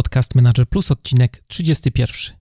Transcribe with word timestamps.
Podcast 0.00 0.34
Manager 0.34 0.68
Plus, 0.68 0.90
odcinek 0.90 1.42
31. 1.46 2.36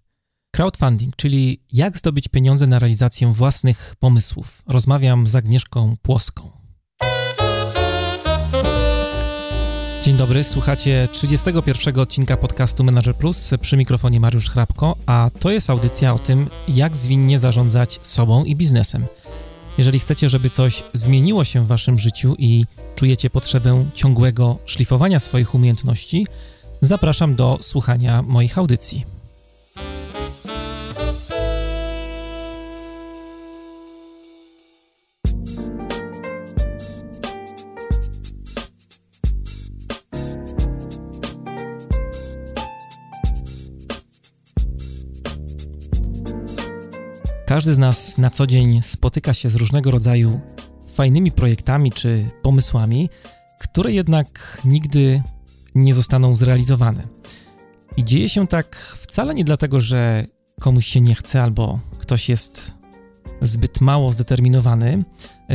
Crowdfunding, 0.56 1.15
czyli 1.15 1.63
jak 1.71 1.97
zdobyć 1.97 2.27
pieniądze 2.27 2.67
na 2.67 2.79
realizację 2.79 3.33
własnych 3.33 3.95
pomysłów. 3.99 4.63
Rozmawiam 4.67 5.28
z 5.28 5.35
Agnieszką 5.35 5.95
Płoską. 6.01 6.51
Dzień 10.01 10.17
dobry, 10.17 10.43
słuchacie 10.43 11.07
31 11.11 11.99
odcinka 11.99 12.37
podcastu 12.37 12.83
Manager 12.83 13.15
Plus 13.15 13.52
przy 13.62 13.78
mikrofonie 13.78 14.20
Mariusz 14.20 14.50
Hrabko, 14.50 14.96
a 15.05 15.30
to 15.39 15.52
jest 15.52 15.70
audycja 15.70 16.14
o 16.14 16.20
tym, 16.20 16.50
jak 16.68 16.96
zwinnie 16.96 17.39
zarządzać 17.39 18.00
sobą 18.04 18.44
i 18.44 18.55
biznesem. 18.55 19.05
Jeżeli 19.78 20.00
chcecie, 20.00 20.30
żeby 20.30 20.50
coś 20.50 20.84
zmieniło 20.94 21.44
się 21.44 21.64
w 21.64 21.68
waszym 21.68 22.00
życiu 22.00 22.36
i 22.38 22.66
czujecie 22.96 23.30
potrzebę 23.30 23.89
ciągłego 23.94 24.57
szlifowania 24.66 25.20
swoich 25.20 25.55
umiejętności, 25.55 26.28
zapraszam 26.82 27.36
do 27.36 27.57
słuchania 27.61 28.21
moich 28.21 28.57
audycji. 28.57 29.05
Każdy 47.45 47.73
z 47.73 47.77
nas 47.77 48.17
na 48.17 48.30
co 48.30 48.48
dzień 48.48 48.81
spotyka 48.81 49.34
się 49.34 49.50
z 49.50 49.55
różnego 49.55 49.91
rodzaju 49.91 50.41
fajnymi 50.94 51.31
projektami 51.31 51.91
czy 51.91 52.30
pomysłami, 52.41 53.09
które 53.59 53.91
jednak 53.91 54.61
nigdy 54.66 55.22
nie 55.76 55.94
zostaną 55.94 56.36
zrealizowane. 56.36 57.08
I 57.98 58.04
dzieje 58.04 58.30
się 58.30 58.48
tak 58.48 58.76
wcale 58.76 59.36
nie 59.36 59.44
dlatego, 59.44 59.80
że 59.80 60.26
komuś 60.59 60.86
się 60.86 61.02
nie 61.02 61.16
chce 61.16 61.42
albo 61.42 61.80
ktoś 62.00 62.30
jest 62.30 62.73
zbyt 63.42 63.81
mało 63.81 64.11
zdeterminowany. 64.11 65.03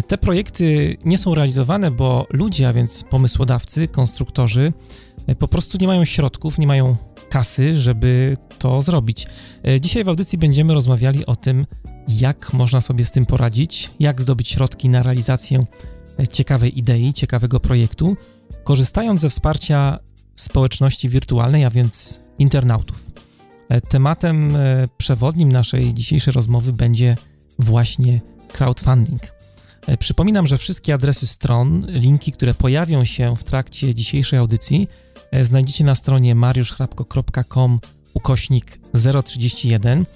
Te 0.09 0.19
projekty 0.19 0.97
nie 1.05 1.19
są 1.19 1.35
realizowane, 1.35 1.91
bo 1.91 2.27
ludzie, 2.31 2.69
a 2.69 2.73
więc 2.73 3.05
pomysłodawcy, 3.11 3.89
konstruktorzy, 3.89 4.73
po 5.39 5.49
prostu 5.49 5.79
nie 5.81 5.87
mają 5.87 6.05
środków, 6.05 6.59
nie 6.59 6.67
mają 6.67 6.97
kasy, 7.29 7.75
żeby 7.75 8.37
to 8.59 8.83
zrobić. 8.83 9.27
Dzisiaj 9.81 10.05
w 10.05 10.09
audycji 10.09 10.39
będziemy 10.39 10.75
rozmawiali 10.75 11.27
o 11.27 11.37
tym, 11.37 11.67
jak 12.09 12.53
można 12.53 12.81
sobie 12.81 13.05
z 13.05 13.11
tym 13.11 13.27
poradzić, 13.27 13.91
jak 14.01 14.23
zdobyć 14.23 14.49
środki 14.49 14.89
na 14.89 15.03
realizację 15.03 15.65
ciekawej 16.33 16.79
idei, 16.79 17.13
ciekawego 17.13 17.61
projektu, 17.61 18.17
korzystając 18.65 19.21
ze 19.21 19.31
wsparcia 19.31 19.99
społeczności 20.37 21.09
wirtualnej, 21.09 21.65
a 21.65 21.71
więc 21.71 22.21
internautów. 22.39 23.05
Tematem 23.89 24.57
e, 24.57 24.89
przewodnim 24.97 25.53
naszej 25.53 25.95
dzisiejszej 25.95 26.35
rozmowy 26.35 26.73
będzie 26.73 27.17
właśnie 27.59 28.21
crowdfunding. 28.53 29.23
E, 29.87 29.97
przypominam, 29.97 30.47
że 30.47 30.59
wszystkie 30.59 30.95
adresy 30.95 31.27
stron, 31.27 31.87
linki, 31.89 32.33
które 32.33 32.55
pojawią 32.55 33.05
się 33.05 33.37
w 33.37 33.45
trakcie 33.45 33.95
dzisiejszej 33.95 34.39
audycji, 34.39 34.89
e, 35.31 35.45
znajdziecie 35.45 35.85
na 35.85 35.95
stronie 35.95 36.35
mariuszchrapko.com 36.35 37.81
ukośnik 38.15 38.81
031. 39.25 40.07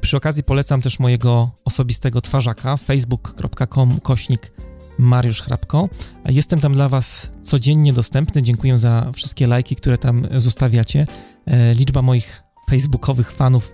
Przy 0.00 0.16
okazji 0.16 0.42
polecam 0.42 0.82
też 0.82 0.98
mojego 0.98 1.50
osobistego 1.64 2.20
twarzaka 2.20 2.76
facebook.com 2.76 3.96
ukośnik 3.96 4.52
Mariusz 4.98 5.42
Hrabko. 5.42 5.88
Jestem 6.28 6.60
tam 6.60 6.72
dla 6.72 6.88
Was 6.88 7.30
codziennie 7.42 7.92
dostępny. 7.92 8.42
Dziękuję 8.42 8.78
za 8.78 9.10
wszystkie 9.14 9.46
lajki, 9.46 9.76
które 9.76 9.98
tam 9.98 10.26
zostawiacie. 10.36 11.06
E, 11.46 11.74
liczba 11.74 12.02
moich 12.02 12.42
facebookowych 12.70 13.32
fanów 13.32 13.72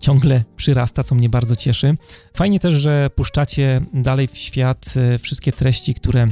ciągle 0.00 0.44
przyrasta, 0.56 1.02
co 1.02 1.14
mnie 1.14 1.28
bardzo 1.28 1.56
cieszy. 1.56 1.96
Fajnie 2.36 2.60
też, 2.60 2.74
że 2.74 3.10
puszczacie 3.16 3.80
dalej 3.94 4.28
w 4.28 4.36
świat 4.36 4.94
e, 4.96 5.18
wszystkie 5.18 5.52
treści, 5.52 5.94
które 5.94 6.28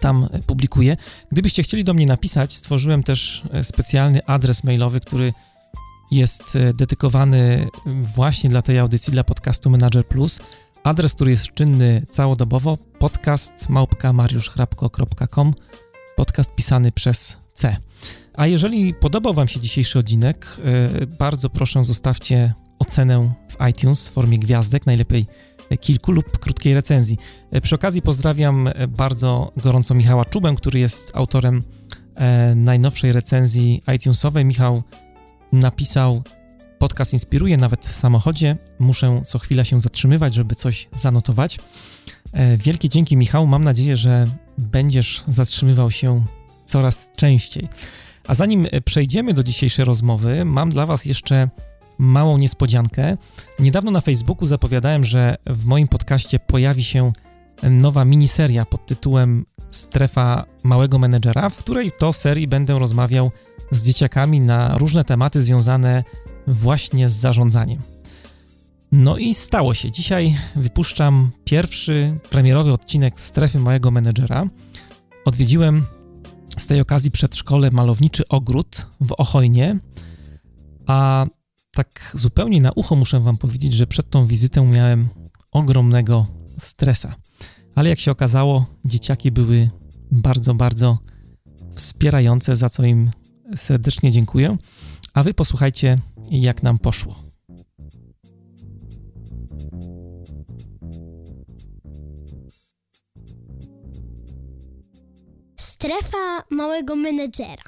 tam 0.00 0.28
publikuję. 0.46 0.96
Gdybyście 1.32 1.62
chcieli 1.62 1.84
do 1.84 1.94
mnie 1.94 2.06
napisać, 2.06 2.56
stworzyłem 2.56 3.02
też 3.02 3.42
e, 3.52 3.64
specjalny 3.64 4.26
adres 4.26 4.64
mailowy, 4.64 5.00
który 5.00 5.32
jest 6.10 6.58
dedykowany 6.74 7.68
właśnie 7.86 8.50
dla 8.50 8.62
tej 8.62 8.78
audycji, 8.78 9.12
dla 9.12 9.24
podcastu 9.24 9.70
Manager 9.70 10.06
Plus. 10.06 10.40
Adres, 10.82 11.14
który 11.14 11.30
jest 11.30 11.54
czynny 11.54 12.06
całodobowo, 12.10 12.78
podcast 12.98 13.68
małpka.mariuszchrapko.com, 13.68 15.54
podcast 16.16 16.54
pisany 16.54 16.92
przez 16.92 17.38
C. 17.54 17.76
A 18.34 18.46
jeżeli 18.46 18.94
podobał 18.94 19.34
Wam 19.34 19.48
się 19.48 19.60
dzisiejszy 19.60 19.98
odcinek, 19.98 20.46
yy, 21.00 21.06
bardzo 21.06 21.50
proszę 21.50 21.84
zostawcie 21.84 22.54
ocenę 22.78 23.34
w 23.48 23.68
iTunes 23.68 24.08
w 24.08 24.12
formie 24.12 24.38
gwiazdek, 24.38 24.86
najlepiej 24.86 25.26
kilku 25.80 26.12
lub 26.12 26.38
krótkiej 26.38 26.74
recenzji. 26.74 27.18
Yy, 27.52 27.60
przy 27.60 27.74
okazji 27.74 28.02
pozdrawiam 28.02 28.68
bardzo 28.88 29.52
gorąco 29.56 29.94
Michała 29.94 30.24
Czubę, 30.24 30.54
który 30.56 30.80
jest 30.80 31.10
autorem 31.14 31.62
najnowszej 32.56 33.12
recenzji 33.12 33.82
iTunesowej. 33.96 34.44
Michał 34.44 34.82
napisał 35.52 36.22
Podcast 36.78 37.12
inspiruje 37.12 37.56
nawet 37.56 37.84
w 37.84 37.94
samochodzie. 37.94 38.56
Muszę 38.78 39.22
co 39.24 39.38
chwila 39.38 39.64
się 39.64 39.80
zatrzymywać, 39.80 40.34
żeby 40.34 40.54
coś 40.54 40.88
zanotować. 40.96 41.58
E, 42.32 42.56
wielkie 42.56 42.88
dzięki, 42.88 43.16
Michał. 43.16 43.46
Mam 43.46 43.64
nadzieję, 43.64 43.96
że 43.96 44.26
będziesz 44.58 45.24
zatrzymywał 45.28 45.90
się 45.90 46.24
coraz 46.64 47.10
częściej. 47.16 47.68
A 48.26 48.34
zanim 48.34 48.66
przejdziemy 48.84 49.34
do 49.34 49.42
dzisiejszej 49.42 49.84
rozmowy, 49.84 50.44
mam 50.44 50.70
dla 50.70 50.86
Was 50.86 51.04
jeszcze 51.04 51.48
małą 51.98 52.38
niespodziankę. 52.38 53.16
Niedawno 53.58 53.90
na 53.90 54.00
Facebooku 54.00 54.46
zapowiadałem, 54.46 55.04
że 55.04 55.36
w 55.46 55.64
moim 55.64 55.88
podcaście 55.88 56.38
pojawi 56.38 56.84
się 56.84 57.12
nowa 57.62 58.04
miniseria 58.04 58.64
pod 58.64 58.86
tytułem 58.86 59.46
Strefa 59.70 60.44
Małego 60.62 60.98
Menedżera, 60.98 61.48
w 61.50 61.56
której 61.56 61.92
to 61.98 62.12
serii 62.12 62.48
będę 62.48 62.78
rozmawiał 62.78 63.30
z 63.70 63.82
dzieciakami 63.82 64.40
na 64.40 64.78
różne 64.78 65.04
tematy 65.04 65.40
związane 65.40 66.04
właśnie 66.48 67.08
z 67.08 67.12
zarządzaniem. 67.12 67.82
No 68.92 69.18
i 69.18 69.34
stało 69.34 69.74
się. 69.74 69.90
Dzisiaj 69.90 70.36
wypuszczam 70.56 71.30
pierwszy 71.44 72.18
premierowy 72.30 72.72
odcinek 72.72 73.20
Strefy 73.20 73.58
Małego 73.58 73.90
Menedżera. 73.90 74.48
Odwiedziłem 75.24 75.86
z 76.58 76.66
tej 76.66 76.80
okazji 76.80 77.10
przedszkole 77.10 77.70
Malowniczy 77.70 78.28
Ogród 78.28 78.86
w 79.00 79.12
Ochojnie, 79.12 79.78
a 80.86 81.26
tak 81.70 82.12
zupełnie 82.14 82.60
na 82.60 82.72
ucho 82.72 82.96
muszę 82.96 83.20
wam 83.20 83.36
powiedzieć, 83.36 83.72
że 83.72 83.86
przed 83.86 84.10
tą 84.10 84.26
wizytą 84.26 84.66
miałem 84.66 85.08
ogromnego 85.50 86.26
stresa. 86.58 87.14
Ale 87.74 87.88
jak 87.88 88.00
się 88.00 88.10
okazało, 88.10 88.66
dzieciaki 88.84 89.30
były 89.30 89.70
bardzo, 90.10 90.54
bardzo 90.54 90.98
wspierające, 91.74 92.56
za 92.56 92.70
co 92.70 92.84
im 92.84 93.10
serdecznie 93.56 94.12
dziękuję. 94.12 94.56
A 95.18 95.22
wy 95.22 95.34
posłuchajcie, 95.34 95.98
jak 96.30 96.62
nam 96.62 96.78
poszło. 96.78 97.14
Strefa 105.56 106.44
małego 106.50 106.96
menedżera. 106.96 107.62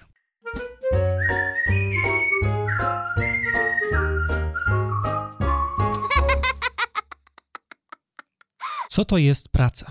Co 8.88 9.04
to 9.04 9.18
jest 9.18 9.48
praca? 9.48 9.86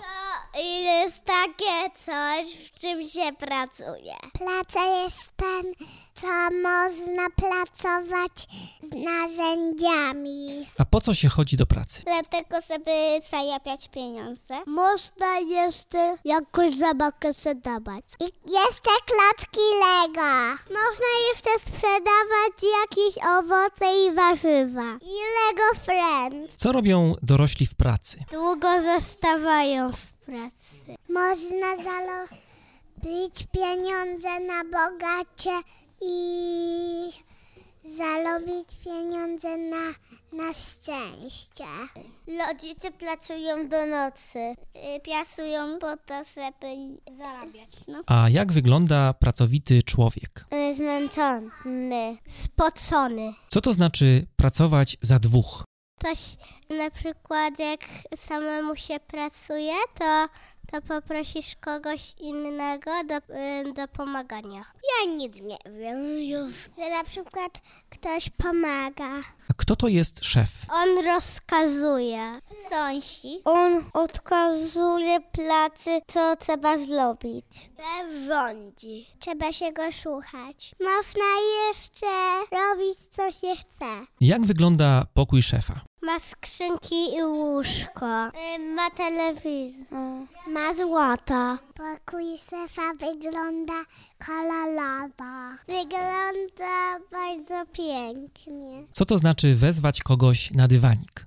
Jest 0.56 1.26
takie 1.26 1.90
coś, 1.96 2.68
w 2.68 2.80
czym 2.80 3.04
się 3.04 3.34
pracuje. 3.40 4.14
Praca 4.34 4.86
jest 4.86 5.30
ten, 5.36 5.74
co 6.14 6.28
można 6.64 7.28
pracować 7.36 8.48
z 8.82 8.96
narzędziami. 9.06 10.66
A 10.78 10.86
po 10.86 11.02
co 11.02 11.14
się 11.14 11.30
chodzi 11.30 11.58
do 11.58 11.66
pracy? 11.66 12.02
Dlatego, 12.06 12.56
żeby 12.70 12.92
zarabiać 13.30 13.88
pieniądze. 13.88 14.54
Można 14.68 15.40
jeszcze 15.40 16.18
jakąś 16.26 16.76
zabawkę 16.78 17.34
sprzedawać. 17.34 18.04
I 18.20 18.24
jeszcze 18.52 18.92
klocki 19.06 19.60
Lego. 19.84 20.32
Można 20.70 21.10
jeszcze 21.30 21.50
sprzedawać 21.60 22.64
jakieś 22.82 23.24
owoce 23.40 23.86
i 24.08 24.12
warzywa. 24.16 24.98
I 25.02 25.16
Lego 25.38 25.84
Friends. 25.86 26.56
Co 26.56 26.72
robią 26.72 27.16
dorośli 27.24 27.66
w 27.66 27.76
pracy? 27.76 28.18
Długo 28.32 28.68
zostawają 28.82 29.92
w 29.92 30.19
pracy. 30.30 30.96
Można 31.10 31.78
zarobić 31.78 33.48
pieniądze 33.52 34.40
na 34.40 34.64
bogacie 34.64 35.52
i 36.02 37.10
zarobić 37.84 38.68
pieniądze 38.86 39.58
na, 39.58 39.86
na 40.34 40.54
szczęście. 40.54 41.66
Rodzice 42.48 42.92
pracują 42.92 43.68
do 43.70 43.86
nocy. 43.86 44.40
Y, 44.40 44.56
Pracują 45.04 45.80
po 45.80 45.98
to, 45.98 46.24
żeby 46.24 46.98
zarabiać. 47.18 47.70
No. 47.88 48.04
A 48.08 48.30
jak 48.30 48.52
wygląda 48.52 49.14
pracowity 49.14 49.84
człowiek? 49.84 50.46
Y, 50.54 50.76
Zmęczony, 50.76 52.18
spocony. 52.28 53.34
Co 53.50 53.62
to 53.62 53.74
znaczy 53.74 54.26
pracować 54.36 54.98
za 55.02 55.20
dwóch? 55.20 55.64
Ktoś 56.00 56.20
na 56.70 56.92
przykład 56.92 57.60
jak 57.60 57.80
samemu 58.20 58.76
się 58.76 59.00
pracuje, 59.00 59.74
to, 60.00 60.28
to 60.72 60.82
poprosisz 60.82 61.56
kogoś 61.62 62.14
innego 62.20 62.92
do, 63.08 63.16
y, 63.16 63.74
do 63.74 63.88
pomagania. 63.88 64.66
Ja 65.06 65.12
nic 65.14 65.42
nie 65.42 65.58
wiem 65.80 66.20
już. 66.20 66.54
Że 66.78 66.90
na 66.90 67.04
przykład 67.04 67.52
ktoś 67.90 68.30
pomaga. 68.30 69.10
A 69.50 69.54
kto 69.58 69.76
to 69.76 69.88
jest 69.88 70.26
szef? 70.26 70.50
On 70.74 71.06
rozkazuje. 71.06 72.40
Sąsi. 72.70 73.42
On 73.46 73.84
odkazuje 73.94 75.20
pracy, 75.22 76.02
co 76.08 76.36
trzeba 76.36 76.78
zrobić. 76.78 77.46
Szef 77.78 78.26
rządzi. 78.28 79.08
Trzeba 79.20 79.54
się 79.54 79.74
go 79.74 79.92
słuchać. 79.92 80.76
Można 80.82 81.26
jeszcze 81.68 82.08
robić, 82.52 82.98
co 83.12 83.32
się 83.32 83.56
chce. 83.56 83.86
Jak 84.22 84.46
wygląda 84.46 85.06
pokój 85.14 85.42
szefa? 85.42 85.82
Ma 86.02 86.20
skrzynki 86.20 87.16
i 87.16 87.24
łóżko. 87.24 88.28
Y, 88.28 88.60
Ma 88.60 88.90
telewizor. 88.90 90.28
Ma 90.48 90.74
złoto. 90.74 91.58
Pokój 91.76 92.38
szefa 92.38 92.94
wygląda 93.00 93.74
kolorowo. 94.26 95.58
Wygląda 95.68 97.00
bardzo 97.12 97.66
pięknie. 97.74 98.88
Co 98.92 99.06
to 99.06 99.18
znaczy 99.18 99.56
wezwać 99.56 100.04
kogoś 100.04 100.52
na 100.52 100.68
dywanik? 100.68 101.26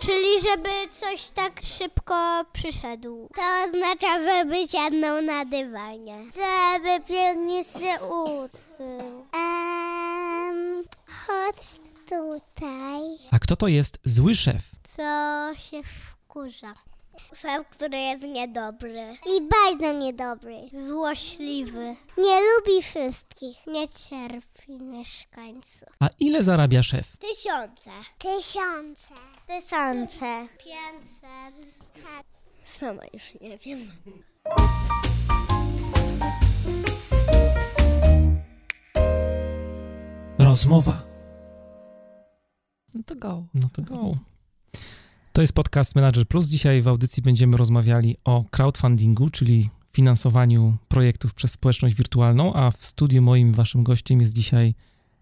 czyli 0.00 0.40
żeby 0.50 0.70
coś 0.92 1.28
tak 1.28 1.60
szybko 1.64 2.44
przyszedł. 2.52 3.28
To 3.34 3.42
oznacza, 3.68 4.20
żeby 4.24 4.68
siadnął 4.68 5.22
na 5.22 5.44
dywanie. 5.44 6.16
Żeby 6.24 7.00
pięknie 7.08 7.64
się 7.64 8.04
uczył. 8.04 9.26
Um, 9.34 10.84
chodź 11.26 11.80
tutaj. 12.08 13.00
A 13.30 13.38
kto 13.38 13.56
to 13.56 13.68
jest 13.68 13.98
zły 14.04 14.34
szef? 14.34 14.62
co 14.82 15.02
się 15.56 15.82
wkurza. 15.82 16.74
Szef, 17.34 17.68
który 17.68 17.98
jest 17.98 18.24
niedobry. 18.24 19.16
I 19.36 19.48
bardzo 19.48 19.98
niedobry. 19.98 20.56
Złośliwy. 20.86 21.96
Nie 22.18 22.40
lubi 22.40 22.82
wszystkich. 22.82 23.66
Nie 23.66 23.88
cierpi 23.88 24.72
mieszkańców. 24.80 25.88
A 26.00 26.08
ile 26.20 26.42
zarabia 26.42 26.82
szef? 26.82 27.16
Tysiące. 27.16 27.90
Tysiące. 28.18 29.14
Tysiące. 29.46 30.48
Pięćset. 30.64 31.78
Tak. 31.94 32.26
Sama 32.64 33.02
już 33.12 33.34
nie 33.40 33.58
wiem. 33.58 33.78
Rozmowa. 40.38 41.02
No 42.94 43.02
to 43.06 43.16
go. 43.16 43.46
No 43.54 43.68
to 43.72 43.82
go. 43.82 44.18
To 45.32 45.40
jest 45.40 45.52
podcast 45.52 45.94
Manager 45.94 46.26
Plus. 46.26 46.46
Dzisiaj 46.46 46.82
w 46.82 46.88
audycji 46.88 47.22
będziemy 47.22 47.56
rozmawiali 47.56 48.16
o 48.24 48.44
crowdfundingu, 48.50 49.30
czyli 49.30 49.70
finansowaniu 49.92 50.76
projektów 50.88 51.34
przez 51.34 51.52
społeczność 51.52 51.94
wirtualną, 51.94 52.54
a 52.54 52.70
w 52.70 52.84
studiu 52.84 53.22
moim 53.22 53.52
waszym 53.52 53.84
gościem 53.84 54.20
jest 54.20 54.32
dzisiaj 54.32 54.74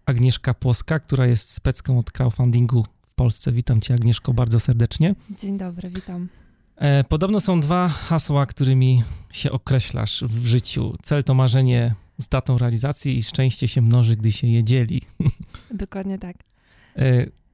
Agnieszka 0.05 0.53
Płoska, 0.53 0.99
która 0.99 1.27
jest 1.27 1.51
specką 1.51 1.99
od 1.99 2.11
crowdfundingu 2.11 2.83
w 2.83 3.15
Polsce. 3.15 3.51
Witam 3.51 3.81
cię 3.81 3.93
Agnieszko 3.93 4.33
bardzo 4.33 4.59
serdecznie. 4.59 5.15
Dzień 5.37 5.57
dobry, 5.57 5.89
witam. 5.89 6.29
E, 6.75 7.03
podobno 7.03 7.39
są 7.39 7.59
dwa 7.59 7.87
hasła, 7.87 8.45
którymi 8.45 9.03
się 9.31 9.51
określasz 9.51 10.23
w 10.23 10.45
życiu. 10.45 10.93
Cel 11.01 11.23
to 11.23 11.33
marzenie 11.33 11.95
z 12.17 12.27
datą 12.27 12.57
realizacji 12.57 13.17
i 13.17 13.23
szczęście 13.23 13.67
się 13.67 13.81
mnoży, 13.81 14.15
gdy 14.15 14.31
się 14.31 14.47
je 14.47 14.63
dzieli. 14.63 15.01
Dokładnie 15.71 16.19
tak. 16.19 16.37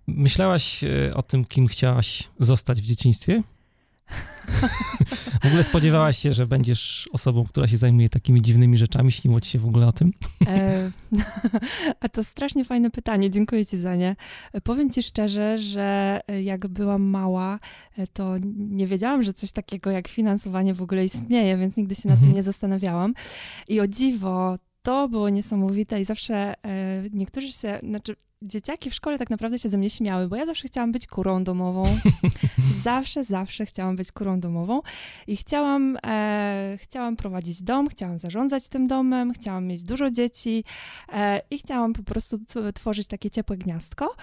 Myślałaś 0.07 0.83
e, 0.83 1.13
o 1.13 1.23
tym, 1.23 1.45
kim 1.45 1.67
chciałaś 1.67 2.29
zostać 2.39 2.81
w 2.81 2.85
dzieciństwie? 2.85 3.43
w 5.43 5.45
ogóle 5.45 5.63
spodziewałaś 5.63 6.17
się, 6.17 6.31
że 6.31 6.47
będziesz 6.47 7.09
osobą, 7.13 7.43
która 7.45 7.67
się 7.67 7.77
zajmuje 7.77 8.09
takimi 8.09 8.41
dziwnymi 8.41 8.77
rzeczami? 8.77 9.11
Śniło 9.11 9.41
ci 9.41 9.49
się 9.49 9.59
w 9.59 9.65
ogóle 9.65 9.87
o 9.87 9.91
tym? 9.91 10.13
E, 10.47 10.91
a 12.01 12.09
to 12.09 12.23
strasznie 12.23 12.65
fajne 12.65 12.89
pytanie, 12.89 13.29
dziękuję 13.29 13.65
ci 13.65 13.77
za 13.77 13.95
nie. 13.95 14.15
Powiem 14.63 14.89
ci 14.89 15.03
szczerze, 15.03 15.57
że 15.57 16.19
e, 16.27 16.43
jak 16.43 16.67
byłam 16.67 17.01
mała, 17.01 17.59
to 18.13 18.35
nie 18.55 18.87
wiedziałam, 18.87 19.23
że 19.23 19.33
coś 19.33 19.51
takiego 19.51 19.91
jak 19.91 20.07
finansowanie 20.07 20.73
w 20.73 20.81
ogóle 20.81 21.05
istnieje, 21.05 21.57
więc 21.57 21.77
nigdy 21.77 21.95
się 21.95 22.09
nad 22.09 22.17
tym 22.17 22.23
Mhm. 22.23 22.35
nie 22.35 22.43
zastanawiałam. 22.43 23.13
I 23.67 23.79
o 23.79 23.87
dziwo, 23.87 24.55
to 24.83 25.09
było 25.09 25.29
niesamowite 25.29 26.01
i 26.01 26.05
zawsze 26.05 26.35
e, 26.35 26.53
niektórzy 27.11 27.51
się, 27.51 27.79
znaczy 27.83 28.15
dzieciaki 28.43 28.89
w 28.89 28.95
szkole 28.95 29.17
tak 29.17 29.29
naprawdę 29.29 29.59
się 29.59 29.69
ze 29.69 29.77
mnie 29.77 29.89
śmiały, 29.89 30.27
bo 30.27 30.35
ja 30.35 30.45
zawsze 30.45 30.67
chciałam 30.67 30.91
być 30.91 31.07
kurą 31.07 31.43
domową. 31.43 31.83
zawsze, 32.83 33.23
zawsze 33.23 33.65
chciałam 33.65 33.95
być 33.95 34.11
kurą 34.11 34.39
domową 34.39 34.81
i 35.27 35.37
chciałam, 35.37 35.97
e, 36.05 36.77
chciałam 36.81 37.15
prowadzić 37.15 37.63
dom, 37.63 37.87
chciałam 37.87 38.19
zarządzać 38.19 38.67
tym 38.67 38.87
domem, 38.87 39.33
chciałam 39.33 39.67
mieć 39.67 39.83
dużo 39.83 40.11
dzieci 40.11 40.63
e, 41.13 41.41
i 41.51 41.57
chciałam 41.57 41.93
po 41.93 42.03
prostu 42.03 42.37
tworzyć 42.73 43.07
takie 43.07 43.29
ciepłe 43.29 43.57
gniazdko, 43.57 44.15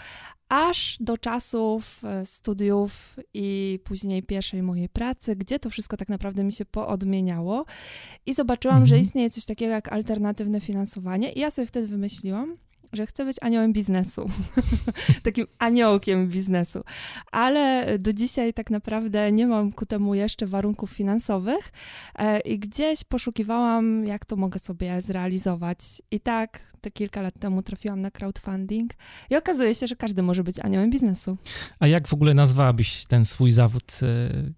aż 0.50 0.96
do 1.00 1.18
czasów 1.18 2.04
e, 2.04 2.26
studiów 2.26 3.16
i 3.34 3.78
później 3.84 4.22
pierwszej 4.22 4.62
mojej 4.62 4.88
pracy, 4.88 5.36
gdzie 5.36 5.58
to 5.58 5.70
wszystko 5.70 5.96
tak 5.96 6.08
naprawdę 6.08 6.44
mi 6.44 6.52
się 6.52 6.64
poodmieniało 6.64 7.64
i 8.26 8.34
zobaczyłam, 8.34 8.86
że 8.86 8.94
Mhm. 8.94 9.02
istnieje 9.02 9.30
coś 9.30 9.44
takiego 9.44 9.72
jak 9.72 9.92
alternatywne 9.92 10.60
finansowanie 10.60 11.32
i 11.32 11.40
ja 11.40 11.50
sobie 11.50 11.66
wtedy 11.66 11.86
wymyśliłam, 11.86 12.56
że 12.92 13.06
chcę 13.06 13.24
być 13.24 13.36
aniołem 13.40 13.72
biznesu, 13.72 14.26
takim 15.22 15.46
aniołkiem 15.58 16.28
biznesu. 16.28 16.82
Ale 17.32 17.98
do 17.98 18.12
dzisiaj 18.12 18.54
tak 18.54 18.70
naprawdę 18.70 19.32
nie 19.32 19.46
mam 19.46 19.72
ku 19.72 19.86
temu 19.86 20.14
jeszcze 20.14 20.46
warunków 20.46 20.90
finansowych 20.90 21.72
e, 22.14 22.40
i 22.40 22.58
gdzieś 22.58 23.04
poszukiwałam, 23.04 24.04
jak 24.06 24.24
to 24.24 24.36
mogę 24.36 24.58
sobie 24.58 25.02
zrealizować. 25.02 25.78
I 26.10 26.20
tak 26.20 26.60
te 26.80 26.90
kilka 26.90 27.22
lat 27.22 27.34
temu 27.40 27.62
trafiłam 27.62 28.00
na 28.00 28.10
crowdfunding 28.10 28.90
i 29.30 29.36
okazuje 29.36 29.74
się, 29.74 29.86
że 29.86 29.96
każdy 29.96 30.22
może 30.22 30.44
być 30.44 30.58
aniołem 30.58 30.90
biznesu. 30.90 31.36
A 31.80 31.86
jak 31.86 32.08
w 32.08 32.14
ogóle 32.14 32.34
nazwałabyś 32.34 33.06
ten 33.06 33.24
swój 33.24 33.50
zawód? 33.50 33.92
E, 34.02 34.06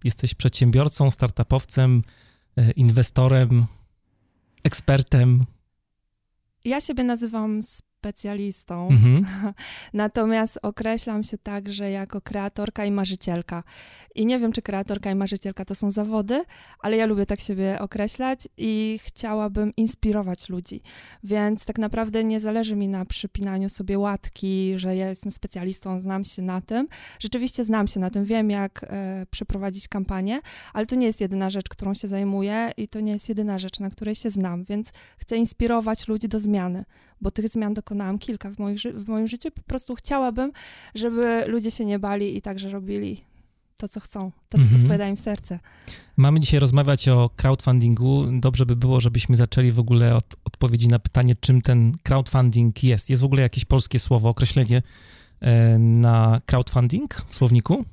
Jesteś 0.04 0.34
przedsiębiorcą, 0.34 1.10
startupowcem, 1.10 2.02
e, 2.56 2.70
inwestorem, 2.70 3.66
ekspertem? 4.64 5.44
Ja 6.64 6.80
siebie 6.80 7.04
nazywam 7.04 7.60
specjalistą. 8.02 8.88
Mhm. 8.88 9.26
Natomiast 9.92 10.58
określam 10.62 11.22
się 11.22 11.38
także 11.38 11.90
jako 11.90 12.20
kreatorka 12.20 12.84
i 12.84 12.90
marzycielka. 12.90 13.62
I 14.14 14.26
nie 14.26 14.38
wiem, 14.38 14.52
czy 14.52 14.62
kreatorka 14.62 15.10
i 15.10 15.14
marzycielka 15.14 15.64
to 15.64 15.74
są 15.74 15.90
zawody, 15.90 16.44
ale 16.78 16.96
ja 16.96 17.06
lubię 17.06 17.26
tak 17.26 17.40
siebie 17.40 17.78
określać 17.80 18.48
i 18.56 18.98
chciałabym 19.02 19.72
inspirować 19.76 20.48
ludzi. 20.48 20.82
Więc 21.24 21.64
tak 21.64 21.78
naprawdę 21.78 22.24
nie 22.24 22.40
zależy 22.40 22.76
mi 22.76 22.88
na 22.88 23.04
przypinaniu 23.04 23.68
sobie 23.68 23.98
łatki, 23.98 24.74
że 24.76 24.96
ja 24.96 25.08
jestem 25.08 25.32
specjalistą, 25.32 26.00
znam 26.00 26.24
się 26.24 26.42
na 26.42 26.60
tym. 26.60 26.88
Rzeczywiście 27.18 27.64
znam 27.64 27.86
się 27.86 28.00
na 28.00 28.10
tym, 28.10 28.24
wiem 28.24 28.50
jak 28.50 28.84
e, 28.84 29.26
przeprowadzić 29.30 29.88
kampanię, 29.88 30.40
ale 30.72 30.86
to 30.86 30.94
nie 30.94 31.06
jest 31.06 31.20
jedyna 31.20 31.50
rzecz, 31.50 31.68
którą 31.68 31.94
się 31.94 32.08
zajmuję 32.08 32.72
i 32.76 32.88
to 32.88 33.00
nie 33.00 33.12
jest 33.12 33.28
jedyna 33.28 33.58
rzecz, 33.58 33.80
na 33.80 33.90
której 33.90 34.14
się 34.14 34.30
znam, 34.30 34.64
więc 34.64 34.92
chcę 35.18 35.36
inspirować 35.36 36.08
ludzi 36.08 36.28
do 36.28 36.38
zmiany, 36.38 36.84
bo 37.22 37.30
tych 37.30 37.48
zmian 37.48 37.74
dokonałam 37.74 38.18
kilka 38.18 38.50
w, 38.50 38.58
moich, 38.58 38.80
w 38.80 39.08
moim 39.08 39.28
życiu. 39.28 39.50
Po 39.50 39.62
prostu 39.62 39.94
chciałabym, 39.94 40.52
żeby 40.94 41.44
ludzie 41.46 41.70
się 41.70 41.84
nie 41.84 41.98
bali 41.98 42.36
i 42.36 42.42
także 42.42 42.70
robili 42.70 43.20
to, 43.76 43.88
co 43.88 44.00
chcą, 44.00 44.32
to, 44.48 44.58
co 44.58 44.64
Mhm. 44.64 44.76
podpowiada 44.80 45.08
im 45.08 45.16
serce. 45.16 45.58
Mamy 46.16 46.40
dzisiaj 46.40 46.60
rozmawiać 46.60 47.08
o 47.08 47.30
crowdfundingu. 47.36 48.24
Dobrze 48.40 48.66
by 48.66 48.76
było, 48.76 49.00
żebyśmy 49.00 49.36
zaczęli 49.36 49.70
w 49.70 49.78
ogóle 49.78 50.16
od 50.16 50.36
odpowiedzi 50.44 50.88
na 50.88 50.98
pytanie, 50.98 51.36
czym 51.40 51.62
ten 51.62 51.92
crowdfunding 52.02 52.82
jest. 52.84 53.10
Jest 53.10 53.22
w 53.22 53.24
ogóle 53.24 53.42
jakieś 53.42 53.64
polskie 53.64 53.98
słowo, 53.98 54.28
określenie 54.28 54.82
e, 55.40 55.78
na 55.78 56.40
crowdfunding 56.46 57.14
w 57.28 57.34
słowniku? 57.34 57.84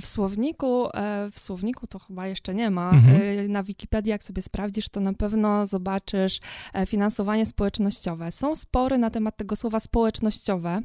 W 0.00 0.06
słowniku, 0.06 0.88
e, 0.94 1.28
w 1.32 1.38
słowniku 1.38 1.86
to 1.86 1.98
chyba 1.98 2.26
jeszcze 2.26 2.54
nie 2.54 2.70
ma. 2.70 2.90
Mhm. 2.90 3.22
E, 3.44 3.48
Na 3.48 3.62
Wikipedii, 3.62 4.10
jak 4.10 4.24
sobie 4.24 4.42
sprawdzisz, 4.42 4.88
to 4.88 5.00
na 5.00 5.12
pewno 5.12 5.66
zobaczysz 5.66 6.40
e, 6.72 6.86
finansowanie 6.86 7.46
społecznościowe. 7.46 8.32
Są 8.32 8.56
spory 8.56 8.98
na 8.98 9.10
temat 9.10 9.36
tego 9.36 9.56
słowa 9.56 9.80
społecznościowe, 9.80 10.80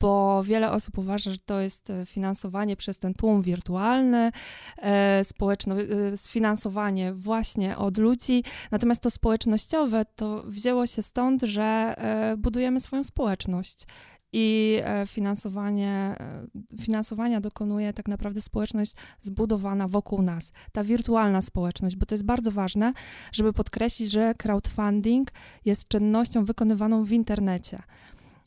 bo 0.00 0.42
wiele 0.44 0.70
osób 0.70 0.98
uważa, 0.98 1.30
że 1.30 1.36
to 1.46 1.60
jest 1.60 1.92
finansowanie 2.06 2.76
przez 2.76 2.98
ten 2.98 3.14
tłum 3.14 3.42
wirtualny, 3.42 4.32
społeczno, 5.22 5.74
sfinansowanie 6.16 7.12
właśnie 7.12 7.76
od 7.76 7.98
ludzi. 7.98 8.44
Natomiast 8.70 9.02
to 9.02 9.10
społecznościowe 9.10 10.04
to 10.16 10.42
wzięło 10.46 10.86
się 10.86 11.02
stąd, 11.02 11.42
że 11.42 11.94
budujemy 12.38 12.80
swoją 12.80 13.04
społeczność. 13.04 13.86
I 14.32 14.78
e, 14.84 15.06
finansowanie, 15.06 16.16
e, 16.20 16.46
finansowania 16.80 17.40
dokonuje 17.40 17.92
tak 17.92 18.08
naprawdę 18.08 18.40
społeczność 18.40 18.94
zbudowana 19.20 19.88
wokół 19.88 20.22
nas, 20.22 20.52
ta 20.72 20.84
wirtualna 20.84 21.42
społeczność, 21.42 21.96
bo 21.96 22.06
to 22.06 22.14
jest 22.14 22.24
bardzo 22.24 22.52
ważne, 22.52 22.92
żeby 23.32 23.52
podkreślić, 23.52 24.10
że 24.10 24.34
crowdfunding 24.34 25.28
jest 25.64 25.88
czynnością 25.88 26.44
wykonywaną 26.44 27.04
w 27.04 27.12
internecie. 27.12 27.78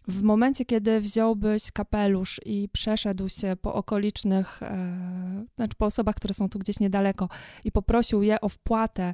W 0.08 0.24
momencie, 0.24 0.66
kiedy 0.66 1.02
wziąłbyś 1.02 1.72
kapelusz 1.72 2.42
i 2.46 2.70
przeszedł 2.72 3.30
się 3.30 3.56
po 3.62 3.74
okolicznych, 3.74 4.64
e, 4.64 5.46
znaczy 5.56 5.76
po 5.78 5.86
osobach, 5.86 6.16
które 6.16 6.34
są 6.34 6.50
tu 6.50 6.60
gdzieś 6.60 6.80
niedaleko 6.80 7.30
i 7.64 7.72
poprosił 7.72 8.24
je 8.24 8.42
o 8.42 8.50
wpłatę 8.50 9.14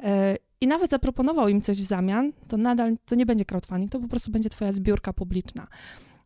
e, 0.00 0.36
i 0.60 0.66
nawet 0.66 0.90
zaproponował 0.90 1.48
im 1.48 1.60
coś 1.60 1.78
w 1.78 1.84
zamian, 1.84 2.32
to 2.48 2.56
nadal 2.56 2.96
to 3.06 3.14
nie 3.14 3.26
będzie 3.26 3.44
crowdfunding, 3.44 3.92
to 3.92 4.00
po 4.00 4.08
prostu 4.08 4.30
będzie 4.30 4.50
twoja 4.50 4.72
zbiórka 4.72 5.12
publiczna. 5.12 5.66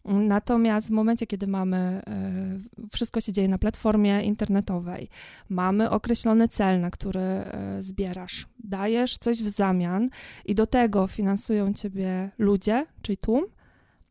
Natomiast 0.05 0.89
w 0.89 0.91
momencie, 0.91 1.27
kiedy 1.27 1.47
mamy, 1.47 1.77
e, 1.77 2.89
wszystko 2.93 3.21
się 3.21 3.33
dzieje 3.33 3.49
na 3.49 3.59
platformie 3.59 4.23
internetowej, 4.23 5.09
mamy 5.49 5.91
określony 5.91 6.49
cel, 6.49 6.81
na 6.81 6.91
który 6.91 7.21
e, 7.21 7.77
zbierasz, 7.79 8.47
dajesz 8.65 9.19
coś 9.19 9.43
w 9.43 9.49
zamian 9.49 10.09
i 10.45 10.55
do 10.55 10.67
tego 10.67 11.07
finansują 11.07 11.75
ciebie 11.75 12.31
ludzie, 12.39 12.87
czyli 13.03 13.17
tłum, 13.17 13.45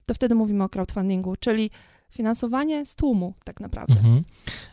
to 0.06 0.14
wtedy 0.14 0.36
mówimy 0.36 0.64
o 0.64 0.70
crowdfundingu, 0.70 1.36
czyli 1.36 1.72
finansowanie 2.12 2.86
z 2.86 2.96
tłumu 2.96 3.34
tak 3.44 3.60
naprawdę. 3.60 3.94
Mhm. 3.94 4.24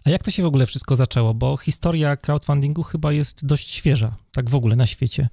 A 0.05 0.11
jak 0.11 0.23
to 0.23 0.31
się 0.31 0.43
w 0.43 0.47
ogóle 0.47 0.67
wszystko 0.67 0.97
zaczęło? 0.97 1.35
Bo 1.35 1.57
historia 1.57 2.17
crowdfundingu 2.17 2.83
chyba 2.83 3.13
jest 3.13 3.47
dość 3.47 3.71
świeża, 3.71 4.17
tak 4.33 4.51
w 4.51 4.55
ogóle 4.55 4.77
na 4.77 4.87
świecie. 4.87 5.29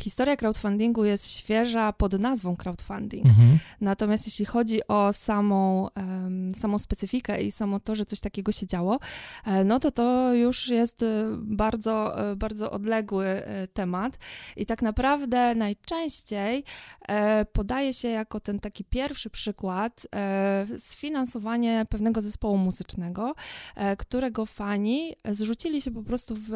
Historia 0.00 0.36
crowdfundingu 0.36 1.04
jest 1.04 1.30
świeża 1.30 1.92
pod 1.92 2.18
nazwą 2.18 2.56
crowdfunding. 2.56 3.26
Mhm. 3.26 3.58
Natomiast 3.80 4.26
jeśli 4.26 4.44
chodzi 4.44 4.86
o 4.88 5.12
samą, 5.12 5.88
um, 5.96 6.52
samą 6.56 6.78
specyfikę 6.78 7.42
i 7.42 7.50
samo 7.50 7.80
to, 7.80 7.94
że 7.94 8.04
coś 8.04 8.20
takiego 8.20 8.52
się 8.52 8.66
działo, 8.66 8.98
e, 9.44 9.64
no 9.64 9.80
to 9.80 9.90
to 9.90 10.34
już 10.34 10.68
jest 10.68 11.02
e, 11.02 11.06
bardzo, 11.36 12.30
e, 12.30 12.36
bardzo 12.36 12.70
odległy 12.70 13.42
temat. 13.72 14.18
I 14.56 14.66
tak 14.66 14.82
naprawdę 14.82 15.54
najczęściej 15.54 16.64
podaje 17.52 17.92
się 17.92 18.08
jako 18.08 18.40
ten 18.40 18.60
taki 18.60 18.84
pierwszy 18.84 19.30
przykład 19.30 20.06
sfinansowanie 20.78 21.86
pewnego 21.88 22.20
zespołu 22.20 22.56
muzycznego, 22.56 23.34
którego 23.98 24.46
fani 24.46 25.16
zrzucili 25.28 25.82
się 25.82 25.90
po 25.90 26.02
prostu 26.02 26.34
w, 26.34 26.48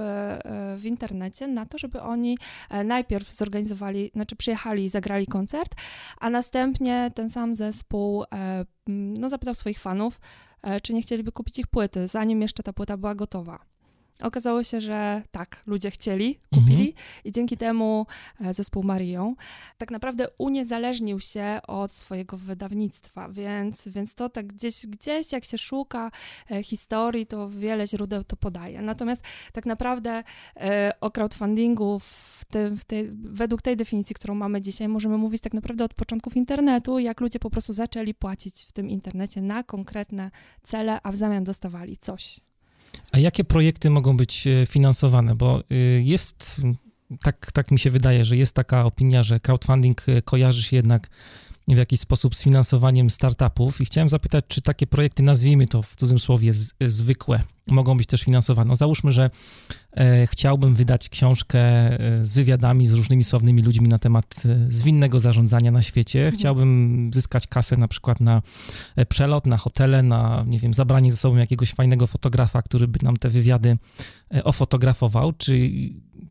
w 0.76 0.84
internecie 0.84 1.46
na 1.46 1.66
to, 1.66 1.78
żeby 1.78 2.00
oni 2.00 2.38
najpierw 2.84 3.32
zorganizowali, 3.36 4.10
znaczy 4.14 4.36
przyjechali 4.36 4.84
i 4.84 4.88
zagrali 4.88 5.26
koncert, 5.26 5.74
a 6.20 6.30
następnie 6.30 7.10
ten 7.14 7.30
sam 7.30 7.54
zespół 7.54 8.24
e, 8.32 8.64
no, 8.86 9.28
zapytał 9.28 9.54
swoich 9.54 9.78
fanów, 9.78 10.20
e, 10.62 10.80
czy 10.80 10.94
nie 10.94 11.02
chcieliby 11.02 11.32
kupić 11.32 11.58
ich 11.58 11.66
płyty, 11.66 12.08
zanim 12.08 12.42
jeszcze 12.42 12.62
ta 12.62 12.72
płyta 12.72 12.96
była 12.96 13.14
gotowa. 13.14 13.58
Okazało 14.22 14.62
się, 14.62 14.80
że 14.80 15.22
tak, 15.30 15.62
ludzie 15.66 15.90
chcieli, 15.90 16.40
mhm. 16.52 16.73
I 17.24 17.32
dzięki 17.32 17.56
temu 17.56 18.06
e, 18.40 18.54
zespół 18.54 18.82
Marią 18.82 19.34
tak 19.78 19.90
naprawdę 19.90 20.26
uniezależnił 20.38 21.20
się 21.20 21.60
od 21.66 21.94
swojego 21.94 22.36
wydawnictwa, 22.36 23.28
więc, 23.28 23.88
więc 23.88 24.14
to 24.14 24.28
tak 24.28 24.46
gdzieś, 24.46 24.86
gdzieś 24.86 25.32
jak 25.32 25.44
się 25.44 25.58
szuka 25.58 26.10
e, 26.50 26.62
historii, 26.62 27.26
to 27.26 27.50
wiele 27.50 27.86
źródeł 27.86 28.24
to 28.24 28.36
podaje. 28.36 28.82
Natomiast 28.82 29.24
tak 29.52 29.66
naprawdę 29.66 30.22
e, 30.56 30.92
o 31.00 31.10
crowdfundingu 31.10 31.98
w 31.98 32.44
tym, 32.48 32.76
w 32.76 32.84
tej, 32.84 33.10
według 33.12 33.62
tej 33.62 33.76
definicji, 33.76 34.14
którą 34.14 34.34
mamy 34.34 34.60
dzisiaj, 34.60 34.88
możemy 34.88 35.18
mówić 35.18 35.42
tak 35.42 35.54
naprawdę 35.54 35.84
od 35.84 35.94
początków 35.94 36.36
internetu, 36.36 36.98
jak 36.98 37.20
ludzie 37.20 37.38
po 37.38 37.50
prostu 37.50 37.72
zaczęli 37.72 38.14
płacić 38.14 38.60
w 38.60 38.72
tym 38.72 38.88
internecie 38.88 39.42
na 39.42 39.62
konkretne 39.62 40.30
cele, 40.62 41.00
a 41.02 41.12
w 41.12 41.16
zamian 41.16 41.44
dostawali 41.44 41.96
coś. 41.96 42.40
A 43.12 43.18
jakie 43.18 43.44
projekty 43.44 43.90
mogą 43.90 44.16
być 44.16 44.48
finansowane? 44.68 45.34
Bo 45.34 45.60
jest, 46.02 46.60
tak, 47.20 47.52
tak 47.52 47.70
mi 47.70 47.78
się 47.78 47.90
wydaje, 47.90 48.24
że 48.24 48.36
jest 48.36 48.54
taka 48.54 48.84
opinia, 48.84 49.22
że 49.22 49.40
crowdfunding 49.40 50.08
e, 50.08 50.22
kojarzy 50.22 50.62
się 50.62 50.76
jednak 50.76 51.10
w 51.68 51.76
jakiś 51.76 52.00
sposób 52.00 52.34
z 52.34 52.42
finansowaniem 52.42 53.10
startupów 53.10 53.80
i 53.80 53.84
chciałem 53.84 54.08
zapytać, 54.08 54.44
czy 54.48 54.62
takie 54.62 54.86
projekty, 54.86 55.22
nazwijmy 55.22 55.66
to 55.66 55.82
w 55.82 55.96
cudzysłowie 55.96 56.52
z, 56.52 56.74
zwykłe, 56.86 57.40
mogą 57.66 57.96
być 57.96 58.06
też 58.06 58.22
finansowane. 58.22 58.68
No, 58.68 58.76
załóżmy, 58.76 59.12
że 59.12 59.30
e, 59.92 60.26
chciałbym 60.26 60.74
wydać 60.74 61.08
książkę 61.08 61.60
e, 61.60 62.24
z 62.24 62.34
wywiadami 62.34 62.86
z 62.86 62.92
różnymi 62.92 63.24
sławnymi 63.24 63.62
ludźmi 63.62 63.88
na 63.88 63.98
temat 63.98 64.42
e, 64.44 64.66
zwinnego 64.68 65.20
zarządzania 65.20 65.70
na 65.70 65.82
świecie. 65.82 66.18
Mhm. 66.18 66.38
Chciałbym 66.38 67.10
zyskać 67.14 67.46
kasę 67.46 67.76
na 67.76 67.88
przykład 67.88 68.20
na 68.20 68.42
e, 68.96 69.06
przelot, 69.06 69.46
na 69.46 69.56
hotele, 69.56 70.02
na, 70.02 70.44
nie 70.46 70.58
wiem, 70.58 70.74
zabranie 70.74 71.10
ze 71.10 71.16
sobą 71.16 71.36
jakiegoś 71.36 71.72
fajnego 71.72 72.06
fotografa, 72.06 72.62
który 72.62 72.88
by 72.88 72.98
nam 73.02 73.16
te 73.16 73.30
wywiady 73.30 73.76
e, 74.34 74.44
ofotografował. 74.44 75.32
Czy 75.32 75.70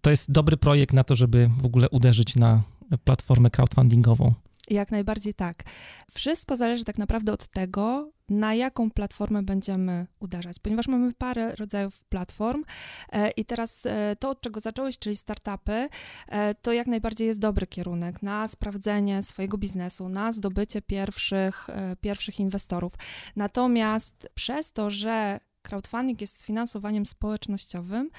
to 0.04 0.10
jest 0.10 0.32
dobry 0.32 0.58
projekt 0.58 0.94
na 0.94 1.04
to, 1.04 1.16
żeby 1.16 1.50
w 1.58 1.66
ogóle 1.66 1.90
uderzyć 1.90 2.36
na 2.36 2.64
platformę 3.04 3.50
crowdfundingową? 3.50 4.34
Jak 4.70 4.92
najbardziej 4.92 5.34
tak. 5.34 5.64
Wszystko 6.12 6.58
zależy 6.58 6.84
tak 6.84 6.98
naprawdę 6.98 7.34
od 7.34 7.48
tego, 7.48 8.12
na 8.30 8.54
jaką 8.54 8.92
platformę 8.92 9.44
będziemy 9.44 10.08
uderzać, 10.20 10.60
ponieważ 10.60 10.88
mamy 10.88 11.14
parę 11.14 11.56
rodzajów 11.56 12.04
platform 12.04 12.64
e, 13.12 13.32
i 13.32 13.46
teraz 13.46 13.86
e, 13.86 14.16
to, 14.20 14.30
od 14.30 14.42
czego 14.42 14.60
zacząłeś, 14.60 15.00
czyli 15.00 15.16
startupy, 15.16 15.90
e, 16.28 16.56
to 16.56 16.74
jak 16.74 16.88
najbardziej 16.88 17.28
jest 17.28 17.40
dobry 17.40 17.68
kierunek 17.68 18.24
na 18.24 18.48
sprawdzenie 18.48 19.22
swojego 19.22 19.58
biznesu, 19.58 20.10
na 20.10 20.32
zdobycie 20.32 20.82
pierwszych, 20.82 21.68
pierwszych 22.02 22.40
inwestorów. 22.40 22.94
Natomiast 23.36 24.30
przez 24.36 24.72
to, 24.72 24.90
że 24.90 25.40
crowdfunding 25.62 26.22
jest 26.22 26.40
sfinansowaniem 26.40 27.06
społecznościowym, 27.06 28.10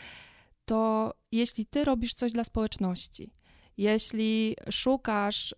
to 0.64 1.12
jeśli 1.32 1.66
ty 1.66 1.84
robisz 1.84 2.14
coś 2.14 2.32
dla 2.32 2.44
społeczności, 2.44 3.32
jeśli 3.76 4.56
szukasz 4.70 5.54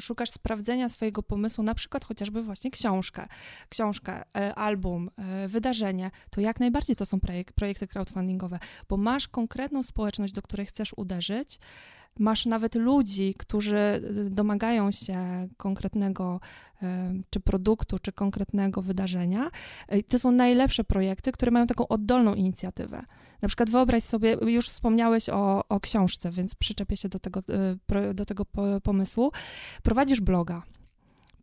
szukasz 0.00 0.30
sprawdzenia 0.30 0.88
swojego 0.88 1.22
pomysłu, 1.22 1.64
na 1.64 1.74
przykład 1.74 2.04
chociażby 2.04 2.42
właśnie 2.42 2.70
książkę, 2.70 3.26
książkę, 3.68 4.22
e, 4.36 4.54
album, 4.54 5.10
e, 5.16 5.48
wydarzenie, 5.48 6.10
to 6.30 6.40
jak 6.40 6.60
najbardziej 6.60 6.96
to 6.96 7.06
są 7.06 7.18
projekty 7.54 7.86
crowdfundingowe, 7.86 8.58
bo 8.88 8.96
masz 8.96 9.28
konkretną 9.28 9.82
społeczność, 9.82 10.32
do 10.32 10.42
której 10.42 10.66
chcesz 10.66 10.92
uderzyć, 10.96 11.58
masz 12.18 12.46
nawet 12.46 12.74
ludzi, 12.74 13.34
którzy 13.38 14.02
domagają 14.30 14.90
się 14.90 15.48
konkretnego 15.56 16.40
czy 17.30 17.40
produktu, 17.40 17.98
czy 17.98 18.12
konkretnego 18.12 18.82
wydarzenia. 18.82 19.50
To 20.08 20.18
są 20.18 20.30
najlepsze 20.30 20.84
projekty, 20.84 21.32
które 21.32 21.50
mają 21.50 21.66
taką 21.66 21.88
oddolną 21.88 22.34
inicjatywę. 22.34 23.02
Na 23.42 23.48
przykład 23.48 23.70
wyobraź 23.70 24.02
sobie, 24.02 24.36
już 24.46 24.68
wspomniałeś 24.68 25.28
o, 25.28 25.68
o 25.68 25.80
książce, 25.80 26.30
więc 26.30 26.54
przyczepię 26.54 26.96
się 26.96 27.08
do 27.08 27.18
tego, 27.18 27.40
e, 27.92 28.14
do 28.14 28.24
tego 28.24 28.44
pomysłu. 28.82 29.32
Prowadzisz 29.82 30.20
bloga 30.20 30.62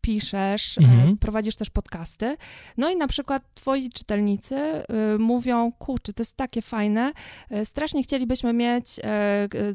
piszesz, 0.02 0.78
e, 0.78 0.82
mhm. 0.82 1.18
prowadzisz 1.18 1.56
też 1.56 1.70
podcasty. 1.70 2.38
No 2.78 2.90
i 2.90 2.96
na 2.96 3.08
przykład 3.08 3.44
twoi 3.54 3.90
czytelnicy 3.90 4.56
y, 4.56 5.20
mówią, 5.20 5.72
kurczę, 5.72 6.14
to 6.14 6.22
jest 6.22 6.38
takie 6.38 6.62
fajne, 6.62 7.14
y, 7.52 7.66
strasznie 7.66 8.04
chcielibyśmy 8.04 8.54
mieć 8.54 9.00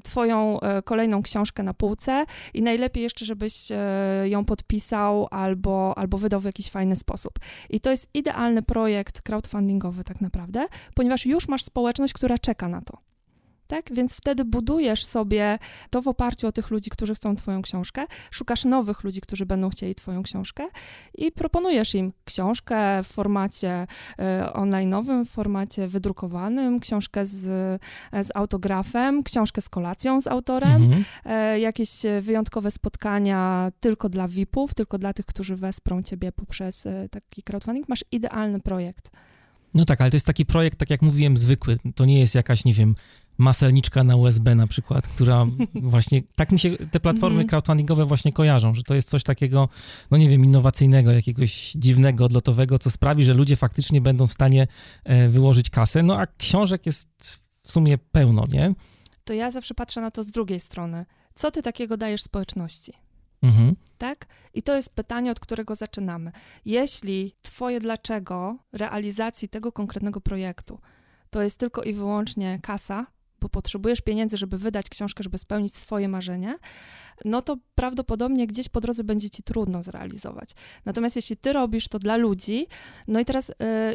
twoją 0.03 0.59
kolejną 0.85 1.23
książkę 1.23 1.63
na 1.63 1.75
półce 1.75 2.25
i 2.55 2.63
najlepiej 2.63 3.03
jeszcze, 3.03 3.25
żebyś 3.25 3.69
ją 4.25 4.45
podpisał 4.45 5.29
albo, 5.31 5.99
albo 5.99 6.19
wydał 6.19 6.41
w 6.41 6.45
jakiś 6.45 6.71
fajny 6.71 6.97
sposób. 6.97 7.33
I 7.71 7.81
to 7.81 7.91
jest 7.91 8.11
idealny 8.15 8.63
projekt 8.63 9.23
crowdfundingowy 9.23 10.05
tak 10.05 10.21
naprawdę, 10.21 10.67
ponieważ 10.95 11.27
już 11.27 11.49
masz 11.49 11.65
społeczność, 11.65 12.13
która 12.13 12.39
czeka 12.39 12.69
na 12.69 12.81
to 12.81 13.06
tak? 13.67 13.95
Więc 13.95 14.15
wtedy 14.15 14.45
budujesz 14.45 15.05
sobie 15.05 15.59
to 15.91 16.03
w 16.03 16.09
oparciu 16.09 16.47
o 16.47 16.53
tych 16.53 16.71
ludzi, 16.71 16.91
którzy 16.91 17.15
chcą 17.15 17.37
Twoją 17.37 17.63
książkę, 17.63 18.07
szukasz 18.31 18.65
nowych 18.65 19.05
ludzi, 19.05 19.21
którzy 19.21 19.47
będą 19.47 19.71
chcieli 19.71 19.95
Twoją 19.95 20.23
książkę 20.23 20.65
i 21.15 21.33
proponujesz 21.33 21.95
im 21.95 22.13
książkę 22.25 23.03
w 23.03 23.07
formacie 23.07 23.87
y, 24.13 24.23
online'owym, 24.53 25.25
w 25.25 25.31
formacie 25.31 25.89
wydrukowanym, 25.89 26.81
książkę 26.81 27.27
z, 27.27 27.43
z 28.13 28.29
autografem, 28.35 29.23
książkę 29.23 29.61
z 29.61 29.69
kolacją 29.69 30.21
z 30.21 30.27
autorem, 30.27 30.83
mhm. 30.83 31.05
y, 31.55 31.61
jakieś 31.61 31.91
wyjątkowe 32.21 32.71
spotkania 32.71 33.73
tylko 33.81 34.09
dla 34.09 34.29
VIP-ów, 34.29 34.75
tylko 34.75 34.99
dla 34.99 35.13
tych, 35.13 35.27
którzy 35.27 35.57
wesprą 35.57 36.03
Ciebie 36.03 36.33
poprzez 36.33 36.87
y, 36.87 37.09
taki 37.11 37.43
crowdfunding. 37.43 37.89
Masz 37.89 38.05
idealny 38.13 38.61
projekt. 38.61 39.11
No 39.75 39.85
tak, 39.85 40.01
ale 40.01 40.11
to 40.11 40.17
jest 40.17 40.27
taki 40.27 40.47
projekt, 40.47 40.79
tak 40.79 40.91
jak 40.91 41.03
mówiłem, 41.03 41.37
zwykły. 41.37 41.79
To 41.95 42.05
nie 42.05 42.21
jest 42.21 42.35
jakaś, 42.35 42.65
nie 42.65 42.73
wiem, 42.73 42.95
maselniczka 43.39 44.05
na 44.05 44.17
USB 44.17 44.55
na 44.55 44.67
przykład, 44.67 45.09
która 45.09 45.47
właśnie, 45.75 46.23
tak 46.37 46.53
mi 46.53 46.59
się 46.59 46.77
te 46.91 47.01
platformy 47.01 47.45
-hmm. 47.45 47.49
crowdfundingowe 47.49 48.05
właśnie 48.05 48.33
kojarzą, 48.33 48.75
że 48.75 48.83
to 48.83 48.95
jest 48.95 49.09
coś 49.09 49.23
takiego, 49.23 49.69
no 50.11 50.19
nie 50.19 50.29
wiem, 50.29 50.45
innowacyjnego, 50.45 51.13
jakiegoś 51.13 51.73
dziwnego, 51.73 52.25
odlotowego, 52.25 52.79
co 52.79 52.91
sprawi, 52.91 53.25
że 53.25 53.35
ludzie 53.35 53.57
faktycznie 53.57 54.01
będą 54.01 54.27
w 54.27 54.33
stanie 54.33 54.67
e, 55.05 55.29
wyłożyć 55.29 55.71
kasę, 55.71 56.03
no 56.03 56.19
a 56.19 56.25
książek 56.39 56.87
jest 56.87 57.41
w 57.63 57.73
sumie 57.73 57.99
pełno, 57.99 58.45
nie? 58.53 58.75
To 59.25 59.35
ja 59.35 59.51
zawsze 59.51 59.75
patrzę 59.75 60.01
na 60.01 60.11
to 60.11 60.23
z 60.23 60.31
drugiej 60.31 60.61
strony. 60.61 61.07
Co 61.35 61.51
ty 61.51 61.63
takiego 61.63 61.97
dajesz 61.97 62.23
społeczności? 62.23 62.93
Mhm. 63.43 63.77
Tak? 63.99 64.27
I 64.55 64.63
to 64.63 64.77
jest 64.77 64.91
pytanie, 64.91 65.31
od 65.31 65.41
którego 65.41 65.75
zaczynamy. 65.75 66.33
Jeśli 66.65 67.35
Twoje 67.43 67.81
dlaczego 67.81 68.59
realizacji 68.73 69.49
tego 69.49 69.73
konkretnego 69.73 70.21
projektu 70.21 70.79
to 71.31 71.43
jest 71.43 71.59
tylko 71.59 71.83
i 71.83 71.95
wyłącznie 71.95 72.59
kasa, 72.63 73.07
potrzebujesz 73.49 74.01
pieniędzy, 74.01 74.37
żeby 74.37 74.59
wydać 74.59 74.89
książkę, 74.89 75.23
żeby 75.23 75.39
spełnić 75.39 75.77
swoje 75.77 76.09
marzenie, 76.09 76.59
no 77.25 77.43
to 77.43 77.57
prawdopodobnie 77.75 78.47
gdzieś 78.47 78.69
po 78.69 78.81
drodze 78.81 79.05
będzie 79.05 79.31
ci 79.31 79.43
trudno 79.43 79.83
zrealizować. 79.83 80.51
Natomiast 80.85 81.17
jeśli 81.17 81.37
ty 81.37 81.53
robisz 81.53 81.89
to 81.89 81.99
dla 81.99 82.17
ludzi, 82.17 82.67
no 83.09 83.21
i 83.21 83.25
teraz 83.25 83.51
y, 83.51 83.55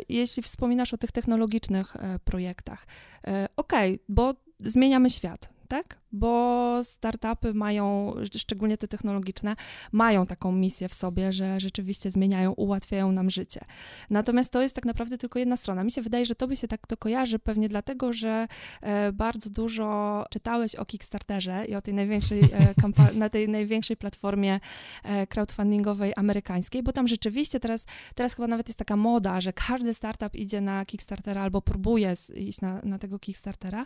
jeśli 0.10 0.44
wspominasz 0.44 0.94
o 0.94 0.98
tych 0.98 1.12
technologicznych 1.12 1.96
y, 1.96 2.00
projektach, 2.20 2.84
y, 2.84 3.30
okej, 3.56 3.94
okay, 3.96 4.06
bo 4.10 4.34
zmieniamy 4.60 5.10
świat, 5.10 5.50
tak? 5.68 6.01
Bo 6.12 6.84
startupy 6.84 7.54
mają, 7.54 8.14
szczególnie 8.38 8.78
te 8.78 8.88
technologiczne, 8.88 9.56
mają 9.92 10.26
taką 10.26 10.52
misję 10.52 10.90
w 10.90 10.94
sobie, 10.94 11.32
że 11.32 11.60
rzeczywiście 11.60 12.12
zmieniają, 12.12 12.52
ułatwiają 12.52 13.12
nam 13.12 13.30
życie. 13.30 13.62
Natomiast 14.10 14.52
to 14.52 14.62
jest 14.62 14.76
tak 14.76 14.86
naprawdę 14.86 15.18
tylko 15.18 15.40
jedna 15.40 15.56
strona. 15.56 15.84
Mi 15.84 15.92
się 15.92 16.02
wydaje, 16.02 16.26
że 16.26 16.36
tobie 16.36 16.56
się 16.56 16.68
tak 16.68 16.88
to 16.88 16.98
kojarzy 16.98 17.40
pewnie 17.40 17.70
dlatego, 17.70 18.14
że 18.14 18.48
e, 18.82 19.12
bardzo 19.12 19.50
dużo 19.50 20.26
czytałeś 20.30 20.76
o 20.76 20.86
Kickstarterze 20.86 21.66
i 21.66 21.76
o 21.76 21.82
tej 21.82 21.94
największej 21.94 22.42
e, 22.42 22.74
na 23.14 23.30
tej 23.30 23.50
największej 23.50 23.98
platformie 23.98 24.60
e, 25.04 25.28
crowdfundingowej 25.28 26.14
amerykańskiej, 26.16 26.84
bo 26.84 26.92
tam 26.92 27.08
rzeczywiście 27.08 27.60
teraz, 27.60 27.86
teraz 28.16 28.36
chyba 28.36 28.48
nawet 28.48 28.68
jest 28.70 28.80
taka 28.80 28.96
moda, 28.96 29.42
że 29.42 29.54
każdy 29.54 29.94
startup 29.94 30.36
idzie 30.36 30.62
na 30.62 30.86
Kickstartera 30.86 31.42
albo 31.42 31.62
próbuje 31.62 32.14
iść 32.36 32.62
na, 32.62 32.82
na 32.84 33.00
tego 33.00 33.20
Kickstartera, 33.20 33.86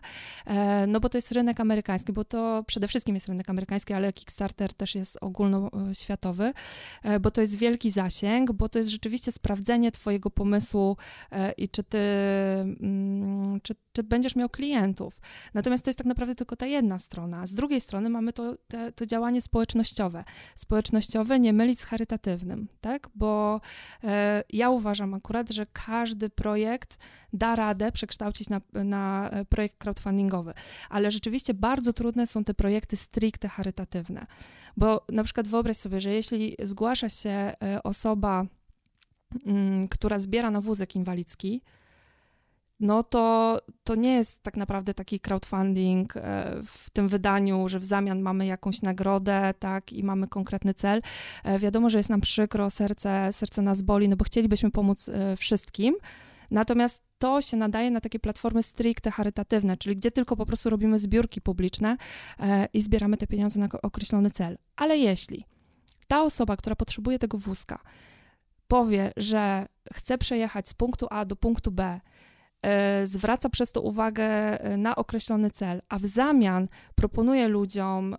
no 0.88 1.00
bo 1.00 1.10
to 1.10 1.18
jest 1.18 1.32
rynek 1.32 1.60
amerykański 1.60 2.14
bo 2.16 2.24
to 2.24 2.64
przede 2.68 2.88
wszystkim 2.88 3.16
jest 3.16 3.28
rynek 3.28 3.50
amerykański, 3.50 3.94
ale 3.94 4.14
Kickstarter 4.14 4.74
też 4.74 4.96
jest 4.96 5.18
ogólnoświatowy, 5.22 6.54
e, 7.04 7.20
bo 7.20 7.32
to 7.32 7.42
jest 7.42 7.58
wielki 7.58 7.92
zasięg, 7.92 8.52
bo 8.52 8.70
to 8.70 8.80
jest 8.80 8.90
rzeczywiście 8.90 9.32
sprawdzenie 9.32 9.92
Twojego 9.92 10.30
pomysłu 10.30 10.98
e, 11.32 11.52
i 11.52 11.70
czy 11.70 11.84
Ty, 11.84 11.98
mm, 11.98 13.60
czy, 13.64 13.76
czy 13.96 14.04
będziesz 14.04 14.36
miał 14.36 14.50
klientów. 14.50 15.22
Natomiast 15.54 15.84
to 15.84 15.90
jest 15.90 15.98
tak 15.98 16.08
naprawdę 16.08 16.36
tylko 16.36 16.56
ta 16.56 16.66
jedna 16.66 16.98
strona. 16.98 17.46
Z 17.46 17.54
drugiej 17.54 17.82
strony 17.82 18.10
mamy 18.10 18.34
to, 18.34 18.56
te, 18.68 18.92
to 18.92 19.06
działanie 19.06 19.42
społecznościowe. 19.42 20.24
Społecznościowe 20.56 21.40
nie 21.40 21.54
mylić 21.54 21.80
z 21.80 21.84
charytatywnym, 21.84 22.68
tak? 22.82 23.10
Bo 23.16 23.62
e, 24.04 24.44
ja 24.50 24.70
uważam 24.70 25.14
akurat, 25.14 25.52
że 25.52 25.66
każdy 25.66 26.30
projekt 26.30 26.98
da 27.34 27.56
radę 27.56 27.92
przekształcić 27.92 28.50
na, 28.50 28.62
na 28.74 29.32
projekt 29.50 29.78
crowdfundingowy, 29.78 30.54
ale 30.90 31.12
rzeczywiście 31.12 31.54
bardzo 31.54 31.94
trudne 31.94 32.28
są 32.28 32.44
te 32.44 32.54
projekty 32.54 32.96
stricte 32.96 33.48
charytatywne. 33.48 34.24
Bo 34.78 35.06
na 35.10 35.24
przykład 35.24 35.48
wyobraź 35.48 35.78
sobie, 35.78 36.00
że 36.00 36.10
jeśli 36.12 36.56
zgłasza 36.64 37.10
się 37.10 37.30
e, 37.30 37.84
osoba, 37.84 38.46
mm, 39.46 39.88
która 39.88 40.20
zbiera 40.20 40.52
na 40.52 40.62
wózek 40.62 40.96
inwalidzki, 40.96 41.62
no 42.80 43.04
to, 43.04 43.58
to 43.84 43.96
nie 43.96 44.14
jest 44.14 44.44
tak 44.44 44.58
naprawdę 44.58 44.94
taki 44.94 45.20
crowdfunding 45.20 46.18
e, 46.18 46.22
w 46.66 46.90
tym 46.90 47.08
wydaniu, 47.08 47.70
że 47.70 47.80
w 47.80 47.84
zamian 47.84 48.22
mamy 48.22 48.46
jakąś 48.46 48.82
nagrodę, 48.82 49.54
tak, 49.60 49.94
i 49.94 50.04
mamy 50.04 50.28
konkretny 50.28 50.74
cel. 50.74 51.02
E, 51.44 51.60
wiadomo, 51.60 51.90
że 51.90 51.98
jest 51.98 52.10
nam 52.10 52.22
przykro, 52.22 52.70
serce, 52.70 53.34
serce 53.34 53.62
nas 53.62 53.82
boli, 53.82 54.10
no 54.10 54.16
bo 54.16 54.26
chcielibyśmy 54.26 54.72
pomóc 54.72 55.10
wszystkim, 55.38 55.96
Natomiast 56.52 57.04
to 57.18 57.42
się 57.42 57.58
nadaje 57.58 57.92
na 57.92 58.02
takie 58.02 58.20
platformy 58.20 58.64
stricte 58.64 59.12
charytatywne, 59.12 59.78
czyli 59.78 59.96
gdzie 59.96 60.12
tylko 60.12 60.36
po 60.36 60.46
prostu 60.46 60.70
robimy 60.70 61.00
zbiórki 61.00 61.42
publiczne 61.42 61.98
e, 62.40 62.68
i 62.74 62.82
zbieramy 62.82 63.18
te 63.18 63.28
pieniądze 63.28 63.60
na 63.60 63.70
określony 63.82 64.32
cel. 64.32 64.58
Ale 64.76 64.98
jeśli 64.98 65.46
ta 66.08 66.24
osoba, 66.24 66.58
która 66.58 66.76
potrzebuje 66.76 67.20
tego 67.20 67.38
wózka, 67.38 67.80
powie, 68.68 69.12
że 69.18 69.68
chce 69.94 70.18
przejechać 70.18 70.70
z 70.70 70.74
punktu 70.74 71.08
A 71.10 71.26
do 71.26 71.36
punktu 71.36 71.72
B, 71.72 71.84
e, 71.84 72.02
zwraca 73.04 73.50
przez 73.50 73.72
to 73.72 73.82
uwagę 73.82 74.24
e, 74.24 74.78
na 74.78 74.96
określony 74.96 75.52
cel, 75.52 75.82
a 75.90 76.00
w 76.00 76.06
zamian 76.06 76.68
proponuje 76.96 77.48
ludziom 77.48 78.16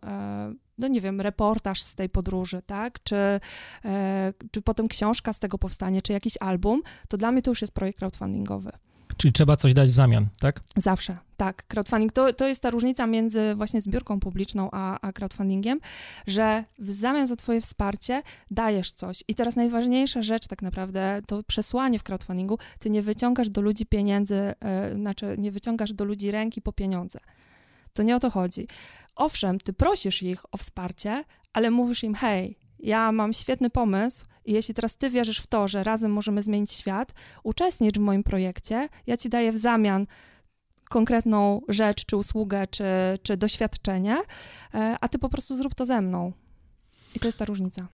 no 0.79 0.88
nie 0.88 1.00
wiem, 1.00 1.21
reportaż 1.21 1.83
z 1.83 1.95
tej 1.95 2.09
podróży, 2.09 2.62
tak, 2.67 3.03
czy, 3.03 3.41
e, 3.85 4.33
czy 4.50 4.62
potem 4.62 4.88
książka 4.88 5.33
z 5.33 5.38
tego 5.38 5.59
powstanie, 5.59 6.03
czy 6.03 6.12
jakiś 6.12 6.35
album, 6.41 6.83
to 7.09 7.17
dla 7.17 7.33
mnie 7.33 7.43
to 7.43 7.50
już 7.50 7.61
jest 7.61 7.75
projekt 7.75 7.99
crowdfundingowy. 7.99 8.73
Czyli 9.16 9.32
trzeba 9.32 9.56
coś 9.56 9.75
dać 9.75 9.88
w 9.88 9.92
zamian, 9.92 10.26
tak? 10.38 10.60
Zawsze, 10.76 11.19
tak. 11.36 11.66
Crowdfunding 11.66 12.12
to, 12.12 12.32
to 12.32 12.49
jest 12.49 12.62
ta 12.62 12.71
różnica 12.71 13.06
między 13.06 13.54
właśnie 13.54 13.80
zbiórką 13.80 14.21
publiczną 14.21 14.69
a, 14.73 14.99
a 15.00 15.12
crowdfundingiem, 15.12 15.80
że 16.26 16.64
w 16.78 16.90
zamian 16.90 17.26
za 17.26 17.36
Twoje 17.36 17.60
wsparcie 17.60 18.23
dajesz 18.50 18.92
coś. 18.92 19.25
I 19.28 19.34
teraz 19.34 19.56
najważniejsza 19.56 20.23
rzecz, 20.23 20.47
tak 20.47 20.62
naprawdę, 20.62 21.19
to 21.26 21.42
przesłanie 21.42 21.99
w 21.99 22.02
crowdfundingu, 22.02 22.58
Ty 22.78 22.90
nie 22.90 23.02
wyciągasz 23.02 23.49
do 23.49 23.60
ludzi 23.60 23.86
pieniędzy, 23.86 24.54
yy, 24.92 24.99
znaczy 24.99 25.34
nie 25.38 25.52
wyciągasz 25.52 25.92
do 25.92 26.04
ludzi 26.04 26.30
ręki 26.30 26.62
po 26.62 26.73
pieniądze. 26.73 27.19
To 27.92 28.02
nie 28.02 28.16
o 28.16 28.21
to 28.21 28.30
chodzi. 28.30 28.69
Owszem, 29.16 29.58
ty 29.58 29.73
prosisz 29.73 30.23
ich 30.23 30.54
o 30.54 30.56
wsparcie, 30.56 31.25
ale 31.52 31.71
mówisz 31.71 32.04
im: 32.04 32.14
hej, 32.14 32.58
ja 32.87 33.13
mam 33.13 33.33
świetny 33.33 33.71
pomysł 33.71 34.25
i 34.45 34.53
jeśli 34.53 34.75
teraz 34.75 34.97
ty 34.97 35.11
wierzysz 35.11 35.41
w 35.41 35.47
to, 35.47 35.69
że 35.69 35.85
razem 35.85 36.13
możemy 36.13 36.43
zmienić 36.43 36.73
świat, 36.73 37.15
uczestnicz 37.43 37.97
w 37.97 38.01
moim 38.01 38.23
projekcie, 38.23 38.89
ja 39.07 39.17
ci 39.17 39.29
daję 39.29 39.53
w 39.53 39.57
zamian 39.57 40.07
konkretną 40.91 41.61
rzecz, 41.69 42.05
czy 42.07 42.17
usługę, 42.17 42.67
czy, 42.67 42.85
czy 43.23 43.37
doświadczenie, 43.37 44.17
e, 44.75 44.97
a 45.01 45.09
ty 45.09 45.19
po 45.19 45.29
prostu 45.29 45.57
zrób 45.57 45.75
to 45.75 45.87
ze 45.87 46.01
mną. 46.01 46.33
I 47.15 47.21
to 47.21 47.29
jest 47.29 47.39
ta 47.39 47.45
różnica. 47.45 47.89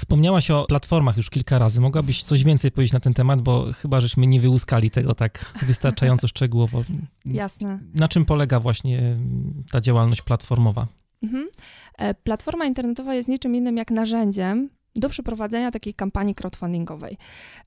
Wspomniałaś 0.00 0.50
o 0.50 0.64
platformach 0.68 1.16
już 1.16 1.30
kilka 1.30 1.58
razy. 1.58 1.80
Mogłabyś 1.80 2.22
coś 2.22 2.44
więcej 2.44 2.70
powiedzieć 2.70 2.92
na 2.92 3.00
ten 3.00 3.14
temat, 3.14 3.42
bo 3.42 3.72
chyba 3.72 4.00
żeśmy 4.00 4.26
nie 4.26 4.40
wyłuskali 4.40 4.90
tego 4.90 5.14
tak 5.14 5.52
wystarczająco 5.62 6.28
szczegółowo. 6.34 6.84
Jasne. 7.24 7.78
Na 7.94 8.08
czym 8.08 8.24
polega 8.24 8.60
właśnie 8.60 9.16
ta 9.72 9.80
działalność 9.80 10.22
platformowa? 10.22 10.86
Mhm. 11.22 11.48
E, 11.98 12.14
platforma 12.14 12.64
internetowa 12.64 13.14
jest 13.14 13.28
niczym 13.28 13.56
innym 13.56 13.76
jak 13.76 13.90
narzędziem 13.90 14.70
do 14.96 15.08
przeprowadzenia 15.08 15.70
takiej 15.70 15.94
kampanii 15.94 16.34
crowdfundingowej. 16.34 17.16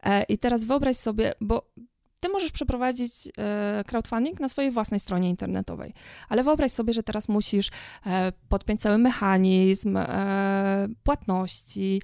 E, 0.04 0.24
I 0.24 0.38
teraz 0.38 0.66
wyobraź 0.66 0.98
sobie, 0.98 1.34
bo 1.42 1.70
ty 2.24 2.30
możesz 2.30 2.52
przeprowadzić 2.52 3.14
e, 3.38 3.84
crowdfunding 3.88 4.40
na 4.40 4.50
swojej 4.50 4.72
własnej 4.72 5.00
stronie 5.00 5.30
internetowej, 5.30 5.94
ale 6.30 6.44
wyobraź 6.44 6.72
sobie, 6.72 6.94
że 6.94 7.04
teraz 7.04 7.30
musisz 7.30 7.70
e, 8.06 8.32
podpiąć 8.50 8.82
cały 8.82 8.98
mechanizm 8.98 9.98
e, 9.98 10.88
płatności, 11.04 12.02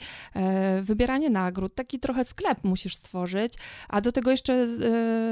wybieranie 0.82 1.30
nagród, 1.30 1.76
taki 1.76 2.00
trochę 2.00 2.26
sklep 2.26 2.64
musisz 2.64 2.96
stworzyć, 2.96 3.54
a 3.90 4.02
do 4.02 4.12
tego 4.12 4.32
jeszcze 4.32 4.68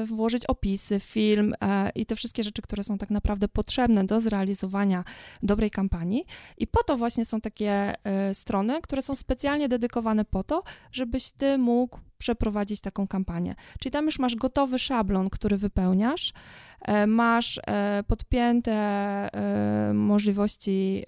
włożyć 0.06 0.46
opisy, 0.46 1.00
film 1.00 1.54
i 1.96 2.06
te 2.06 2.16
wszystkie 2.16 2.44
rzeczy, 2.44 2.62
które 2.62 2.84
są 2.84 2.98
tak 2.98 3.10
naprawdę 3.10 3.48
potrzebne 3.48 4.04
do 4.04 4.20
zrealizowania 4.20 5.04
dobrej 5.44 5.72
kampanii. 5.72 6.26
I 6.58 6.68
po 6.68 6.84
to 6.84 6.98
właśnie 6.98 7.26
są 7.26 7.42
takie 7.42 7.96
strony, 8.34 8.82
które 8.82 9.02
są 9.02 9.16
specjalnie 9.16 9.70
dedykowane 9.70 10.26
po 10.26 10.44
to, 10.44 10.64
żebyś 10.92 11.32
ty 11.32 11.58
mógł 11.58 12.00
przeprowadzić 12.18 12.82
taką 12.82 13.08
kampanię. 13.08 13.56
Czyli 13.80 13.94
tam 13.94 14.06
już 14.06 14.20
masz 14.20 14.36
gotowy 14.36 14.80
szablon, 14.80 15.30
który 15.30 15.58
wypełniasz, 15.58 16.34
e, 16.82 17.08
masz 17.08 17.60
e, 17.68 18.04
podpięte 18.08 18.74
e, 18.74 19.94
możliwości 19.94 21.04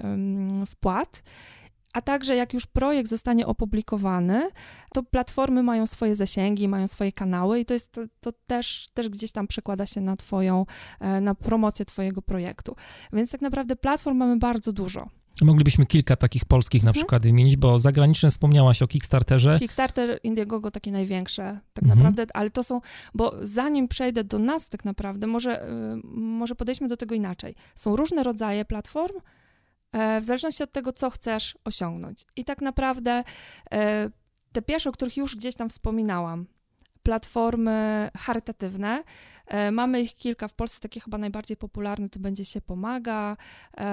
wpłat. 0.68 1.24
A 1.94 2.02
także 2.02 2.36
jak 2.36 2.54
już 2.54 2.66
projekt 2.66 3.10
zostanie 3.10 3.48
opublikowany, 3.48 4.50
to 4.94 5.04
platformy 5.04 5.64
mają 5.64 5.86
swoje 5.86 6.16
zasięgi, 6.16 6.68
mają 6.68 6.88
swoje 6.88 7.12
kanały 7.12 7.60
i 7.60 7.66
to 7.66 7.74
jest 7.74 8.00
to, 8.20 8.32
też, 8.32 8.90
też 8.94 9.10
gdzieś 9.10 9.32
tam 9.32 9.48
przekłada 9.48 9.86
się 9.86 10.02
na 10.02 10.16
twoją, 10.16 10.66
na 11.22 11.36
promocję 11.36 11.86
twojego 11.86 12.22
projektu. 12.22 12.76
Więc 13.14 13.32
tak 13.32 13.42
naprawdę 13.42 13.76
platform 13.76 14.18
mamy 14.18 14.38
bardzo 14.38 14.74
dużo. 14.74 15.10
Moglibyśmy 15.42 15.86
kilka 15.86 16.16
takich 16.16 16.46
polskich 16.46 16.84
na 16.84 16.90
mhm. 16.90 16.94
przykład 16.94 17.24
wymienić, 17.24 17.58
bo 17.58 17.80
zagraniczne 17.80 18.32
wspomniałaś 18.32 18.82
o 18.82 18.88
Kickstarterze. 18.88 19.60
Kickstarter, 19.60 20.20
Indiegogo 20.24 20.72
takie 20.72 20.92
największe 20.92 21.60
tak 21.74 21.84
mhm. 21.84 22.00
naprawdę, 22.00 22.26
ale 22.34 22.50
to 22.50 22.64
są, 22.64 22.82
bo 23.14 23.36
zanim 23.42 23.88
przejdę 23.88 24.24
do 24.24 24.40
nas 24.40 24.70
tak 24.70 24.86
naprawdę, 24.86 25.28
może, 25.28 25.64
y, 25.64 25.68
może 26.14 26.56
podejdźmy 26.56 26.88
do 26.88 26.98
tego 26.98 27.16
inaczej. 27.16 27.56
Są 27.76 27.96
różne 27.96 28.24
rodzaje 28.24 28.66
platform, 28.66 29.16
e, 29.92 30.22
w 30.22 30.24
zależności 30.24 30.64
od 30.64 30.72
tego, 30.72 30.94
co 30.94 31.10
chcesz 31.10 31.58
osiągnąć. 31.66 32.26
I 32.36 32.46
tak 32.46 32.62
naprawdę 32.62 33.24
e, 33.72 34.10
te 34.52 34.62
pierwsze, 34.62 34.90
o 34.90 34.94
których 34.94 35.18
już 35.18 35.36
gdzieś 35.36 35.56
tam 35.56 35.70
wspominałam, 35.70 36.46
platformy 37.10 38.10
charytatywne. 38.18 39.04
E, 39.48 39.72
mamy 39.72 40.02
ich 40.02 40.16
kilka 40.16 40.48
w 40.48 40.54
Polsce, 40.54 40.80
takie 40.80 41.00
chyba 41.00 41.18
najbardziej 41.18 41.58
popularne 41.58 42.10
to 42.10 42.20
będzie 42.20 42.46
się 42.46 42.62
pomaga 42.62 43.38
e, 43.78 43.84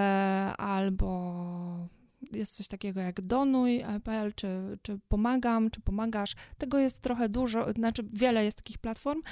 albo 0.58 1.88
jest 2.32 2.56
coś 2.56 2.68
takiego 2.68 3.00
jak 3.00 3.20
donuj.pl, 3.20 4.32
czy, 4.34 4.78
czy 4.82 4.98
pomagam, 5.08 5.70
czy 5.70 5.80
pomagasz. 5.80 6.34
Tego 6.58 6.78
jest 6.78 7.00
trochę 7.00 7.28
dużo, 7.28 7.72
znaczy 7.72 8.02
wiele 8.12 8.44
jest 8.44 8.56
takich 8.56 8.78
platform 8.78 9.22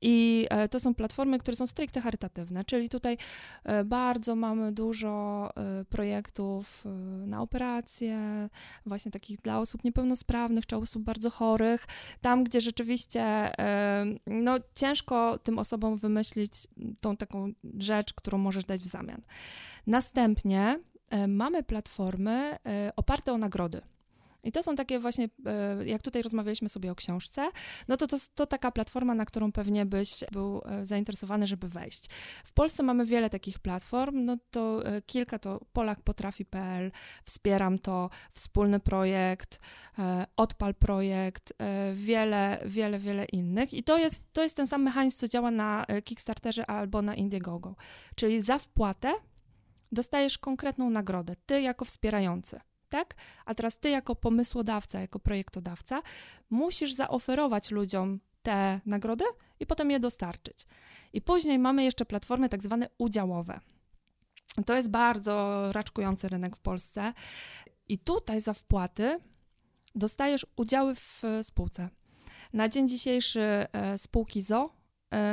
i 0.00 0.46
e, 0.50 0.68
to 0.68 0.80
są 0.80 0.94
platformy, 0.94 1.38
które 1.38 1.56
są 1.56 1.66
stricte 1.66 2.00
charytatywne, 2.00 2.64
czyli 2.64 2.88
tutaj 2.88 3.16
e, 3.64 3.84
bardzo 3.84 4.36
mamy 4.36 4.72
dużo 4.72 5.50
e, 5.56 5.84
projektów 5.84 6.84
na 7.26 7.42
operacje, 7.42 8.18
właśnie 8.86 9.10
takich 9.10 9.40
dla 9.40 9.58
osób 9.60 9.84
niepełnosprawnych, 9.84 10.66
czy 10.66 10.76
osób 10.76 11.02
bardzo 11.02 11.30
chorych, 11.30 11.86
tam, 12.20 12.44
gdzie 12.44 12.60
rzeczywiście 12.60 13.52
no, 14.26 14.56
ciężko 14.74 15.38
tym 15.38 15.58
osobom 15.58 15.96
wymyślić 15.96 16.52
tą 17.00 17.16
taką 17.16 17.52
rzecz, 17.78 18.14
którą 18.14 18.38
możesz 18.38 18.64
dać 18.64 18.80
w 18.80 18.86
zamian. 18.86 19.22
Następnie 19.86 20.60
E, 20.60 20.78
mamy 21.28 21.62
platformy 21.62 22.56
e, 22.66 22.92
oparte 22.96 23.32
o 23.32 23.38
nagrody. 23.38 23.80
I 24.44 24.52
to 24.52 24.62
są 24.62 24.74
takie 24.74 24.98
właśnie, 24.98 25.28
e, 25.46 25.86
jak 25.86 26.02
tutaj 26.02 26.22
rozmawialiśmy 26.22 26.68
sobie 26.68 26.92
o 26.92 26.94
książce, 26.94 27.48
no 27.88 27.96
to 27.96 28.06
to, 28.06 28.16
to 28.34 28.46
taka 28.46 28.70
platforma, 28.70 29.14
na 29.14 29.24
którą 29.24 29.52
pewnie 29.52 29.86
byś 29.86 30.24
był 30.32 30.62
zainteresowany, 30.82 31.46
żeby 31.46 31.68
wejść. 31.68 32.04
W 32.44 32.52
Polsce 32.52 32.82
mamy 32.82 33.04
wiele 33.04 33.30
takich 33.30 33.58
platform, 33.58 34.24
no 34.24 34.36
to 34.50 34.82
kilka 35.06 35.38
to 35.38 35.60
polakpotrafi.pl, 35.72 36.92
wspieram 37.24 37.78
to, 37.78 38.10
wspólny 38.32 38.80
projekt, 38.80 39.60
odpal 40.36 40.74
projekt, 40.74 41.52
wiele, 41.92 42.62
wiele, 42.66 42.98
wiele 42.98 43.24
innych. 43.24 43.74
I 43.74 43.82
to 43.82 43.98
jest, 43.98 44.24
to 44.32 44.42
jest 44.42 44.56
ten 44.56 44.66
sam 44.66 44.82
mechanizm, 44.82 45.18
co 45.18 45.28
działa 45.28 45.50
na 45.50 45.86
Kickstarterze 46.04 46.66
albo 46.66 47.02
na 47.02 47.14
Indiegogo. 47.14 47.74
Czyli 48.14 48.40
za 48.40 48.58
wpłatę 48.58 49.14
dostajesz 49.92 50.38
konkretną 50.38 50.90
nagrodę, 50.90 51.34
ty 51.46 51.60
jako 51.60 51.84
wspierający. 51.84 52.60
Tak? 52.88 53.14
A 53.44 53.54
teraz 53.54 53.78
ty, 53.78 53.90
jako 53.90 54.16
pomysłodawca, 54.16 55.00
jako 55.00 55.18
projektodawca, 55.18 56.02
musisz 56.50 56.92
zaoferować 56.92 57.70
ludziom 57.70 58.20
te 58.42 58.80
nagrody 58.86 59.24
i 59.60 59.66
potem 59.66 59.90
je 59.90 60.00
dostarczyć. 60.00 60.66
I 61.12 61.20
później 61.22 61.58
mamy 61.58 61.84
jeszcze 61.84 62.06
platformy 62.06 62.48
tak 62.48 62.62
zwane 62.62 62.88
udziałowe. 62.98 63.60
To 64.66 64.76
jest 64.76 64.90
bardzo 64.90 65.64
raczkujący 65.72 66.28
rynek 66.28 66.56
w 66.56 66.60
Polsce. 66.60 67.12
I 67.88 67.98
tutaj 67.98 68.40
za 68.40 68.54
wpłaty 68.54 69.18
dostajesz 69.94 70.46
udziały 70.56 70.94
w 70.94 71.22
spółce. 71.42 71.88
Na 72.52 72.68
dzień 72.68 72.88
dzisiejszy 72.88 73.40
e, 73.40 73.98
spółki 73.98 74.42
ZO 74.42 74.64
E, 74.64 74.79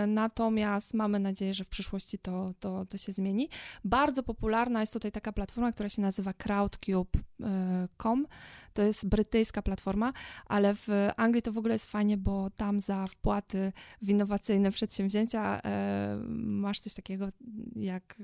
natomiast 0.08 0.94
mamy 0.94 1.20
nadzieję, 1.20 1.54
że 1.54 1.64
w 1.64 1.70
przyszłości 1.70 2.20
to, 2.20 2.54
to, 2.60 2.86
to 2.86 2.98
się 2.98 3.12
zmieni. 3.12 3.50
Bardzo 3.84 4.24
popularna 4.24 4.82
jest 4.82 4.94
tutaj 4.94 5.12
taka 5.12 5.32
platforma, 5.32 5.72
która 5.72 5.90
się 5.90 6.02
nazywa 6.02 6.34
crowdcube.com. 6.34 8.28
To 8.74 8.82
jest 8.84 9.08
brytyjska 9.08 9.62
platforma, 9.62 10.14
ale 10.46 10.76
w 10.76 10.88
Anglii 11.18 11.42
to 11.42 11.52
w 11.52 11.58
ogóle 11.58 11.74
jest 11.76 11.92
fajnie, 11.92 12.18
bo 12.18 12.50
tam 12.50 12.82
za 12.82 13.08
wpłaty 13.08 13.72
w 14.02 14.10
innowacyjne 14.10 14.72
przedsięwzięcia 14.72 15.62
e, 15.62 16.14
masz 16.38 16.80
coś 16.80 16.94
takiego 16.94 17.28
jak 17.76 18.16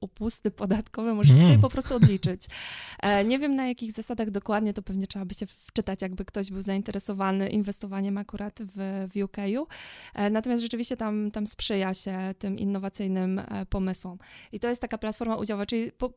upusty 0.00 0.50
podatkowe, 0.50 1.14
możesz 1.14 1.36
mm. 1.36 1.46
sobie 1.46 1.58
po 1.58 1.70
prostu 1.70 1.94
odliczyć. 1.94 2.46
E, 3.02 3.24
nie 3.24 3.38
wiem 3.38 3.56
na 3.56 3.68
jakich 3.68 3.92
zasadach 3.92 4.30
dokładnie, 4.30 4.72
to 4.72 4.82
pewnie 4.82 5.06
trzeba 5.06 5.24
by 5.24 5.34
się 5.34 5.46
wczytać, 5.46 6.02
jakby 6.02 6.24
ktoś 6.24 6.50
był 6.50 6.62
zainteresowany 6.62 7.48
inwestowaniem 7.48 8.18
akurat 8.18 8.60
w, 8.62 9.06
w 9.14 9.22
UK-u. 9.24 9.66
Natomiast 10.30 10.62
rzeczywiście 10.62 10.91
rzeczywiście 10.92 10.96
tam, 10.96 11.30
tam 11.30 11.46
sprzyja 11.46 11.94
się 11.94 12.34
tym 12.38 12.58
innowacyjnym 12.58 13.38
e, 13.38 13.66
pomysłom. 13.66 14.18
I 14.52 14.60
to 14.60 14.68
jest 14.68 14.80
taka 14.80 14.98
platforma 14.98 15.36
udziałowa, 15.36 15.66
czyli 15.66 15.92
po, 15.92 16.12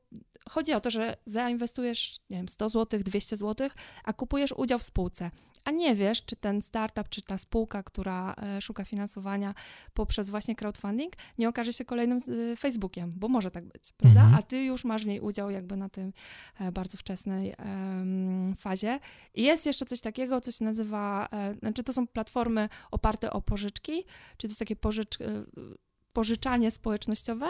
chodzi 0.49 0.73
o 0.73 0.81
to, 0.81 0.89
że 0.89 1.17
zainwestujesz, 1.25 2.19
nie 2.29 2.37
wiem, 2.37 2.47
100 2.47 2.69
zł, 2.69 2.99
200 3.03 3.37
zł, 3.37 3.69
a 4.03 4.13
kupujesz 4.13 4.53
udział 4.57 4.79
w 4.79 4.83
spółce, 4.83 5.31
a 5.65 5.71
nie 5.71 5.95
wiesz, 5.95 6.25
czy 6.25 6.35
ten 6.35 6.61
startup, 6.61 7.09
czy 7.09 7.21
ta 7.21 7.37
spółka, 7.37 7.83
która 7.83 8.35
e, 8.37 8.61
szuka 8.61 8.85
finansowania 8.85 9.53
poprzez 9.93 10.29
właśnie 10.29 10.55
crowdfunding, 10.55 11.13
nie 11.37 11.49
okaże 11.49 11.73
się 11.73 11.85
kolejnym 11.85 12.17
e, 12.51 12.55
Facebookiem, 12.55 13.13
bo 13.15 13.27
może 13.27 13.51
tak 13.51 13.65
być, 13.65 13.91
prawda? 13.97 14.21
Mhm. 14.21 14.39
A 14.39 14.41
ty 14.41 14.63
już 14.63 14.85
masz 14.85 15.03
w 15.03 15.07
niej 15.07 15.19
udział 15.19 15.49
jakby 15.49 15.77
na 15.77 15.89
tym 15.89 16.13
bardzo 16.73 16.97
wczesnej 16.97 17.55
um, 17.59 18.55
fazie. 18.55 18.99
I 19.33 19.43
jest 19.43 19.65
jeszcze 19.65 19.85
coś 19.85 20.01
takiego, 20.01 20.41
co 20.41 20.51
się 20.51 20.65
nazywa, 20.65 21.29
znaczy 21.59 21.83
to 21.83 21.93
są 21.93 22.07
platformy 22.07 22.69
oparte 22.91 23.31
o 23.33 23.41
pożyczki, 23.41 24.03
czyli 24.37 24.41
to 24.41 24.47
jest 24.47 24.59
takie 24.59 24.75
pożycz, 24.75 25.21
e, 25.21 25.45
pożyczanie 26.15 26.71
społecznościowe. 26.71 27.47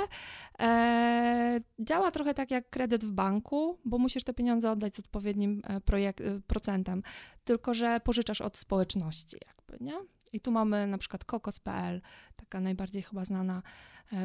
E, 0.59 1.59
działa 1.79 2.11
trochę 2.11 2.33
tak 2.33 2.51
jak 2.51 2.69
kredyt 2.69 3.05
w 3.05 3.11
banku, 3.11 3.79
bo 3.85 3.97
musisz 3.97 4.23
te 4.23 4.33
pieniądze 4.33 4.71
oddać 4.71 4.95
z 4.95 4.99
odpowiednim 4.99 5.61
e, 5.63 5.81
projekt, 5.81 6.21
e, 6.21 6.41
procentem, 6.47 7.03
tylko 7.43 7.73
że 7.73 7.99
pożyczasz 7.99 8.41
od 8.41 8.57
społeczności 8.57 9.37
jakby, 9.47 9.85
nie? 9.85 9.93
I 10.33 10.39
tu 10.39 10.51
mamy 10.51 10.87
na 10.87 10.97
przykład 10.97 11.25
kokos.pl, 11.25 12.01
taka 12.35 12.59
najbardziej 12.59 13.01
chyba 13.01 13.25
znana 13.25 13.61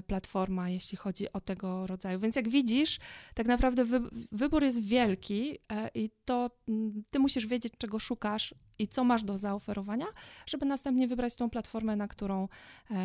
platforma, 0.06 0.68
jeśli 0.68 0.98
chodzi 0.98 1.32
o 1.32 1.40
tego 1.40 1.86
rodzaju. 1.86 2.18
Więc 2.18 2.36
jak 2.36 2.48
widzisz, 2.48 2.98
tak 3.34 3.46
naprawdę 3.46 3.84
wy, 3.84 4.00
wybór 4.32 4.62
jest 4.62 4.84
wielki 4.84 5.58
i 5.94 6.10
to 6.24 6.50
mm, 6.68 7.04
ty 7.10 7.18
musisz 7.18 7.46
wiedzieć, 7.46 7.72
czego 7.78 7.98
szukasz 7.98 8.54
i 8.78 8.88
co 8.88 9.04
masz 9.04 9.22
do 9.22 9.38
zaoferowania, 9.38 10.06
żeby 10.46 10.66
następnie 10.66 11.08
wybrać 11.08 11.34
tą 11.34 11.50
platformę, 11.50 11.96
na 11.96 12.08
którą 12.08 12.48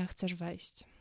chcesz 0.07 0.35
wejść. 0.35 0.94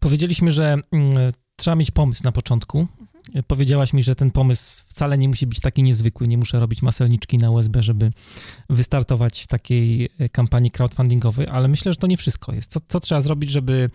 Powiedzieliśmy, 0.00 0.50
że 0.50 0.76
mm, 0.92 1.32
trzeba 1.56 1.76
mieć 1.76 1.90
pomysł 1.90 2.20
na 2.24 2.32
początku. 2.32 2.78
Mhm. 2.78 3.44
Powiedziałaś 3.46 3.92
mi, 3.92 4.02
że 4.02 4.14
ten 4.14 4.30
pomysł 4.30 4.84
wcale 4.88 5.18
nie 5.18 5.28
musi 5.28 5.46
być 5.46 5.60
taki 5.60 5.82
niezwykły, 5.82 6.28
nie 6.28 6.38
muszę 6.38 6.60
robić 6.60 6.82
maselniczki 6.82 7.38
na 7.38 7.50
USB, 7.50 7.82
żeby 7.82 8.10
wystartować 8.70 9.42
w 9.42 9.46
takiej 9.46 10.08
e, 10.18 10.28
kampanii 10.28 10.70
crowdfundingowej, 10.70 11.46
ale 11.48 11.68
myślę, 11.68 11.92
że 11.92 11.98
to 11.98 12.06
nie 12.06 12.16
wszystko 12.16 12.52
jest. 12.52 12.70
Co, 12.70 12.80
co 12.88 13.00
trzeba 13.00 13.20
zrobić, 13.20 13.50
żeby 13.50 13.90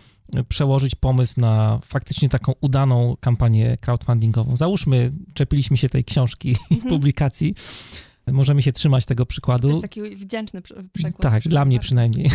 przełożyć 0.48 0.94
pomysł 0.94 1.40
na 1.40 1.80
faktycznie 1.84 2.28
taką 2.28 2.52
udaną 2.60 3.16
kampanię 3.20 3.76
crowdfundingową? 3.80 4.56
Załóżmy, 4.56 5.12
czepiliśmy 5.34 5.76
się 5.76 5.88
tej 5.88 6.04
książki, 6.04 6.56
mhm. 6.70 6.90
publikacji, 6.90 7.54
Możemy 8.32 8.62
się 8.62 8.72
trzymać 8.72 9.06
tego 9.06 9.26
przykładu. 9.26 9.68
To 9.68 9.74
jest 9.74 9.82
taki 9.82 10.16
wdzięczny 10.16 10.62
przykład. 10.92 11.22
Tak, 11.22 11.42
dla 11.42 11.64
mnie 11.64 11.80
przynajmniej. 11.80 12.30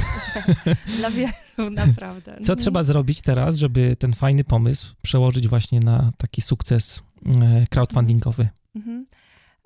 dla 1.00 1.10
wielu, 1.12 1.70
naprawdę. 1.72 2.38
Co 2.42 2.56
trzeba 2.56 2.84
zrobić 2.84 3.22
teraz, 3.22 3.58
żeby 3.58 3.96
ten 3.96 4.14
fajny 4.14 4.44
pomysł 4.44 4.96
przełożyć 5.02 5.48
właśnie 5.48 5.80
na 5.80 6.12
taki 6.18 6.42
sukces 6.42 7.02
e, 7.26 7.66
crowdfundingowy? 7.70 8.50
Mhm. 8.76 9.06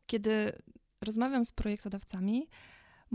Kiedy 0.06 0.52
rozmawiam 1.02 1.46
z 1.46 1.52
projektodawcami, 1.52 2.48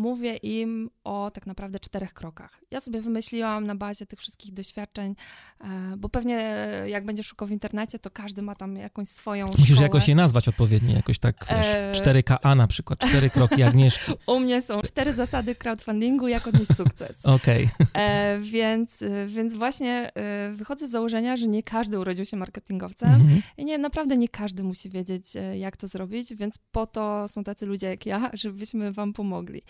mówię 0.00 0.36
im 0.36 0.90
o 1.04 1.30
tak 1.30 1.46
naprawdę 1.46 1.78
czterech 1.78 2.14
krokach. 2.14 2.60
Ja 2.70 2.80
sobie 2.80 3.00
wymyśliłam 3.00 3.66
na 3.66 3.74
bazie 3.74 4.06
tych 4.06 4.18
wszystkich 4.18 4.52
doświadczeń, 4.52 5.14
e, 5.60 5.96
bo 5.96 6.08
pewnie 6.08 6.54
jak 6.86 7.04
będziesz 7.04 7.26
szukał 7.26 7.48
w 7.48 7.50
internecie, 7.50 7.98
to 7.98 8.10
każdy 8.10 8.42
ma 8.42 8.54
tam 8.54 8.76
jakąś 8.76 9.08
swoją 9.08 9.46
Musisz 9.46 9.66
szkołę. 9.66 9.82
jakoś 9.82 10.08
je 10.08 10.14
nazwać 10.14 10.48
odpowiednio, 10.48 10.96
jakoś 10.96 11.18
tak, 11.18 11.46
wiesz, 11.50 12.00
4KA 12.00 12.56
na 12.56 12.66
przykład, 12.66 12.98
cztery 12.98 13.30
kroki 13.30 13.62
Agnieszki. 13.62 14.12
U 14.26 14.40
mnie 14.40 14.62
są 14.62 14.82
cztery 14.82 15.12
zasady 15.12 15.54
crowdfundingu, 15.54 16.28
jak 16.28 16.46
odnieść 16.46 16.76
sukces. 16.76 17.26
Okej. 17.36 17.64
Okay. 17.64 18.02
E, 18.02 18.38
więc, 18.38 18.98
więc 19.26 19.54
właśnie 19.54 20.10
e, 20.14 20.50
wychodzę 20.52 20.88
z 20.88 20.90
założenia, 20.90 21.36
że 21.36 21.48
nie 21.48 21.62
każdy 21.62 21.98
urodził 21.98 22.24
się 22.24 22.36
marketingowcem 22.36 23.14
mhm. 23.14 23.42
i 23.56 23.64
nie, 23.64 23.78
naprawdę 23.78 24.16
nie 24.16 24.28
każdy 24.28 24.62
musi 24.62 24.90
wiedzieć, 24.90 25.24
jak 25.54 25.76
to 25.76 25.86
zrobić, 25.86 26.34
więc 26.34 26.58
po 26.72 26.86
to 26.86 27.28
są 27.28 27.44
tacy 27.44 27.66
ludzie 27.66 27.86
jak 27.86 28.06
ja, 28.06 28.30
żebyśmy 28.42 28.92
wam 28.92 29.12
pomogli. 29.12 29.62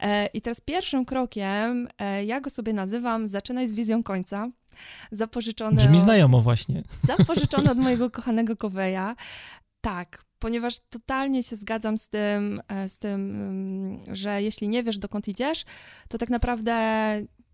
E, 0.00 0.26
I 0.26 0.40
teraz 0.40 0.60
pierwszym 0.60 1.04
krokiem, 1.04 1.88
e, 1.98 2.24
ja 2.24 2.40
go 2.40 2.50
sobie 2.50 2.72
nazywam 2.72 3.28
Zaczynaj 3.28 3.68
z 3.68 3.72
wizją 3.72 4.02
końca. 4.02 4.48
Zapożyczone. 5.12 5.76
Brzmi 5.76 5.98
znajomo 5.98 6.40
właśnie. 6.40 6.82
Zapożyczone 7.16 7.70
od 7.70 7.78
mojego 7.78 8.10
kochanego 8.10 8.56
Koweja. 8.56 9.16
Tak, 9.80 10.24
ponieważ 10.38 10.78
totalnie 10.90 11.42
się 11.42 11.56
zgadzam 11.56 11.98
z 11.98 12.08
tym, 12.08 12.62
e, 12.68 12.88
z 12.88 12.98
tym, 12.98 13.14
mm, 13.14 14.16
że 14.16 14.42
jeśli 14.42 14.68
nie 14.68 14.82
wiesz, 14.82 14.98
dokąd 14.98 15.28
idziesz, 15.28 15.64
to 16.08 16.18
tak 16.18 16.30
naprawdę 16.30 16.72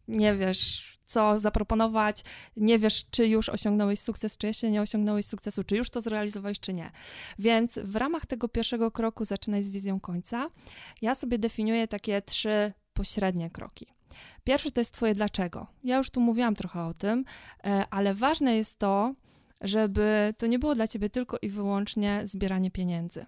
nie 0.09 0.35
wiesz, 0.35 0.92
co 1.05 1.38
zaproponować, 1.38 2.23
nie 2.57 2.79
wiesz, 2.79 3.05
czy 3.11 3.27
już 3.27 3.49
osiągnąłeś 3.49 4.01
sukces, 4.01 4.38
czy 4.38 4.47
jeszcze 4.47 4.71
nie 4.71 4.83
osiągnąłeś 4.83 5.27
sukcesu, 5.27 5.65
czy 5.65 5.77
już 5.77 5.91
to 5.91 6.01
zrealizowałeś, 6.01 6.61
czy 6.61 6.75
nie. 6.75 6.91
Więc 7.38 7.79
w 7.79 7.97
ramach 7.97 8.27
tego 8.27 8.49
pierwszego 8.49 8.91
kroku 8.91 9.25
zaczynaj 9.25 9.62
z 9.62 9.71
wizją 9.71 10.01
końca. 10.01 10.51
Ja 11.03 11.15
sobie 11.15 11.38
definiuję 11.38 11.88
takie 11.88 12.23
trzy 12.23 12.73
pośrednie 12.93 13.51
kroki. 13.51 13.87
Pierwszy 14.45 14.71
to 14.71 14.81
jest 14.81 14.95
Twoje 14.95 15.15
dlaczego. 15.15 15.67
Ja 15.85 15.97
już 15.97 16.11
tu 16.11 16.21
mówiłam 16.21 16.55
trochę 16.55 16.83
o 16.83 16.95
tym, 16.95 17.25
e, 17.65 17.85
ale 17.91 18.15
ważne 18.15 18.57
jest 18.57 18.79
to, 18.79 19.12
żeby 19.61 20.35
to 20.38 20.47
nie 20.47 20.59
było 20.59 20.75
dla 20.75 20.87
Ciebie 20.87 21.11
tylko 21.11 21.38
i 21.43 21.49
wyłącznie 21.49 22.21
zbieranie 22.25 22.71
pieniędzy. 22.71 23.27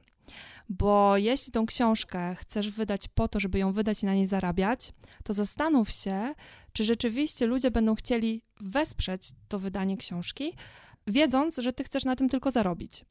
Bo 0.68 1.16
jeśli 1.16 1.52
tą 1.52 1.66
książkę 1.66 2.34
chcesz 2.34 2.70
wydać 2.70 3.08
po 3.08 3.28
to, 3.28 3.40
żeby 3.40 3.58
ją 3.58 3.72
wydać 3.72 4.02
i 4.02 4.06
na 4.06 4.14
niej 4.14 4.26
zarabiać, 4.26 4.92
to 5.24 5.32
zastanów 5.32 5.90
się, 5.90 6.34
czy 6.72 6.84
rzeczywiście 6.84 7.46
ludzie 7.46 7.70
będą 7.70 7.94
chcieli 7.94 8.42
wesprzeć 8.60 9.32
to 9.48 9.58
wydanie 9.58 9.96
książki 9.96 10.52
wiedząc, 11.06 11.56
że 11.56 11.72
ty 11.72 11.84
chcesz 11.84 12.04
na 12.04 12.16
tym 12.16 12.28
tylko 12.28 12.50
zarobić. 12.50 13.04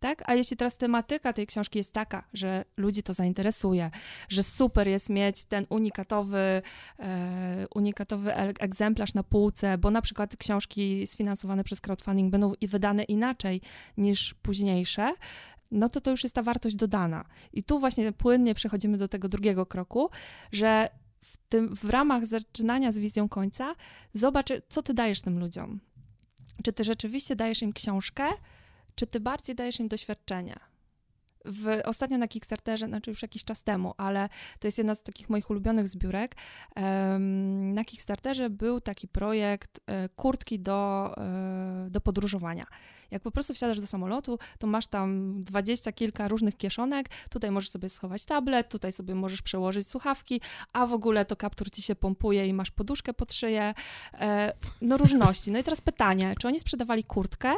Tak? 0.00 0.22
A 0.26 0.34
jeśli 0.34 0.56
teraz 0.56 0.76
tematyka 0.76 1.32
tej 1.32 1.46
książki 1.46 1.78
jest 1.78 1.92
taka, 1.92 2.24
że 2.32 2.64
ludzi 2.76 3.02
to 3.02 3.14
zainteresuje, 3.14 3.90
że 4.28 4.42
super 4.42 4.88
jest 4.88 5.10
mieć 5.10 5.44
ten 5.44 5.66
unikatowy, 5.68 6.62
e, 6.98 7.66
unikatowy 7.74 8.34
egzemplarz 8.36 9.14
na 9.14 9.22
półce, 9.22 9.78
bo 9.78 9.90
na 9.90 10.02
przykład 10.02 10.36
książki 10.36 11.06
sfinansowane 11.06 11.64
przez 11.64 11.80
crowdfunding 11.80 12.30
będą 12.30 12.52
wydane 12.62 13.04
inaczej 13.04 13.60
niż 13.96 14.34
późniejsze, 14.34 15.14
no 15.70 15.88
to 15.88 16.00
to 16.00 16.10
już 16.10 16.22
jest 16.22 16.34
ta 16.34 16.42
wartość 16.42 16.76
dodana. 16.76 17.24
I 17.52 17.62
tu 17.62 17.78
właśnie 17.78 18.12
płynnie 18.12 18.54
przechodzimy 18.54 18.98
do 18.98 19.08
tego 19.08 19.28
drugiego 19.28 19.66
kroku, 19.66 20.10
że 20.52 20.88
w, 21.20 21.36
tym, 21.36 21.76
w 21.76 21.84
ramach 21.84 22.26
zaczynania 22.26 22.92
z 22.92 22.98
wizją 22.98 23.28
końca 23.28 23.74
zobacz, 24.14 24.48
co 24.68 24.82
ty 24.82 24.94
dajesz 24.94 25.22
tym 25.22 25.38
ludziom. 25.38 25.80
Czy 26.64 26.72
ty 26.72 26.84
rzeczywiście 26.84 27.36
dajesz 27.36 27.62
im 27.62 27.72
książkę, 27.72 28.28
czy 28.94 29.06
ty 29.06 29.20
bardziej 29.20 29.56
dajesz 29.56 29.80
im 29.80 29.88
doświadczenia? 29.88 30.69
W, 31.44 31.80
ostatnio 31.84 32.18
na 32.18 32.28
Kickstarterze, 32.28 32.86
znaczy 32.86 33.10
już 33.10 33.22
jakiś 33.22 33.44
czas 33.44 33.62
temu, 33.62 33.94
ale 33.96 34.28
to 34.58 34.68
jest 34.68 34.78
jedna 34.78 34.94
z 34.94 35.02
takich 35.02 35.30
moich 35.30 35.50
ulubionych 35.50 35.88
zbiórek. 35.88 36.36
Na 37.60 37.84
Kickstarterze 37.84 38.50
był 38.50 38.80
taki 38.80 39.08
projekt 39.08 39.80
e, 39.86 40.08
kurtki 40.08 40.60
do, 40.60 41.14
e, 41.16 41.90
do 41.90 42.00
podróżowania. 42.00 42.66
Jak 43.10 43.22
po 43.22 43.30
prostu 43.30 43.54
wsiadasz 43.54 43.80
do 43.80 43.86
samolotu, 43.86 44.38
to 44.58 44.66
masz 44.66 44.86
tam 44.86 45.40
dwadzieścia 45.40 45.92
kilka 45.92 46.28
różnych 46.28 46.56
kieszonek. 46.56 47.06
Tutaj 47.30 47.50
możesz 47.50 47.70
sobie 47.70 47.88
schować 47.88 48.24
tablet, 48.24 48.68
tutaj 48.68 48.92
sobie 48.92 49.14
możesz 49.14 49.42
przełożyć 49.42 49.88
słuchawki, 49.88 50.40
a 50.72 50.86
w 50.86 50.92
ogóle 50.92 51.26
to 51.26 51.36
kaptur 51.36 51.70
ci 51.70 51.82
się 51.82 51.94
pompuje 51.94 52.46
i 52.46 52.54
masz 52.54 52.70
poduszkę 52.70 53.14
pod 53.14 53.32
szyję. 53.32 53.74
E, 54.14 54.52
no 54.82 54.96
różności. 54.96 55.50
No 55.50 55.58
i 55.58 55.64
teraz 55.64 55.80
pytanie, 55.80 56.34
czy 56.40 56.48
oni 56.48 56.58
sprzedawali 56.58 57.04
kurtkę? 57.04 57.54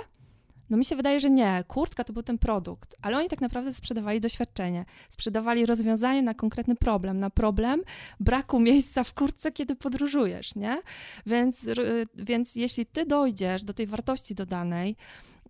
No 0.73 0.79
mi 0.79 0.85
się 0.85 0.97
wydaje, 0.97 1.21
że 1.21 1.31
nie. 1.31 1.65
Kurtka 1.69 2.05
to 2.05 2.13
był 2.13 2.23
ten 2.23 2.39
produkt, 2.39 2.97
ale 3.03 3.19
oni 3.19 3.29
tak 3.29 3.41
naprawdę 3.41 3.75
sprzedawali 3.75 4.21
doświadczenie. 4.21 4.85
Sprzedawali 5.11 5.67
rozwiązanie 5.67 6.23
na 6.23 6.35
konkretny 6.35 6.77
problem, 6.77 7.19
na 7.19 7.31
problem 7.31 7.83
braku 8.21 8.61
miejsca 8.61 9.05
w 9.05 9.15
kurtce, 9.15 9.53
kiedy 9.53 9.77
podróżujesz, 9.77 10.55
nie? 10.55 10.83
Więc, 11.27 11.67
więc 12.15 12.57
jeśli 12.57 12.87
ty 12.87 13.07
dojdziesz 13.07 13.65
do 13.65 13.73
tej 13.73 13.87
wartości 13.87 14.35
dodanej, 14.35 14.97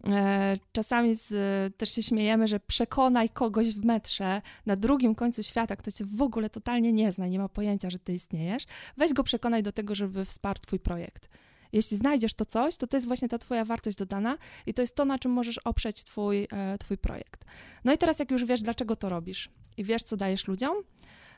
e, 0.07 0.59
Czasami 0.73 1.15
z, 1.15 1.77
też 1.77 1.95
się 1.95 2.03
śmiejemy, 2.03 2.49
że 2.49 2.61
przekonaj 2.61 3.29
kogoś 3.29 3.75
w 3.75 3.85
metrze 3.85 4.43
na 4.67 4.77
drugim 4.77 5.15
końcu 5.15 5.43
świata, 5.43 5.77
kto 5.77 5.91
cię 5.91 6.05
w 6.05 6.23
ogóle 6.23 6.51
totalnie 6.51 6.93
nie 6.93 7.13
zna, 7.13 7.27
nie 7.27 7.39
ma 7.39 7.49
pojęcia, 7.49 7.91
że 7.91 7.99
ty 7.99 8.13
istniejesz, 8.13 8.65
weź 8.97 9.13
go 9.13 9.25
przekonaj 9.25 9.63
do 9.63 9.73
tego, 9.73 9.95
żeby 9.95 10.25
wsparł 10.25 10.61
twój 10.61 10.79
projekt 10.79 11.29
jeśli 11.73 11.97
znajdziesz 11.97 12.35
to 12.35 12.45
coś, 12.45 12.77
to 12.77 12.87
to 12.87 12.97
jest 12.97 13.07
właśnie 13.07 13.29
ta 13.29 13.39
twoja 13.39 13.65
wartość 13.65 13.97
dodana 13.97 14.39
i 14.67 14.75
to 14.75 14.83
jest 14.83 14.95
to, 14.95 15.05
na 15.05 15.19
czym 15.19 15.33
możesz 15.33 15.59
oprzeć 15.59 16.05
twój, 16.05 16.49
e, 16.53 16.79
twój 16.79 16.99
projekt. 16.99 17.45
No 17.85 17.93
i 17.93 17.99
teraz 17.99 18.19
jak 18.19 18.31
już 18.31 18.45
wiesz, 18.45 18.63
dlaczego 18.63 18.97
to 18.97 19.09
robisz 19.09 19.51
i 19.77 19.85
wiesz, 19.85 20.03
co 20.03 20.17
dajesz 20.17 20.49
ludziom, 20.49 20.75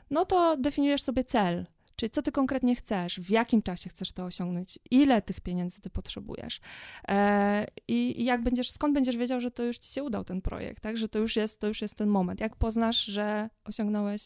no 0.09 0.25
to 0.25 0.57
definiujesz 0.57 1.01
sobie 1.01 1.23
cel, 1.23 1.65
Czyli 1.95 2.09
co 2.09 2.21
ty 2.21 2.31
konkretnie 2.31 2.75
chcesz, 2.75 3.19
w 3.19 3.29
jakim 3.29 3.61
czasie 3.61 3.89
chcesz 3.89 4.11
to 4.11 4.25
osiągnąć, 4.25 4.79
ile 4.91 5.21
tych 5.21 5.41
pieniędzy 5.41 5.81
ty 5.81 5.89
potrzebujesz. 5.89 6.59
E, 7.07 7.67
i, 7.87 8.25
jak 8.25 8.43
będziesz, 8.43 8.71
skąd 8.71 8.93
będziesz 8.93 9.17
wiedział, 9.17 9.41
że 9.41 9.51
to 9.51 9.63
już 9.63 9.77
ci 9.77 9.93
się 9.93 10.03
udał 10.03 10.23
ten 10.23 10.41
projekt, 10.41 10.83
tak? 10.83 10.97
Że 10.97 11.09
to 11.09 11.19
już 11.19 11.35
jest, 11.35 11.59
to 11.59 11.67
już 11.67 11.81
jest 11.81 11.95
ten 11.95 12.09
moment. 12.09 12.39
Jak 12.39 12.55
poznasz, 12.55 13.05
że 13.05 13.49
osiągnąłeś 13.63 14.21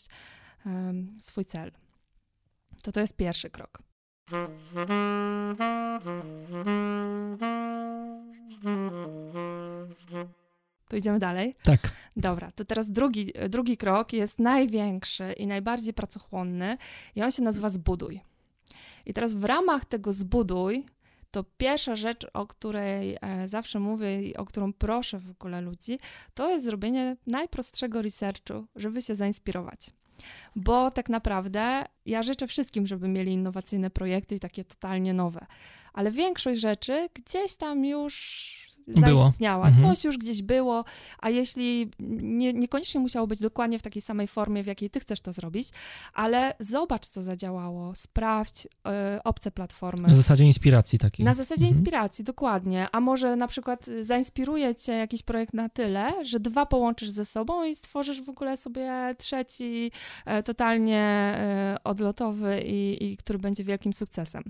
swój 1.22 1.46
cel. 1.46 1.72
To 2.82 2.92
to 2.92 3.00
jest 3.00 3.16
pierwszy 3.16 3.50
krok. 3.50 3.89
To 10.88 10.98
idziemy 10.98 11.20
dalej? 11.20 11.56
Tak. 11.64 11.80
Dobra, 12.16 12.52
to 12.52 12.66
teraz 12.66 12.92
drugi, 12.92 13.34
drugi 13.50 13.78
krok 13.78 14.14
jest 14.14 14.40
największy 14.40 15.34
i 15.34 15.48
najbardziej 15.48 15.94
pracochłonny 15.94 16.78
i 17.16 17.24
on 17.24 17.32
się 17.32 17.44
nazywa 17.44 17.70
zbuduj. 17.70 18.22
I 19.06 19.14
teraz 19.14 19.36
w 19.36 19.44
ramach 19.44 19.86
tego 19.86 20.14
zbuduj, 20.14 20.86
to 21.32 21.44
pierwsza 21.58 21.96
rzecz, 21.96 22.28
o 22.34 22.48
której 22.48 23.18
e, 23.22 23.48
zawsze 23.48 23.80
mówię 23.80 24.24
i 24.24 24.38
o 24.38 24.46
którą 24.46 24.74
proszę 24.74 25.20
w 25.20 25.32
ogóle 25.32 25.62
ludzi, 25.62 26.00
to 26.34 26.50
jest 26.50 26.66
zrobienie 26.66 27.18
najprostszego 27.28 28.02
researchu, 28.02 28.66
żeby 28.76 29.02
się 29.02 29.16
zainspirować 29.16 29.90
bo 30.56 30.92
tak 30.92 31.10
naprawdę 31.10 31.86
ja 32.06 32.24
życzę 32.24 32.48
wszystkim, 32.48 32.88
żeby 32.88 33.08
mieli 33.08 33.32
innowacyjne 33.32 33.90
projekty 33.90 34.36
i 34.36 34.40
takie 34.40 34.64
totalnie 34.64 35.14
nowe. 35.14 35.46
Ale 35.94 36.12
większość 36.12 36.60
rzeczy 36.60 37.10
gdzieś 37.14 37.56
tam 37.56 37.86
już 37.86 38.69
zaistniała, 38.90 39.68
mhm. 39.68 39.88
coś 39.88 40.04
już 40.04 40.18
gdzieś 40.18 40.42
było, 40.42 40.86
a 41.20 41.30
jeśli 41.30 41.92
nie, 42.22 42.54
niekoniecznie 42.54 43.02
musiało 43.02 43.28
być 43.28 43.40
dokładnie 43.40 43.80
w 43.80 43.82
takiej 43.82 44.02
samej 44.02 44.28
formie, 44.28 44.64
w 44.64 44.68
jakiej 44.68 44.90
ty 44.90 45.00
chcesz 45.00 45.22
to 45.22 45.34
zrobić, 45.34 45.70
ale 46.14 46.56
zobacz, 46.60 47.08
co 47.08 47.22
zadziałało, 47.22 47.96
sprawdź 47.96 48.66
y, 48.66 48.70
obce 49.24 49.52
platformy. 49.52 50.08
Na 50.08 50.14
zasadzie 50.14 50.46
inspiracji 50.46 51.00
takiej. 51.00 51.26
Na 51.26 51.34
zasadzie 51.34 51.66
mhm. 51.66 51.78
inspiracji, 51.78 52.24
dokładnie. 52.24 52.88
A 52.92 53.00
może 53.00 53.36
na 53.36 53.48
przykład 53.48 53.90
zainspiruje 54.02 54.76
cię 54.76 54.94
jakiś 54.94 55.24
projekt 55.24 55.54
na 55.54 55.70
tyle, 55.70 56.26
że 56.26 56.40
dwa 56.40 56.66
połączysz 56.66 57.10
ze 57.10 57.26
sobą 57.26 57.64
i 57.64 57.76
stworzysz 57.76 58.22
w 58.22 58.30
ogóle 58.30 58.58
sobie 58.58 59.16
trzeci, 59.18 59.92
y, 60.40 60.44
totalnie 60.44 61.36
y, 61.76 61.84
odlotowy 61.84 62.62
i, 62.62 63.12
i 63.12 63.18
który 63.18 63.40
będzie 63.40 63.64
wielkim 63.64 63.94
sukcesem. 63.94 64.44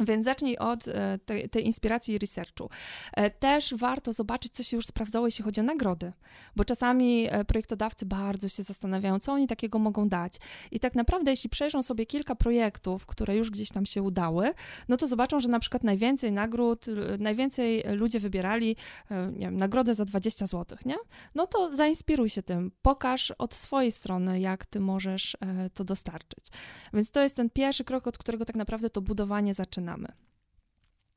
Więc 0.00 0.24
zacznij 0.24 0.58
od 0.58 0.88
e, 0.88 1.18
tej, 1.18 1.48
tej, 1.48 1.66
inspiracji 1.66 2.14
i 2.14 2.18
researchu. 2.18 2.70
E, 3.12 3.30
też 3.30 3.74
warto 3.74 4.12
zobaczyć, 4.12 4.52
co 4.52 4.62
się 4.62 4.76
już 4.76 4.86
sprawdzało, 4.86 5.26
jeśli 5.26 5.44
chodzi 5.44 5.60
o 5.60 5.64
nagrody, 5.64 6.12
bo 6.56 6.64
czasami 6.64 7.26
e, 7.30 7.44
projektodawcy 7.44 8.06
bardzo 8.06 8.48
się 8.48 8.62
zastanawiają, 8.62 9.18
co 9.18 9.32
oni 9.32 9.46
takiego 9.46 9.78
mogą 9.78 10.08
dać. 10.08 10.32
I 10.70 10.80
tak 10.80 10.94
naprawdę, 10.94 11.30
jeśli 11.30 11.50
przejrzą 11.50 11.82
sobie 11.82 12.06
kilka 12.06 12.34
projektów, 12.34 13.06
które 13.06 13.36
już 13.36 13.50
gdzieś 13.50 13.70
tam 13.70 13.86
się 13.86 14.02
udały, 14.02 14.54
no 14.88 14.96
to 14.96 15.06
zobaczą, 15.06 15.40
że 15.40 15.48
na 15.48 15.58
przykład 15.58 15.84
najwięcej 15.84 16.32
nagród, 16.32 16.86
najwięcej 17.18 17.84
ludzie 17.86 18.20
wybierali, 18.20 18.76
nie 19.10 19.46
wiem, 19.46 19.56
nagrodę 19.56 19.94
za 19.94 20.04
20 20.04 20.46
zł, 20.46 20.78
nie? 20.84 20.96
No 21.34 21.46
to 21.46 21.76
zainspiruj 21.76 22.30
się 22.30 22.42
tym, 22.42 22.72
pokaż 22.82 23.30
od 23.30 23.54
swojej 23.54 23.92
strony, 23.92 24.40
jak 24.40 24.66
ty 24.66 24.80
możesz 24.80 25.36
to 25.74 25.84
dostarczyć. 25.84 26.46
Więc 26.92 27.10
to 27.10 27.20
jest 27.20 27.36
ten 27.36 27.50
pierwszy 27.50 27.84
krok, 27.84 28.06
od 28.06 28.18
którego 28.18 28.44
tak 28.44 28.56
naprawdę 28.56 28.90
to 28.90 29.00
budowanie 29.00 29.54
zaczyna 29.54 29.83
zaczynamy. 29.84 30.08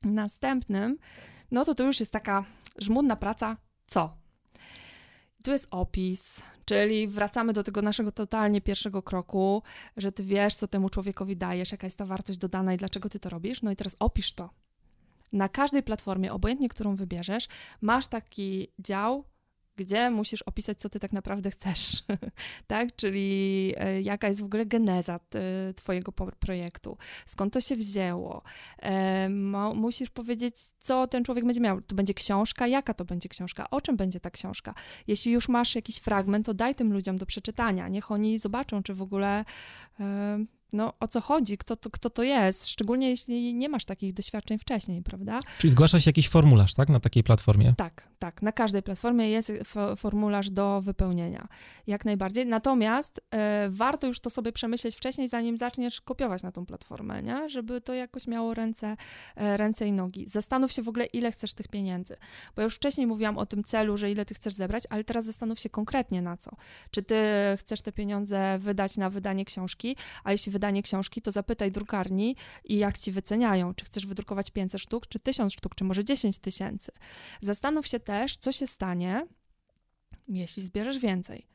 Następnym, 0.02 0.98
no 1.50 1.64
to 1.64 1.74
to 1.74 1.84
już 1.84 2.00
jest 2.00 2.12
taka 2.12 2.44
żmudna 2.78 3.16
praca, 3.16 3.56
co? 3.86 4.16
Tu 5.44 5.50
jest 5.50 5.68
opis, 5.70 6.42
czyli 6.64 7.08
wracamy 7.08 7.52
do 7.52 7.62
tego 7.62 7.82
naszego 7.82 8.12
totalnie 8.12 8.60
pierwszego 8.60 9.02
kroku, 9.02 9.62
że 9.96 10.12
ty 10.12 10.22
wiesz, 10.22 10.56
co 10.56 10.68
temu 10.68 10.88
człowiekowi 10.88 11.36
dajesz, 11.36 11.72
jaka 11.72 11.86
jest 11.86 11.98
ta 11.98 12.04
wartość 12.04 12.38
dodana 12.38 12.74
i 12.74 12.76
dlaczego 12.76 13.08
ty 13.08 13.20
to 13.20 13.28
robisz. 13.28 13.62
No 13.62 13.70
i 13.70 13.76
teraz 13.76 13.96
opisz 13.98 14.32
to. 14.32 14.50
Na 15.32 15.48
każdej 15.48 15.82
platformie, 15.82 16.32
obojętnie 16.32 16.68
którą 16.68 16.96
wybierzesz, 16.96 17.48
masz 17.80 18.06
taki 18.06 18.72
dział 18.78 19.24
gdzie 19.78 20.10
musisz 20.10 20.42
opisać, 20.42 20.78
co 20.78 20.88
ty 20.88 21.00
tak 21.00 21.12
naprawdę 21.12 21.50
chcesz, 21.50 22.02
tak? 22.66 22.96
Czyli 22.96 23.74
e, 23.76 24.00
jaka 24.00 24.28
jest 24.28 24.40
w 24.40 24.44
ogóle 24.44 24.66
geneza 24.66 25.20
twojego 25.76 26.12
projektu, 26.12 26.96
skąd 27.26 27.52
to 27.52 27.60
się 27.60 27.76
wzięło. 27.76 28.42
E, 28.82 29.28
musisz 29.74 30.10
powiedzieć, 30.10 30.56
co 30.78 31.06
ten 31.06 31.24
człowiek 31.24 31.44
będzie 31.44 31.60
miał. 31.60 31.80
To 31.80 31.94
będzie 31.94 32.14
książka, 32.14 32.66
jaka 32.66 32.94
to 32.94 33.04
będzie 33.04 33.28
książka, 33.28 33.70
o 33.70 33.80
czym 33.80 33.96
będzie 33.96 34.20
ta 34.20 34.30
książka. 34.30 34.74
Jeśli 35.06 35.32
już 35.32 35.48
masz 35.48 35.74
jakiś 35.74 35.96
fragment, 35.96 36.46
to 36.46 36.54
daj 36.54 36.74
tym 36.74 36.92
ludziom 36.92 37.16
do 37.16 37.26
przeczytania. 37.26 37.88
Niech 37.88 38.10
oni 38.10 38.38
zobaczą, 38.38 38.82
czy 38.82 38.94
w 38.94 39.02
ogóle 39.02 39.44
e, 40.00 40.38
no, 40.72 40.92
o 41.00 41.08
co 41.08 41.20
chodzi, 41.20 41.58
kto 41.58 41.76
to, 41.76 41.90
kto 41.90 42.10
to 42.10 42.22
jest, 42.22 42.68
szczególnie 42.68 43.10
jeśli 43.10 43.54
nie 43.54 43.68
masz 43.68 43.84
takich 43.84 44.12
doświadczeń 44.12 44.58
wcześniej, 44.58 45.02
prawda? 45.02 45.38
Czyli 45.58 45.70
zgłasza 45.70 46.00
się 46.00 46.08
jakiś 46.08 46.28
formularz, 46.28 46.74
tak, 46.74 46.88
na 46.88 47.00
takiej 47.00 47.22
platformie? 47.22 47.74
Tak, 47.76 48.08
tak, 48.18 48.42
na 48.42 48.52
każdej 48.52 48.82
platformie 48.82 49.30
jest 49.30 49.52
formularz 49.96 50.50
do 50.50 50.80
wypełnienia, 50.80 51.48
jak 51.86 52.04
najbardziej. 52.04 52.46
Natomiast 52.46 53.20
e, 53.30 53.68
warto 53.70 54.06
już 54.06 54.20
to 54.20 54.30
sobie 54.30 54.52
przemyśleć 54.52 54.96
wcześniej, 54.96 55.28
zanim 55.28 55.56
zaczniesz 55.56 56.00
kopiować 56.00 56.42
na 56.42 56.52
tą 56.52 56.66
platformę, 56.66 57.22
nie? 57.22 57.48
żeby 57.48 57.80
to 57.80 57.94
jakoś 57.94 58.26
miało 58.26 58.54
ręce, 58.54 58.96
e, 59.36 59.56
ręce 59.56 59.86
i 59.86 59.92
nogi. 59.92 60.26
Zastanów 60.26 60.72
się 60.72 60.82
w 60.82 60.88
ogóle, 60.88 61.06
ile 61.06 61.32
chcesz 61.32 61.54
tych 61.54 61.68
pieniędzy, 61.68 62.16
bo 62.56 62.62
już 62.62 62.74
wcześniej 62.74 63.06
mówiłam 63.06 63.38
o 63.38 63.46
tym 63.46 63.64
celu, 63.64 63.96
że 63.96 64.10
ile 64.10 64.24
ty 64.24 64.34
chcesz 64.34 64.54
zebrać, 64.54 64.84
ale 64.90 65.04
teraz 65.04 65.24
zastanów 65.24 65.58
się 65.58 65.70
konkretnie 65.70 66.22
na 66.22 66.36
co. 66.36 66.50
Czy 66.90 67.02
ty 67.02 67.16
chcesz 67.56 67.80
te 67.80 67.92
pieniądze 67.92 68.58
wydać 68.58 68.96
na 68.96 69.10
wydanie 69.10 69.44
książki, 69.44 69.96
a 70.24 70.32
jeśli 70.32 70.52
wydanie 70.58 70.82
książki, 70.82 71.22
to 71.22 71.30
zapytaj 71.30 71.70
drukarni 71.72 72.36
i 72.64 72.78
jak 72.78 72.98
ci 72.98 73.12
wyceniają. 73.12 73.74
Czy 73.74 73.84
chcesz 73.84 74.06
wydrukować 74.06 74.50
500 74.50 74.80
sztuk, 74.80 75.06
czy 75.06 75.18
1000 75.18 75.52
sztuk, 75.52 75.74
czy 75.74 75.84
może 75.84 76.04
10 76.04 76.38
tysięcy. 76.38 76.92
Zastanów 77.40 77.86
się 77.86 78.00
też, 78.00 78.36
co 78.36 78.52
się 78.52 78.66
stanie, 78.66 79.26
jeśli 80.28 80.62
zbierzesz 80.62 80.98
więcej. 80.98 81.46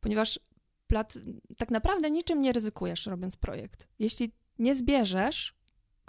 Ponieważ 0.00 0.40
plat, 0.86 1.14
tak 1.56 1.70
naprawdę 1.70 2.10
niczym 2.10 2.40
nie 2.40 2.52
ryzykujesz 2.52 3.06
robiąc 3.06 3.36
projekt. 3.36 3.88
Jeśli 3.98 4.32
nie 4.58 4.74
zbierzesz 4.74 5.54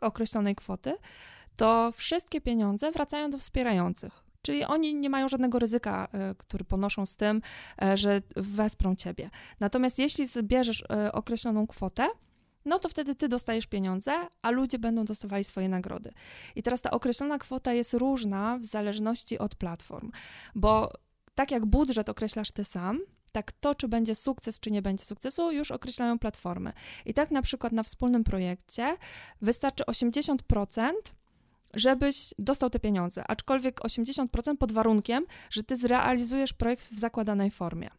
określonej 0.02 0.56
kwoty, 0.56 0.96
to 1.56 1.92
wszystkie 1.92 2.42
pieniądze 2.42 2.92
wracają 2.92 3.30
do 3.30 3.38
wspierających. 3.38 4.24
Czyli 4.42 4.64
oni 4.64 4.96
nie 4.96 5.10
mają 5.10 5.28
żadnego 5.28 5.60
ryzyka, 5.60 6.08
e, 6.12 6.36
który 6.36 6.66
ponoszą 6.66 7.06
z 7.06 7.16
tym, 7.16 7.42
e, 7.82 7.98
że 7.98 8.22
wesprą 8.36 8.96
ciebie. 8.96 9.30
Natomiast 9.60 10.00
jeśli 10.00 10.28
zbierzesz 10.28 10.84
e, 10.90 11.12
określoną 11.12 11.68
kwotę, 11.68 12.08
no 12.66 12.80
to 12.80 12.90
wtedy 12.90 13.16
ty 13.16 13.30
dostajesz 13.30 13.68
pieniądze, 13.68 14.12
a 14.42 14.52
ludzie 14.52 14.80
będą 14.80 15.06
dostawali 15.06 15.44
swoje 15.44 15.70
nagrody. 15.70 16.12
I 16.56 16.64
teraz 16.64 16.82
ta 16.82 16.92
określona 16.92 17.38
kwota 17.38 17.74
jest 17.74 17.94
różna 17.94 18.58
w 18.58 18.66
zależności 18.66 19.40
od 19.40 19.56
platform, 19.56 20.12
bo 20.56 20.92
tak 21.36 21.52
jak 21.52 21.66
budżet 21.66 22.10
określasz 22.10 22.52
ty 22.52 22.64
sam, 22.64 23.00
tak 23.32 23.52
to, 23.52 23.76
czy 23.76 23.88
będzie 23.88 24.16
sukces, 24.16 24.60
czy 24.60 24.72
nie 24.72 24.82
będzie 24.82 25.06
sukcesu, 25.06 25.52
już 25.52 25.72
określają 25.72 26.20
platformy. 26.20 26.74
I 27.06 27.14
tak 27.14 27.32
na 27.32 27.42
przykład 27.42 27.74
na 27.74 27.84
wspólnym 27.84 28.24
projekcie 28.24 28.98
wystarczy 29.42 29.84
80%, 29.84 30.92
żebyś 31.74 32.34
dostał 32.40 32.70
te 32.70 32.80
pieniądze, 32.80 33.24
aczkolwiek 33.28 33.80
80% 33.80 34.58
pod 34.58 34.72
warunkiem, 34.72 35.26
że 35.50 35.64
ty 35.64 35.76
zrealizujesz 35.76 36.54
projekt 36.54 36.84
w 36.84 37.00
zakładanej 37.00 37.52
formie. 37.52 37.90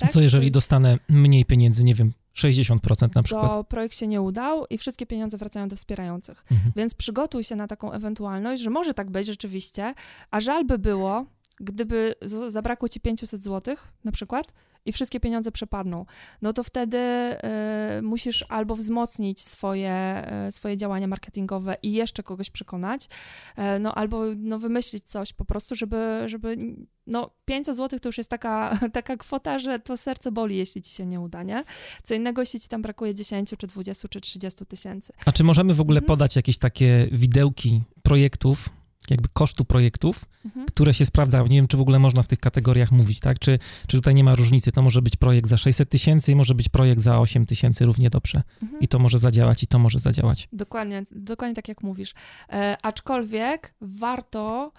Tak? 0.00 0.12
Co 0.12 0.20
jeżeli 0.20 0.50
dostanę 0.50 0.98
mniej 1.08 1.44
pieniędzy, 1.44 1.84
nie 1.84 1.94
wiem, 1.94 2.12
60% 2.36 3.14
na 3.14 3.22
przykład? 3.22 3.50
To 3.50 3.64
projekt 3.64 3.96
się 3.96 4.06
nie 4.06 4.20
udał 4.20 4.66
i 4.70 4.78
wszystkie 4.78 5.06
pieniądze 5.06 5.38
wracają 5.38 5.68
do 5.68 5.76
wspierających. 5.76 6.44
Mhm. 6.50 6.72
Więc 6.76 6.94
przygotuj 6.94 7.44
się 7.44 7.56
na 7.56 7.66
taką 7.66 7.92
ewentualność, 7.92 8.62
że 8.62 8.70
może 8.70 8.94
tak 8.94 9.10
być 9.10 9.26
rzeczywiście, 9.26 9.94
a 10.30 10.40
żal 10.40 10.64
by 10.64 10.78
było, 10.78 11.26
gdyby 11.60 12.14
zabrakło 12.48 12.88
ci 12.88 13.00
500 13.00 13.44
zł 13.44 13.76
na 14.04 14.12
przykład 14.12 14.52
i 14.86 14.92
wszystkie 14.92 15.20
pieniądze 15.20 15.52
przepadną, 15.52 16.06
no 16.42 16.52
to 16.52 16.62
wtedy 16.62 16.98
y, 17.98 18.02
musisz 18.02 18.44
albo 18.48 18.76
wzmocnić 18.76 19.40
swoje, 19.40 20.24
y, 20.48 20.52
swoje 20.52 20.76
działania 20.76 21.06
marketingowe 21.06 21.76
i 21.82 21.92
jeszcze 21.92 22.22
kogoś 22.22 22.50
przekonać, 22.50 23.04
y, 23.04 23.80
no 23.80 23.94
albo 23.94 24.24
no, 24.36 24.58
wymyślić 24.58 25.04
coś 25.04 25.32
po 25.32 25.44
prostu, 25.44 25.74
żeby, 25.74 26.22
żeby 26.26 26.56
no 27.06 27.30
500 27.44 27.76
zł 27.76 27.98
to 27.98 28.08
już 28.08 28.18
jest 28.18 28.30
taka, 28.30 28.78
taka 28.92 29.16
kwota, 29.16 29.58
że 29.58 29.78
to 29.78 29.96
serce 29.96 30.32
boli, 30.32 30.56
jeśli 30.56 30.82
ci 30.82 30.94
się 30.94 31.06
nie 31.06 31.20
uda, 31.20 31.42
nie? 31.42 31.64
Co 32.02 32.14
innego, 32.14 32.42
jeśli 32.42 32.60
ci 32.60 32.68
tam 32.68 32.82
brakuje 32.82 33.14
10, 33.14 33.54
czy 33.58 33.66
20, 33.66 34.08
czy 34.08 34.20
30 34.20 34.66
tysięcy. 34.66 35.12
A 35.26 35.32
czy 35.32 35.44
możemy 35.44 35.74
w 35.74 35.80
ogóle 35.80 35.98
mhm. 35.98 36.06
podać 36.06 36.36
jakieś 36.36 36.58
takie 36.58 37.08
widełki 37.12 37.82
projektów, 38.02 38.68
jakby 39.10 39.28
kosztu 39.32 39.64
projektów, 39.64 40.24
mhm. 40.44 40.66
które 40.66 40.94
się 40.94 41.04
sprawdzają. 41.04 41.46
Nie 41.46 41.56
wiem, 41.56 41.66
czy 41.66 41.76
w 41.76 41.80
ogóle 41.80 41.98
można 41.98 42.22
w 42.22 42.26
tych 42.26 42.38
kategoriach 42.38 42.92
mówić, 42.92 43.20
tak? 43.20 43.38
Czy, 43.38 43.58
czy 43.86 43.96
tutaj 43.96 44.14
nie 44.14 44.24
ma 44.24 44.34
różnicy? 44.34 44.72
To 44.72 44.82
może 44.82 45.02
być 45.02 45.16
projekt 45.16 45.48
za 45.48 45.56
600 45.56 45.88
tysięcy 45.88 46.32
i 46.32 46.34
może 46.34 46.54
być 46.54 46.68
projekt 46.68 47.00
za 47.00 47.18
8 47.18 47.46
tysięcy 47.46 47.86
równie 47.86 48.10
dobrze. 48.10 48.42
Mhm. 48.62 48.80
I 48.80 48.88
to 48.88 48.98
może 48.98 49.18
zadziałać, 49.18 49.62
i 49.62 49.66
to 49.66 49.78
może 49.78 49.98
zadziałać. 49.98 50.48
Dokładnie, 50.52 51.02
dokładnie 51.10 51.54
tak 51.54 51.68
jak 51.68 51.82
mówisz. 51.82 52.14
E, 52.48 52.76
aczkolwiek 52.82 53.74
warto 53.80 54.72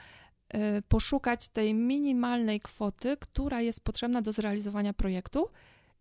e, 0.50 0.82
poszukać 0.82 1.48
tej 1.48 1.74
minimalnej 1.74 2.60
kwoty, 2.60 3.18
która 3.20 3.62
jest 3.62 3.84
potrzebna 3.84 4.22
do 4.22 4.32
zrealizowania 4.32 4.94
projektu 4.94 5.48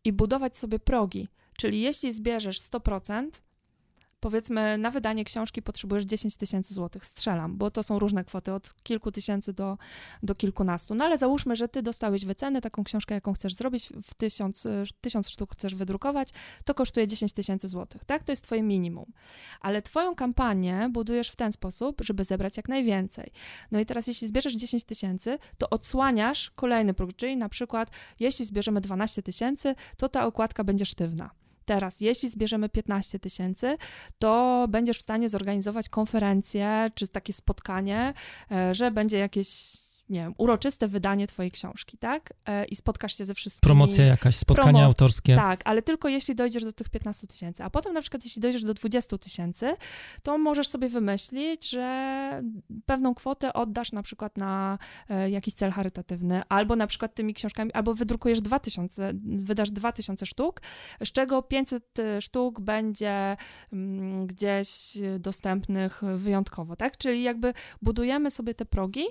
i 0.05 0.13
budować 0.13 0.59
sobie 0.59 0.79
progi. 0.79 1.29
Czyli 1.57 1.81
jeśli 1.81 2.13
zbierzesz 2.13 2.61
100%, 2.61 3.29
powiedzmy 4.21 4.79
na 4.79 4.91
wydanie 4.91 5.25
książki 5.25 5.63
potrzebujesz 5.63 6.05
10 6.05 6.37
tysięcy 6.37 6.75
złotych, 6.75 7.07
strzelam, 7.07 7.57
bo 7.57 7.71
to 7.71 7.83
są 7.83 7.99
różne 7.99 8.25
kwoty, 8.25 8.53
od 8.53 8.75
kilku 8.83 9.13
tysięcy 9.13 9.53
do, 9.53 9.79
do 10.23 10.35
kilkunastu. 10.35 10.95
No 10.95 11.05
ale 11.05 11.19
załóżmy, 11.19 11.57
że 11.57 11.69
ty 11.69 11.83
dostałeś 11.83 12.25
wycenę, 12.25 12.61
taką 12.61 12.85
książkę, 12.85 13.15
jaką 13.15 13.33
chcesz 13.33 13.55
zrobić, 13.55 13.93
w 14.03 14.15
tysiąc, 14.15 14.67
tysiąc 15.01 15.29
sztuk 15.31 15.55
chcesz 15.55 15.75
wydrukować, 15.75 16.29
to 16.65 16.75
kosztuje 16.75 17.09
10 17.09 17.33
tysięcy 17.33 17.69
złotych, 17.69 18.05
tak? 18.05 18.25
To 18.25 18.33
jest 18.33 18.45
twoje 18.45 18.63
minimum. 18.63 19.13
Ale 19.61 19.83
twoją 19.83 20.15
kampanię 20.15 20.89
budujesz 20.93 21.31
w 21.31 21.37
ten 21.37 21.53
sposób, 21.53 22.01
żeby 22.01 22.25
zebrać 22.25 22.57
jak 22.57 22.69
najwięcej. 22.69 23.31
No 23.71 23.81
i 23.81 23.87
teraz, 23.87 24.07
jeśli 24.07 24.29
zbierzesz 24.29 24.55
10 24.55 24.85
tysięcy, 24.85 25.39
to 25.59 25.71
odsłaniasz 25.71 26.51
kolejny 26.51 26.95
próg, 26.95 27.17
czyli 27.17 27.37
na 27.37 27.49
przykład, 27.49 27.91
jeśli 28.21 28.47
zbierzemy 28.47 28.81
12 28.81 29.23
tysięcy, 29.23 29.75
to 29.97 30.09
ta 30.09 30.27
okładka 30.27 30.65
będzie 30.65 30.87
sztywna. 30.87 31.40
Teraz, 31.65 32.01
jeśli 32.01 32.31
zbierzemy 32.31 32.69
15 32.69 33.19
tysięcy, 33.19 33.77
to 34.19 34.67
będziesz 34.69 34.99
w 34.99 35.03
stanie 35.03 35.29
zorganizować 35.29 35.89
konferencję 35.89 36.91
czy 36.95 37.09
takie 37.09 37.33
spotkanie, 37.33 38.15
e, 38.51 38.75
że 38.75 38.91
będzie 38.91 39.19
jakieś 39.19 39.49
nie 40.11 40.21
wiem, 40.21 40.35
uroczyste 40.39 40.89
wydanie 40.89 41.27
twojej 41.27 41.51
książki, 41.51 41.99
tak? 41.99 42.33
E, 42.47 42.65
I 42.65 42.77
spotkasz 42.77 43.19
się 43.19 43.25
ze 43.25 43.35
wszystkimi. 43.35 43.61
Promocja 43.61 44.05
jakaś, 44.05 44.37
spotkania 44.37 44.73
Promo... 44.73 44.85
autorskie. 44.85 45.37
Tak, 45.37 45.61
ale 45.65 45.83
tylko 45.83 46.09
jeśli 46.09 46.35
dojdziesz 46.35 46.65
do 46.65 46.73
tych 46.73 46.89
15 46.89 47.27
tysięcy. 47.27 47.65
A 47.65 47.71
potem 47.71 47.93
na 47.93 48.01
przykład 48.01 48.25
jeśli 48.25 48.43
dojdziesz 48.43 48.63
do 48.63 48.75
20 48.75 49.19
tysięcy, 49.19 49.77
to 50.23 50.39
możesz 50.39 50.69
sobie 50.69 50.89
wymyślić, 50.89 51.71
że 51.71 52.43
pewną 52.87 53.15
kwotę 53.15 53.53
oddasz 53.53 53.93
na 53.93 54.03
przykład 54.03 54.37
na 54.37 54.79
e, 55.09 55.31
jakiś 55.31 55.55
cel 55.55 55.71
charytatywny, 55.71 56.43
albo 56.49 56.77
na 56.77 56.87
przykład 56.87 57.15
tymi 57.15 57.35
książkami, 57.35 57.73
albo 57.73 57.95
wydrukujesz 57.95 58.41
2000, 58.41 59.13
wydasz 59.25 59.71
2000 59.71 60.27
sztuk, 60.27 60.61
z 61.05 61.13
czego 61.13 61.43
500 61.43 61.99
e, 61.99 62.23
sztuk 62.23 62.61
będzie 62.61 63.37
mm, 63.73 64.27
gdzieś 64.27 64.99
dostępnych 65.19 66.03
wyjątkowo, 66.15 66.77
tak? 66.77 66.97
Czyli 66.97 67.23
jakby 67.23 67.55
budujemy 67.83 68.31
sobie 68.31 68.55
te 68.55 68.65
progi, 68.65 69.05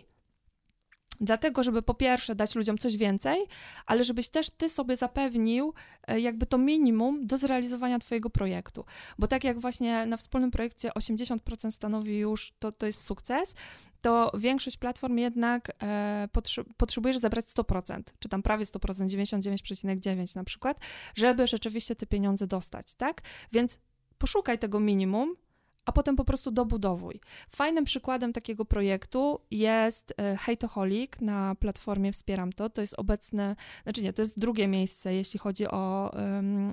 Dlatego, 1.22 1.64
żeby 1.64 1.82
po 1.82 1.94
pierwsze 1.94 2.36
dać 2.36 2.56
ludziom 2.56 2.78
coś 2.78 2.98
więcej, 2.98 3.38
ale 3.86 4.04
żebyś 4.04 4.30
też 4.30 4.50
ty 4.50 4.70
sobie 4.70 4.96
zapewnił 4.96 5.74
e, 6.08 6.20
jakby 6.20 6.46
to 6.46 6.58
minimum 6.58 7.28
do 7.28 7.38
zrealizowania 7.38 8.00
twojego 8.00 8.30
projektu. 8.30 8.86
Bo 9.20 9.28
tak 9.28 9.44
jak 9.44 9.60
właśnie 9.60 10.06
na 10.06 10.18
wspólnym 10.18 10.52
projekcie 10.52 10.90
80% 10.90 11.72
stanowi 11.72 12.18
już, 12.18 12.54
to, 12.60 12.72
to 12.72 12.86
jest 12.86 13.02
sukces, 13.02 13.56
to 14.02 14.32
większość 14.38 14.78
platform 14.78 15.18
jednak 15.18 15.72
e, 15.84 16.28
potrze 16.32 16.64
potrzebujesz 16.78 17.18
zebrać 17.18 17.46
100%, 17.46 18.02
czy 18.20 18.30
tam 18.30 18.44
prawie 18.44 18.66
100%, 18.66 19.08
99,9 19.08 20.36
na 20.36 20.44
przykład, 20.44 20.80
żeby 21.16 21.48
rzeczywiście 21.48 21.96
te 21.96 22.06
pieniądze 22.06 22.48
dostać, 22.48 22.96
tak? 22.96 23.22
Więc 23.52 23.80
poszukaj 24.18 24.60
tego 24.60 24.80
minimum, 24.80 25.36
a 25.86 25.92
potem 25.92 26.16
po 26.16 26.24
prostu 26.24 26.52
dobudowuj. 26.52 27.20
Fajnym 27.50 27.86
przykładem 27.86 28.34
takiego 28.34 28.66
projektu 28.66 29.40
jest 29.52 30.14
e, 30.18 30.38
Hejtoholic 30.38 31.12
na 31.22 31.56
platformie 31.56 32.12
Wspieram 32.12 32.54
To. 32.54 32.70
To 32.70 32.82
jest 32.82 33.00
obecne, 33.00 33.56
znaczy 33.84 34.04
nie, 34.04 34.14
to 34.14 34.22
jest 34.22 34.40
drugie 34.40 34.68
miejsce, 34.68 35.14
jeśli 35.14 35.40
chodzi 35.40 35.68
o, 35.68 36.12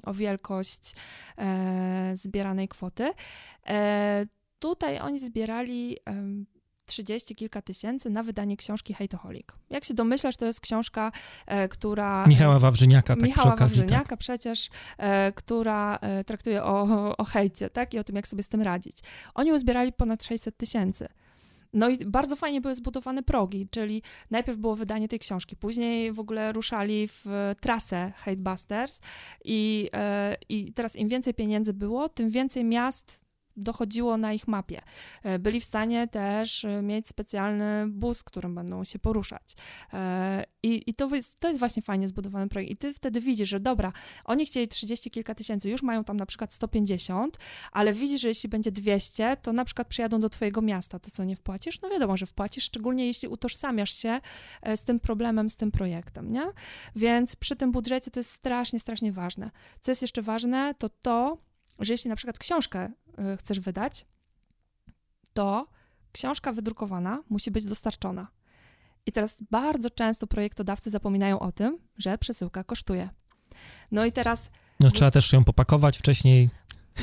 o 0.05 0.15
wielkość 0.15 0.93
e, 1.39 2.11
zbieranej 2.15 2.69
kwoty. 2.69 3.13
E, 3.67 4.27
tutaj 4.59 4.99
oni 4.99 5.19
zbierali 5.19 5.97
30 6.87 7.35
kilka 7.35 7.63
tysięcy 7.63 8.11
na 8.11 8.23
wydanie 8.23 8.57
książki 8.57 8.95
Hejtoholik. 8.95 9.53
Jak 9.71 9.85
się 9.85 9.95
domyślasz, 9.95 10.37
to 10.37 10.47
jest 10.47 10.61
książka, 10.61 11.13
e, 11.47 11.69
która... 11.69 12.27
Michała 12.27 12.59
Wawrzyniaka, 12.59 13.15
tak 13.15 13.23
Michała 13.23 13.47
przy 13.47 13.55
okazji. 13.55 13.81
Wawrzyniaka 13.81 14.09
tak. 14.09 14.19
przecież, 14.19 14.71
e, 14.99 15.33
która 15.33 15.97
e, 15.97 16.25
traktuje 16.25 16.65
o, 16.65 17.17
o 17.17 17.25
hejcie, 17.25 17.71
tak? 17.71 17.95
I 17.95 17.99
o 17.99 18.05
tym, 18.05 18.17
jak 18.17 18.29
sobie 18.29 18.43
z 18.43 18.49
tym 18.49 18.63
radzić. 18.63 18.97
Oni 19.35 19.53
uzbierali 19.53 19.93
ponad 19.93 20.25
600 20.25 20.57
tysięcy. 20.57 21.09
No 21.73 21.89
i 21.89 22.05
bardzo 22.07 22.37
fajnie 22.37 22.61
były 22.61 22.75
zbudowane 22.75 23.23
progi, 23.23 23.69
czyli 23.71 24.03
najpierw 24.31 24.59
było 24.59 24.75
wydanie 24.75 25.09
tej 25.09 25.19
książki, 25.19 25.57
później 25.57 26.13
w 26.13 26.21
ogóle 26.21 26.53
ruszali 26.53 27.09
w 27.09 27.25
trasę 27.61 28.13
Hatebusters 28.17 29.01
i, 29.45 29.89
e, 29.93 30.37
i 30.49 30.73
teraz 30.73 30.97
im 30.97 31.09
więcej 31.09 31.35
pieniędzy 31.35 31.73
było, 31.73 32.09
tym 32.09 32.31
więcej 32.31 32.65
miast 32.65 33.26
dochodziło 33.57 34.17
na 34.17 34.33
ich 34.33 34.49
mapie. 34.49 34.83
E, 35.23 35.39
byli 35.39 35.61
w 35.61 35.65
stanie 35.65 36.09
też 36.09 36.65
e, 36.65 36.83
mieć 36.83 37.09
specjalny 37.09 37.87
bus, 37.89 38.23
którym 38.23 38.55
będą 38.55 38.85
się 38.85 38.99
poruszać. 38.99 39.55
E, 39.93 40.45
I, 40.63 40.83
i 40.87 40.95
to, 40.95 41.15
jest, 41.15 41.41
to 41.41 41.49
jest 41.49 41.59
właśnie 41.61 41.83
fajnie 41.83 42.09
zbudowany 42.09 42.49
projekt. 42.49 42.73
I 42.73 42.77
ty 42.77 42.93
wtedy 42.93 43.21
widzisz, 43.21 43.49
że 43.49 43.61
dobra, 43.61 43.93
oni 44.25 44.47
chcieli 44.47 44.69
30 44.69 45.11
kilka 45.11 45.35
tysięcy, 45.35 45.71
już 45.71 45.83
mają 45.83 46.05
tam 46.05 46.17
na 46.17 46.27
przykład 46.27 46.55
150, 46.55 47.39
ale 47.73 47.93
widzisz, 47.93 48.21
że 48.21 48.29
jeśli 48.29 48.49
będzie 48.49 48.73
200, 48.73 49.37
to 49.43 49.53
na 49.53 49.65
przykład 49.65 49.89
przyjadą 49.89 50.21
do 50.21 50.29
twojego 50.29 50.63
miasta. 50.63 50.99
To 50.99 51.11
co, 51.11 51.25
nie 51.25 51.37
wpłacisz? 51.37 51.81
No 51.81 51.89
wiadomo, 51.89 52.17
że 52.17 52.27
wpłacisz, 52.27 52.65
szczególnie 52.65 53.07
jeśli 53.07 53.29
utożsamiasz 53.29 53.95
się 53.95 54.21
z 54.77 54.85
tym 54.85 55.01
problemem, 55.01 55.51
z 55.51 55.57
tym 55.57 55.71
projektem, 55.71 56.33
nie? 56.33 56.47
Więc 56.97 57.37
przy 57.37 57.57
tym 57.57 57.73
budżecie 57.73 58.11
to 58.11 58.21
jest 58.21 58.31
strasznie, 58.31 58.79
strasznie 58.79 59.13
ważne. 59.13 59.51
Co 59.81 59.91
jest 59.91 60.03
jeszcze 60.03 60.23
ważne, 60.23 60.75
to 60.79 60.89
to, 60.89 61.39
że 61.79 61.93
jeśli 61.93 62.09
na 62.09 62.17
przykład 62.17 62.39
książkę 62.39 62.93
y, 63.35 63.37
chcesz 63.37 63.61
wydać, 63.61 64.07
to 65.33 65.67
książka 66.13 66.53
wydrukowana 66.53 67.23
musi 67.29 67.51
być 67.51 67.65
dostarczona. 67.65 68.29
I 69.07 69.13
teraz 69.13 69.43
bardzo 69.51 69.91
często 69.91 70.27
projektodawcy 70.27 70.91
zapominają 70.91 71.39
o 71.39 71.53
tym, 71.53 71.79
że 71.99 72.19
przesyłka 72.19 72.65
kosztuje. 72.65 73.11
No 73.91 74.05
i 74.05 74.13
teraz. 74.13 74.51
No, 74.81 74.91
trzeba 74.91 75.11
też 75.11 75.33
ją 75.33 75.45
popakować 75.45 75.99
wcześniej. 75.99 76.51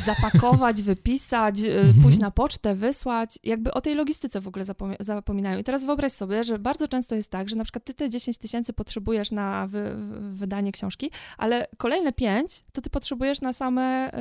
Zapakować, 0.06 0.82
wypisać, 0.84 1.60
y, 1.60 1.72
Mhm. 1.74 2.04
pójść 2.04 2.20
na 2.20 2.32
pocztę, 2.32 2.76
wysłać. 2.76 3.40
Jakby 3.44 3.74
o 3.74 3.82
tej 3.82 3.96
logistyce 3.96 4.42
w 4.42 4.48
ogóle 4.48 4.66
zapomie- 4.66 4.96
zapominają. 5.00 5.60
I 5.60 5.64
teraz 5.64 5.86
wyobraź 5.86 6.12
sobie, 6.12 6.44
że 6.44 6.60
bardzo 6.60 6.88
często 6.88 7.16
jest 7.16 7.30
tak, 7.32 7.50
że 7.50 7.56
na 7.56 7.64
przykład 7.64 7.84
ty 7.86 7.94
te 7.94 8.10
10 8.10 8.38
tysięcy 8.38 8.74
potrzebujesz 8.74 9.32
na 9.32 9.68
wy- 9.68 9.96
wy- 9.96 10.34
wydanie 10.34 10.72
książki, 10.72 11.12
ale 11.38 11.68
kolejne 11.78 12.14
5 12.14 12.64
to 12.72 12.82
ty 12.82 12.90
potrzebujesz 12.90 13.42
na 13.42 13.54
same, 13.54 14.12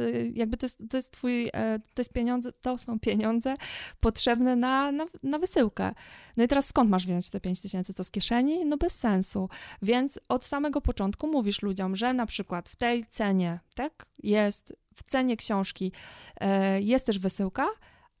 y, 0.00 0.32
jakby 0.34 0.56
to 0.56 0.66
jest, 0.66 0.82
to 0.90 0.96
jest 0.96 1.10
twój, 1.12 1.48
e, 1.52 1.78
to 1.94 2.00
jest 2.00 2.12
pieniądze, 2.12 2.52
to 2.52 2.78
są 2.78 3.00
pieniądze 3.00 3.54
potrzebne 4.00 4.56
na, 4.56 4.92
na, 4.92 5.04
na 5.22 5.38
wysyłkę. 5.38 5.94
No 6.36 6.44
i 6.44 6.48
teraz 6.48 6.66
skąd 6.66 6.90
masz 6.90 7.06
wziąć 7.06 7.30
te 7.30 7.40
5 7.40 7.60
tysięcy? 7.60 7.94
Co 7.94 8.04
z 8.04 8.10
kieszeni? 8.10 8.64
No 8.66 8.76
bez 8.76 8.92
sensu. 8.98 9.48
Więc 9.82 10.20
od 10.28 10.44
samego 10.44 10.80
początku 10.80 11.26
mówisz 11.28 11.62
ludziom, 11.62 11.96
że 11.96 12.14
na 12.14 12.26
przykład 12.26 12.68
w 12.68 12.76
tej 12.76 13.04
cenie, 13.06 13.60
tak, 13.74 14.06
jest 14.22 14.74
w 14.94 15.02
cenie 15.02 15.36
książki 15.36 15.92
e, 16.40 16.80
jest 16.80 17.06
też 17.06 17.18
wysyłka, 17.18 17.66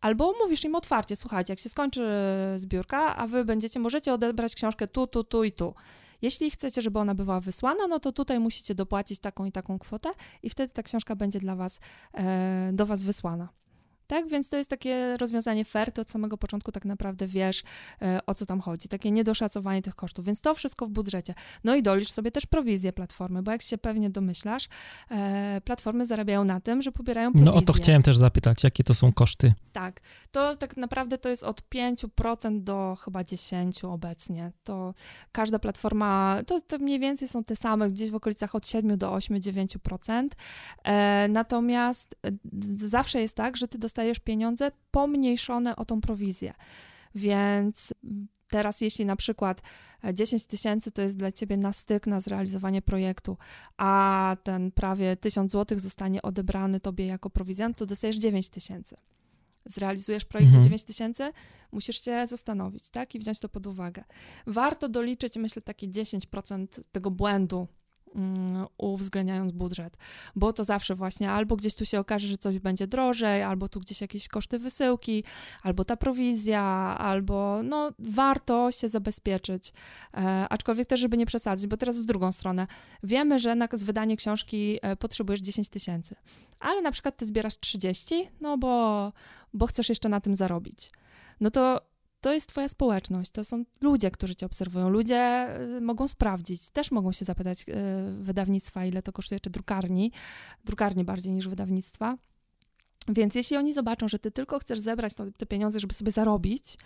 albo 0.00 0.34
mówisz 0.42 0.64
im 0.64 0.74
otwarcie, 0.74 1.16
słuchajcie, 1.16 1.52
jak 1.52 1.58
się 1.58 1.68
skończy 1.68 2.02
zbiórka, 2.56 3.16
a 3.16 3.26
wy 3.26 3.44
będziecie, 3.44 3.80
możecie 3.80 4.12
odebrać 4.12 4.54
książkę 4.54 4.88
tu, 4.88 5.06
tu, 5.06 5.24
tu 5.24 5.44
i 5.44 5.52
tu. 5.52 5.74
Jeśli 6.22 6.50
chcecie, 6.50 6.82
żeby 6.82 6.98
ona 6.98 7.14
była 7.14 7.40
wysłana, 7.40 7.86
no 7.86 8.00
to 8.00 8.12
tutaj 8.12 8.40
musicie 8.40 8.74
dopłacić 8.74 9.18
taką 9.18 9.44
i 9.44 9.52
taką 9.52 9.78
kwotę 9.78 10.08
i 10.42 10.50
wtedy 10.50 10.72
ta 10.72 10.82
książka 10.82 11.16
będzie 11.16 11.40
dla 11.40 11.56
was, 11.56 11.80
e, 12.14 12.70
do 12.72 12.86
was 12.86 13.02
wysłana. 13.02 13.48
Tak, 14.10 14.28
więc 14.28 14.48
to 14.48 14.56
jest 14.56 14.70
takie 14.70 15.16
rozwiązanie 15.16 15.64
fair, 15.64 15.92
to 15.92 16.02
od 16.02 16.10
samego 16.10 16.38
początku 16.38 16.72
tak 16.72 16.84
naprawdę 16.84 17.26
wiesz, 17.26 17.62
e, 18.02 18.20
o 18.26 18.34
co 18.34 18.46
tam 18.46 18.60
chodzi, 18.60 18.88
takie 18.88 19.10
niedoszacowanie 19.10 19.82
tych 19.82 19.94
kosztów, 19.94 20.24
więc 20.24 20.40
to 20.40 20.54
wszystko 20.54 20.86
w 20.86 20.90
budżecie. 20.90 21.34
No 21.64 21.76
i 21.76 21.82
dolicz 21.82 22.12
sobie 22.12 22.30
też 22.30 22.46
prowizję 22.46 22.92
platformy, 22.92 23.42
bo 23.42 23.50
jak 23.52 23.62
się 23.62 23.78
pewnie 23.78 24.10
domyślasz, 24.10 24.68
e, 25.10 25.60
platformy 25.64 26.06
zarabiają 26.06 26.44
na 26.44 26.60
tym, 26.60 26.82
że 26.82 26.92
pobierają 26.92 27.32
prowizję. 27.32 27.54
No 27.54 27.58
o 27.58 27.62
to 27.62 27.72
chciałem 27.72 28.02
też 28.02 28.16
zapytać, 28.16 28.64
jakie 28.64 28.84
to 28.84 28.94
są 28.94 29.12
koszty? 29.12 29.54
Tak, 29.72 30.00
to 30.30 30.56
tak 30.56 30.76
naprawdę 30.76 31.18
to 31.18 31.28
jest 31.28 31.42
od 31.42 31.62
5% 31.68 32.64
do 32.64 32.96
chyba 33.04 33.20
10% 33.22 33.92
obecnie. 33.92 34.52
To 34.64 34.94
każda 35.32 35.58
platforma, 35.58 36.40
to, 36.46 36.60
to 36.60 36.78
mniej 36.78 37.00
więcej 37.00 37.28
są 37.28 37.44
te 37.44 37.56
same, 37.56 37.90
gdzieś 37.90 38.10
w 38.10 38.14
okolicach 38.14 38.54
od 38.54 38.66
7 38.66 38.98
do 38.98 39.10
8-9%. 39.10 40.28
E, 40.84 41.28
natomiast 41.28 42.16
zawsze 42.76 43.20
jest 43.20 43.36
tak, 43.36 43.56
że 43.56 43.68
ty 43.68 43.78
dostajesz 43.78 43.99
pieniądze 44.20 44.70
pomniejszone 44.90 45.76
o 45.76 45.84
tą 45.84 46.00
prowizję. 46.00 46.54
Więc 47.14 47.94
mm, 48.04 48.28
teraz, 48.48 48.80
jeśli 48.80 49.04
na 49.04 49.16
przykład 49.16 49.62
e, 50.04 50.14
10 50.14 50.46
tysięcy 50.46 50.92
to 50.92 51.02
jest 51.02 51.16
dla 51.16 51.32
ciebie 51.32 51.56
na 51.56 51.72
styk 51.72 52.06
na 52.06 52.20
zrealizowanie 52.20 52.82
projektu, 52.82 53.36
a 53.76 54.36
ten 54.42 54.70
prawie 54.70 55.16
1000 55.16 55.52
zł 55.52 55.78
zostanie 55.78 56.22
odebrany 56.22 56.80
tobie 56.80 57.06
jako 57.06 57.30
prowizja, 57.30 57.68
no 57.68 57.74
to 57.74 57.86
dostajesz 57.86 58.16
9 58.16 58.48
tysięcy 58.48 58.96
zrealizujesz 59.64 60.24
projekt 60.24 60.46
Mhm. 60.46 60.62
za 60.62 60.68
9 60.68 60.84
tysięcy, 60.84 61.32
musisz 61.72 62.04
się 62.04 62.26
zastanowić, 62.26 62.90
tak? 62.90 63.14
I 63.14 63.18
wziąć 63.18 63.38
to 63.38 63.48
pod 63.48 63.66
uwagę. 63.66 64.04
Warto 64.46 64.88
doliczyć, 64.88 65.36
myślę, 65.36 65.62
takie 65.62 65.88
10% 65.88 66.80
tego 66.92 67.10
błędu, 67.10 67.68
uwzględniając 68.78 69.52
budżet, 69.52 69.96
bo 70.36 70.52
to 70.52 70.64
zawsze 70.64 70.94
właśnie 70.94 71.30
albo 71.30 71.56
gdzieś 71.56 71.74
tu 71.74 71.84
się 71.84 72.00
okaże, 72.00 72.28
że 72.28 72.36
coś 72.36 72.58
będzie 72.58 72.86
drożej, 72.86 73.42
albo 73.42 73.68
tu 73.68 73.80
gdzieś 73.80 74.00
jakieś 74.00 74.28
koszty 74.28 74.58
wysyłki, 74.58 75.24
albo 75.62 75.84
ta 75.84 75.96
prowizja, 75.96 76.62
albo 76.98 77.62
no 77.62 77.92
warto 77.98 78.72
się 78.72 78.88
zabezpieczyć, 78.88 79.72
e, 80.14 80.46
aczkolwiek 80.48 80.88
też, 80.88 81.00
żeby 81.00 81.16
nie 81.16 81.26
przesadzić, 81.26 81.66
bo 81.66 81.76
teraz 81.76 82.00
w 82.00 82.06
drugą 82.06 82.32
stronę. 82.32 82.66
Wiemy, 83.02 83.38
że 83.38 83.54
na 83.54 83.68
wydanie 83.72 84.16
książki 84.16 84.78
e, 84.82 84.96
potrzebujesz 84.96 85.40
10 85.40 85.68
tysięcy, 85.68 86.16
ale 86.60 86.82
na 86.82 86.90
przykład 86.90 87.16
ty 87.16 87.26
zbierasz 87.26 87.58
30, 87.58 88.28
no 88.40 88.58
bo, 88.58 89.12
bo 89.54 89.66
chcesz 89.66 89.88
jeszcze 89.88 90.08
na 90.08 90.20
tym 90.20 90.36
zarobić. 90.36 90.90
No 91.40 91.50
to 91.50 91.89
to 92.20 92.32
jest 92.32 92.48
twoja 92.48 92.68
społeczność, 92.68 93.30
to 93.30 93.44
są 93.44 93.64
ludzie, 93.80 94.10
którzy 94.10 94.34
cię 94.34 94.46
obserwują. 94.46 94.88
Ludzie 94.88 95.48
y, 95.60 95.80
mogą 95.80 96.08
sprawdzić, 96.08 96.70
też 96.70 96.90
mogą 96.90 97.12
się 97.12 97.24
zapytać 97.24 97.64
y, 97.68 97.74
wydawnictwa, 98.22 98.84
ile 98.84 99.02
to 99.02 99.12
kosztuje, 99.12 99.40
czy 99.40 99.50
drukarni, 99.50 100.12
drukarni 100.64 101.04
bardziej 101.04 101.32
niż 101.32 101.48
wydawnictwa. 101.48 102.16
Więc 103.10 103.34
jeśli 103.34 103.56
oni 103.56 103.72
zobaczą, 103.72 104.08
że 104.08 104.18
ty 104.18 104.30
tylko 104.30 104.58
chcesz 104.58 104.78
zebrać 104.78 105.12
te 105.36 105.46
pieniądze, 105.46 105.80
żeby 105.80 105.94
sobie 105.94 106.10
zarobić, 106.12 106.76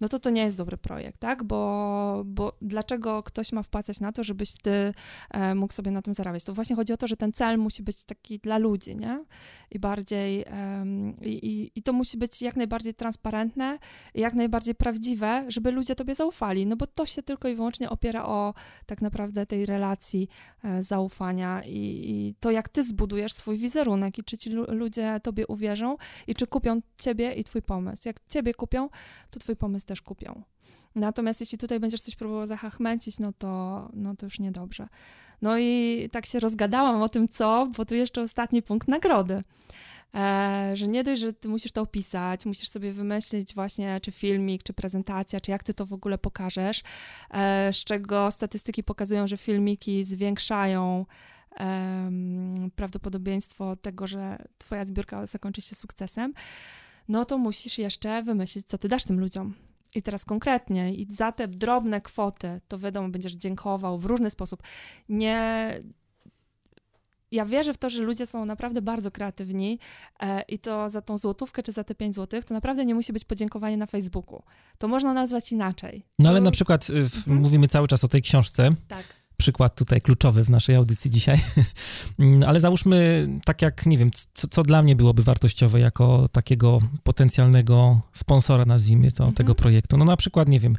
no 0.00 0.08
to 0.08 0.18
to 0.18 0.30
nie 0.30 0.42
jest 0.42 0.56
dobry 0.56 0.76
projekt, 0.76 1.20
tak? 1.20 1.44
Bo, 1.44 2.22
bo 2.26 2.56
dlaczego 2.62 3.22
ktoś 3.22 3.52
ma 3.52 3.62
wpłacać 3.62 4.00
na 4.00 4.12
to, 4.12 4.24
żebyś 4.24 4.52
ty 4.62 4.94
e, 5.30 5.54
mógł 5.54 5.72
sobie 5.72 5.90
na 5.90 6.02
tym 6.02 6.14
zarabiać? 6.14 6.44
To 6.44 6.52
właśnie 6.52 6.76
chodzi 6.76 6.92
o 6.92 6.96
to, 6.96 7.06
że 7.06 7.16
ten 7.16 7.32
cel 7.32 7.58
musi 7.58 7.82
być 7.82 8.04
taki 8.04 8.38
dla 8.38 8.58
ludzi, 8.58 8.96
nie? 8.96 9.24
I 9.70 9.78
bardziej, 9.78 10.44
em, 10.46 11.20
i, 11.20 11.70
i, 11.74 11.82
to 11.82 11.92
musi 11.92 12.18
być 12.18 12.42
jak 12.42 12.56
najbardziej 12.56 12.94
transparentne, 12.94 13.78
i 14.14 14.20
jak 14.20 14.34
najbardziej 14.34 14.74
prawdziwe, 14.74 15.44
żeby 15.48 15.70
ludzie 15.70 15.94
tobie 15.94 16.14
zaufali, 16.14 16.66
no 16.66 16.76
bo 16.76 16.86
to 16.86 17.06
się 17.06 17.22
tylko 17.22 17.48
i 17.48 17.54
wyłącznie 17.54 17.90
opiera 17.90 18.24
o 18.26 18.54
tak 18.86 19.02
naprawdę 19.02 19.46
tej 19.46 19.66
relacji 19.66 20.28
e, 20.64 20.82
zaufania 20.82 21.62
i, 21.64 21.70
i 22.10 22.34
to, 22.40 22.50
jak 22.50 22.68
ty 22.68 22.82
zbudujesz 22.82 23.32
swój 23.32 23.56
wizerunek 23.56 24.18
i 24.18 24.24
czy 24.24 24.38
ci 24.38 24.50
lu- 24.50 24.66
ludzie 24.68 25.20
tobie 25.22 25.46
uwierzą 25.46 25.73
i 26.26 26.34
czy 26.34 26.46
kupią 26.46 26.80
ciebie 26.98 27.32
i 27.32 27.44
twój 27.44 27.62
pomysł. 27.62 28.02
Jak 28.06 28.16
ciebie 28.28 28.54
kupią, 28.54 28.88
to 29.30 29.40
twój 29.40 29.56
pomysł 29.56 29.86
też 29.86 30.02
kupią. 30.02 30.42
Natomiast 30.94 31.40
jeśli 31.40 31.58
tutaj 31.58 31.80
będziesz 31.80 32.00
coś 32.00 32.16
próbował 32.16 32.46
zachachmęcić, 32.46 33.18
no 33.18 33.32
to, 33.38 33.88
no 33.92 34.16
to 34.16 34.26
już 34.26 34.38
niedobrze. 34.38 34.88
No 35.42 35.58
i 35.58 36.08
tak 36.12 36.26
się 36.26 36.40
rozgadałam 36.40 37.02
o 37.02 37.08
tym, 37.08 37.28
co, 37.28 37.70
bo 37.76 37.84
tu 37.84 37.94
jeszcze 37.94 38.20
ostatni 38.20 38.62
punkt 38.62 38.88
nagrody. 38.88 39.42
E, 40.14 40.70
że 40.74 40.88
nie 40.88 41.04
dość, 41.04 41.20
że 41.20 41.32
ty 41.32 41.48
musisz 41.48 41.72
to 41.72 41.82
opisać, 41.82 42.46
musisz 42.46 42.68
sobie 42.68 42.92
wymyślić 42.92 43.54
właśnie, 43.54 44.00
czy 44.00 44.12
filmik, 44.12 44.62
czy 44.62 44.72
prezentacja, 44.72 45.40
czy 45.40 45.50
jak 45.50 45.64
ty 45.64 45.74
to 45.74 45.86
w 45.86 45.92
ogóle 45.92 46.18
pokażesz, 46.18 46.82
e, 47.30 47.72
z 47.72 47.84
czego 47.84 48.30
statystyki 48.30 48.84
pokazują, 48.84 49.26
że 49.26 49.36
filmiki 49.36 50.04
zwiększają 50.04 51.06
em, 51.56 52.70
prawdopodobieństwo 52.76 53.76
tego, 53.76 54.06
że 54.06 54.38
twoja 54.58 54.86
zbiórka 54.86 55.26
zakończy 55.26 55.60
się 55.60 55.74
sukcesem, 55.76 56.34
no 57.08 57.24
to 57.24 57.38
musisz 57.38 57.78
jeszcze 57.78 58.22
wymyślić, 58.22 58.66
co 58.66 58.78
ty 58.78 58.88
dasz 58.88 59.04
tym 59.04 59.20
ludziom. 59.20 59.54
I 59.94 60.02
teraz 60.02 60.24
konkretnie, 60.24 60.94
i 60.94 61.06
za 61.14 61.32
te 61.32 61.48
drobne 61.48 62.00
kwoty, 62.00 62.60
to 62.68 62.78
wiadomo, 62.78 63.08
będziesz 63.08 63.32
dziękował 63.32 63.98
w 63.98 64.04
różny 64.04 64.30
sposób. 64.30 64.62
Nie. 65.08 65.70
Ja 67.30 67.44
wierzę 67.44 67.72
w 67.74 67.78
to, 67.78 67.90
że 67.90 68.02
ludzie 68.02 68.26
są 68.26 68.44
naprawdę 68.44 68.82
bardzo 68.82 69.10
kreatywni 69.10 69.78
e, 70.20 70.42
i 70.48 70.58
to 70.58 70.90
za 70.90 71.02
tą 71.02 71.18
złotówkę 71.18 71.62
czy 71.62 71.72
za 71.72 71.84
te 71.84 71.94
5 71.94 72.14
złotych, 72.14 72.44
to 72.44 72.54
naprawdę 72.54 72.84
nie 72.84 72.94
musi 72.94 73.12
być 73.12 73.24
podziękowanie 73.24 73.76
na 73.76 73.86
Facebooku. 73.86 74.42
To 74.78 74.88
można 74.88 75.12
nazwać 75.12 75.52
inaczej. 75.52 76.06
No 76.18 76.28
ale 76.30 76.38
To- 76.38 76.44
na 76.44 76.50
przykład 76.50 76.90
y, 76.90 77.08
w, 77.08 77.16
Mhm. 77.16 77.36
mówimy 77.36 77.68
cały 77.68 77.86
czas 77.86 78.04
o 78.04 78.08
tej 78.08 78.22
książce, 78.22 78.70
Tak. 78.88 79.04
Przykład 79.36 79.74
tutaj 79.74 80.00
kluczowy 80.00 80.44
w 80.44 80.50
naszej 80.50 80.76
audycji 80.76 81.10
dzisiaj. 81.10 81.38
Mm, 82.18 82.42
Ale 82.46 82.60
załóżmy, 82.60 83.28
tak 83.44 83.62
jak, 83.62 83.86
nie 83.86 83.98
wiem, 83.98 84.10
co, 84.34 84.48
co 84.48 84.62
dla 84.62 84.82
mnie 84.82 84.96
byłoby 84.96 85.22
wartościowe 85.22 85.80
jako 85.80 86.28
takiego 86.32 86.78
potencjalnego 87.02 88.00
sponsora, 88.12 88.64
nazwijmy 88.64 89.10
to, 89.12 89.24
Mhm. 89.24 89.32
tego 89.34 89.54
projektu. 89.54 89.96
No 89.96 90.04
na 90.04 90.16
przykład, 90.16 90.48
nie 90.48 90.60
wiem, 90.60 90.76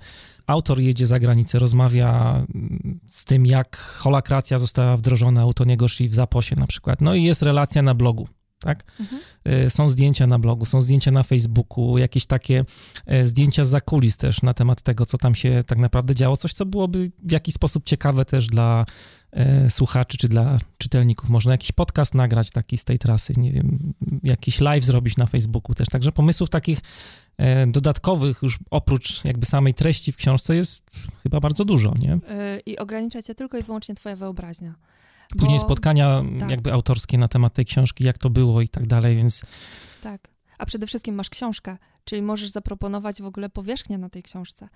autor 0.47 0.79
jedzie 0.79 1.05
za 1.07 1.19
granicę, 1.19 1.59
rozmawia 1.59 2.35
mm, 2.55 2.99
z 3.07 3.25
tym, 3.25 3.45
jak 3.45 3.77
holakracja 3.77 4.57
została 4.57 4.97
wdrożona 4.97 5.45
u 5.45 5.53
Toniego 5.53 5.87
Shi 5.87 6.09
w 6.09 6.15
Zaposie 6.15 6.55
na 6.55 6.67
przykład. 6.67 7.01
No 7.01 7.15
i 7.15 7.23
jest 7.23 7.41
relacja 7.41 7.81
na 7.81 7.93
blogu. 7.93 8.27
Tak? 8.59 8.83
Mhm. 8.99 9.21
Y, 9.65 9.69
Są 9.69 9.89
zdjęcia 9.89 10.27
na 10.27 10.39
blogu, 10.39 10.65
są 10.65 10.81
zdjęcia 10.81 11.11
na 11.11 11.23
Facebooku, 11.23 11.97
jakieś 11.97 12.25
takie 12.25 12.65
e, 13.05 13.25
zdjęcia 13.25 13.63
z 13.63 13.69
zakulis 13.69 14.17
też 14.17 14.41
na 14.41 14.53
temat 14.53 14.81
tego, 14.81 15.05
co 15.05 15.17
tam 15.17 15.35
się 15.35 15.59
tak 15.67 15.77
naprawdę 15.77 16.15
działo. 16.15 16.37
Coś, 16.37 16.53
co 16.53 16.65
byłoby 16.65 17.11
w 17.19 17.31
jakiś 17.31 17.53
sposób 17.53 17.83
ciekawe 17.85 18.25
też 18.25 18.47
dla 18.47 18.85
e, 19.31 19.69
słuchaczy 19.69 20.17
czy 20.17 20.27
dla 20.27 20.57
czytelników. 20.77 21.29
Można 21.29 21.51
jakiś 21.51 21.71
podcast 21.71 22.13
nagrać 22.13 22.51
taki 22.51 22.77
z 22.77 22.83
tej 22.83 22.99
trasy, 22.99 23.33
nie 23.37 23.51
wiem, 23.51 23.93
jakiś 24.23 24.61
live 24.61 24.83
zrobić 24.83 25.17
na 25.17 25.25
Facebooku 25.25 25.75
też. 25.75 25.87
Także 25.87 26.11
pomysłów 26.11 26.49
takich 26.49 26.79
e, 27.37 27.67
dodatkowych 27.67 28.39
już 28.41 28.59
oprócz 28.71 29.25
jakby 29.25 29.45
samej 29.45 29.73
treści 29.73 30.11
w 30.11 30.15
książce 30.15 30.55
jest 30.55 30.83
chyba 31.23 31.39
bardzo 31.39 31.65
dużo, 31.65 31.93
nie? 31.99 32.19
I 32.65 32.77
ogranicza 32.77 33.21
cię 33.21 33.35
tylko 33.35 33.57
i 33.57 33.63
wyłącznie 33.63 33.95
twoja 33.95 34.15
wyobraźnia. 34.15 34.75
Później 35.37 35.57
Bo- 35.59 35.65
spotkania 35.65 36.21
tak. 36.39 36.49
jakby 36.49 36.73
autorskie 36.73 37.17
na 37.17 37.27
temat 37.27 37.53
tej 37.53 37.65
książki, 37.65 38.03
jak 38.03 38.17
to 38.17 38.29
było 38.29 38.61
i 38.61 38.67
tak 38.67 38.87
dalej, 38.87 39.15
więc 39.15 39.41
Tak. 40.01 40.27
A 40.57 40.65
przede 40.65 40.87
wszystkim 40.87 41.15
masz 41.15 41.29
książkę, 41.29 41.77
czyli 42.05 42.21
możesz 42.21 42.49
zaproponować 42.49 43.21
w 43.21 43.25
ogóle 43.25 43.49
powierzchnię 43.49 43.97
na 43.97 44.09
tej 44.09 44.23
książce. 44.23 44.69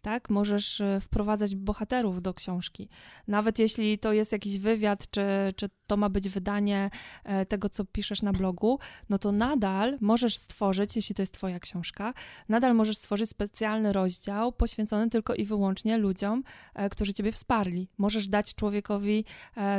Tak? 0.00 0.30
Możesz 0.30 0.80
e, 0.80 1.00
wprowadzać 1.00 1.56
bohaterów 1.56 2.22
do 2.22 2.34
książki. 2.34 2.88
Nawet 3.28 3.58
jeśli 3.58 3.98
to 3.98 4.12
jest 4.12 4.32
jakiś 4.32 4.58
wywiad, 4.58 5.10
czy, 5.10 5.22
czy 5.56 5.70
to 5.86 5.96
ma 5.96 6.08
być 6.08 6.28
wydanie 6.28 6.90
e, 7.24 7.46
tego, 7.46 7.68
co 7.68 7.84
piszesz 7.84 8.22
na 8.22 8.32
blogu, 8.32 8.78
no 9.08 9.18
to 9.18 9.32
nadal 9.32 9.98
możesz 10.00 10.36
stworzyć, 10.36 10.96
jeśli 10.96 11.14
to 11.14 11.22
jest 11.22 11.34
twoja 11.34 11.60
książka, 11.60 12.14
nadal 12.48 12.74
możesz 12.74 12.96
stworzyć 12.96 13.30
specjalny 13.30 13.92
rozdział 13.92 14.52
poświęcony 14.52 15.08
tylko 15.08 15.34
i 15.34 15.44
wyłącznie 15.44 15.98
ludziom, 15.98 16.42
e, 16.74 16.88
którzy 16.88 17.14
ciebie 17.14 17.32
wsparli. 17.32 17.88
Możesz 17.98 18.28
dać 18.28 18.54
człowiekowi 18.54 19.24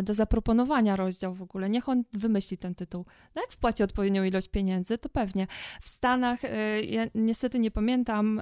do 0.03 0.13
zaproponowania 0.13 0.95
rozdział 0.95 1.33
w 1.33 1.41
ogóle. 1.41 1.69
Niech 1.69 1.89
on 1.89 2.03
wymyśli 2.13 2.57
ten 2.57 2.75
tytuł. 2.75 3.05
No 3.35 3.41
jak 3.41 3.51
wpłaci 3.51 3.83
odpowiednią 3.83 4.23
ilość 4.23 4.47
pieniędzy, 4.47 4.97
to 4.97 5.09
pewnie. 5.09 5.47
W 5.81 5.87
Stanach, 5.87 6.39
ja 6.87 7.05
niestety 7.15 7.59
nie 7.59 7.71
pamiętam, 7.71 8.41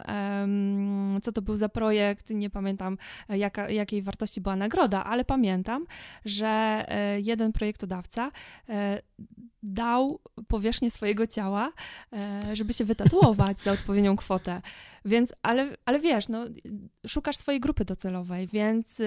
co 1.21 1.31
to 1.31 1.41
był 1.41 1.55
za 1.55 1.68
projekt, 1.69 2.29
nie 2.29 2.49
pamiętam 2.49 2.97
e, 3.29 3.37
jaka, 3.37 3.69
jakiej 3.69 4.01
wartości 4.01 4.41
była 4.41 4.55
nagroda, 4.55 5.03
ale 5.03 5.25
pamiętam, 5.25 5.85
że 6.25 6.47
e, 6.87 7.19
jeden 7.19 7.51
projektodawca 7.51 8.31
e, 8.69 9.01
dał 9.63 10.19
powierzchnię 10.47 10.91
swojego 10.91 11.27
ciała, 11.27 11.71
żeby 12.53 12.73
się 12.73 12.85
wytatuować 12.85 13.59
za 13.59 13.71
odpowiednią 13.71 14.15
kwotę. 14.15 14.61
Więc, 15.05 15.33
ale, 15.41 15.77
ale 15.85 15.99
wiesz, 15.99 16.27
no, 16.27 16.45
szukasz 17.07 17.37
swojej 17.37 17.59
grupy 17.59 17.85
docelowej, 17.85 18.47
więc 18.47 19.01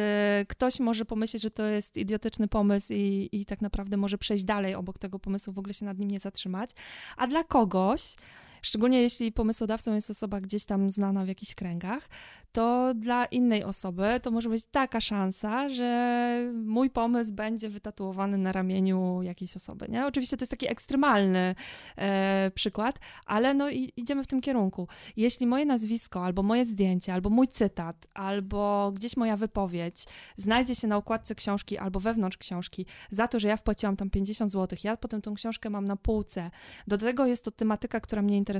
ktoś 0.49 0.81
może 0.81 1.05
pomyśleć, 1.05 1.43
że 1.43 1.51
to 1.51 1.65
jest 1.65 1.97
idiotyczny 1.97 2.49
pomysł 2.49 2.93
i, 2.93 3.29
i 3.33 3.47
tak 3.47 3.61
naprawdę 3.61 3.97
może 3.97 4.19
przejść 4.19 4.45
dalej 4.45 4.75
obok 4.75 4.99
tego 4.99 5.19
pomysłu, 5.19 5.53
w 5.53 5.59
ogóle 5.59 5.75
się 5.75 5.85
nad 5.85 5.99
nim 5.99 6.11
nie 6.11 6.21
zatrzymać. 6.21 6.71
A 7.17 7.27
dla 7.27 7.45
kogoś, 7.45 8.15
Szczególnie 8.63 9.03
jeśli 9.03 9.33
pomysłodawcą 9.33 9.95
jest 9.95 10.11
osoba 10.11 10.41
gdzieś 10.41 10.65
tam 10.65 10.91
znana 10.91 11.25
w 11.25 11.29
jakichś 11.29 11.55
kręgach, 11.55 12.09
to 12.53 12.95
dla 12.95 13.25
innej 13.25 13.65
osoby 13.65 14.21
to 14.23 14.31
może 14.31 14.49
być 14.49 14.65
taka 14.65 15.01
szansa, 15.01 15.69
że 15.69 16.53
mój 16.65 16.91
pomysł 16.91 17.35
będzie 17.35 17.69
wytatuowany 17.69 18.39
na 18.39 18.53
ramieniu 18.53 19.23
jakiejś 19.23 19.57
osoby. 19.57 19.87
Nie? 19.89 20.07
Oczywiście 20.07 20.37
to 20.37 20.43
jest 20.43 20.51
taki 20.51 20.71
ekstremalny 20.71 21.55
e, 21.97 22.51
przykład, 22.55 22.99
ale 23.27 23.55
no 23.55 23.71
i, 23.71 23.93
idziemy 23.97 24.23
w 24.23 24.27
tym 24.27 24.41
kierunku. 24.41 24.89
Jeśli 25.17 25.47
moje 25.47 25.67
nazwisko, 25.67 26.25
albo 26.25 26.43
moje 26.43 26.65
zdjęcie, 26.65 27.15
albo 27.15 27.31
mój 27.31 27.49
cytat, 27.49 28.07
albo 28.15 28.93
gdzieś 28.95 29.17
moja 29.17 29.37
wypowiedź 29.37 30.05
znajdzie 30.37 30.75
się 30.75 30.89
na 30.89 30.97
okładce 30.97 31.35
książki 31.35 31.79
albo 31.79 32.01
wewnątrz 32.01 32.37
książki 32.37 32.87
za 33.11 33.29
to, 33.29 33.41
że 33.41 33.49
ja 33.49 33.57
wpłaciłam 33.57 33.97
tam 33.97 34.11
50 34.11 34.53
zł, 34.53 34.79
ja 34.85 34.97
potem 34.97 35.23
tą 35.23 35.35
książkę 35.35 35.71
mam 35.71 35.85
na 35.85 35.97
półce, 35.97 36.51
do 36.87 36.99
tego 36.99 37.27
jest 37.27 37.45
to 37.45 37.51
tematyka, 37.51 38.01
która 38.01 38.23
mnie 38.23 38.37
interesuje, 38.37 38.52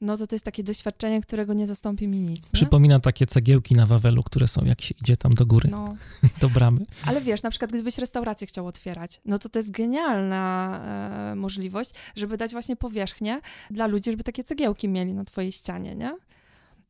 no 0.00 0.16
to 0.16 0.26
to 0.26 0.34
jest 0.34 0.44
takie 0.44 0.64
doświadczenie, 0.64 1.20
którego 1.20 1.54
nie 1.54 1.66
zastąpi 1.66 2.08
mi 2.08 2.20
nic. 2.20 2.44
Nie? 2.44 2.50
Przypomina 2.52 3.00
takie 3.00 3.26
cegiełki 3.26 3.74
na 3.74 3.86
Wawelu, 3.86 4.22
które 4.22 4.46
są, 4.46 4.64
jak 4.64 4.82
się 4.82 4.94
idzie 5.02 5.16
tam 5.16 5.32
do 5.32 5.46
góry, 5.46 5.68
no. 5.70 5.94
do 6.40 6.48
bramy. 6.48 6.80
Ale 7.06 7.20
wiesz, 7.20 7.42
na 7.42 7.50
przykład 7.50 7.72
gdybyś 7.72 7.98
restaurację 7.98 8.46
chciał 8.46 8.66
otwierać, 8.66 9.20
no 9.24 9.38
to 9.38 9.48
to 9.48 9.58
jest 9.58 9.70
genialna 9.70 10.80
e, 11.32 11.34
możliwość, 11.34 11.90
żeby 12.16 12.36
dać 12.36 12.52
właśnie 12.52 12.76
powierzchnię 12.76 13.40
dla 13.70 13.86
ludzi, 13.86 14.10
żeby 14.10 14.24
takie 14.24 14.44
cegiełki 14.44 14.88
mieli 14.88 15.14
na 15.14 15.24
twojej 15.24 15.52
ścianie, 15.52 15.94
nie? 15.94 16.16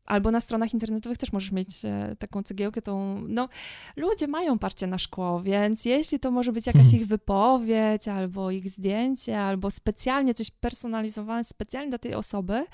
Albo 0.06 0.30
na 0.30 0.40
stronach 0.40 0.74
internetowych 0.74 1.18
też 1.18 1.32
możesz 1.32 1.52
mieć 1.52 1.84
e, 1.84 2.16
taką 2.18 2.42
cegiełkę, 2.42 2.82
tą, 2.82 3.22
no, 3.28 3.48
ludzie 3.96 4.26
mają 4.26 4.58
parcie 4.58 4.86
na 4.86 4.98
szkło, 4.98 5.40
więc 5.40 5.84
jeśli 5.84 6.20
to 6.20 6.30
może 6.30 6.52
być 6.52 6.66
jakaś 6.66 6.82
hmm. 6.82 7.00
ich 7.00 7.06
wypowiedź, 7.06 8.08
albo 8.08 8.50
ich 8.50 8.70
zdjęcie, 8.70 9.40
albo 9.40 9.70
specjalnie 9.70 10.34
coś 10.34 10.50
personalizowane, 10.50 11.44
specjalnie 11.44 11.90
dla 11.90 11.98
tej 11.98 12.14
osoby, 12.14 12.66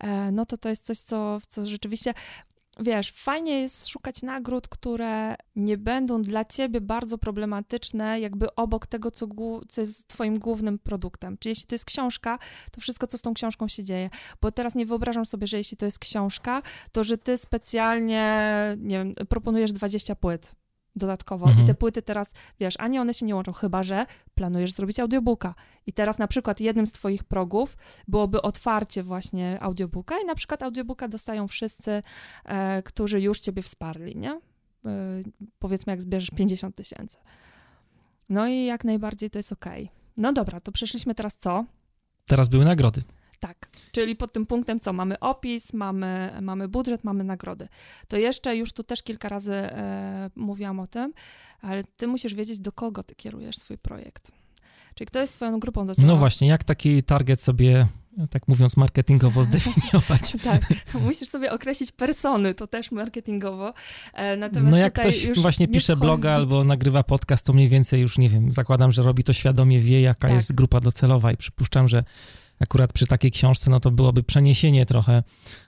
e, 0.00 0.32
no 0.32 0.46
to 0.46 0.56
to 0.56 0.68
jest 0.68 0.84
coś, 0.84 0.98
co, 0.98 1.38
co 1.48 1.66
rzeczywiście 1.66 2.14
wiesz, 2.78 3.12
fajnie 3.12 3.60
jest 3.60 3.88
szukać 3.88 4.22
nagród, 4.22 4.68
które 4.68 5.34
nie 5.56 5.78
będą 5.78 6.22
dla 6.22 6.44
ciebie 6.44 6.80
bardzo 6.80 7.18
problematyczne, 7.18 8.20
jakby 8.20 8.54
obok 8.54 8.86
tego, 8.86 9.10
co, 9.10 9.26
co 9.68 9.80
jest 9.80 10.08
twoim 10.08 10.38
głównym 10.38 10.78
produktem. 10.78 11.38
Czyli 11.38 11.50
jeśli 11.50 11.66
to 11.66 11.74
jest 11.74 11.84
książka, 11.84 12.38
to 12.72 12.80
wszystko, 12.80 13.06
co 13.06 13.18
z 13.18 13.22
tą 13.22 13.34
książką 13.34 13.68
się 13.68 13.84
dzieje. 13.84 14.10
Bo 14.40 14.50
teraz 14.50 14.74
nie 14.74 14.86
wyobrażam 14.86 15.26
sobie, 15.26 15.46
że 15.46 15.56
jeśli 15.56 15.76
to 15.76 15.84
jest 15.84 15.98
książka, 15.98 16.62
to 16.92 17.04
że 17.04 17.18
ty 17.18 17.36
specjalnie, 17.36 18.44
nie 18.78 18.98
wiem, 18.98 19.14
proponujesz 19.28 19.72
20 19.72 20.14
płyt 20.14 20.59
dodatkowo. 21.00 21.46
Mhm. 21.46 21.64
I 21.64 21.66
te 21.66 21.74
płyty 21.74 22.02
teraz, 22.02 22.32
wiesz, 22.60 22.74
ani 22.78 22.98
one 22.98 23.14
się 23.14 23.26
nie 23.26 23.34
łączą, 23.34 23.52
chyba 23.52 23.82
że 23.82 24.06
planujesz 24.34 24.72
zrobić 24.72 25.00
audiobooka. 25.00 25.54
I 25.86 25.92
teraz 25.92 26.18
na 26.18 26.26
przykład 26.28 26.60
jednym 26.60 26.86
z 26.86 26.92
twoich 26.92 27.24
progów 27.24 27.76
byłoby 28.08 28.42
otwarcie 28.42 29.02
właśnie 29.02 29.62
audiobooka 29.62 30.14
i 30.22 30.26
na 30.26 30.34
przykład 30.34 30.62
audiobooka 30.62 31.08
dostają 31.08 31.48
wszyscy, 31.48 32.02
e, 32.44 32.82
którzy 32.82 33.20
już 33.20 33.40
ciebie 33.40 33.62
wsparli, 33.62 34.16
nie? 34.16 34.30
E, 34.30 34.40
powiedzmy, 35.58 35.90
jak 35.90 36.02
zbierzesz 36.02 36.30
50 36.30 36.76
tysięcy. 36.76 37.18
No 38.28 38.46
i 38.46 38.64
jak 38.64 38.84
najbardziej 38.84 39.30
to 39.30 39.38
jest 39.38 39.52
okej. 39.52 39.84
Okay. 39.84 39.96
No 40.16 40.32
dobra, 40.32 40.60
to 40.60 40.72
przeszliśmy 40.72 41.14
teraz 41.14 41.36
co? 41.36 41.64
Teraz 42.26 42.48
były 42.48 42.64
nagrody. 42.64 43.00
Tak, 43.40 43.68
czyli 43.92 44.16
pod 44.16 44.32
tym 44.32 44.46
punktem 44.46 44.80
co? 44.80 44.92
Mamy 44.92 45.18
opis, 45.18 45.72
mamy, 45.72 46.38
mamy 46.42 46.68
budżet, 46.68 47.04
mamy 47.04 47.24
nagrody. 47.24 47.68
To 48.08 48.16
jeszcze 48.16 48.56
już 48.56 48.72
tu 48.72 48.84
też 48.84 49.02
kilka 49.02 49.28
razy 49.28 49.54
e, 49.54 50.30
mówiłam 50.36 50.80
o 50.80 50.86
tym, 50.86 51.12
ale 51.60 51.84
ty 51.84 52.06
musisz 52.06 52.34
wiedzieć, 52.34 52.58
do 52.58 52.72
kogo 52.72 53.02
ty 53.02 53.14
kierujesz 53.14 53.56
swój 53.56 53.78
projekt. 53.78 54.32
Czyli 54.94 55.06
kto 55.06 55.20
jest 55.20 55.34
swoją 55.34 55.60
grupą 55.60 55.86
docelową? 55.86 56.14
No 56.14 56.18
właśnie, 56.18 56.48
jak 56.48 56.64
taki 56.64 57.02
target 57.02 57.42
sobie, 57.42 57.86
tak 58.30 58.48
mówiąc 58.48 58.76
marketingowo, 58.76 59.44
zdefiniować? 59.44 60.32
tak, 60.44 60.62
musisz 61.02 61.28
sobie 61.28 61.52
określić 61.52 61.92
persony, 61.92 62.54
to 62.54 62.66
też 62.66 62.90
marketingowo. 62.90 63.74
E, 64.14 64.36
natomiast 64.36 64.70
no 64.70 64.78
jak 64.78 64.92
ktoś 64.92 65.40
właśnie 65.40 65.68
pisze 65.68 65.96
bloga 65.96 66.32
albo 66.32 66.64
nagrywa 66.64 67.02
podcast, 67.02 67.46
to 67.46 67.52
mniej 67.52 67.68
więcej 67.68 68.00
już, 68.00 68.18
nie 68.18 68.28
wiem, 68.28 68.52
zakładam, 68.52 68.92
że 68.92 69.02
robi 69.02 69.22
to 69.22 69.32
świadomie, 69.32 69.78
wie 69.78 70.00
jaka 70.00 70.20
tak. 70.20 70.32
jest 70.32 70.54
grupa 70.54 70.80
docelowa 70.80 71.32
i 71.32 71.36
przypuszczam, 71.36 71.88
że 71.88 72.04
akurat 72.60 72.92
przy 72.92 73.06
takiej 73.06 73.30
książce, 73.30 73.70
no 73.70 73.80
to 73.80 73.90
byłoby 73.90 74.22
przeniesienie 74.22 74.86
trochę 74.86 75.22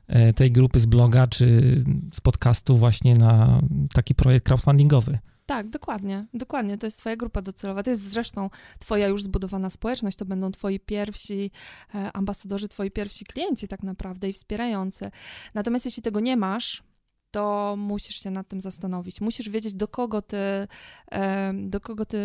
e, 0.06 0.32
tej 0.32 0.52
grupy 0.52 0.80
z 0.80 0.86
bloga 0.86 1.26
czy 1.26 1.76
z 2.12 2.20
podcastu 2.20 2.76
właśnie 2.76 3.14
na 3.14 3.60
taki 3.94 4.14
projekt 4.14 4.46
crowdfundingowy. 4.46 5.18
Tak, 5.46 5.68
dokładnie, 5.68 6.26
dokładnie. 6.34 6.78
To 6.78 6.86
jest 6.86 6.98
twoja 6.98 7.16
grupa 7.16 7.42
docelowa. 7.42 7.82
To 7.82 7.90
jest 7.90 8.10
zresztą 8.10 8.50
twoja 8.78 9.08
już 9.08 9.22
zbudowana 9.22 9.70
społeczność. 9.70 10.16
To 10.16 10.24
będą 10.24 10.50
twoi 10.50 10.80
pierwsi 10.80 11.50
e, 11.94 12.12
ambasadorzy, 12.12 12.68
twoi 12.68 12.90
pierwsi 12.90 13.24
klienci 13.24 13.68
tak 13.68 13.82
naprawdę 13.82 14.28
i 14.28 14.32
wspierający. 14.32 15.10
Natomiast 15.54 15.84
jeśli 15.84 16.02
tego 16.02 16.20
nie 16.20 16.36
masz, 16.36 16.82
to 17.32 17.74
musisz 17.78 18.22
się 18.22 18.30
nad 18.30 18.48
tym 18.48 18.60
zastanowić. 18.60 19.20
Musisz 19.20 19.48
wiedzieć, 19.48 19.74
do 19.74 19.88
kogo 19.88 20.22
ty, 20.22 20.68
do 21.54 21.80
kogo 21.80 22.04
ty 22.04 22.18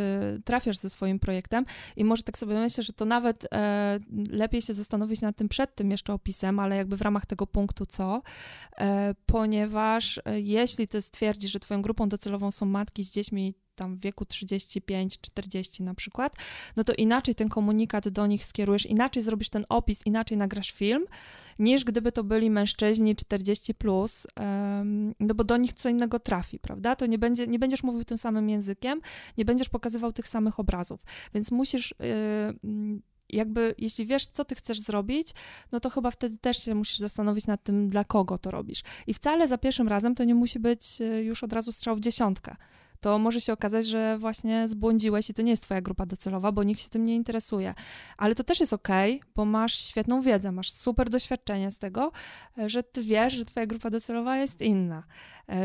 trafiasz 0.46 0.78
ze 0.78 0.90
swoim 0.90 1.20
projektem 1.20 1.66
i 1.96 2.04
może 2.04 2.24
tak 2.24 2.38
sobie 2.38 2.60
myślę, 2.60 2.84
że 2.84 2.94
to 2.94 3.06
nawet 3.06 3.48
e, 3.54 4.00
lepiej 4.30 4.62
się 4.62 4.74
zastanowić 4.74 5.22
nad 5.22 5.36
tym 5.36 5.50
przed 5.50 5.76
tym 5.76 5.92
jeszcze 5.92 6.14
opisem, 6.14 6.60
ale 6.60 6.76
jakby 6.76 6.98
w 6.98 7.02
ramach 7.02 7.26
tego 7.26 7.48
punktu 7.48 7.86
co, 7.86 8.22
e, 8.78 9.16
ponieważ 9.26 10.22
e, 10.26 10.40
jeśli 10.40 10.88
ty 10.88 11.02
stwierdzisz, 11.02 11.52
że 11.52 11.60
twoją 11.60 11.82
grupą 11.82 12.10
docelową 12.10 12.52
są 12.52 12.66
matki 12.66 13.04
z 13.04 13.12
dziećmi 13.12 13.54
tam 13.78 13.96
w 13.96 14.00
wieku 14.00 14.24
35-40 14.24 15.84
na 15.84 15.94
przykład, 15.94 16.36
no 16.76 16.84
to 16.84 16.94
inaczej 16.94 17.36
ten 17.36 17.50
komunikat 17.50 18.10
do 18.10 18.28
nich 18.28 18.46
skierujesz, 18.46 18.86
inaczej 18.86 19.24
zrobisz 19.24 19.50
ten 19.50 19.66
opis, 19.70 20.00
inaczej 20.06 20.38
nagrasz 20.38 20.72
film, 20.72 21.06
niż 21.60 21.84
gdyby 21.84 22.12
to 22.12 22.24
byli 22.24 22.50
mężczyźni 22.50 23.16
40+, 23.16 23.74
plus, 23.74 24.28
no 25.20 25.36
bo 25.36 25.44
do 25.44 25.58
nich 25.58 25.74
co 25.74 25.90
innego 25.90 26.20
trafi, 26.20 26.60
prawda? 26.60 26.96
To 26.96 27.06
nie, 27.06 27.18
będzie, 27.18 27.48
nie 27.48 27.60
będziesz 27.60 27.84
mówił 27.84 28.04
tym 28.04 28.18
samym 28.18 28.50
językiem, 28.50 29.02
nie 29.38 29.46
będziesz 29.46 29.70
pokazywał 29.70 30.14
tych 30.14 30.28
samych 30.28 30.60
obrazów, 30.60 31.02
więc 31.34 31.52
musisz 31.52 31.92
y, 31.92 31.96
jakby, 33.30 33.76
jeśli 33.78 34.06
wiesz, 34.06 34.26
co 34.26 34.46
ty 34.46 34.56
chcesz 34.56 34.80
zrobić, 34.80 35.34
no 35.72 35.80
to 35.80 35.90
chyba 35.90 36.12
wtedy 36.12 36.38
też 36.38 36.58
się 36.58 36.76
musisz 36.76 36.98
zastanowić 36.98 37.48
nad 37.48 37.64
tym, 37.64 37.90
dla 37.90 38.04
kogo 38.04 38.38
to 38.38 38.52
robisz. 38.52 38.84
I 39.08 39.14
wcale 39.14 39.48
za 39.48 39.58
pierwszym 39.58 39.88
razem 39.88 40.16
to 40.16 40.24
nie 40.24 40.36
musi 40.36 40.60
być 40.60 41.02
y, 41.02 41.24
już 41.24 41.44
od 41.44 41.54
razu 41.54 41.72
strzał 41.72 41.96
w 41.96 42.00
dziesiątkę 42.00 42.56
to 43.08 43.20
może 43.20 43.42
się 43.42 43.54
okazać, 43.54 43.88
że 43.88 44.18
właśnie 44.18 44.68
zbłądziłeś 44.68 45.30
i 45.30 45.34
to 45.34 45.42
nie 45.42 45.52
jest 45.52 45.64
twoja 45.64 45.82
grupa 45.82 46.06
docelowa, 46.06 46.52
bo 46.52 46.64
nikt 46.64 46.82
się 46.82 46.90
tym 46.90 47.06
nie 47.06 47.16
interesuje. 47.16 47.74
Ale 48.18 48.36
to 48.36 48.44
też 48.44 48.60
jest 48.60 48.74
ok, 48.74 48.88
bo 49.36 49.46
masz 49.46 49.74
świetną 49.82 50.22
wiedzę, 50.22 50.52
masz 50.52 50.72
super 50.72 51.10
doświadczenie 51.10 51.72
z 51.72 51.80
tego, 51.80 52.12
że 52.66 52.84
ty 52.84 53.04
wiesz, 53.04 53.34
że 53.34 53.46
twoja 53.46 53.66
grupa 53.66 53.90
docelowa 53.90 54.38
jest 54.38 54.62
inna. 54.62 55.04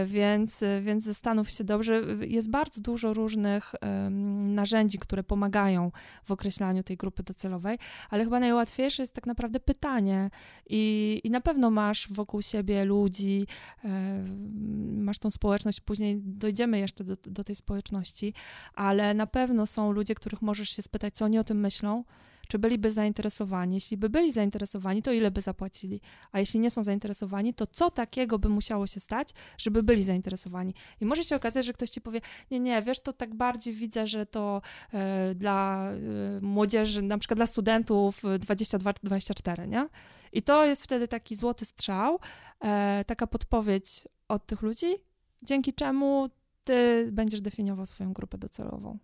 Więc, 0.07 0.65
więc 0.81 1.05
zastanów 1.05 1.51
się 1.51 1.65
dobrze. 1.65 2.03
Jest 2.21 2.51
bardzo 2.51 2.81
dużo 2.81 3.15
różnych 3.15 3.75
um, 3.83 4.55
narzędzi, 4.55 4.99
które 4.99 5.23
pomagają 5.23 5.93
w 6.25 6.31
określaniu 6.31 6.83
tej 6.83 6.97
grupy 6.97 7.23
docelowej, 7.23 7.79
ale 8.11 8.25
chyba 8.25 8.41
najłatwiejsze 8.41 9.03
jest 9.03 9.15
tak 9.15 9.27
naprawdę 9.27 9.61
pytanie 9.61 10.31
i, 10.67 11.21
i 11.25 11.31
na 11.31 11.41
pewno 11.41 11.71
masz 11.71 12.09
wokół 12.13 12.43
siebie 12.43 12.85
ludzi, 12.85 13.47
um, 13.85 15.03
masz 15.03 15.19
tą 15.19 15.31
społeczność, 15.31 15.81
później 15.81 16.21
dojdziemy 16.25 16.79
jeszcze 16.79 17.05
do, 17.05 17.17
do 17.33 17.45
tej 17.45 17.55
społeczności, 17.55 18.35
ale 18.75 19.15
na 19.15 19.27
pewno 19.27 19.67
są 19.67 19.93
ludzie, 19.93 20.15
których 20.15 20.43
możesz 20.43 20.71
się 20.71 20.83
spytać, 20.83 21.15
co 21.15 21.25
oni 21.25 21.39
o 21.39 21.45
tym 21.45 21.61
myślą, 21.61 22.05
czy 22.49 22.59
byliby 22.59 22.93
zainteresowani. 22.93 23.75
Jeśli 23.75 23.97
by 23.97 24.11
byli 24.11 24.33
zainteresowani, 24.33 25.03
to 25.03 25.13
ile 25.13 25.31
by 25.31 25.41
zapłacili? 25.41 26.01
A 26.33 26.41
jeśli 26.41 26.61
nie 26.61 26.71
są 26.71 26.85
zainteresowani, 26.85 27.55
to 27.55 27.67
co 27.67 27.91
takiego 27.91 28.39
by 28.39 28.49
musiało 28.49 28.87
się 28.87 29.01
stać, 29.01 29.29
żeby 29.59 29.83
byli 29.83 30.03
zainteresowani? 30.03 30.75
I 31.01 31.07
może 31.07 31.25
się 31.25 31.37
okazać, 31.37 31.67
że 31.67 31.73
ktoś 31.73 31.91
ci 31.91 32.01
powie, 32.01 32.21
nie, 32.51 32.61
nie, 32.61 32.83
wiesz, 32.83 33.01
to 33.01 33.13
tak 33.13 33.35
bardziej 33.35 33.75
widzę, 33.75 34.07
że 34.07 34.27
to 34.27 34.63
e, 34.93 35.35
dla 35.35 35.91
e, 35.91 36.41
młodzieży, 36.41 37.03
na 37.03 37.19
przykład 37.19 37.39
dla 37.39 37.47
studentów 37.47 38.23
22-24, 38.23 39.69
nie? 39.69 39.89
I 40.33 40.43
to 40.43 40.65
jest 40.65 40.85
wtedy 40.85 41.09
taki 41.09 41.37
złoty 41.37 41.65
strzał, 41.65 42.19
e, 42.61 43.05
taka 43.07 43.27
podpowiedź 43.27 44.05
od 44.29 44.47
tych 44.47 44.63
ludzi, 44.63 44.95
dzięki 45.43 45.73
czemu 45.73 46.29
ty 46.65 47.09
będziesz 47.13 47.41
definiował 47.41 47.87
swoją 47.87 48.13
grupę 48.13 48.39
docelową. 48.39 48.99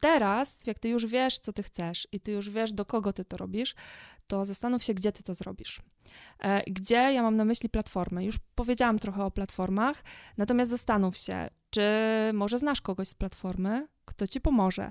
Teraz, 0.00 0.66
jak 0.66 0.78
ty 0.78 0.88
już 0.88 1.06
wiesz, 1.06 1.38
co 1.38 1.52
ty 1.52 1.62
chcesz 1.62 2.08
i 2.12 2.20
ty 2.20 2.32
już 2.32 2.50
wiesz, 2.50 2.72
do 2.72 2.84
kogo 2.84 3.12
ty 3.12 3.24
to 3.24 3.36
robisz, 3.36 3.74
to 4.26 4.44
zastanów 4.44 4.84
się, 4.84 4.94
gdzie 4.94 5.12
ty 5.12 5.22
to 5.22 5.34
zrobisz. 5.34 5.80
E, 6.40 6.62
gdzie 6.70 6.94
ja 6.94 7.22
mam 7.22 7.36
na 7.36 7.44
myśli 7.44 7.68
platformy? 7.68 8.24
Już 8.24 8.38
powiedziałam 8.54 8.98
trochę 8.98 9.24
o 9.24 9.30
platformach, 9.30 10.02
natomiast 10.36 10.70
zastanów 10.70 11.16
się, 11.16 11.48
czy 11.70 11.82
może 12.34 12.58
znasz 12.58 12.80
kogoś 12.80 13.08
z 13.08 13.14
platformy, 13.14 13.88
kto 14.04 14.26
ci 14.26 14.40
pomoże, 14.40 14.90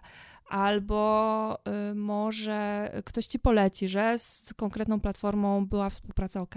albo 0.49 1.59
y, 1.91 1.95
może 1.95 2.91
ktoś 3.05 3.28
ci 3.28 3.39
poleci, 3.39 3.89
że 3.89 4.17
z 4.17 4.53
konkretną 4.55 4.99
platformą 4.99 5.65
była 5.65 5.89
współpraca 5.89 6.41
ok, 6.41 6.55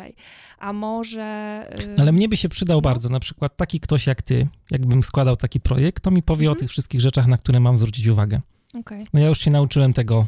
a 0.59 0.73
może... 0.73 1.67
Y, 1.97 2.01
Ale 2.01 2.13
mnie 2.13 2.29
by 2.29 2.37
się 2.37 2.49
przydał 2.49 2.79
no. 2.79 2.83
bardzo, 2.83 3.09
na 3.09 3.21
przykład 3.21 3.57
taki 3.57 3.81
ktoś 3.81 4.07
jak 4.07 4.23
ty, 4.23 4.49
jakbym 4.71 5.03
składał 5.03 5.37
taki 5.37 5.61
projekt, 5.61 6.03
to 6.03 6.11
mi 6.11 6.23
powie 6.23 6.47
mhm. 6.47 6.57
o 6.57 6.61
tych 6.61 6.71
wszystkich 6.71 7.01
rzeczach, 7.01 7.27
na 7.27 7.37
które 7.37 7.61
mam 7.61 7.79
zwrócić 7.79 8.07
uwagę. 8.07 8.41
Okay. 8.81 9.05
No 9.13 9.21
ja 9.21 9.29
już 9.29 9.39
się 9.39 9.51
nauczyłem 9.51 9.93
tego 9.93 10.27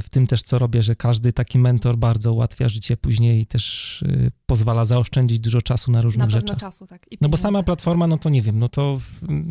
w 0.00 0.08
tym 0.08 0.26
też, 0.26 0.42
co 0.42 0.58
robię, 0.58 0.82
że 0.82 0.96
każdy 0.96 1.32
taki 1.32 1.58
mentor 1.58 1.96
bardzo 1.96 2.32
ułatwia 2.32 2.68
życie 2.68 2.96
później 2.96 3.40
i 3.40 3.46
też 3.46 4.04
e, 4.08 4.30
pozwala 4.46 4.84
zaoszczędzić 4.84 5.40
dużo 5.40 5.62
czasu 5.62 5.92
na 5.92 6.02
różnych 6.02 6.26
na 6.26 6.30
rzeczach. 6.30 6.58
czasu, 6.58 6.86
tak. 6.86 7.06
no 7.20 7.28
bo 7.28 7.36
sama 7.36 7.62
platforma, 7.62 8.06
no 8.06 8.18
to 8.18 8.30
nie 8.30 8.42
wiem, 8.42 8.58
no 8.58 8.68
to 8.68 9.00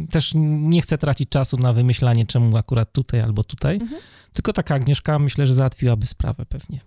też 0.09 0.31
nie 0.35 0.81
chcę 0.81 0.97
tracić 0.97 1.29
czasu 1.29 1.57
na 1.57 1.73
wymyślanie, 1.73 2.25
czemu 2.25 2.57
akurat 2.57 2.91
tutaj 2.91 3.21
albo 3.21 3.43
tutaj, 3.43 3.75
mhm. 3.75 4.01
tylko 4.33 4.53
taka 4.53 4.75
Agnieszka 4.75 5.19
myślę, 5.19 5.47
że 5.47 5.53
załatwiłaby 5.53 6.07
sprawę 6.07 6.45
pewnie. 6.45 6.79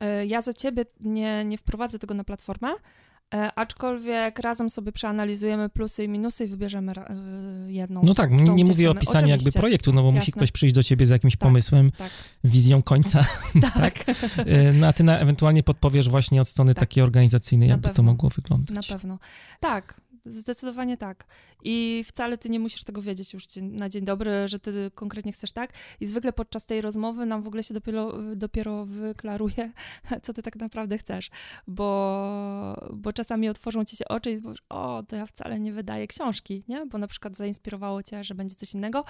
E, 0.00 0.26
ja 0.26 0.40
za 0.40 0.52
ciebie 0.52 0.84
nie, 1.00 1.44
nie 1.44 1.58
wprowadzę 1.58 1.98
tego 1.98 2.14
na 2.14 2.24
platformę, 2.24 2.68
E, 2.68 3.17
aczkolwiek 3.56 4.38
razem 4.38 4.70
sobie 4.70 4.92
przeanalizujemy 4.92 5.68
plusy 5.68 6.04
i 6.04 6.08
minusy 6.08 6.44
i 6.44 6.48
wybierzemy 6.48 6.92
e, 6.92 7.72
jedną. 7.72 8.00
No 8.04 8.14
tak, 8.14 8.30
nie, 8.30 8.44
nie 8.44 8.64
mówię 8.64 8.90
o 8.90 8.94
pisaniu 8.94 9.28
jakby 9.28 9.52
projektu, 9.52 9.92
no 9.92 10.02
bo 10.02 10.08
Jasne. 10.08 10.20
musi 10.20 10.32
ktoś 10.32 10.52
przyjść 10.52 10.74
do 10.74 10.82
ciebie 10.82 11.06
z 11.06 11.08
jakimś 11.08 11.32
tak, 11.32 11.40
pomysłem, 11.40 11.90
tak. 11.90 12.10
wizją 12.44 12.82
końca, 12.82 13.24
tak. 13.74 14.04
tak? 14.04 14.16
E, 14.46 14.72
no 14.72 14.86
a 14.86 14.92
ty 14.92 15.04
na, 15.04 15.18
ewentualnie 15.18 15.62
podpowiesz 15.62 16.08
właśnie 16.08 16.40
od 16.40 16.48
strony 16.48 16.74
tak. 16.74 16.80
takiej 16.80 17.02
organizacyjnej, 17.04 17.68
jakby 17.68 17.90
to 17.90 18.02
mogło 18.02 18.30
wyglądać. 18.30 18.76
Na 18.76 18.96
pewno. 18.96 19.18
Tak, 19.60 20.00
Zdecydowanie 20.28 20.96
tak. 20.96 21.26
I 21.64 22.04
wcale 22.06 22.38
ty 22.38 22.50
nie 22.50 22.60
musisz 22.60 22.84
tego 22.84 23.02
wiedzieć 23.02 23.34
już 23.34 23.46
na 23.62 23.88
dzień 23.88 24.04
dobry, 24.04 24.48
że 24.48 24.58
ty 24.58 24.90
konkretnie 24.94 25.32
chcesz 25.32 25.52
tak. 25.52 25.72
I 26.00 26.06
zwykle 26.06 26.32
podczas 26.32 26.66
tej 26.66 26.80
rozmowy 26.80 27.26
nam 27.26 27.42
w 27.42 27.48
ogóle 27.48 27.62
się 27.62 27.74
dopiero, 27.74 28.12
dopiero 28.36 28.84
wyklaruje, 28.84 29.72
co 30.22 30.32
ty 30.32 30.42
tak 30.42 30.56
naprawdę 30.56 30.98
chcesz. 30.98 31.30
Bo, 31.66 32.88
bo 32.92 33.12
czasami 33.12 33.48
otworzą 33.48 33.84
ci 33.84 33.96
się 33.96 34.08
oczy 34.08 34.30
i 34.30 34.40
powiesz, 34.40 34.62
o, 34.68 35.02
to 35.08 35.16
ja 35.16 35.26
wcale 35.26 35.60
nie 35.60 35.72
wydaję 35.72 36.06
książki, 36.06 36.64
nie? 36.68 36.86
Bo 36.86 36.98
na 36.98 37.06
przykład 37.06 37.36
zainspirowało 37.36 38.02
cię, 38.02 38.24
że 38.24 38.34
będzie 38.34 38.54
coś 38.54 38.74
innego. 38.74 39.04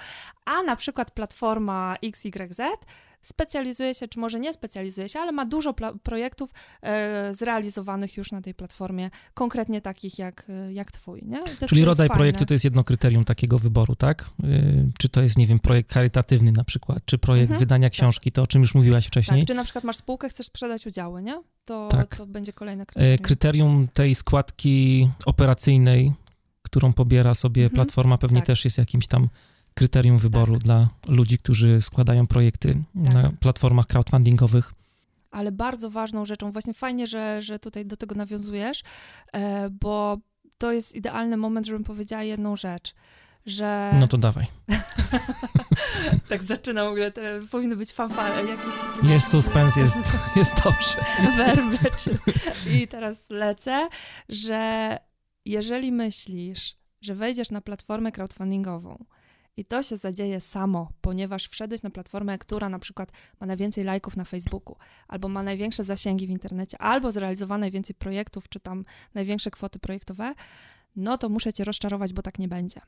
A 0.45 0.63
na 0.63 0.75
przykład 0.75 1.11
platforma 1.11 1.95
XYZ 2.03 2.61
specjalizuje 3.21 3.95
się, 3.95 4.07
czy 4.07 4.19
może 4.19 4.39
nie 4.39 4.53
specjalizuje 4.53 5.09
się, 5.09 5.19
ale 5.19 5.31
ma 5.31 5.45
dużo 5.45 5.73
projektów 6.03 6.53
e, 6.81 7.33
zrealizowanych 7.33 8.17
już 8.17 8.31
na 8.31 8.41
tej 8.41 8.53
platformie, 8.53 9.09
konkretnie 9.33 9.81
takich 9.81 10.19
jak, 10.19 10.45
e, 10.49 10.73
jak 10.73 10.91
twój, 10.91 11.21
nie? 11.25 11.43
Czyli 11.67 11.85
rodzaj 11.85 12.07
fajne. 12.07 12.17
projektu 12.17 12.45
to 12.45 12.53
jest 12.53 12.63
jedno 12.63 12.83
kryterium 12.83 13.25
takiego 13.25 13.59
wyboru, 13.59 13.95
tak? 13.95 14.29
Y, 14.43 14.91
czy 14.97 15.09
to 15.09 15.21
jest, 15.21 15.37
nie 15.37 15.47
wiem, 15.47 15.59
projekt 15.59 15.93
charytatywny 15.93 16.51
na 16.51 16.63
przykład, 16.63 17.05
czy 17.05 17.17
projekt 17.17 17.51
mhm, 17.51 17.59
wydania 17.59 17.87
tak. 17.87 17.93
książki, 17.93 18.31
tak. 18.31 18.35
to 18.35 18.41
o 18.41 18.47
czym 18.47 18.61
już 18.61 18.75
mówiłaś 18.75 19.07
wcześniej. 19.07 19.41
Tak, 19.41 19.47
czy 19.47 19.53
na 19.53 19.63
przykład 19.63 19.83
masz 19.83 19.95
spółkę, 19.95 20.29
chcesz 20.29 20.47
sprzedać 20.47 20.87
udziały, 20.87 21.23
nie? 21.23 21.41
To, 21.65 21.87
tak. 21.87 22.15
to 22.15 22.25
będzie 22.25 22.53
kolejne 22.53 22.85
kryterium. 22.85 23.13
E, 23.13 23.17
kryterium 23.17 23.87
tej 23.93 24.15
składki 24.15 25.09
operacyjnej, 25.25 26.13
którą 26.61 26.93
pobiera 26.93 27.33
sobie 27.33 27.63
mhm, 27.63 27.75
platforma, 27.75 28.17
pewnie 28.17 28.37
tak. 28.37 28.47
też 28.47 28.65
jest 28.65 28.77
jakimś 28.77 29.07
tam 29.07 29.29
kryterium 29.79 30.17
wyboru 30.17 30.53
tak. 30.53 30.63
dla 30.63 30.89
ludzi, 31.07 31.37
którzy 31.37 31.81
składają 31.81 32.27
projekty 32.27 32.83
tak. 33.05 33.13
na 33.13 33.31
platformach 33.39 33.87
crowdfundingowych. 33.87 34.73
Ale 35.31 35.51
bardzo 35.51 35.89
ważną 35.89 36.25
rzeczą, 36.25 36.51
właśnie 36.51 36.73
fajnie, 36.73 37.07
że, 37.07 37.41
że 37.41 37.59
tutaj 37.59 37.85
do 37.85 37.97
tego 37.97 38.15
nawiązujesz, 38.15 38.83
e, 39.33 39.69
bo 39.69 40.17
to 40.57 40.71
jest 40.71 40.95
idealny 40.95 41.37
moment, 41.37 41.67
żebym 41.67 41.83
powiedziała 41.83 42.23
jedną 42.23 42.55
rzecz, 42.55 42.93
że... 43.45 43.91
No 43.99 44.07
to 44.07 44.17
dawaj. 44.17 44.45
tak 46.29 46.43
zaczynam 46.43 46.87
w 46.87 46.91
ogóle, 46.91 47.11
teraz 47.11 47.47
powinny 47.47 47.75
być 47.75 47.91
fanfare 47.91 48.45
jakieś 48.47 48.73
takie... 48.75 49.07
Jest 49.13 49.27
suspens, 49.27 49.75
jest, 49.75 50.01
jest 50.39 50.63
dobrze. 50.63 51.05
Werby. 51.37 51.77
I 52.71 52.87
teraz 52.87 53.29
lecę, 53.29 53.89
że 54.29 54.97
jeżeli 55.45 55.91
myślisz, 55.91 56.75
że 57.01 57.15
wejdziesz 57.15 57.51
na 57.51 57.61
platformę 57.61 58.11
crowdfundingową 58.11 59.05
i 59.59 59.65
to 59.65 59.83
się 59.83 59.97
zadzieje 59.97 60.39
samo, 60.39 60.91
ponieważ 61.01 61.47
wszedłeś 61.47 61.83
na 61.83 61.89
platformę, 61.89 62.37
która 62.37 62.69
na 62.69 62.79
przykład 62.79 63.11
ma 63.39 63.47
najwięcej 63.47 63.83
lajków 63.83 64.17
na 64.17 64.25
Facebooku, 64.25 64.75
albo 65.07 65.29
ma 65.29 65.43
największe 65.43 65.83
zasięgi 65.83 66.27
w 66.27 66.29
internecie, 66.29 66.77
albo 66.81 67.11
zrealizowała 67.11 67.57
najwięcej 67.57 67.95
projektów, 67.95 68.49
czy 68.49 68.59
tam 68.59 68.85
największe 69.13 69.51
kwoty 69.51 69.79
projektowe, 69.79 70.33
no 70.95 71.17
to 71.17 71.29
muszę 71.29 71.53
cię 71.53 71.63
rozczarować, 71.63 72.13
bo 72.13 72.21
tak 72.21 72.39
nie 72.39 72.47
będzie. 72.47 72.79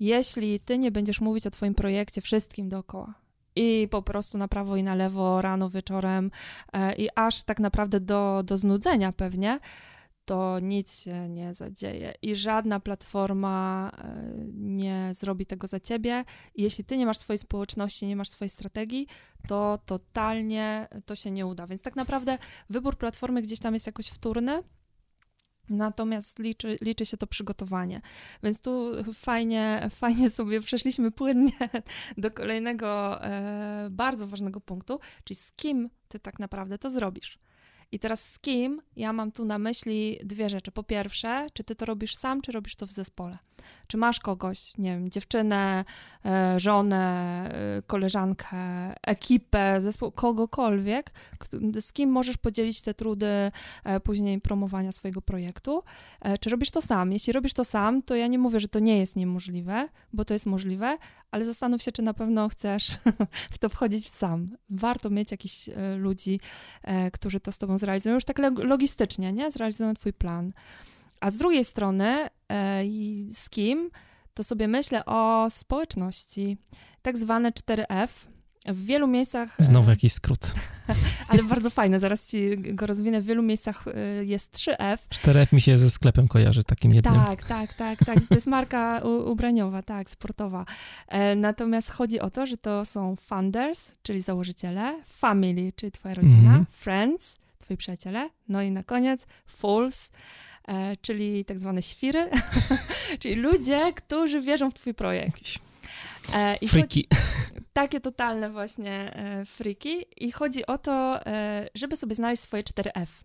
Jeśli 0.00 0.60
ty 0.60 0.78
nie 0.78 0.90
będziesz 0.90 1.20
mówić 1.20 1.46
o 1.46 1.50
twoim 1.50 1.74
projekcie 1.74 2.20
wszystkim 2.20 2.68
dookoła, 2.68 3.14
i 3.56 3.88
po 3.90 4.02
prostu 4.02 4.38
na 4.38 4.48
prawo 4.48 4.76
i 4.76 4.82
na 4.82 4.94
lewo, 4.94 5.42
rano, 5.42 5.70
wieczorem 5.70 6.30
e, 6.72 6.94
i 6.94 7.08
aż 7.14 7.42
tak 7.42 7.60
naprawdę 7.60 8.00
do, 8.00 8.42
do 8.44 8.56
znudzenia 8.56 9.12
pewnie, 9.12 9.58
to 10.26 10.58
nic 10.60 11.00
się 11.00 11.28
nie 11.28 11.54
zadzieje 11.54 12.14
i 12.22 12.36
żadna 12.36 12.80
platforma 12.80 13.90
e, 13.98 14.34
nie 14.54 15.10
zrobi 15.14 15.46
tego 15.46 15.66
za 15.66 15.80
ciebie. 15.80 16.24
Jeśli 16.56 16.84
ty 16.84 16.96
nie 16.96 17.06
masz 17.06 17.18
swojej 17.18 17.38
społeczności, 17.38 18.06
nie 18.06 18.16
masz 18.16 18.28
swojej 18.28 18.50
strategii, 18.50 19.06
to 19.48 19.78
totalnie 19.86 20.88
to 21.06 21.16
się 21.16 21.30
nie 21.30 21.46
uda. 21.46 21.66
Więc 21.66 21.82
tak 21.82 21.96
naprawdę 21.96 22.38
wybór 22.70 22.98
platformy 22.98 23.42
gdzieś 23.42 23.58
tam 23.58 23.74
jest 23.74 23.86
jakoś 23.86 24.06
wtórny. 24.06 24.62
Natomiast 25.68 26.38
liczy, 26.38 26.78
liczy 26.80 27.06
się 27.06 27.16
to 27.16 27.26
przygotowanie. 27.26 28.00
Więc 28.42 28.60
tu 28.60 28.90
fajnie, 29.14 29.88
fajnie 29.90 30.30
sobie 30.30 30.60
przeszliśmy 30.60 31.10
płynnie 31.10 31.52
do 32.18 32.30
kolejnego 32.30 33.22
e, 33.24 33.88
bardzo 33.90 34.26
ważnego 34.26 34.60
punktu, 34.60 35.00
czyli 35.24 35.38
z 35.38 35.52
kim 35.52 35.90
ty 36.08 36.18
tak 36.18 36.38
naprawdę 36.38 36.78
to 36.78 36.90
zrobisz. 36.90 37.38
I 37.92 37.98
teraz 37.98 38.24
z 38.32 38.38
kim 38.38 38.82
ja 38.96 39.12
mam 39.12 39.32
tu 39.32 39.44
na 39.44 39.58
myśli 39.58 40.18
dwie 40.24 40.48
rzeczy. 40.48 40.72
Po 40.72 40.82
pierwsze, 40.82 41.46
czy 41.52 41.64
ty 41.64 41.74
to 41.74 41.84
robisz 41.84 42.16
sam, 42.16 42.40
czy 42.40 42.52
robisz 42.52 42.76
to 42.76 42.86
w 42.86 42.90
zespole? 42.90 43.38
Czy 43.86 43.96
masz 43.96 44.20
kogoś, 44.20 44.78
nie 44.78 44.90
wiem, 44.90 45.10
dziewczynę, 45.10 45.84
e, 46.24 46.60
żonę, 46.60 47.04
e, 47.78 47.82
koleżankę, 47.82 48.56
ekipę, 49.02 49.80
zespół, 49.80 50.10
kogokolwiek, 50.10 51.12
z 51.80 51.92
kim 51.92 52.10
możesz 52.10 52.36
podzielić 52.36 52.82
te 52.82 52.94
trudy 52.94 53.50
e, 53.84 54.00
później 54.00 54.40
promowania 54.40 54.92
swojego 54.92 55.22
projektu? 55.22 55.82
Czy 56.40 56.50
robisz 56.50 56.70
to 56.70 56.82
sam? 56.82 57.12
Jeśli 57.12 57.32
robisz 57.32 57.52
to 57.52 57.64
sam, 57.64 58.02
to 58.02 58.14
ja 58.14 58.26
nie 58.26 58.38
mówię, 58.38 58.60
że 58.60 58.68
to 58.68 58.78
nie 58.78 58.98
jest 58.98 59.16
niemożliwe, 59.16 59.88
bo 60.12 60.24
to 60.24 60.34
jest 60.34 60.46
możliwe, 60.46 60.98
ale 61.30 61.44
zastanów 61.44 61.82
się, 61.82 61.92
czy 61.92 62.02
na 62.02 62.14
pewno 62.14 62.48
chcesz 62.48 62.88
w 63.54 63.58
to 63.58 63.68
wchodzić 63.68 64.08
sam. 64.08 64.56
Warto 64.70 65.10
mieć 65.10 65.30
jakichś 65.30 65.70
ludzi, 65.98 66.40
którzy 67.12 67.40
to 67.40 67.52
z 67.52 67.58
tobą 67.58 67.78
zrealizują, 67.78 68.14
już 68.14 68.24
tak 68.24 68.38
logistycznie, 68.56 69.32
nie? 69.32 69.50
Zrealizują 69.50 69.94
twój 69.94 70.12
plan. 70.12 70.52
A 71.20 71.30
z 71.30 71.36
drugiej 71.36 71.64
strony, 71.64 72.28
e, 72.52 72.82
z 73.30 73.50
kim, 73.50 73.90
to 74.34 74.44
sobie 74.44 74.68
myślę 74.68 75.04
o 75.04 75.46
społeczności, 75.50 76.58
tak 77.02 77.18
zwane 77.18 77.52
4F. 77.52 78.28
W 78.68 78.86
wielu 78.86 79.06
miejscach. 79.06 79.60
E, 79.60 79.62
Znowu 79.62 79.90
jakiś 79.90 80.12
skrót. 80.12 80.54
ale 81.28 81.42
bardzo 81.42 81.70
fajne, 81.70 82.00
zaraz 82.00 82.26
ci 82.26 82.56
go 82.58 82.86
rozwinę. 82.86 83.20
W 83.20 83.24
wielu 83.24 83.42
miejscach 83.42 83.84
e, 83.88 84.24
jest 84.24 84.52
3F. 84.54 84.98
4F 85.08 85.52
mi 85.52 85.60
się 85.60 85.78
ze 85.78 85.90
sklepem 85.90 86.28
kojarzy 86.28 86.64
takim 86.64 86.94
jednym. 86.94 87.14
Tak, 87.14 87.44
tak, 87.44 87.74
tak, 87.74 87.98
tak. 87.98 88.18
To 88.28 88.34
jest 88.34 88.46
marka 88.46 89.00
ubraniowa, 89.26 89.82
tak, 89.82 90.10
sportowa. 90.10 90.64
Natomiast 91.36 91.90
chodzi 91.90 92.20
o 92.20 92.30
to, 92.30 92.46
że 92.46 92.56
to 92.56 92.84
są 92.84 93.16
funders, 93.16 93.92
czyli 94.02 94.20
założyciele, 94.20 95.02
family, 95.04 95.72
czyli 95.76 95.92
twoja 95.92 96.14
rodzina, 96.14 96.50
mm 96.50 96.64
-hmm. 96.64 96.70
friends, 96.70 97.36
twoi 97.66 97.76
przyjaciele, 97.76 98.30
no 98.48 98.62
i 98.62 98.70
na 98.70 98.82
koniec 98.82 99.26
fools, 99.46 100.10
e, 100.68 100.96
czyli 100.96 101.44
tak 101.44 101.58
zwane 101.58 101.82
świry, 101.82 102.30
czyli 103.20 103.34
ludzie, 103.34 103.92
którzy 103.96 104.40
wierzą 104.40 104.70
w 104.70 104.74
twój 104.74 104.94
projekt. 104.94 105.65
E, 106.34 106.58
Friki. 106.68 107.08
Chodzi, 107.10 107.64
takie 107.72 108.00
totalne 108.00 108.50
właśnie 108.50 109.16
e, 109.16 109.44
friki. 109.44 110.04
I 110.16 110.32
chodzi 110.32 110.66
o 110.66 110.78
to, 110.78 111.26
e, 111.26 111.68
żeby 111.74 111.96
sobie 111.96 112.14
znaleźć 112.14 112.42
swoje 112.42 112.62
4F. 112.62 113.24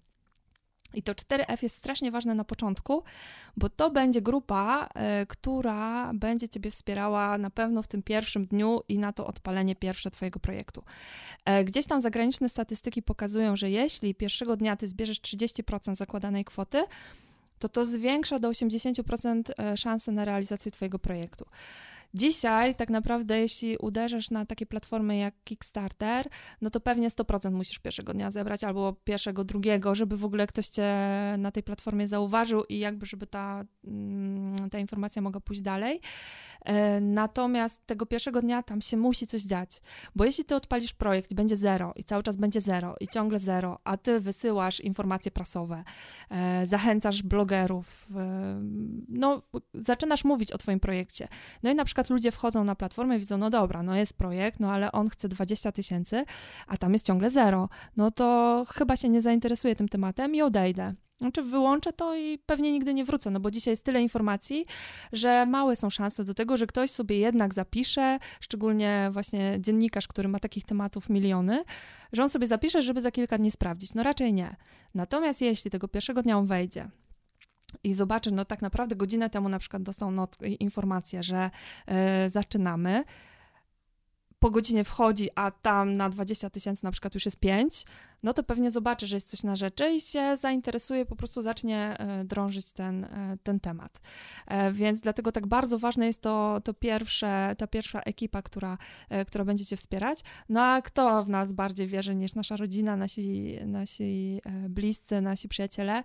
I 0.93 1.03
to 1.03 1.13
4F 1.13 1.63
jest 1.63 1.75
strasznie 1.75 2.11
ważne 2.11 2.35
na 2.35 2.43
początku, 2.43 3.03
bo 3.57 3.69
to 3.69 3.89
będzie 3.89 4.21
grupa, 4.21 4.89
y, 5.21 5.25
która 5.25 6.11
będzie 6.13 6.49
Ciebie 6.49 6.71
wspierała 6.71 7.37
na 7.37 7.49
pewno 7.49 7.81
w 7.81 7.87
tym 7.87 8.03
pierwszym 8.03 8.45
dniu 8.45 8.79
i 8.87 8.99
na 8.99 9.13
to 9.13 9.27
odpalenie 9.27 9.75
pierwsze 9.75 10.11
Twojego 10.11 10.39
projektu. 10.39 10.83
E, 11.45 11.63
gdzieś 11.63 11.87
tam 11.87 12.01
zagraniczne 12.01 12.49
statystyki 12.49 13.01
pokazują, 13.01 13.55
że 13.55 13.69
jeśli 13.69 14.15
pierwszego 14.15 14.55
dnia 14.55 14.75
Ty 14.75 14.87
zbierzesz 14.87 15.21
30% 15.21 15.95
zakładanej 15.95 16.45
kwoty, 16.45 16.83
to 17.59 17.69
to 17.69 17.85
zwiększa 17.85 18.39
do 18.39 18.49
80% 18.49 19.41
e, 19.57 19.77
szanse 19.77 20.11
na 20.11 20.25
realizację 20.25 20.71
Twojego 20.71 20.99
projektu. 20.99 21.45
Dzisiaj 22.13 22.75
tak 22.75 22.89
naprawdę, 22.89 23.39
jeśli 23.39 23.77
uderzysz 23.77 24.31
na 24.31 24.45
takie 24.45 24.65
platformy 24.65 25.17
jak 25.17 25.35
Kickstarter, 25.43 26.27
no 26.61 26.69
to 26.69 26.79
pewnie 26.79 27.09
100% 27.09 27.51
musisz 27.51 27.79
pierwszego 27.79 28.13
dnia 28.13 28.31
zebrać 28.31 28.63
albo 28.63 28.93
pierwszego, 29.03 29.43
drugiego, 29.43 29.95
żeby 29.95 30.17
w 30.17 30.25
ogóle 30.25 30.47
ktoś 30.47 30.67
cię 30.67 30.95
na 31.37 31.51
tej 31.51 31.63
platformie 31.63 32.07
zauważył 32.07 32.63
i 32.69 32.79
jakby, 32.79 33.05
żeby 33.05 33.27
ta, 33.27 33.65
mm, 33.87 34.69
ta 34.69 34.79
informacja 34.79 35.21
mogła 35.21 35.41
pójść 35.41 35.61
dalej. 35.61 36.01
E, 36.65 37.01
natomiast 37.01 37.87
tego 37.87 38.05
pierwszego 38.05 38.41
dnia 38.41 38.63
tam 38.63 38.81
się 38.81 38.97
musi 38.97 39.27
coś 39.27 39.41
dziać, 39.41 39.81
bo 40.15 40.25
jeśli 40.25 40.45
ty 40.45 40.55
odpalisz 40.55 40.93
projekt 40.93 41.31
i 41.31 41.35
będzie 41.35 41.55
zero 41.55 41.93
i 41.95 42.03
cały 42.03 42.23
czas 42.23 42.35
będzie 42.35 42.61
zero 42.61 42.95
i 42.99 43.07
ciągle 43.07 43.39
zero, 43.39 43.79
a 43.83 43.97
ty 43.97 44.19
wysyłasz 44.19 44.79
informacje 44.79 45.31
prasowe, 45.31 45.83
e, 46.29 46.65
zachęcasz 46.65 47.23
blogerów, 47.23 48.07
e, 48.15 48.61
no 49.07 49.41
zaczynasz 49.73 50.23
mówić 50.23 50.51
o 50.51 50.57
twoim 50.57 50.79
projekcie. 50.79 51.27
No 51.63 51.71
i 51.71 51.75
na 51.75 51.85
przykład 51.85 52.00
ludzie 52.09 52.31
wchodzą 52.31 52.63
na 52.63 52.75
platformę 52.75 53.15
i 53.15 53.19
widzą, 53.19 53.37
no 53.37 53.49
dobra, 53.49 53.83
no 53.83 53.95
jest 53.95 54.17
projekt, 54.17 54.59
no 54.59 54.71
ale 54.71 54.91
on 54.91 55.09
chce 55.09 55.29
20 55.29 55.71
tysięcy, 55.71 56.25
a 56.67 56.77
tam 56.77 56.93
jest 56.93 57.05
ciągle 57.05 57.29
zero, 57.29 57.69
no 57.97 58.11
to 58.11 58.63
chyba 58.73 58.95
się 58.95 59.09
nie 59.09 59.21
zainteresuje 59.21 59.75
tym 59.75 59.89
tematem 59.89 60.35
i 60.35 60.41
odejdę. 60.41 60.93
Znaczy 61.21 61.43
wyłączę 61.43 61.93
to 61.93 62.15
i 62.15 62.39
pewnie 62.45 62.71
nigdy 62.71 62.93
nie 62.93 63.05
wrócę, 63.05 63.31
no 63.31 63.39
bo 63.39 63.51
dzisiaj 63.51 63.71
jest 63.71 63.85
tyle 63.85 64.01
informacji, 64.01 64.65
że 65.13 65.45
małe 65.45 65.75
są 65.75 65.89
szanse 65.89 66.23
do 66.23 66.33
tego, 66.33 66.57
że 66.57 66.67
ktoś 66.67 66.91
sobie 66.91 67.17
jednak 67.17 67.53
zapisze, 67.53 68.19
szczególnie 68.39 69.09
właśnie 69.11 69.57
dziennikarz, 69.59 70.07
który 70.07 70.29
ma 70.29 70.39
takich 70.39 70.63
tematów 70.63 71.09
miliony, 71.09 71.63
że 72.13 72.23
on 72.23 72.29
sobie 72.29 72.47
zapisze, 72.47 72.81
żeby 72.81 73.01
za 73.01 73.11
kilka 73.11 73.37
dni 73.37 73.51
sprawdzić. 73.51 73.93
No 73.95 74.03
raczej 74.03 74.33
nie. 74.33 74.55
Natomiast 74.95 75.41
jeśli 75.41 75.71
tego 75.71 75.87
pierwszego 75.87 76.23
dnia 76.23 76.37
on 76.37 76.45
wejdzie, 76.45 76.89
i 77.83 77.93
zobaczy, 77.93 78.33
no 78.33 78.45
tak 78.45 78.61
naprawdę 78.61 78.95
godzinę 78.95 79.29
temu 79.29 79.49
na 79.49 79.59
przykład 79.59 79.83
dostał 79.83 80.11
not, 80.11 80.37
informację, 80.59 81.23
że 81.23 81.49
y, 82.25 82.29
zaczynamy, 82.29 83.03
po 84.41 84.49
godzinie 84.49 84.83
wchodzi, 84.83 85.29
a 85.35 85.51
tam 85.51 85.95
na 85.95 86.09
20 86.09 86.49
tysięcy 86.49 86.83
na 86.83 86.91
przykład 86.91 87.13
już 87.13 87.25
jest 87.25 87.39
5, 87.39 87.85
no 88.23 88.33
to 88.33 88.43
pewnie 88.43 88.71
zobaczy, 88.71 89.07
że 89.07 89.15
jest 89.15 89.29
coś 89.29 89.43
na 89.43 89.55
rzeczy 89.55 89.93
i 89.93 90.01
się 90.01 90.37
zainteresuje, 90.37 91.05
po 91.05 91.15
prostu 91.15 91.41
zacznie 91.41 91.97
e, 91.97 92.23
drążyć 92.23 92.71
ten, 92.71 93.03
e, 93.03 93.37
ten 93.43 93.59
temat. 93.59 94.01
E, 94.47 94.71
więc 94.71 95.01
dlatego 95.01 95.31
tak 95.31 95.47
bardzo 95.47 95.79
ważne 95.79 96.05
jest 96.05 96.21
to, 96.21 96.61
to 96.63 96.73
pierwsze, 96.73 97.55
ta 97.57 97.67
pierwsza 97.67 98.01
ekipa, 98.01 98.41
która, 98.41 98.77
która 99.27 99.45
będzie 99.45 99.65
cię 99.65 99.77
wspierać. 99.77 100.19
No 100.49 100.61
a 100.61 100.81
kto 100.81 101.23
w 101.23 101.29
nas 101.29 101.51
bardziej 101.51 101.87
wierzy 101.87 102.15
niż 102.15 102.35
nasza 102.35 102.55
rodzina, 102.55 102.95
nasi, 102.95 103.57
nasi 103.65 104.41
bliscy, 104.69 105.21
nasi 105.21 105.49
przyjaciele? 105.49 106.03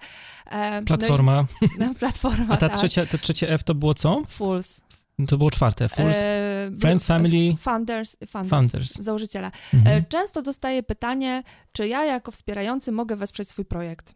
Platforma. 0.86 1.46
No 1.78 1.92
i, 1.92 1.94
platforma, 2.04 2.54
A 2.54 2.56
ta 2.56 2.68
tak. 2.68 2.78
trzecia, 2.78 3.06
to 3.06 3.18
trzecie 3.18 3.50
F 3.50 3.64
to 3.64 3.74
było 3.74 3.94
co? 3.94 4.22
Fools. 4.28 4.80
To 5.28 5.38
było 5.38 5.50
czwarte. 5.50 5.84
E, 5.84 6.70
Friends, 6.80 7.04
family. 7.04 7.56
Funders, 7.56 8.16
funders, 8.28 8.50
Funders. 8.50 8.94
założyciele. 8.94 9.50
Mhm. 9.74 9.96
E, 9.98 10.02
często 10.02 10.42
dostaję 10.42 10.82
pytanie, 10.82 11.42
czy 11.72 11.88
ja 11.88 12.04
jako 12.04 12.30
wspierający 12.30 12.92
mogę 12.92 13.16
wesprzeć 13.16 13.48
swój 13.48 13.64
projekt? 13.64 14.14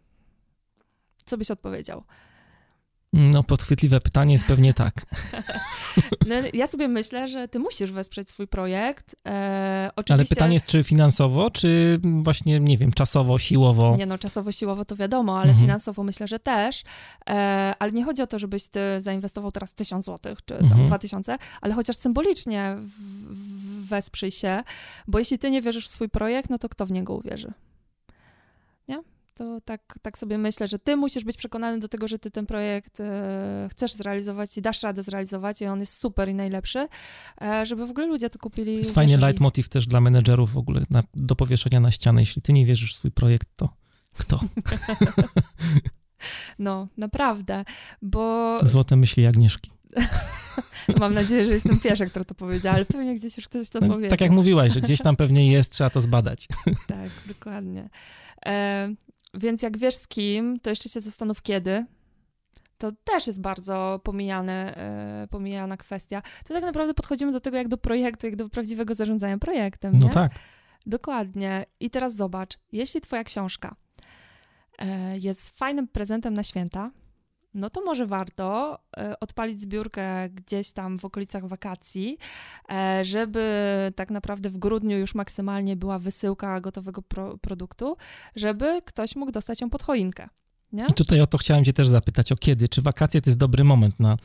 Co 1.25 1.39
byś 1.39 1.51
odpowiedział? 1.51 2.05
No, 3.13 3.43
podchwytliwe 3.43 4.01
pytanie 4.01 4.33
jest 4.33 4.45
pewnie 4.45 4.75
tak. 4.75 4.95
No, 6.29 6.35
ja 6.53 6.67
sobie 6.67 6.89
myślę, 6.89 7.29
że 7.29 7.49
ty 7.49 7.59
musisz 7.59 7.93
wesprzeć 7.93 8.31
swój 8.31 8.47
projekt. 8.49 9.17
E, 9.29 9.91
oczywiście, 9.97 10.15
Ale 10.15 10.25
pytanie 10.25 10.55
jest, 10.55 10.67
czy 10.67 10.83
finansowo, 10.85 11.51
czy 11.51 11.99
właśnie, 12.23 12.61
nie 12.61 12.79
wiem, 12.79 12.93
czasowo, 12.93 13.39
siłowo? 13.39 13.97
Nie 13.97 14.07
no, 14.07 14.19
czasowo, 14.19 14.53
siłowo 14.53 14.85
to 14.85 14.97
wiadomo, 14.97 15.37
ale 15.39 15.49
Mhm. 15.49 15.61
finansowo 15.61 16.03
myślę, 16.03 16.27
że 16.27 16.39
też. 16.39 16.83
E, 17.31 17.75
ale 17.79 17.93
nie 17.93 18.05
chodzi 18.05 18.23
o 18.23 18.27
to, 18.27 18.39
żebyś 18.39 18.69
ty 18.69 18.81
zainwestował 18.99 19.53
teraz 19.53 19.75
tysiąc 19.75 20.05
złotych, 20.05 20.39
czy 20.45 20.55
tam 20.55 20.65
Mhm. 20.65 20.85
dwa 20.85 20.99
tysiące, 20.99 21.37
ale 21.61 21.75
chociaż 21.75 21.97
symbolicznie 21.97 22.77
w, 22.79 22.87
w, 22.89 23.89
wesprzyj 23.89 24.31
się, 24.31 24.63
bo 25.09 25.19
jeśli 25.19 25.39
ty 25.39 25.51
nie 25.51 25.63
wierzysz 25.63 25.87
w 25.87 25.91
swój 25.91 26.09
projekt, 26.09 26.51
no 26.51 26.59
to 26.59 26.69
kto 26.69 26.87
w 26.87 26.93
niego 26.93 27.15
uwierzy? 27.15 27.53
To 29.41 29.61
tak, 29.65 29.99
tak 30.03 30.19
sobie 30.19 30.39
myślę, 30.39 30.69
że 30.69 30.79
ty 30.79 30.97
musisz 30.97 31.25
być 31.25 31.37
przekonany 31.37 31.79
do 31.79 31.89
tego, 31.89 32.09
że 32.09 32.19
ty 32.19 32.31
ten 32.31 32.47
projekt 32.47 33.01
e, 33.01 33.69
chcesz 33.71 33.93
zrealizować 33.93 34.59
i 34.59 34.63
dasz 34.63 34.83
radę 34.83 35.03
zrealizować 35.03 35.63
i 35.63 35.67
on 35.67 35.81
jest 35.81 35.97
super 35.97 36.29
i 36.29 36.35
najlepszy, 36.35 36.89
e, 37.43 37.67
żeby 37.67 37.87
w 37.87 37.91
ogóle 37.91 38.07
ludzie 38.07 38.31
to 38.31 38.39
kupili. 38.39 38.73
To 38.73 38.79
jest 38.79 38.95
fajny 38.95 39.19
leitmotiv 39.19 39.69
też 39.69 39.87
dla 39.87 40.01
menedżerów 40.01 40.53
w 40.53 40.57
ogóle, 40.57 40.83
na, 40.91 41.03
do 41.15 41.37
powieszenia 41.37 41.81
na 41.81 41.91
ścianę. 41.91 42.23
Jeśli 42.23 42.43
ty 42.43 42.53
nie 42.53 42.67
wierzysz 42.67 42.93
w 42.93 42.97
swój 42.97 43.11
projekt, 43.11 43.49
to 43.57 43.69
kto? 44.19 44.41
No, 46.59 46.89
naprawdę, 46.97 47.65
bo 48.03 48.57
Złote 48.63 48.97
myśli 48.97 49.27
Agnieszki. 49.27 49.71
mam 51.01 51.15
nadzieję, 51.15 51.45
że 51.45 51.51
jestem 51.51 51.81
pierwsza, 51.81 52.07
która 52.07 52.25
to 52.25 52.35
powiedziała, 52.35 52.77
ale 52.77 52.85
pewnie 52.85 53.15
gdzieś 53.15 53.37
już 53.37 53.49
ktoś 53.49 53.71
to 53.71 53.79
No, 53.81 53.89
powiedział. 53.89 54.11
tak 54.11 54.21
jak 54.21 54.31
mówiłaś, 54.31 54.73
że 54.73 54.81
gdzieś 54.81 55.03
tam 55.03 55.17
pewnie 55.17 55.53
jest, 55.53 55.73
trzeba 55.73 55.91
to 55.91 56.01
zbadać. 56.01 56.49
Tak, 56.87 57.09
dokładnie. 57.29 57.91
E, 58.47 58.95
więc 59.35 59.63
jak 59.63 59.79
wiesz 59.79 59.95
z 59.95 60.09
kim, 60.09 60.61
to 60.61 60.71
jeszcze 60.71 60.89
się 60.89 61.01
zastanów 61.01 61.43
kiedy. 61.43 61.87
To 62.79 62.93
też 63.05 63.27
jest 63.27 63.41
bardzo 63.41 64.01
pomijane, 64.05 64.77
e, 64.77 65.27
pomijana 65.31 65.77
kwestia. 65.77 66.23
To 66.45 66.55
tak 66.55 66.63
naprawdę 66.63 66.95
podchodzimy 66.95 67.33
do 67.33 67.41
tego 67.41 67.57
jak 67.57 67.69
do 67.69 67.79
projektu, 67.79 68.27
jak 68.27 68.37
do 68.37 68.49
prawdziwego 68.49 68.95
zarządzania 68.95 69.39
projektem. 69.39 69.93
No 69.93 70.05
nie? 70.07 70.11
tak. 70.11 70.33
Dokładnie. 70.87 71.67
I 71.81 71.91
teraz 71.91 72.15
zobacz, 72.15 72.59
jeśli 72.73 73.01
twoja 73.01 73.25
książka 73.25 73.77
e, 74.79 75.19
jest 75.19 75.59
fajnym 75.59 75.89
prezentem 75.89 76.35
na 76.35 76.43
święta, 76.43 76.91
no 77.55 77.71
to 77.71 77.85
może 77.85 78.07
warto 78.07 78.79
e, 78.97 79.21
odpalić 79.21 79.61
zbiórkę 79.61 80.29
gdzieś 80.29 80.73
tam 80.73 80.99
w 80.99 81.05
okolicach 81.05 81.47
wakacji, 81.49 82.19
e, 82.71 83.05
żeby 83.05 83.93
tak 83.97 84.11
naprawdę 84.11 84.49
w 84.51 84.59
grudniu 84.59 84.99
już 84.99 85.15
maksymalnie 85.15 85.77
była 85.77 85.99
wysyłka 85.99 86.61
gotowego 86.61 87.03
pro, 87.03 87.39
produktu, 87.39 87.97
żeby 88.37 88.83
ktoś 88.85 89.17
mógł 89.17 89.33
dostać 89.33 89.61
ją 89.61 89.71
pod 89.71 89.83
choinkę. 89.83 90.27
Nie? 90.73 90.87
I 90.91 90.95
tutaj 90.95 91.21
o 91.21 91.27
to 91.27 91.39
chciałem 91.39 91.65
cię 91.65 91.73
też 91.73 91.89
zapytać, 91.89 92.33
o 92.33 92.37
kiedy? 92.37 92.69
Czy 92.69 92.83
wakacje 92.83 93.21
to 93.21 93.31
jest 93.31 93.39
dobry 93.39 93.65
moment 93.65 94.01
na 94.01 94.17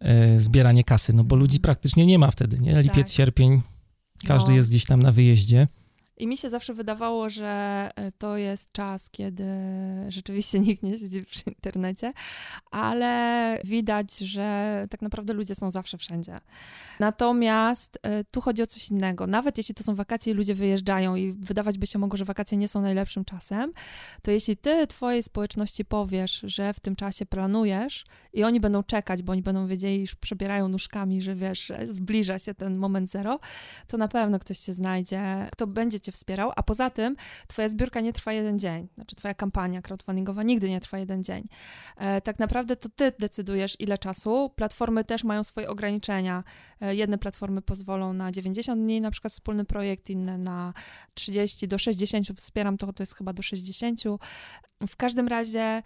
e, 0.00 0.40
zbieranie 0.40 0.84
kasy? 0.84 1.12
No 1.12 1.24
bo 1.24 1.36
ludzi 1.36 1.60
praktycznie 1.60 2.06
nie 2.06 2.18
ma 2.18 2.30
wtedy, 2.30 2.58
nie? 2.58 2.82
Lipiec, 2.82 3.06
Tak. 3.06 3.14
sierpień, 3.16 3.60
każdy 4.26 4.50
No. 4.50 4.56
jest 4.56 4.68
gdzieś 4.70 4.84
tam 4.86 5.02
na 5.02 5.12
wyjeździe. 5.12 5.68
I 6.20 6.26
mi 6.26 6.36
się 6.36 6.50
zawsze 6.50 6.74
wydawało, 6.74 7.30
że 7.30 7.90
e, 7.96 8.12
to 8.12 8.36
jest 8.36 8.72
czas, 8.72 9.10
kiedy 9.10 9.44
rzeczywiście 10.08 10.60
nikt 10.66 10.82
nie 10.82 10.98
siedzi 10.98 11.24
przy 11.24 11.42
internecie, 11.46 12.12
ale 12.70 13.58
widać, 13.64 14.18
że 14.18 14.86
tak 14.90 15.02
naprawdę 15.02 15.32
ludzie 15.32 15.54
są 15.54 15.70
zawsze 15.70 15.98
wszędzie. 15.98 16.40
Natomiast 17.00 17.98
e, 18.02 18.24
tu 18.24 18.40
chodzi 18.40 18.62
o 18.62 18.66
coś 18.66 18.90
innego. 18.90 19.26
Nawet 19.26 19.56
jeśli 19.58 19.74
to 19.74 19.84
są 19.84 19.94
wakacje 19.94 20.32
i 20.32 20.36
ludzie 20.36 20.54
wyjeżdżają 20.54 21.16
i 21.16 21.32
wydawać 21.32 21.78
by 21.78 21.86
się 21.86 21.98
mogło, 21.98 22.16
że 22.16 22.24
wakacje 22.24 22.58
nie 22.58 22.68
są 22.68 22.82
najlepszym 22.82 23.24
czasem, 23.24 23.72
to 24.22 24.30
jeśli 24.30 24.56
ty 24.56 24.86
twojej 24.86 25.22
społeczności 25.22 25.84
powiesz, 25.84 26.42
że 26.44 26.74
w 26.74 26.80
tym 26.80 26.96
czasie 26.96 27.26
planujesz 27.26 28.04
i 28.32 28.44
oni 28.44 28.60
będą 28.60 28.82
czekać, 28.82 29.22
bo 29.22 29.32
oni 29.32 29.42
będą 29.42 29.66
wiedzieli, 29.66 30.00
już 30.00 30.14
przebierają 30.14 30.68
nóżkami, 30.68 31.22
że 31.22 31.34
wiesz, 31.34 31.72
zbliża 31.88 32.38
się 32.38 32.54
ten 32.54 32.78
moment 32.78 33.10
zero, 33.10 33.40
to 33.86 33.96
na 33.96 34.08
pewno 34.08 34.38
ktoś 34.38 34.58
się 34.58 34.72
znajdzie, 34.72 35.48
kto 35.52 35.66
będzie 35.66 36.00
cię 36.00 36.09
wspierał, 36.12 36.52
a 36.56 36.62
poza 36.62 36.90
tym 36.90 37.16
twoja 37.46 37.68
zbiórka 37.68 38.00
nie 38.00 38.12
trwa 38.12 38.32
jeden 38.32 38.58
dzień, 38.58 38.88
znaczy 38.94 39.16
twoja 39.16 39.34
kampania 39.34 39.82
crowdfundingowa 39.82 40.42
nigdy 40.42 40.70
nie 40.70 40.80
trwa 40.80 40.98
jeden 40.98 41.24
dzień. 41.24 41.44
E, 41.96 42.20
tak 42.20 42.38
naprawdę 42.38 42.76
to 42.76 42.88
ty 42.88 43.12
decydujesz 43.18 43.76
ile 43.80 43.98
czasu, 43.98 44.50
platformy 44.56 45.04
też 45.04 45.24
mają 45.24 45.44
swoje 45.44 45.68
ograniczenia. 45.68 46.44
E, 46.80 46.94
jedne 46.94 47.18
platformy 47.18 47.62
pozwolą 47.62 48.12
na 48.12 48.32
90 48.32 48.82
dni, 48.82 49.00
na 49.00 49.10
przykład 49.10 49.32
wspólny 49.32 49.64
projekt, 49.64 50.10
inne 50.10 50.38
na 50.38 50.72
30 51.14 51.68
do 51.68 51.78
60, 51.78 52.28
wspieram 52.36 52.76
to, 52.76 52.92
to 52.92 53.02
jest 53.02 53.16
chyba 53.16 53.32
do 53.32 53.42
60. 53.42 54.00
W 54.88 54.96
każdym 54.96 55.28
razie 55.28 55.82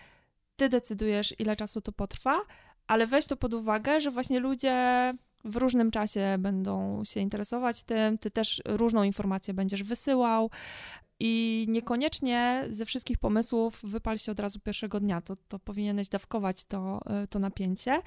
ty 0.56 0.68
decydujesz 0.68 1.34
ile 1.38 1.56
czasu 1.56 1.80
to 1.80 1.92
potrwa, 1.92 2.42
ale 2.86 3.06
weź 3.06 3.26
to 3.26 3.36
pod 3.36 3.54
uwagę, 3.54 4.00
że 4.00 4.10
właśnie 4.10 4.40
ludzie 4.40 5.14
w 5.44 5.56
różnym 5.56 5.90
czasie 5.90 6.36
będą 6.38 7.04
się 7.04 7.20
interesować 7.20 7.82
tym, 7.82 8.18
ty 8.18 8.30
też 8.30 8.62
różną 8.64 9.02
informację 9.02 9.54
będziesz 9.54 9.82
wysyłał 9.82 10.50
i 11.20 11.66
niekoniecznie 11.68 12.66
ze 12.70 12.84
wszystkich 12.84 13.18
pomysłów 13.18 13.80
wypal 13.82 14.18
się 14.18 14.32
od 14.32 14.40
razu 14.40 14.60
pierwszego 14.60 15.00
dnia, 15.00 15.20
to, 15.20 15.34
to 15.48 15.58
powinieneś 15.58 16.08
dawkować 16.08 16.64
to, 16.64 17.00
y, 17.24 17.28
to 17.28 17.38
napięcie. 17.38 18.02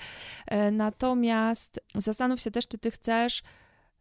E, 0.47 0.71
Natomiast 0.71 1.79
zastanów 1.95 2.41
się 2.41 2.51
też, 2.51 2.67
czy 2.67 2.77
ty 2.77 2.91
chcesz 2.91 3.43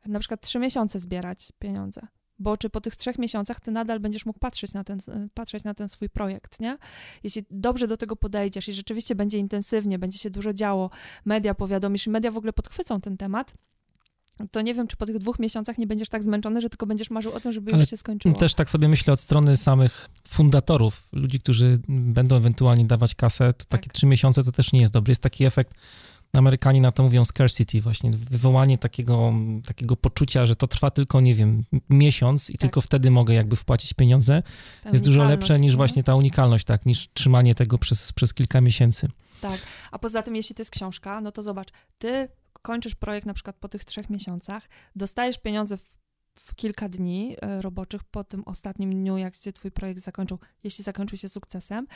na 0.06 0.18
przykład 0.18 0.40
trzy 0.40 0.58
miesiące 0.58 0.98
zbierać 0.98 1.52
pieniądze. 1.58 2.00
Bo 2.38 2.56
czy 2.56 2.70
po 2.70 2.80
tych 2.80 2.96
trzech 2.96 3.18
miesiącach 3.18 3.60
ty 3.60 3.70
nadal 3.70 4.00
będziesz 4.00 4.26
mógł 4.26 4.38
patrzeć 4.38 4.72
na 4.72 4.84
ten, 4.84 4.98
patrzeć 5.34 5.64
na 5.64 5.74
ten 5.74 5.88
swój 5.88 6.08
projekt, 6.08 6.60
nie? 6.60 6.78
Jeśli 7.24 7.44
dobrze 7.50 7.88
do 7.88 7.96
tego 7.96 8.16
podejdziesz 8.16 8.68
i 8.68 8.72
rzeczywiście 8.72 9.14
będzie 9.14 9.38
intensywnie, 9.38 9.98
będzie 9.98 10.18
się 10.18 10.30
dużo 10.30 10.52
działo, 10.52 10.90
media 11.24 11.54
powiadomisz 11.54 12.06
i 12.06 12.10
media 12.10 12.30
w 12.30 12.36
ogóle 12.36 12.52
podchwycą 12.52 13.00
ten 13.00 13.16
temat, 13.16 13.54
to 14.50 14.60
nie 14.60 14.74
wiem, 14.74 14.86
czy 14.86 14.96
po 14.96 15.06
tych 15.06 15.18
dwóch 15.18 15.38
miesiącach 15.38 15.78
nie 15.78 15.86
będziesz 15.86 16.08
tak 16.08 16.24
zmęczony, 16.24 16.60
że 16.60 16.68
tylko 16.68 16.86
będziesz 16.86 17.10
marzył 17.10 17.32
o 17.32 17.40
tym, 17.40 17.52
żeby 17.52 17.72
Ale 17.72 17.80
już 17.80 17.90
się 17.90 17.96
skończyło. 17.96 18.34
Też 18.34 18.54
tak 18.54 18.70
sobie 18.70 18.88
myślę 18.88 19.12
od 19.12 19.20
strony 19.20 19.56
samych 19.56 20.08
fundatorów, 20.28 21.08
ludzi, 21.12 21.38
którzy 21.38 21.80
będą 21.88 22.36
ewentualnie 22.36 22.84
dawać 22.84 23.14
kasę, 23.14 23.52
to 23.52 23.64
takie 23.68 23.88
tak. 23.88 23.92
trzy 23.92 24.06
miesiące 24.06 24.44
to 24.44 24.52
też 24.52 24.72
nie 24.72 24.80
jest 24.80 24.92
dobry. 24.92 25.10
Jest 25.10 25.22
taki 25.22 25.44
efekt, 25.44 25.74
Amerykanie 26.32 26.80
na 26.80 26.92
to 26.92 27.02
mówią 27.02 27.24
scarcity, 27.24 27.80
właśnie 27.80 28.10
wywołanie 28.10 28.78
takiego, 28.78 29.32
takiego 29.66 29.96
poczucia, 29.96 30.46
że 30.46 30.56
to 30.56 30.66
trwa 30.66 30.90
tylko, 30.90 31.20
nie 31.20 31.34
wiem, 31.34 31.64
miesiąc 31.90 32.50
i 32.50 32.52
tak. 32.52 32.60
tylko 32.60 32.80
wtedy 32.80 33.10
mogę 33.10 33.34
jakby 33.34 33.56
wpłacić 33.56 33.94
pieniądze, 33.94 34.42
ta 34.84 34.90
jest 34.90 35.04
dużo 35.04 35.24
lepsze 35.24 35.60
niż 35.60 35.76
właśnie 35.76 36.02
ta 36.02 36.14
unikalność, 36.14 36.64
tak, 36.64 36.86
niż 36.86 37.08
trzymanie 37.12 37.54
tego 37.54 37.78
przez, 37.78 38.12
przez 38.12 38.34
kilka 38.34 38.60
miesięcy. 38.60 39.08
Tak, 39.40 39.60
a 39.90 39.98
poza 39.98 40.22
tym, 40.22 40.36
jeśli 40.36 40.54
to 40.54 40.60
jest 40.60 40.70
książka, 40.70 41.20
no 41.20 41.32
to 41.32 41.42
zobacz, 41.42 41.68
ty 41.98 42.28
kończysz 42.62 42.94
projekt 42.94 43.26
na 43.26 43.34
przykład 43.34 43.56
po 43.56 43.68
tych 43.68 43.84
trzech 43.84 44.10
miesiącach, 44.10 44.68
dostajesz 44.96 45.38
pieniądze 45.38 45.76
w, 45.76 45.98
w 46.38 46.54
kilka 46.54 46.88
dni 46.88 47.36
e, 47.40 47.62
roboczych 47.62 48.04
po 48.04 48.24
tym 48.24 48.42
ostatnim 48.46 48.90
dniu, 48.90 49.16
jak 49.16 49.34
się 49.34 49.52
twój 49.52 49.70
projekt 49.70 50.00
zakończył, 50.00 50.38
jeśli 50.64 50.84
zakończył 50.84 51.18
się 51.18 51.28
sukcesem, 51.28 51.86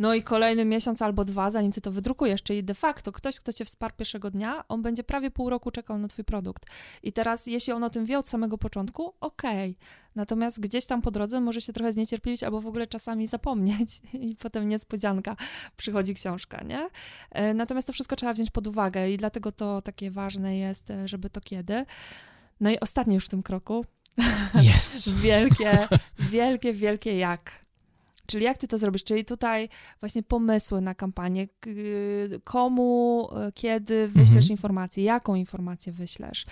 no 0.00 0.14
i 0.14 0.22
kolejny 0.22 0.64
miesiąc 0.64 1.02
albo 1.02 1.24
dwa, 1.24 1.50
zanim 1.50 1.72
ty 1.72 1.80
to 1.80 1.92
wydrukujesz, 1.92 2.42
czyli 2.42 2.64
de 2.64 2.74
facto 2.74 3.12
ktoś, 3.12 3.40
kto 3.40 3.52
cię 3.52 3.64
wsparł 3.64 3.94
pierwszego 3.96 4.30
dnia, 4.30 4.64
on 4.68 4.82
będzie 4.82 5.04
prawie 5.04 5.30
pół 5.30 5.50
roku 5.50 5.70
czekał 5.70 5.98
na 5.98 6.08
twój 6.08 6.24
produkt. 6.24 6.66
I 7.02 7.12
teraz, 7.12 7.46
jeśli 7.46 7.72
on 7.72 7.84
o 7.84 7.90
tym 7.90 8.04
wie 8.04 8.18
od 8.18 8.28
samego 8.28 8.58
początku, 8.58 9.14
okej. 9.20 9.70
Okay. 9.70 10.10
Natomiast 10.14 10.60
gdzieś 10.60 10.86
tam 10.86 11.02
po 11.02 11.10
drodze 11.10 11.40
może 11.40 11.60
się 11.60 11.72
trochę 11.72 11.92
zniecierpliwić 11.92 12.42
albo 12.42 12.60
w 12.60 12.66
ogóle 12.66 12.86
czasami 12.86 13.26
zapomnieć 13.26 14.00
i 14.30 14.36
potem 14.36 14.68
niespodzianka, 14.68 15.36
przychodzi 15.76 16.14
książka, 16.14 16.62
nie? 16.62 16.88
E, 17.30 17.54
natomiast 17.54 17.86
to 17.86 17.92
wszystko 17.92 18.16
trzeba 18.16 18.32
wziąć 18.32 18.50
pod 18.50 18.66
uwagę 18.66 19.10
i 19.10 19.16
dlatego 19.16 19.52
to 19.52 19.82
takie 19.82 20.10
ważne 20.10 20.56
jest, 20.56 20.90
e, 20.90 21.08
żeby 21.08 21.30
to 21.30 21.40
kiedy. 21.40 21.86
No 22.60 22.70
i 22.70 22.80
ostatni 22.80 23.14
już 23.14 23.24
w 23.24 23.28
tym 23.28 23.42
kroku. 23.42 23.84
Yes. 24.54 25.08
wielkie, 25.22 25.88
wielkie, 26.18 26.72
wielkie 26.72 27.18
jak. 27.18 27.69
Czyli 28.30 28.44
jak 28.44 28.58
ty 28.58 28.68
to 28.68 28.78
zrobisz? 28.78 29.04
Czyli 29.04 29.24
tutaj 29.24 29.68
właśnie 30.00 30.22
pomysły 30.22 30.80
na 30.80 30.94
kampanię, 30.94 31.46
komu, 32.44 33.28
e, 33.36 33.52
kiedy 33.52 34.08
wyślesz 34.08 34.44
mhm. 34.44 34.50
informację, 34.50 35.04
jaką 35.04 35.34
informację 35.34 35.92
wyślesz, 35.92 36.44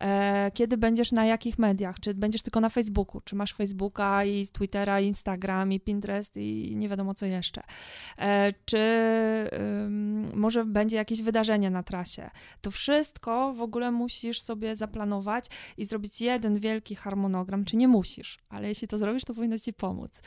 e, 0.00 0.50
kiedy 0.54 0.76
będziesz 0.76 1.12
na 1.12 1.26
jakich 1.26 1.58
mediach, 1.58 2.00
czy 2.00 2.14
będziesz 2.14 2.42
tylko 2.42 2.60
na 2.60 2.68
Facebooku, 2.68 3.20
czy 3.20 3.36
masz 3.36 3.54
Facebooka 3.54 4.24
i 4.24 4.46
Twittera, 4.46 5.00
i 5.00 5.06
Instagram, 5.06 5.72
i 5.72 5.80
Pinterest 5.80 6.36
i 6.36 6.76
nie 6.76 6.88
wiadomo 6.88 7.14
co 7.14 7.26
jeszcze. 7.26 7.62
E, 8.18 8.52
czy 8.64 8.84
może 10.34 10.64
będzie 10.64 10.96
jakieś 10.96 11.22
wydarzenie 11.22 11.70
na 11.70 11.82
trasie. 11.82 12.30
To 12.60 12.70
wszystko 12.70 13.54
w 13.54 13.62
ogóle 13.62 13.90
musisz 13.90 14.40
sobie 14.40 14.76
zaplanować 14.76 15.46
i 15.76 15.84
zrobić 15.84 16.20
jeden 16.20 16.58
wielki 16.58 16.94
harmonogram, 16.94 17.64
czy 17.64 17.76
nie 17.76 17.88
musisz, 17.88 18.38
ale 18.48 18.68
jeśli 18.68 18.88
to 18.88 18.98
zrobisz, 18.98 19.24
to 19.24 19.34
powinno 19.34 19.58
ci 19.58 19.72
pomóc 19.72 20.22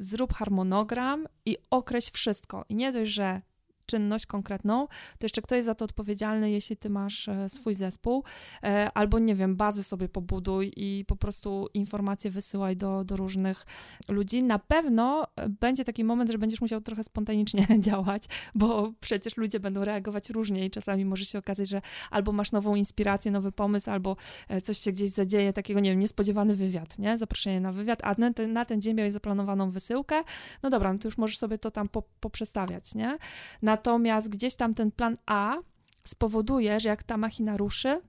zrób 0.00 0.32
harmonogram 0.32 1.26
i 1.46 1.56
określ 1.70 2.10
wszystko. 2.14 2.64
I 2.68 2.74
nie 2.74 2.92
dość, 2.92 3.10
że 3.10 3.42
czynność 3.90 4.26
konkretną, 4.26 4.86
to 5.18 5.24
jeszcze 5.24 5.42
kto 5.42 5.54
jest 5.54 5.66
za 5.66 5.74
to 5.74 5.84
odpowiedzialny, 5.84 6.50
jeśli 6.50 6.76
ty 6.76 6.90
masz 6.90 7.28
e, 7.28 7.48
swój 7.48 7.74
zespół, 7.74 8.24
e, 8.62 8.90
albo 8.94 9.18
nie 9.18 9.34
wiem, 9.34 9.56
bazy 9.56 9.82
sobie 9.82 10.08
pobuduj 10.08 10.72
i 10.76 11.04
po 11.04 11.16
prostu 11.16 11.68
informacje 11.74 12.30
wysyłaj 12.30 12.76
do, 12.76 13.04
do 13.04 13.16
różnych 13.16 13.66
ludzi. 14.08 14.42
Na 14.42 14.58
pewno 14.58 15.26
e, 15.36 15.48
będzie 15.48 15.84
taki 15.84 16.04
moment, 16.04 16.30
że 16.30 16.38
będziesz 16.38 16.60
musiał 16.60 16.80
trochę 16.80 17.04
spontanicznie 17.04 17.66
działać, 17.88 18.24
bo 18.54 18.92
przecież 19.00 19.36
ludzie 19.36 19.60
będą 19.60 19.84
reagować 19.84 20.30
różnie 20.30 20.66
i 20.66 20.70
czasami 20.70 21.04
może 21.04 21.24
się 21.24 21.38
okazać, 21.38 21.68
że 21.68 21.80
albo 22.10 22.32
masz 22.32 22.52
nową 22.52 22.74
inspirację, 22.74 23.30
nowy 23.30 23.52
pomysł, 23.52 23.90
albo 23.90 24.16
coś 24.62 24.78
się 24.78 24.92
gdzieś 24.92 25.10
zadzieje, 25.10 25.52
takiego, 25.52 25.80
nie 25.80 25.90
wiem, 25.90 25.98
niespodziewany 25.98 26.54
wywiad, 26.54 26.98
nie? 26.98 27.18
Zaproszenie 27.18 27.60
na 27.60 27.72
wywiad, 27.72 27.98
a 28.02 28.14
na 28.18 28.32
ten, 28.32 28.52
na 28.52 28.64
ten 28.64 28.82
dzień 28.82 28.94
miałeś 28.94 29.12
zaplanowaną 29.12 29.70
wysyłkę, 29.70 30.22
no 30.62 30.70
dobra, 30.70 30.92
no 30.92 30.98
to 30.98 31.08
już 31.08 31.18
możesz 31.18 31.38
sobie 31.38 31.58
to 31.58 31.70
tam 31.70 31.88
po, 31.88 32.02
poprzestawiać, 32.20 32.94
nie? 32.94 33.18
Na 33.62 33.76
Natomiast 33.80 34.28
gdzieś 34.28 34.54
tam 34.54 34.74
ten 34.74 34.90
plan 34.90 35.16
A 35.26 35.56
spowoduje, 36.02 36.80
że 36.80 36.88
jak 36.88 37.02
ta 37.02 37.16
machina 37.16 37.56
ruszy, 37.56 38.00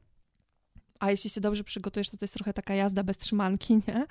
a 0.99 1.11
jeśli 1.11 1.30
się 1.30 1.41
dobrze 1.41 1.63
przygotujesz, 1.63 2.09
to 2.09 2.17
to 2.17 2.24
jest 2.24 2.34
trochę 2.34 2.53
taka 2.53 2.76
jazda 2.76 3.03
bez 3.03 3.17
trzymanki, 3.17 3.76
nie? 3.88 4.05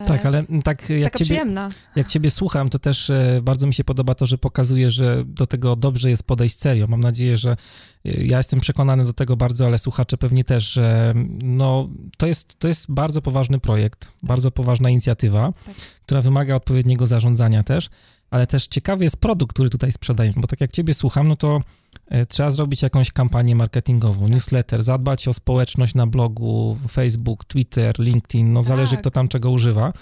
E, 0.00 0.04
tak, 0.04 0.26
ale 0.26 0.42
tak 0.64 0.90
jak 0.90 1.12
taka 1.12 1.18
ciebie, 1.18 1.24
przyjemna. 1.24 1.68
jak 1.96 2.08
ciebie 2.08 2.30
słucham, 2.30 2.68
to 2.68 2.78
też 2.78 3.10
e, 3.10 3.40
bardzo 3.42 3.66
mi 3.66 3.74
się 3.74 3.84
podoba 3.84 4.14
to, 4.14 4.26
że 4.26 4.38
pokazuje, 4.38 4.90
że 4.90 5.24
do 5.26 5.46
tego 5.46 5.76
dobrze 5.76 6.10
jest 6.10 6.22
podejść 6.22 6.58
serio. 6.58 6.86
Mam 6.86 7.00
nadzieję, 7.00 7.36
że 7.36 7.50
e, 7.50 7.56
ja 8.04 8.36
jestem 8.36 8.60
przekonany 8.60 9.04
do 9.04 9.12
tego 9.12 9.36
bardzo, 9.36 9.66
ale 9.66 9.78
słuchacze 9.78 10.16
pewnie 10.16 10.44
też, 10.44 10.72
że 10.72 11.14
no, 11.42 11.88
to, 12.16 12.26
jest, 12.26 12.58
to 12.58 12.68
jest 12.68 12.92
bardzo 12.92 13.22
poważny 13.22 13.58
projekt, 13.58 14.12
bardzo 14.22 14.50
poważna 14.50 14.90
inicjatywa, 14.90 15.52
tak. 15.66 15.74
która 16.02 16.22
wymaga 16.22 16.54
odpowiedniego 16.54 17.06
zarządzania 17.06 17.64
też 17.64 17.90
ale 18.30 18.46
też 18.46 18.66
ciekawy 18.66 19.04
jest 19.04 19.16
produkt, 19.16 19.54
który 19.54 19.70
tutaj 19.70 19.92
sprzedajemy, 19.92 20.36
bo 20.40 20.46
tak 20.46 20.60
jak 20.60 20.72
ciebie 20.72 20.94
słucham, 20.94 21.28
no 21.28 21.36
to 21.36 21.60
e, 22.08 22.26
trzeba 22.26 22.50
zrobić 22.50 22.82
jakąś 22.82 23.12
kampanię 23.12 23.56
marketingową, 23.56 24.20
tak. 24.20 24.30
newsletter, 24.30 24.82
zadbać 24.82 25.28
o 25.28 25.32
społeczność 25.32 25.94
na 25.94 26.06
blogu, 26.06 26.78
Facebook, 26.90 27.44
Twitter, 27.44 27.98
LinkedIn, 27.98 28.52
no 28.52 28.60
tak. 28.60 28.68
zależy 28.68 28.96
kto 28.96 29.10
tam 29.10 29.28
czego 29.28 29.50
używa. 29.50 29.92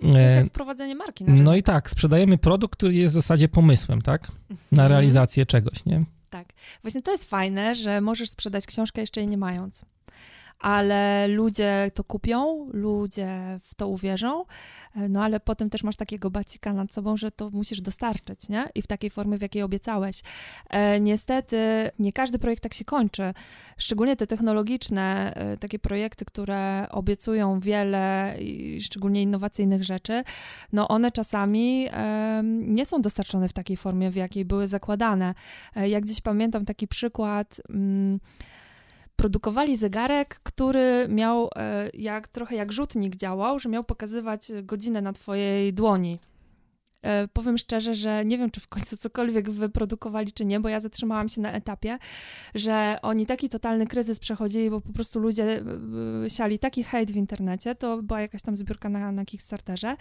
To 0.00 0.06
jest 0.06 0.36
e, 0.36 0.36
jak 0.36 0.46
wprowadzenie 0.46 0.94
marki. 0.94 1.24
no 1.24 1.56
i 1.56 1.62
tak, 1.62 1.90
sprzedajemy 1.90 2.38
produkt, 2.38 2.76
który 2.76 2.94
jest 2.94 3.12
w 3.12 3.14
zasadzie 3.14 3.48
pomysłem, 3.48 4.02
tak? 4.02 4.28
Na 4.50 4.56
mhm. 4.82 4.88
realizację 4.88 5.46
czegoś, 5.46 5.84
nie? 5.86 6.04
Tak. 6.30 6.46
Właśnie 6.82 7.02
to 7.02 7.12
jest 7.12 7.24
fajne, 7.24 7.74
że 7.74 8.00
możesz 8.00 8.30
sprzedać 8.30 8.66
książkę 8.66 9.00
jeszcze 9.00 9.20
jej 9.20 9.28
nie 9.28 9.36
mając 9.36 9.84
ale 10.60 11.28
ludzie 11.28 11.90
to 11.94 12.04
kupią, 12.04 12.68
ludzie 12.72 13.58
w 13.62 13.74
to 13.74 13.88
uwierzą, 13.88 14.44
e, 14.96 15.08
no 15.08 15.24
ale 15.24 15.40
potem 15.40 15.70
też 15.70 15.84
masz 15.84 15.96
takiego 15.96 16.30
bacika 16.30 16.72
nad 16.72 16.94
sobą, 16.94 17.16
że 17.16 17.30
to 17.30 17.50
musisz 17.50 17.80
dostarczyć, 17.80 18.48
nie? 18.48 18.64
I 18.74 18.82
w 18.82 18.86
takiej 18.86 19.10
formie, 19.10 19.38
w 19.38 19.42
jakiej 19.42 19.62
obiecałeś. 19.62 20.20
E, 20.70 21.00
niestety 21.00 21.90
nie 21.98 22.12
każdy 22.12 22.38
projekt 22.38 22.62
tak 22.62 22.74
się 22.74 22.84
kończy, 22.84 23.34
szczególnie 23.78 24.16
te 24.16 24.26
technologiczne, 24.26 25.34
e, 25.34 25.56
takie 25.56 25.78
projekty, 25.78 26.24
które 26.24 26.86
obiecują 26.90 27.60
wiele, 27.60 28.36
szczególnie 28.80 29.22
innowacyjnych 29.22 29.84
rzeczy, 29.84 30.24
no 30.72 30.88
one 30.88 31.10
czasami 31.10 31.88
e, 31.92 32.42
nie 32.44 32.84
są 32.84 33.00
dostarczone 33.00 33.48
w 33.48 33.52
takiej 33.52 33.76
formie, 33.76 34.10
w 34.10 34.16
jakiej 34.16 34.44
były 34.44 34.66
zakładane. 34.66 35.34
E, 35.76 35.88
jak 35.88 36.04
gdzieś 36.04 36.20
pamiętam 36.20 36.64
taki 36.64 36.88
przykład... 36.88 37.60
Mm, 37.70 38.20
produkowali 39.20 39.76
zegarek, 39.76 40.40
który 40.42 41.06
miał 41.08 41.50
e, 41.56 41.90
jak 41.94 42.28
trochę 42.28 42.56
jak 42.56 42.72
rzutnik 42.72 43.16
działał, 43.16 43.58
że 43.58 43.68
miał 43.68 43.84
pokazywać 43.84 44.52
godzinę 44.62 45.02
na 45.02 45.12
twojej 45.12 45.72
dłoni. 45.72 46.18
E, 47.02 47.28
powiem 47.28 47.58
szczerze, 47.58 47.94
że 47.94 48.24
nie 48.24 48.38
wiem, 48.38 48.50
czy 48.50 48.60
w 48.60 48.68
końcu 48.68 48.96
cokolwiek 48.96 49.50
wyprodukowali, 49.50 50.32
czy 50.32 50.44
nie, 50.44 50.60
bo 50.60 50.68
ja 50.68 50.80
zatrzymałam 50.80 51.28
się 51.28 51.40
na 51.40 51.52
etapie, 51.52 51.98
że 52.54 52.98
oni 53.02 53.26
taki 53.26 53.48
totalny 53.48 53.86
kryzys 53.86 54.18
przechodzili, 54.18 54.70
bo 54.70 54.80
po 54.80 54.92
prostu 54.92 55.18
ludzie 55.18 55.62
e, 56.24 56.30
siali 56.30 56.58
taki 56.58 56.84
hejt 56.84 57.10
w 57.10 57.16
internecie, 57.16 57.74
to 57.74 58.02
była 58.02 58.20
jakaś 58.20 58.42
tam 58.42 58.56
zbiórka 58.56 58.88
na, 58.88 59.12
na 59.12 59.24
Kickstarterze, 59.24 59.96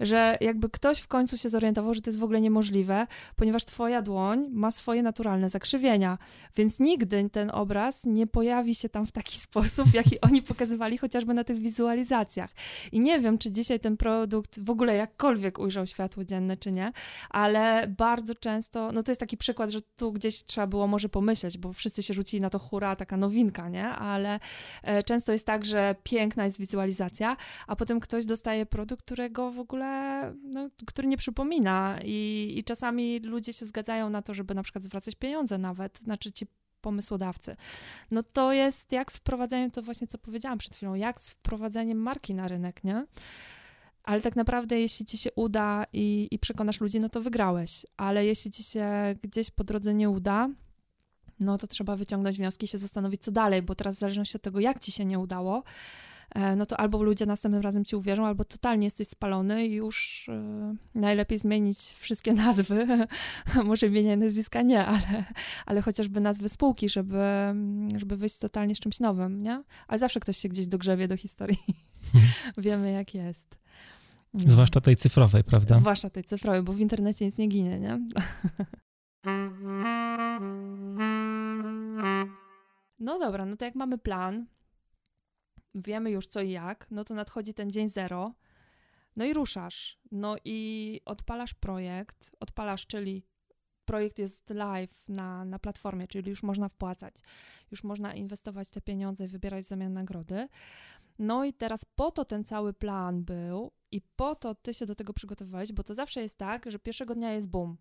że 0.00 0.38
jakby 0.40 0.70
ktoś 0.70 1.00
w 1.00 1.08
końcu 1.08 1.38
się 1.38 1.48
zorientował, 1.48 1.94
że 1.94 2.00
to 2.00 2.10
jest 2.10 2.20
w 2.20 2.24
ogóle 2.24 2.40
niemożliwe, 2.40 3.06
ponieważ 3.36 3.64
twoja 3.64 4.02
dłoń 4.02 4.46
ma 4.50 4.70
swoje 4.70 5.02
naturalne 5.02 5.50
zakrzywienia, 5.50 6.18
więc 6.56 6.80
nigdy 6.80 7.30
ten 7.30 7.50
obraz 7.50 8.04
nie 8.06 8.26
pojawi 8.26 8.74
się 8.74 8.88
tam 8.88 9.06
w 9.06 9.12
taki 9.12 9.38
sposób, 9.46 9.94
jaki 9.94 10.20
oni 10.20 10.42
pokazywali 10.42 10.98
chociażby 10.98 11.34
na 11.34 11.44
tych 11.44 11.58
wizualizacjach. 11.58 12.50
I 12.92 13.00
nie 13.00 13.20
wiem, 13.20 13.38
czy 13.38 13.52
dzisiaj 13.52 13.80
ten 13.80 13.96
produkt 13.96 14.60
w 14.60 14.70
ogóle 14.70 14.96
jakkolwiek 14.96 15.58
ujrzał 15.58 15.86
światło 15.86 16.24
dzienne, 16.24 16.43
czy 16.56 16.72
nie, 16.72 16.92
ale 17.30 17.88
bardzo 17.98 18.34
często, 18.34 18.92
no 18.92 19.02
to 19.02 19.10
jest 19.10 19.20
taki 19.20 19.36
przykład, 19.36 19.70
że 19.70 19.80
tu 19.96 20.12
gdzieś 20.12 20.44
trzeba 20.44 20.66
było 20.66 20.86
może 20.86 21.08
pomyśleć, 21.08 21.58
bo 21.58 21.72
wszyscy 21.72 22.02
się 22.02 22.14
rzucili 22.14 22.40
na 22.40 22.50
to 22.50 22.58
hura, 22.58 22.96
taka 22.96 23.16
nowinka, 23.16 23.68
nie, 23.68 23.88
ale 23.88 24.40
e, 24.82 25.02
często 25.02 25.32
jest 25.32 25.46
tak, 25.46 25.64
że 25.64 25.94
piękna 26.02 26.44
jest 26.44 26.58
wizualizacja, 26.58 27.36
a 27.66 27.76
potem 27.76 28.00
ktoś 28.00 28.24
dostaje 28.24 28.66
produkt, 28.66 29.04
którego 29.04 29.50
w 29.50 29.58
ogóle, 29.58 30.32
no, 30.42 30.68
który 30.86 31.08
nie 31.08 31.16
przypomina 31.16 31.98
i, 32.04 32.54
i 32.56 32.64
czasami 32.64 33.20
ludzie 33.20 33.52
się 33.52 33.66
zgadzają 33.66 34.10
na 34.10 34.22
to, 34.22 34.34
żeby 34.34 34.54
na 34.54 34.62
przykład 34.62 34.84
zwracać 34.84 35.14
pieniądze 35.14 35.58
nawet, 35.58 35.98
znaczy 35.98 36.32
ci 36.32 36.46
pomysłodawcy. 36.84 37.56
No 38.10 38.22
to 38.22 38.52
jest 38.52 38.92
jak 38.92 39.12
z 39.12 39.16
wprowadzeniem, 39.16 39.70
to 39.70 39.82
właśnie 39.82 40.06
co 40.06 40.18
powiedziałam 40.18 40.58
przed 40.58 40.76
chwilą, 40.76 40.94
jak 40.94 41.20
z 41.20 41.32
wprowadzeniem 41.32 41.98
marki 41.98 42.34
na 42.34 42.48
rynek, 42.48 42.84
nie? 42.84 43.06
Ale 44.04 44.20
tak 44.20 44.36
naprawdę, 44.36 44.80
jeśli 44.80 45.06
ci 45.06 45.18
się 45.18 45.30
uda 45.36 45.86
i, 45.92 46.28
i 46.30 46.38
przekonasz 46.38 46.80
ludzi, 46.80 47.00
no 47.00 47.08
to 47.08 47.20
wygrałeś. 47.20 47.86
Ale 47.96 48.26
jeśli 48.26 48.50
ci 48.50 48.62
się 48.62 49.14
gdzieś 49.22 49.50
po 49.50 49.64
drodze 49.64 49.94
nie 49.94 50.10
uda, 50.10 50.48
no 51.40 51.58
to 51.58 51.66
trzeba 51.66 51.96
wyciągnąć 51.96 52.36
wnioski 52.36 52.64
i 52.64 52.68
się 52.68 52.78
zastanowić, 52.78 53.22
co 53.22 53.32
dalej, 53.32 53.62
bo 53.62 53.74
teraz 53.74 53.96
w 53.96 53.98
zależności 53.98 54.36
od 54.36 54.42
tego, 54.42 54.60
jak 54.60 54.78
ci 54.78 54.92
się 54.92 55.04
nie 55.04 55.18
udało, 55.18 55.62
e, 56.34 56.56
no 56.56 56.66
to 56.66 56.80
albo 56.80 57.02
ludzie 57.02 57.26
następnym 57.26 57.62
razem 57.62 57.84
ci 57.84 57.96
uwierzą, 57.96 58.26
albo 58.26 58.44
totalnie 58.44 58.86
jesteś 58.86 59.08
spalony 59.08 59.66
i 59.66 59.72
już 59.72 60.28
e, 60.28 60.76
najlepiej 60.94 61.38
zmienić 61.38 61.78
wszystkie 61.78 62.34
nazwy. 62.44 62.86
Może 63.64 63.86
imienia 63.86 64.14
i 64.14 64.18
nazwiska 64.18 64.62
nie, 64.62 64.86
ale, 64.86 65.24
ale 65.66 65.82
chociażby 65.82 66.20
nazwy 66.20 66.48
spółki, 66.48 66.88
żeby, 66.88 67.24
żeby 67.96 68.16
wyjść 68.16 68.38
totalnie 68.38 68.74
z 68.74 68.80
czymś 68.80 69.00
nowym, 69.00 69.42
nie? 69.42 69.62
Ale 69.88 69.98
zawsze 69.98 70.20
ktoś 70.20 70.36
się 70.36 70.48
gdzieś 70.48 70.66
dogrzebie 70.66 71.08
do 71.08 71.16
historii. 71.16 71.58
Wiemy, 72.58 72.92
jak 72.92 73.14
jest. 73.14 73.64
Zwłaszcza 74.34 74.80
tej 74.80 74.96
cyfrowej, 74.96 75.44
prawda? 75.44 75.74
Zwłaszcza 75.74 76.10
tej 76.10 76.24
cyfrowej, 76.24 76.62
bo 76.62 76.72
w 76.72 76.80
internecie 76.80 77.24
nic 77.24 77.38
nie 77.38 77.48
ginie, 77.48 77.80
nie? 77.80 78.00
No 82.98 83.18
dobra, 83.18 83.46
no 83.46 83.56
to 83.56 83.64
jak 83.64 83.74
mamy 83.74 83.98
plan, 83.98 84.46
wiemy 85.74 86.10
już 86.10 86.26
co 86.26 86.40
i 86.40 86.50
jak, 86.50 86.86
no 86.90 87.04
to 87.04 87.14
nadchodzi 87.14 87.54
ten 87.54 87.70
dzień 87.70 87.88
zero, 87.88 88.34
no 89.16 89.24
i 89.24 89.34
ruszasz. 89.34 89.98
No 90.10 90.36
i 90.44 91.00
odpalasz 91.04 91.54
projekt, 91.54 92.36
odpalasz, 92.40 92.86
czyli 92.86 93.26
projekt 93.84 94.18
jest 94.18 94.50
live 94.50 95.08
na, 95.08 95.44
na 95.44 95.58
platformie, 95.58 96.08
czyli 96.08 96.30
już 96.30 96.42
można 96.42 96.68
wpłacać, 96.68 97.14
już 97.70 97.84
można 97.84 98.14
inwestować 98.14 98.70
te 98.70 98.80
pieniądze 98.80 99.24
i 99.24 99.28
wybierać 99.28 99.64
w 99.64 99.68
zamian 99.68 99.92
nagrody. 99.92 100.48
No 101.18 101.44
i 101.44 101.52
teraz 101.52 101.84
po 101.84 102.10
to 102.10 102.24
ten 102.24 102.44
cały 102.44 102.72
plan 102.72 103.24
był 103.24 103.72
i 103.94 104.00
po 104.16 104.34
to 104.34 104.54
ty 104.54 104.74
się 104.74 104.86
do 104.86 104.94
tego 104.94 105.12
przygotowywałeś, 105.12 105.72
bo 105.72 105.82
to 105.82 105.94
zawsze 105.94 106.22
jest 106.22 106.38
tak, 106.38 106.70
że 106.70 106.78
pierwszego 106.78 107.14
dnia 107.14 107.32
jest 107.32 107.48
boom. 107.48 107.76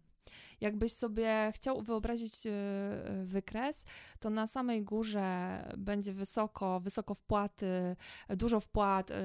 Jakbyś 0.62 0.94
sobie 0.94 1.52
chciał 1.56 1.82
wyobrazić 1.82 2.48
e, 2.48 2.52
e, 2.52 3.26
wykres, 3.26 3.86
to 4.20 4.30
na 4.30 4.48
samej 4.48 4.84
górze 4.84 5.58
będzie 5.78 6.14
wysoko, 6.14 6.80
wysoko 6.80 7.14
wpłaty, 7.14 7.96
dużo 8.30 8.60
wpłat 8.60 9.12
e, 9.12 9.16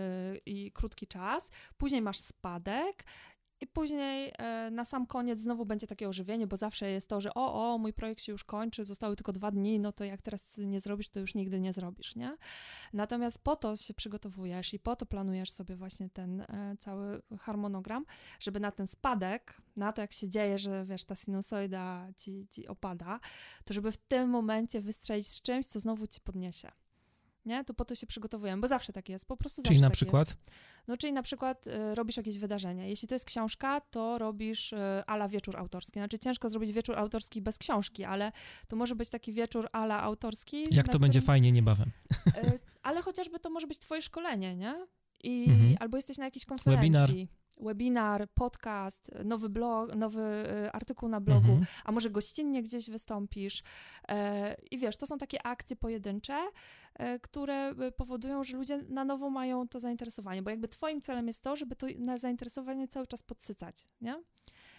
i 0.46 0.72
krótki 0.72 1.06
czas. 1.06 1.50
Później 1.78 2.02
masz 2.02 2.18
spadek 2.18 3.04
i 3.60 3.66
później 3.66 4.32
e, 4.38 4.70
na 4.70 4.84
sam 4.84 5.06
koniec 5.06 5.38
znowu 5.38 5.66
będzie 5.66 5.86
takie 5.86 6.08
ożywienie, 6.08 6.46
bo 6.46 6.56
zawsze 6.56 6.90
jest 6.90 7.08
to, 7.08 7.20
że 7.20 7.34
o, 7.34 7.74
o, 7.74 7.78
mój 7.78 7.92
projekt 7.92 8.22
się 8.22 8.32
już 8.32 8.44
kończy, 8.44 8.84
zostały 8.84 9.16
tylko 9.16 9.32
dwa 9.32 9.50
dni, 9.50 9.80
no 9.80 9.92
to 9.92 10.04
jak 10.04 10.22
teraz 10.22 10.58
nie 10.58 10.80
zrobisz, 10.80 11.08
to 11.08 11.20
już 11.20 11.34
nigdy 11.34 11.60
nie 11.60 11.72
zrobisz, 11.72 12.16
nie? 12.16 12.36
Natomiast 12.92 13.44
po 13.44 13.56
to 13.56 13.76
się 13.76 13.94
przygotowujesz 13.94 14.74
i 14.74 14.78
po 14.78 14.96
to 14.96 15.06
planujesz 15.06 15.50
sobie 15.50 15.76
właśnie 15.76 16.10
ten 16.10 16.40
e, 16.40 16.76
cały 16.78 17.22
harmonogram, 17.38 18.04
żeby 18.40 18.60
na 18.60 18.70
ten 18.70 18.86
spadek, 18.86 19.62
na 19.76 19.92
to 19.92 20.02
jak 20.02 20.12
się 20.12 20.28
dzieje, 20.28 20.58
że 20.58 20.84
wiesz, 20.84 21.04
ta 21.04 21.14
sinusoida 21.14 22.08
ci, 22.16 22.46
ci 22.50 22.68
opada, 22.68 23.20
to 23.64 23.74
żeby 23.74 23.92
w 23.92 23.96
tym 23.96 24.30
momencie 24.30 24.80
wystrzelić 24.80 25.28
z 25.28 25.42
czymś, 25.42 25.66
co 25.66 25.80
znowu 25.80 26.06
ci 26.06 26.20
podniesie 26.20 26.70
nie? 27.44 27.64
To 27.64 27.74
po 27.74 27.84
to 27.84 27.94
się 27.94 28.06
przygotowujemy, 28.06 28.60
bo 28.60 28.68
zawsze 28.68 28.92
tak 28.92 29.08
jest, 29.08 29.26
po 29.26 29.36
prostu 29.36 29.62
Czyli 29.62 29.74
zawsze 29.74 29.82
na 29.82 29.88
tak 29.88 29.94
przykład? 29.94 30.28
Jest. 30.28 30.40
No, 30.88 30.96
czyli 30.96 31.12
na 31.12 31.22
przykład 31.22 31.66
y, 31.66 31.94
robisz 31.94 32.16
jakieś 32.16 32.38
wydarzenia. 32.38 32.86
Jeśli 32.86 33.08
to 33.08 33.14
jest 33.14 33.24
książka, 33.24 33.80
to 33.80 34.18
robisz 34.18 34.72
y, 34.72 34.76
ala 35.06 35.28
wieczór 35.28 35.56
autorski. 35.56 35.92
Znaczy 35.92 36.18
ciężko 36.18 36.48
zrobić 36.48 36.72
wieczór 36.72 36.98
autorski 36.98 37.42
bez 37.42 37.58
książki, 37.58 38.04
ale 38.04 38.32
to 38.68 38.76
może 38.76 38.94
być 38.94 39.10
taki 39.10 39.32
wieczór 39.32 39.68
ala 39.72 40.02
autorski. 40.02 40.64
Jak 40.70 40.86
to 40.86 40.90
którym, 40.90 41.02
będzie 41.02 41.20
fajnie 41.20 41.52
niebawem. 41.52 41.90
Y, 42.26 42.58
ale 42.82 43.02
chociażby 43.02 43.38
to 43.38 43.50
może 43.50 43.66
być 43.66 43.78
twoje 43.78 44.02
szkolenie, 44.02 44.56
nie? 44.56 44.86
I, 45.24 45.44
mhm. 45.48 45.76
Albo 45.80 45.96
jesteś 45.96 46.18
na 46.18 46.24
jakiejś 46.24 46.44
konferencji. 46.44 46.90
Webinar 46.90 47.10
webinar, 47.60 48.28
podcast, 48.34 49.10
nowy 49.24 49.48
blog, 49.48 49.94
nowy 49.94 50.22
e, 50.22 50.72
artykuł 50.72 51.08
na 51.08 51.20
blogu, 51.20 51.50
mhm. 51.50 51.66
a 51.84 51.92
może 51.92 52.10
gościnnie 52.10 52.62
gdzieś 52.62 52.90
wystąpisz. 52.90 53.62
E, 54.08 54.56
I 54.70 54.78
wiesz, 54.78 54.96
to 54.96 55.06
są 55.06 55.18
takie 55.18 55.46
akcje 55.46 55.76
pojedyncze, 55.76 56.48
e, 56.94 57.18
które 57.18 57.74
powodują, 57.96 58.44
że 58.44 58.56
ludzie 58.56 58.78
na 58.88 59.04
nowo 59.04 59.30
mają 59.30 59.68
to 59.68 59.80
zainteresowanie, 59.80 60.42
bo 60.42 60.50
jakby 60.50 60.68
twoim 60.68 61.00
celem 61.00 61.26
jest 61.26 61.42
to, 61.42 61.56
żeby 61.56 61.76
to 61.76 61.86
zainteresowanie 62.16 62.88
cały 62.88 63.06
czas 63.06 63.22
podsycać, 63.22 63.84
nie? 64.00 64.22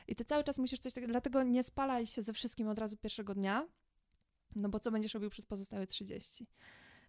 I 0.07 0.15
ty 0.15 0.25
cały 0.25 0.43
czas 0.43 0.57
musisz 0.57 0.79
coś 0.79 0.93
takiego, 0.93 1.11
dlatego 1.11 1.43
nie 1.43 1.63
spalaj 1.63 2.05
się 2.05 2.21
ze 2.21 2.33
wszystkim 2.33 2.67
od 2.67 2.79
razu 2.79 2.97
pierwszego 2.97 3.33
dnia, 3.33 3.67
no 4.55 4.69
bo 4.69 4.79
co 4.79 4.91
będziesz 4.91 5.13
robił 5.13 5.29
przez 5.29 5.45
pozostałe 5.45 5.87
30 5.87 6.45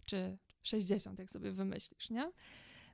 czy 0.05 0.37
60, 0.63 1.19
jak 1.19 1.31
sobie 1.31 1.51
wymyślisz, 1.51 2.09
nie? 2.09 2.31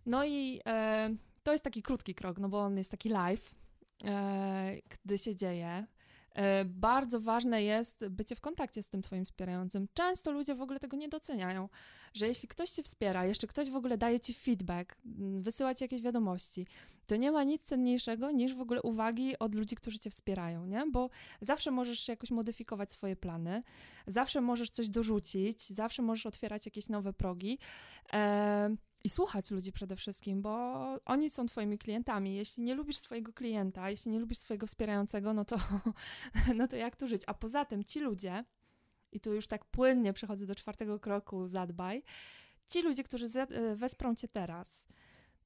No 0.05 0.25
i 0.25 0.61
e, 0.65 1.15
to 1.48 1.52
jest 1.52 1.64
taki 1.64 1.82
krótki 1.82 2.16
krok, 2.16 2.39
no 2.39 2.50
bo 2.50 2.60
on 2.60 2.78
jest 2.78 2.91
taki 2.91 3.10
live, 3.10 3.56
e, 4.04 4.76
gdy 4.89 5.18
się 5.18 5.36
dzieje. 5.36 5.88
E, 6.34 6.66
bardzo 6.66 7.20
ważne 7.20 7.64
jest 7.64 8.08
bycie 8.08 8.36
w 8.36 8.41
kontakcie 8.41 8.84
z 8.84 8.89
tym 8.89 9.02
twoim 9.02 9.26
wspierającym. 9.26 9.88
Często 9.93 10.32
ludzie 10.32 10.56
w 10.56 10.62
ogóle 10.62 10.80
tego 10.80 10.98
nie 10.98 11.10
doceniają, 11.10 11.70
że 12.14 12.28
jeśli 12.28 12.50
ktoś 12.50 12.70
cię 12.70 12.84
wspiera, 12.84 13.26
jeszcze 13.26 13.48
ktoś 13.48 13.70
w 13.70 13.76
ogóle 13.76 13.98
daje 13.98 14.20
ci 14.20 14.34
feedback, 14.34 14.98
wysyła 15.39 15.76
ci 15.76 15.84
jakieś 15.84 16.02
wiadomości, 16.02 16.68
to 17.06 17.16
nie 17.16 17.32
ma 17.32 17.43
nic 17.43 17.62
cenniejszego 17.62 18.32
niż 18.32 18.56
w 18.56 18.62
ogóle 18.62 18.82
uwagi 18.82 19.39
od 19.39 19.56
ludzi, 19.56 19.76
którzy 19.76 20.00
cię 20.00 20.10
wspierają, 20.10 20.66
nie? 20.66 20.84
Bo 20.91 21.10
zawsze 21.41 21.72
możesz 21.72 22.08
jakoś 22.08 22.32
modyfikować 22.32 22.91
swoje 22.91 23.16
plany, 23.16 23.64
zawsze 24.08 24.41
możesz 24.41 24.70
coś 24.70 24.89
dorzucić, 24.89 25.70
zawsze 25.70 26.02
możesz 26.02 26.26
otwierać 26.26 26.66
jakieś 26.66 26.89
nowe 26.89 27.14
progi. 27.14 27.60
E, 28.14 28.76
i 29.04 29.10
słuchać 29.10 29.52
ludzi 29.52 29.72
przede 29.72 29.95
wszystkim, 29.95 30.41
bo 30.41 30.52
oni 31.06 31.30
są 31.30 31.45
twoimi 31.45 31.78
klientami. 31.78 32.36
Jeśli 32.36 32.64
nie 32.64 32.76
lubisz 32.76 32.98
swojego 32.98 33.34
klienta, 33.34 33.89
jeśli 33.89 34.12
nie 34.12 34.20
lubisz 34.20 34.38
swojego 34.38 34.68
wspierającego, 34.68 35.34
no 35.34 35.45
to, 35.45 35.58
no 36.58 36.68
to 36.68 36.76
jak 36.76 36.95
tu 36.95 37.08
żyć? 37.08 37.22
A 37.28 37.34
poza 37.34 37.66
tym 37.66 37.84
ci 37.84 38.00
ludzie, 38.00 38.43
i 39.12 39.20
tu 39.20 39.34
już 39.34 39.48
tak 39.48 39.66
płynnie 39.66 40.14
przechodzę 40.14 40.45
do 40.45 40.56
czwartego 40.56 41.00
kroku, 41.00 41.48
zadbaj, 41.48 42.04
ci 42.68 42.82
ludzie, 42.82 43.04
którzy 43.04 43.28
wesprą 43.76 44.16
cię 44.16 44.28
teraz, 44.28 44.88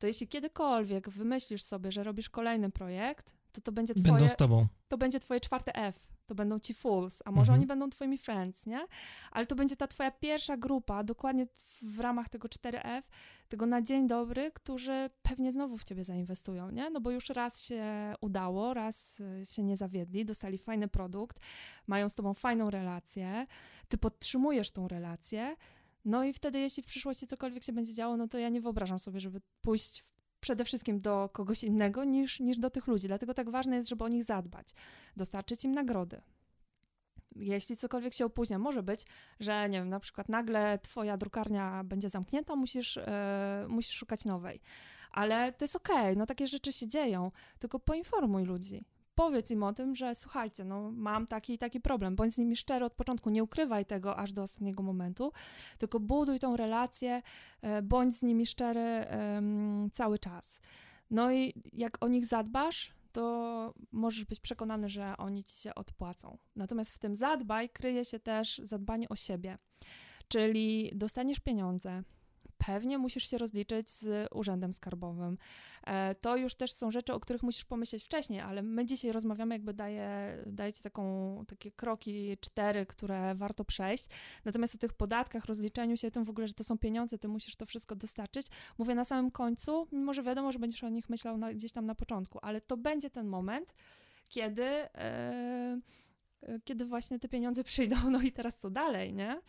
to 0.02 0.08
jeśli 0.08 0.28
kiedykolwiek 0.28 1.10
wymyślisz 1.10 1.64
sobie, 1.64 1.92
że 1.92 2.04
robisz 2.04 2.30
kolejny 2.30 2.72
projekt, 2.72 3.36
to 3.52 3.62
to 3.62 3.72
będzie 3.72 3.94
twoje... 3.94 4.12
Będą 4.12 4.28
z 4.28 4.36
tobą. 4.36 4.68
To 4.88 4.98
będzie 4.98 5.20
twoje 5.20 5.40
czwarte 5.40 5.76
F, 5.76 6.08
to 6.26 6.36
będą 6.36 6.60
ci 6.60 6.74
fools, 6.74 7.22
a 7.26 7.32
może 7.32 7.42
mhm. 7.42 7.60
oni 7.60 7.68
będą 7.68 7.90
twoimi 7.90 8.18
friends, 8.18 8.66
nie? 8.66 8.88
Ale 9.32 9.46
to 9.46 9.56
będzie 9.56 9.76
ta 9.76 9.88
twoja 9.88 10.12
pierwsza 10.12 10.58
grupa, 10.58 11.04
dokładnie 11.04 11.48
w 11.82 12.00
ramach 12.00 12.30
tego 12.30 12.48
4F, 12.48 13.02
tego 13.50 13.66
na 13.66 13.82
dzień 13.82 14.08
dobry, 14.08 14.52
którzy 14.52 15.10
pewnie 15.22 15.52
znowu 15.52 15.78
w 15.78 15.84
ciebie 15.84 16.04
zainwestują, 16.04 16.72
nie? 16.72 16.90
No 16.90 17.02
bo 17.02 17.12
już 17.12 17.30
raz 17.30 17.64
się 17.66 18.14
udało, 18.22 18.74
raz 18.74 19.20
y, 19.20 19.46
się 19.46 19.64
nie 19.64 19.78
zawiedli, 19.78 20.26
dostali 20.26 20.58
fajny 20.58 20.88
produkt, 20.88 21.40
mają 21.88 22.10
z 22.10 22.16
tobą 22.16 22.34
fajną 22.34 22.70
relację, 22.70 23.46
ty 23.88 23.98
podtrzymujesz 23.98 24.72
tą 24.72 24.88
relację, 24.88 25.56
no 26.06 26.24
i 26.24 26.34
wtedy, 26.34 26.60
jeśli 26.60 26.84
w 26.84 26.86
przyszłości 26.86 27.28
cokolwiek 27.28 27.64
się 27.64 27.74
będzie 27.74 27.94
działo, 27.94 28.18
no 28.18 28.28
to 28.28 28.38
ja 28.38 28.50
nie 28.50 28.62
wyobrażam 28.62 29.00
sobie, 29.00 29.20
żeby 29.20 29.42
pójść 29.62 30.04
przede 30.40 30.66
wszystkim 30.66 31.02
do 31.02 31.30
kogoś 31.34 31.64
innego 31.64 32.04
niż, 32.04 32.40
niż 32.40 32.60
do 32.60 32.70
tych 32.70 32.88
ludzi. 32.88 33.08
Dlatego 33.08 33.34
tak 33.34 33.50
ważne 33.50 33.76
jest, 33.76 33.90
żeby 33.90 34.04
o 34.04 34.08
nich 34.08 34.24
zadbać, 34.24 34.68
dostarczyć 35.18 35.66
im 35.66 35.72
nagrody. 35.72 36.22
Jeśli 37.36 37.76
cokolwiek 37.76 38.14
się 38.14 38.26
opóźnia, 38.26 38.60
może 38.60 38.84
być, 38.84 39.06
że 39.40 39.70
nie 39.70 39.80
wiem, 39.80 39.90
na 39.90 40.00
przykład 40.00 40.30
nagle 40.30 40.80
twoja 40.80 41.18
drukarnia 41.18 41.84
będzie 41.84 42.10
zamknięta, 42.10 42.56
musisz, 42.56 42.96
yy, 42.96 43.04
musisz 43.68 43.96
szukać 43.96 44.26
nowej. 44.26 44.62
Ale 45.12 45.54
to 45.54 45.66
jest 45.66 45.76
okej, 45.76 45.96
okay, 45.96 46.16
no 46.16 46.26
takie 46.26 46.48
rzeczy 46.48 46.74
się 46.74 46.88
dzieją, 46.88 47.32
tylko 47.60 47.80
poinformuj 47.80 48.46
ludzi 48.46 48.86
powiedz 49.22 49.52
im 49.52 49.64
o 49.64 49.74
tym, 49.74 49.96
że 49.96 50.16
słuchajcie, 50.16 50.64
no 50.64 50.92
mam 50.92 51.26
taki 51.26 51.58
taki 51.58 51.80
problem, 51.82 52.16
bądź 52.16 52.34
z 52.34 52.38
nimi 52.38 52.56
szczery 52.56 52.86
od 52.86 52.94
początku, 52.94 53.30
nie 53.30 53.44
ukrywaj 53.44 53.86
tego 53.86 54.18
aż 54.18 54.34
do 54.34 54.42
ostatniego 54.42 54.84
momentu, 54.84 55.32
tylko 55.78 56.00
buduj 56.00 56.40
tą 56.40 56.56
relację, 56.56 57.22
e, 57.62 57.82
bądź 57.82 58.18
z 58.18 58.24
nimi 58.24 58.46
szczery 58.46 59.06
cały 59.94 60.20
czas. 60.20 60.62
No 61.10 61.32
i 61.32 61.54
jak 61.74 62.04
o 62.04 62.08
nich 62.08 62.26
zadbasz, 62.26 62.94
to 63.12 63.74
możesz 63.92 64.26
być 64.26 64.40
przekonany, 64.40 64.90
że 64.90 65.18
oni 65.18 65.44
ci 65.44 65.56
się 65.56 65.76
odpłacą. 65.76 66.38
Natomiast 66.56 66.92
w 66.92 67.00
tym 67.00 67.16
zadbaj 67.16 67.70
kryje 67.70 68.06
się 68.06 68.20
też 68.20 68.62
zadbanie 68.64 69.10
o 69.10 69.16
siebie, 69.16 69.58
czyli 70.28 70.92
dostaniesz 70.96 71.40
pieniądze, 71.40 72.04
pewnie 72.66 72.98
musisz 72.98 73.30
się 73.30 73.38
rozliczyć 73.38 73.90
z 73.90 74.28
urzędem 74.34 74.74
skarbowym. 74.74 75.38
E, 75.88 76.16
to 76.16 76.38
już 76.38 76.56
też 76.56 76.72
są 76.74 76.92
rzeczy, 76.92 77.14
o 77.14 77.20
których 77.20 77.44
musisz 77.44 77.66
pomyśleć 77.66 78.04
wcześniej, 78.04 78.40
ale 78.40 78.62
my 78.62 78.86
dzisiaj 78.86 79.12
rozmawiamy, 79.12 79.56
jakby 79.56 79.74
daje, 79.74 80.38
daje 80.46 80.74
ci 80.74 80.82
taką, 80.84 81.46
takie 81.48 81.72
kroki 81.72 82.38
cztery, 82.42 82.86
które 82.86 83.36
warto 83.36 83.66
przejść. 83.66 84.06
Natomiast 84.46 84.76
o 84.76 84.78
tych 84.78 84.94
podatkach, 84.94 85.46
rozliczeniu 85.46 85.98
się 85.98 86.12
tym 86.12 86.26
w 86.26 86.30
ogóle, 86.30 86.48
że 86.48 86.54
to 86.54 86.64
są 86.64 86.78
pieniądze, 86.78 87.18
ty 87.18 87.28
musisz 87.28 87.56
to 87.56 87.66
wszystko 87.66 87.96
dostarczyć. 87.96 88.48
Mówię 88.78 88.96
na 88.96 89.04
samym 89.04 89.32
końcu, 89.32 89.88
mimo 89.92 90.14
że 90.14 90.24
wiadomo, 90.24 90.52
że 90.52 90.60
będziesz 90.60 90.84
o 90.84 90.90
nich 90.90 91.10
myślał 91.10 91.38
na, 91.38 91.54
gdzieś 91.54 91.72
tam 91.72 91.86
na 91.86 91.96
początku, 91.96 92.40
ale 92.42 92.62
to 92.62 92.78
będzie 92.78 93.10
ten 93.10 93.28
moment, 93.28 93.74
kiedy... 94.30 94.64
Yy, 94.64 95.82
kiedy 96.64 96.86
właśnie 96.86 97.20
te 97.20 97.28
pieniądze 97.30 97.64
przyjdą, 97.72 97.96
no 98.12 98.22
i 98.22 98.32
teraz 98.32 98.58
co 98.58 98.70
dalej, 98.70 99.14
nie? 99.14 99.42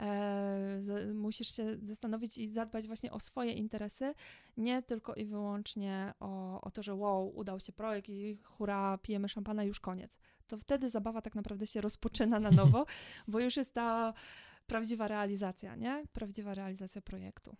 E, 0.00 1.14
musisz 1.14 1.56
się 1.56 1.78
zastanowić 1.82 2.38
i 2.38 2.50
zadbać 2.50 2.86
właśnie 2.86 3.12
o 3.12 3.20
swoje 3.20 3.52
interesy, 3.52 4.14
nie 4.56 4.82
tylko 4.82 5.14
i 5.14 5.24
wyłącznie 5.24 6.14
o, 6.20 6.60
o 6.60 6.70
to, 6.70 6.82
że 6.82 6.94
wow, 6.94 7.36
udał 7.36 7.60
się 7.60 7.72
projekt 7.72 8.08
i 8.08 8.38
hura, 8.42 8.98
pijemy 8.98 9.28
szampana, 9.28 9.64
już 9.64 9.80
koniec. 9.80 10.18
To 10.46 10.56
wtedy 10.56 10.90
zabawa 10.90 11.22
tak 11.22 11.34
naprawdę 11.34 11.66
się 11.66 11.80
rozpoczyna 11.80 12.40
na 12.40 12.50
nowo, 12.50 12.86
bo 13.28 13.40
już 13.40 13.56
jest 13.56 13.74
ta 13.74 14.14
prawdziwa 14.66 15.08
realizacja, 15.08 15.76
nie? 15.76 16.04
Prawdziwa 16.12 16.54
realizacja 16.54 17.02
projektu. 17.02 17.56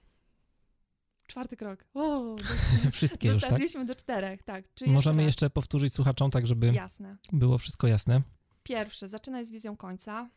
Czwarty 1.26 1.56
krok. 1.56 1.84
O, 1.94 2.34
Wszystkie 2.92 3.28
już, 3.28 3.42
tak? 3.42 3.86
do 3.86 3.94
czterech, 3.94 4.42
tak. 4.42 4.74
Czy 4.74 4.86
Możemy 4.86 5.18
raz? 5.18 5.26
jeszcze 5.26 5.50
powtórzyć 5.50 5.94
słuchaczom, 5.94 6.30
tak 6.30 6.46
żeby 6.46 6.72
Jasne. 6.72 7.16
było 7.32 7.58
wszystko 7.58 7.86
jasne. 7.86 8.22
Pierwszy, 8.62 9.08
zaczynaj 9.08 9.44
z 9.44 9.50
wizją 9.50 9.76
końca, 9.76 10.30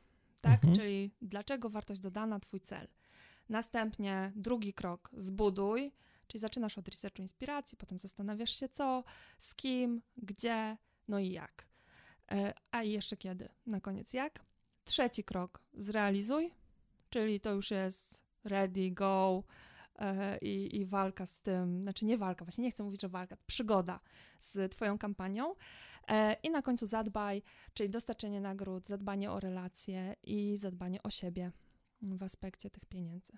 tak? 0.46 0.64
Mhm. 0.64 0.76
Czyli 0.76 1.12
dlaczego 1.22 1.70
wartość 1.70 2.02
dodana, 2.02 2.40
twój 2.40 2.62
cel. 2.62 2.88
Następnie 3.50 4.32
drugi 4.36 4.74
krok, 4.74 5.10
zbuduj, 5.14 5.92
czyli 6.28 6.42
zaczynasz 6.42 6.78
od 6.78 6.88
researchu 6.88 7.22
inspiracji, 7.22 7.78
potem 7.78 8.00
zastanawiasz 8.00 8.60
się 8.60 8.70
co, 8.70 9.04
z 9.38 9.56
kim, 9.56 10.02
gdzie, 10.18 10.78
no 11.08 11.20
i 11.20 11.32
jak. 11.32 11.68
E, 12.32 12.54
A 12.72 12.84
i 12.84 12.92
jeszcze 12.92 13.18
kiedy, 13.18 13.50
na 13.66 13.82
koniec 13.82 14.14
jak. 14.14 14.46
Trzeci 14.84 15.24
krok, 15.24 15.62
zrealizuj, 15.74 16.52
czyli 17.10 17.40
to 17.40 17.52
już 17.52 17.72
jest 17.72 18.24
ready, 18.44 18.92
go 18.92 19.44
i, 20.42 20.80
i 20.80 20.86
walka 20.86 21.26
z 21.26 21.40
tym, 21.40 21.84
znaczy 21.84 22.06
nie 22.06 22.18
walka, 22.18 22.46
właśnie 22.46 22.64
nie 22.64 22.72
chcę 22.72 22.84
mówić, 22.84 23.02
że 23.02 23.10
walka, 23.10 23.38
przygoda 23.48 24.00
z 24.40 24.72
twoją 24.72 24.98
kampanią. 24.98 25.56
E, 26.08 26.36
I 26.44 26.50
na 26.50 26.62
końcu 26.62 26.86
zadbaj, 26.86 27.42
czyli 27.74 27.90
dostarczenie 27.90 28.42
nagród, 28.42 28.88
zadbanie 28.88 29.32
o 29.32 29.40
relacje 29.40 30.16
i 30.24 30.58
zadbanie 30.58 31.04
o 31.04 31.10
siebie 31.10 31.52
w 32.02 32.24
aspekcie 32.24 32.70
tych 32.70 32.86
pieniędzy. 32.86 33.34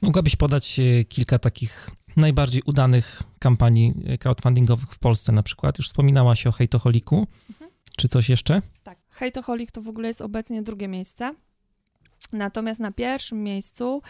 Mogłabyś 0.00 0.36
podać 0.36 0.80
e, 0.80 1.04
kilka 1.04 1.38
takich 1.38 1.90
najbardziej 2.16 2.62
udanych 2.66 3.22
kampanii 3.38 3.94
e, 4.06 4.18
crowdfundingowych 4.18 4.90
w 4.92 4.98
Polsce 4.98 5.32
na 5.32 5.42
przykład? 5.42 5.78
Już 5.78 5.86
wspominałaś 5.86 6.46
o 6.46 6.52
hejtoholiku. 6.52 7.26
Mhm. 7.50 7.70
Czy 7.96 8.08
coś 8.08 8.28
jeszcze? 8.28 8.62
Hejtoholik 9.10 9.70
to 9.70 9.82
w 9.82 9.88
ogóle 9.88 10.08
jest 10.08 10.22
obecnie 10.22 10.62
drugie 10.62 10.88
miejsce. 10.88 11.34
Natomiast 12.32 12.80
na 12.80 12.92
pierwszym 12.92 13.42
miejscu 13.42 14.02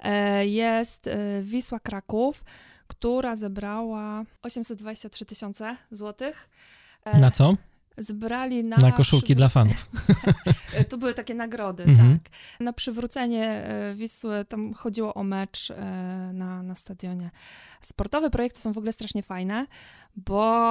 e, 0.00 0.46
jest 0.46 1.06
e, 1.06 1.42
Wisła 1.42 1.80
Kraków, 1.80 2.44
która 2.86 3.36
zebrała 3.36 4.24
823 4.42 5.24
tysiące 5.26 5.76
złotych. 5.90 6.48
E, 7.04 7.18
Na 7.20 7.30
co? 7.30 7.56
Zebrali 7.98 8.64
na, 8.64 8.76
Na 8.76 8.92
koszulki 8.92 9.36
dla 9.36 9.48
fanów. 9.48 9.90
E, 10.76 10.84
To 10.90 10.98
były 10.98 11.14
takie 11.14 11.34
nagrody, 11.34 11.82
Mhm. 11.82 12.18
tak. 12.18 12.32
Na 12.60 12.72
przywrócenie 12.72 13.46
e, 13.48 13.94
Wisły, 13.94 14.44
tam 14.44 14.74
chodziło 14.74 15.14
o 15.14 15.24
mecz 15.24 15.70
e, 15.70 15.74
na, 16.34 16.62
na 16.62 16.74
stadionie. 16.74 17.30
Sportowe 17.80 18.30
projekty 18.30 18.60
są 18.60 18.72
w 18.72 18.78
ogóle 18.78 18.92
strasznie 18.92 19.22
fajne, 19.22 19.66
bo 20.16 20.64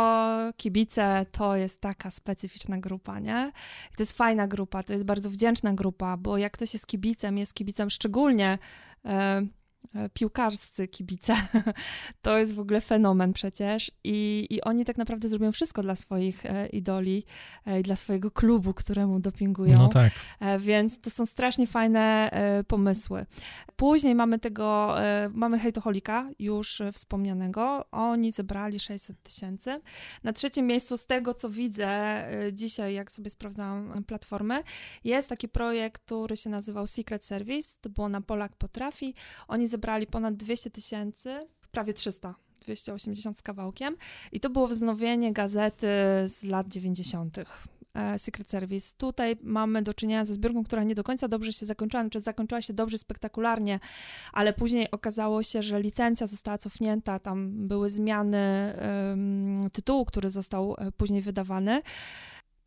kibice 0.57 1.25
to 1.31 1.55
jest 1.55 1.81
taka 1.81 2.11
specyficzna 2.11 2.77
grupa, 2.77 3.19
nie? 3.19 3.51
I 3.93 3.95
to 3.95 4.03
jest 4.03 4.17
fajna 4.17 4.47
grupa, 4.47 4.83
to 4.83 4.93
jest 4.93 5.05
bardzo 5.05 5.29
wdzięczna 5.29 5.73
grupa, 5.73 6.17
bo 6.17 6.37
jak 6.37 6.53
ktoś 6.53 6.73
jest 6.73 6.87
kibicem, 6.87 7.37
jest 7.37 7.53
kibicem 7.53 7.89
szczególnie 7.89 8.57
e, 9.05 9.45
piłkarscy 10.13 10.87
kibice, 10.87 11.35
to 12.21 12.37
jest 12.37 12.55
w 12.55 12.59
ogóle 12.59 12.81
fenomen 12.81 13.33
przecież 13.33 13.91
i, 14.03 14.47
i 14.49 14.61
oni 14.61 14.85
tak 14.85 14.97
naprawdę 14.97 15.27
zrobią 15.29 15.51
wszystko 15.51 15.81
dla 15.83 15.95
swoich 15.95 16.45
e, 16.45 16.67
idoli 16.67 17.23
e, 17.65 17.79
i 17.79 17.83
dla 17.83 17.95
swojego 17.95 18.31
klubu, 18.31 18.73
któremu 18.73 19.19
dopingują. 19.19 19.73
No 19.77 19.87
tak. 19.87 20.11
E, 20.39 20.59
Więc 20.59 21.01
to 21.01 21.09
są 21.09 21.25
strasznie 21.25 21.67
fajne 21.67 22.29
e, 22.31 22.63
pomysły. 22.63 23.25
Później 23.75 24.15
mamy 24.15 24.39
tego, 24.39 25.01
e, 25.03 25.29
mamy 25.33 25.59
hejtoholika, 25.59 26.29
już 26.39 26.81
e, 26.81 26.91
wspomnianego. 26.91 27.85
Oni 27.91 28.31
zebrali 28.31 28.79
600 28.79 29.23
tysięcy. 29.23 29.81
Na 30.23 30.33
trzecim 30.33 30.67
miejscu, 30.67 30.97
z 30.97 31.05
tego 31.05 31.33
co 31.33 31.49
widzę 31.49 31.87
e, 31.87 32.53
dzisiaj, 32.53 32.93
jak 32.93 33.11
sobie 33.11 33.29
sprawdzałam 33.29 34.03
platformę, 34.03 34.63
jest 35.03 35.29
taki 35.29 35.49
projekt, 35.49 36.01
który 36.05 36.37
się 36.37 36.49
nazywał 36.49 36.87
Secret 36.87 37.25
Service. 37.25 37.77
To 37.81 37.89
było 37.89 38.09
na 38.09 38.21
Polak 38.21 38.55
Potrafi. 38.55 39.13
Oni 39.47 39.67
zebrali 39.75 40.07
ponad 40.07 40.35
200 40.35 40.69
tysięcy, 40.69 41.39
prawie 41.71 41.93
300. 41.93 42.35
280 42.61 43.37
z 43.37 43.41
kawałkiem. 43.41 43.97
I 44.31 44.39
to 44.39 44.49
było 44.49 44.67
wznowienie 44.67 45.33
gazety 45.33 45.87
z 46.25 46.43
lat 46.43 46.67
90. 46.67 47.37
e, 47.93 48.19
Secret 48.19 48.49
Service. 48.49 48.93
Tutaj 48.97 49.37
mamy 49.43 49.81
do 49.81 49.93
czynienia 49.93 50.25
ze 50.25 50.33
zbiórką, 50.33 50.63
która 50.63 50.83
nie 50.83 50.95
do 50.95 51.03
końca 51.03 51.27
dobrze 51.27 51.53
się 51.53 51.65
zakończyła, 51.65 52.03
znaczy 52.03 52.19
zakończyła 52.19 52.61
się 52.61 52.73
dobrze, 52.73 52.97
spektakularnie, 52.97 53.79
ale 54.33 54.53
później 54.53 54.91
okazało 54.91 55.43
się, 55.43 55.61
że 55.61 55.79
licencja 55.79 56.27
została 56.27 56.57
cofnięta, 56.57 57.19
tam 57.19 57.67
były 57.67 57.89
zmiany 57.89 58.37
em, 58.37 59.61
tytułu, 59.73 60.05
który 60.05 60.29
został 60.29 60.75
e, 60.77 60.91
później 60.91 61.21
wydawany. 61.21 61.81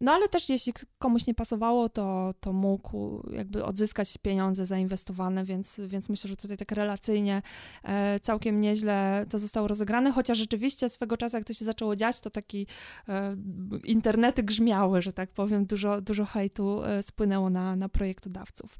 No 0.00 0.12
ale 0.12 0.28
też 0.28 0.48
jeśli 0.48 0.72
komuś 0.98 1.26
nie 1.26 1.34
pasowało, 1.34 1.88
to, 1.88 2.34
to 2.40 2.52
mógł 2.52 3.22
jakby 3.32 3.64
odzyskać 3.64 4.18
pieniądze 4.18 4.66
zainwestowane, 4.66 5.44
więc, 5.44 5.80
więc 5.86 6.08
myślę, 6.08 6.28
że 6.28 6.36
tutaj 6.36 6.56
tak 6.56 6.72
relacyjnie 6.72 7.42
e, 7.84 8.20
całkiem 8.20 8.60
nieźle 8.60 9.26
to 9.30 9.38
zostało 9.38 9.68
rozegrane, 9.68 10.12
chociaż 10.12 10.38
rzeczywiście 10.38 10.88
swego 10.88 11.16
czasu, 11.16 11.36
jak 11.36 11.44
to 11.44 11.52
się 11.52 11.64
zaczęło 11.64 11.96
dziać, 11.96 12.20
to 12.20 12.30
taki 12.30 12.66
e, 13.08 13.36
internety 13.84 14.42
grzmiały, 14.42 15.02
że 15.02 15.12
tak 15.12 15.30
powiem, 15.30 15.66
dużo, 15.66 16.00
dużo 16.00 16.24
hejtu 16.24 16.84
e, 16.84 17.02
spłynęło 17.02 17.50
na, 17.50 17.76
na 17.76 17.88
projektodawców. 17.88 18.78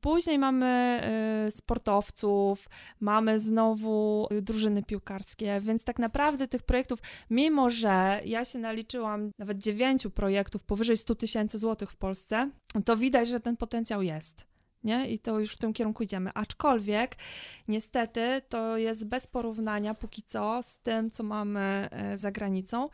Później 0.00 0.38
mamy 0.38 0.66
e, 0.66 1.50
sportowców, 1.50 2.68
mamy 3.00 3.38
znowu 3.38 4.28
drużyny 4.42 4.82
piłkarskie, 4.82 5.60
więc 5.60 5.84
tak 5.84 5.98
naprawdę 5.98 6.48
tych 6.48 6.62
projektów, 6.62 6.98
mimo 7.30 7.70
że 7.70 8.20
ja 8.24 8.44
się 8.44 8.58
naliczyłam 8.58 9.30
nawet 9.38 9.58
dziewięciu 9.58 10.10
projektów 10.10 10.64
powyżej 10.64 10.96
100 10.96 11.14
tysięcy 11.14 11.58
złotych 11.58 11.90
w 11.90 11.96
Polsce, 11.96 12.50
to 12.84 12.96
widać, 12.96 13.28
że 13.28 13.40
ten 13.40 13.56
potencjał 13.56 14.02
jest. 14.02 14.46
Nie? 14.84 15.10
I 15.10 15.18
to 15.18 15.40
już 15.40 15.54
w 15.54 15.58
tym 15.58 15.72
kierunku 15.72 16.02
idziemy. 16.02 16.30
Aczkolwiek, 16.34 17.16
niestety, 17.68 18.42
to 18.48 18.76
jest 18.76 19.06
bez 19.06 19.26
porównania 19.26 19.94
póki 19.94 20.22
co 20.22 20.62
z 20.62 20.78
tym, 20.78 21.10
co 21.10 21.22
mamy 21.22 21.88
e, 21.90 22.16
za 22.16 22.30
granicą, 22.30 22.88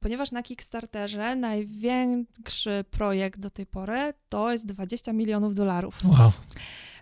ponieważ 0.00 0.32
na 0.32 0.42
Kickstarterze 0.42 1.36
największy 1.36 2.84
projekt 2.90 3.40
do 3.40 3.50
tej 3.50 3.66
pory 3.66 4.14
to 4.28 4.52
jest 4.52 4.66
20 4.66 5.12
milionów 5.12 5.54
dolarów. 5.54 5.98
Wow. 6.04 6.32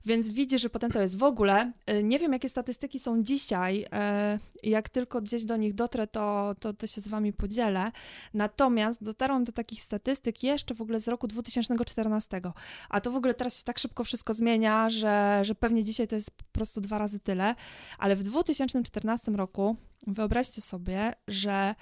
Więc 0.07 0.31
widzi, 0.31 0.59
że 0.59 0.71
potencjał 0.71 1.03
jest 1.03 1.19
w 1.19 1.23
ogóle. 1.23 1.73
e, 1.87 2.03
Nie 2.03 2.19
wiem, 2.19 2.33
jakie 2.33 2.49
statystyki 2.49 2.99
są 2.99 3.23
dzisiaj. 3.23 3.87
e, 3.93 4.39
Jak 4.63 4.89
tylko 4.89 5.21
gdzieś 5.21 5.45
do 5.45 5.57
nich 5.57 5.75
dotrę, 5.75 6.07
to, 6.07 6.55
to, 6.61 6.73
to 6.73 6.87
się 6.87 7.01
z 7.01 7.09
wami 7.09 7.33
podzielę. 7.33 7.93
Natomiast 8.35 9.05
dotarłam 9.05 9.45
do 9.45 9.53
takich 9.53 9.83
statystyk 9.83 10.43
jeszcze 10.43 10.75
w 10.75 10.83
ogóle 10.83 11.01
z 11.01 11.09
roku 11.09 11.27
2014. 11.27 12.41
A 12.89 13.01
to 13.01 13.11
w 13.11 13.17
ogóle 13.17 13.35
teraz 13.35 13.59
się 13.59 13.65
tak 13.65 13.79
szybko 13.79 14.05
wszystko 14.05 14.35
zmienia, 14.35 14.91
że, 14.91 15.41
że 15.45 15.55
pewnie 15.55 15.85
dzisiaj 15.85 16.09
to 16.09 16.15
jest 16.17 16.31
po 16.31 16.45
prostu 16.53 16.81
dwa 16.81 16.99
razy 16.99 17.21
tyle. 17.21 17.55
Ale 17.99 18.17
w 18.17 18.23
2014 18.23 19.33
roku 19.33 19.77
wyobraźcie 20.07 20.61
sobie, 20.61 21.13
że 21.29 21.75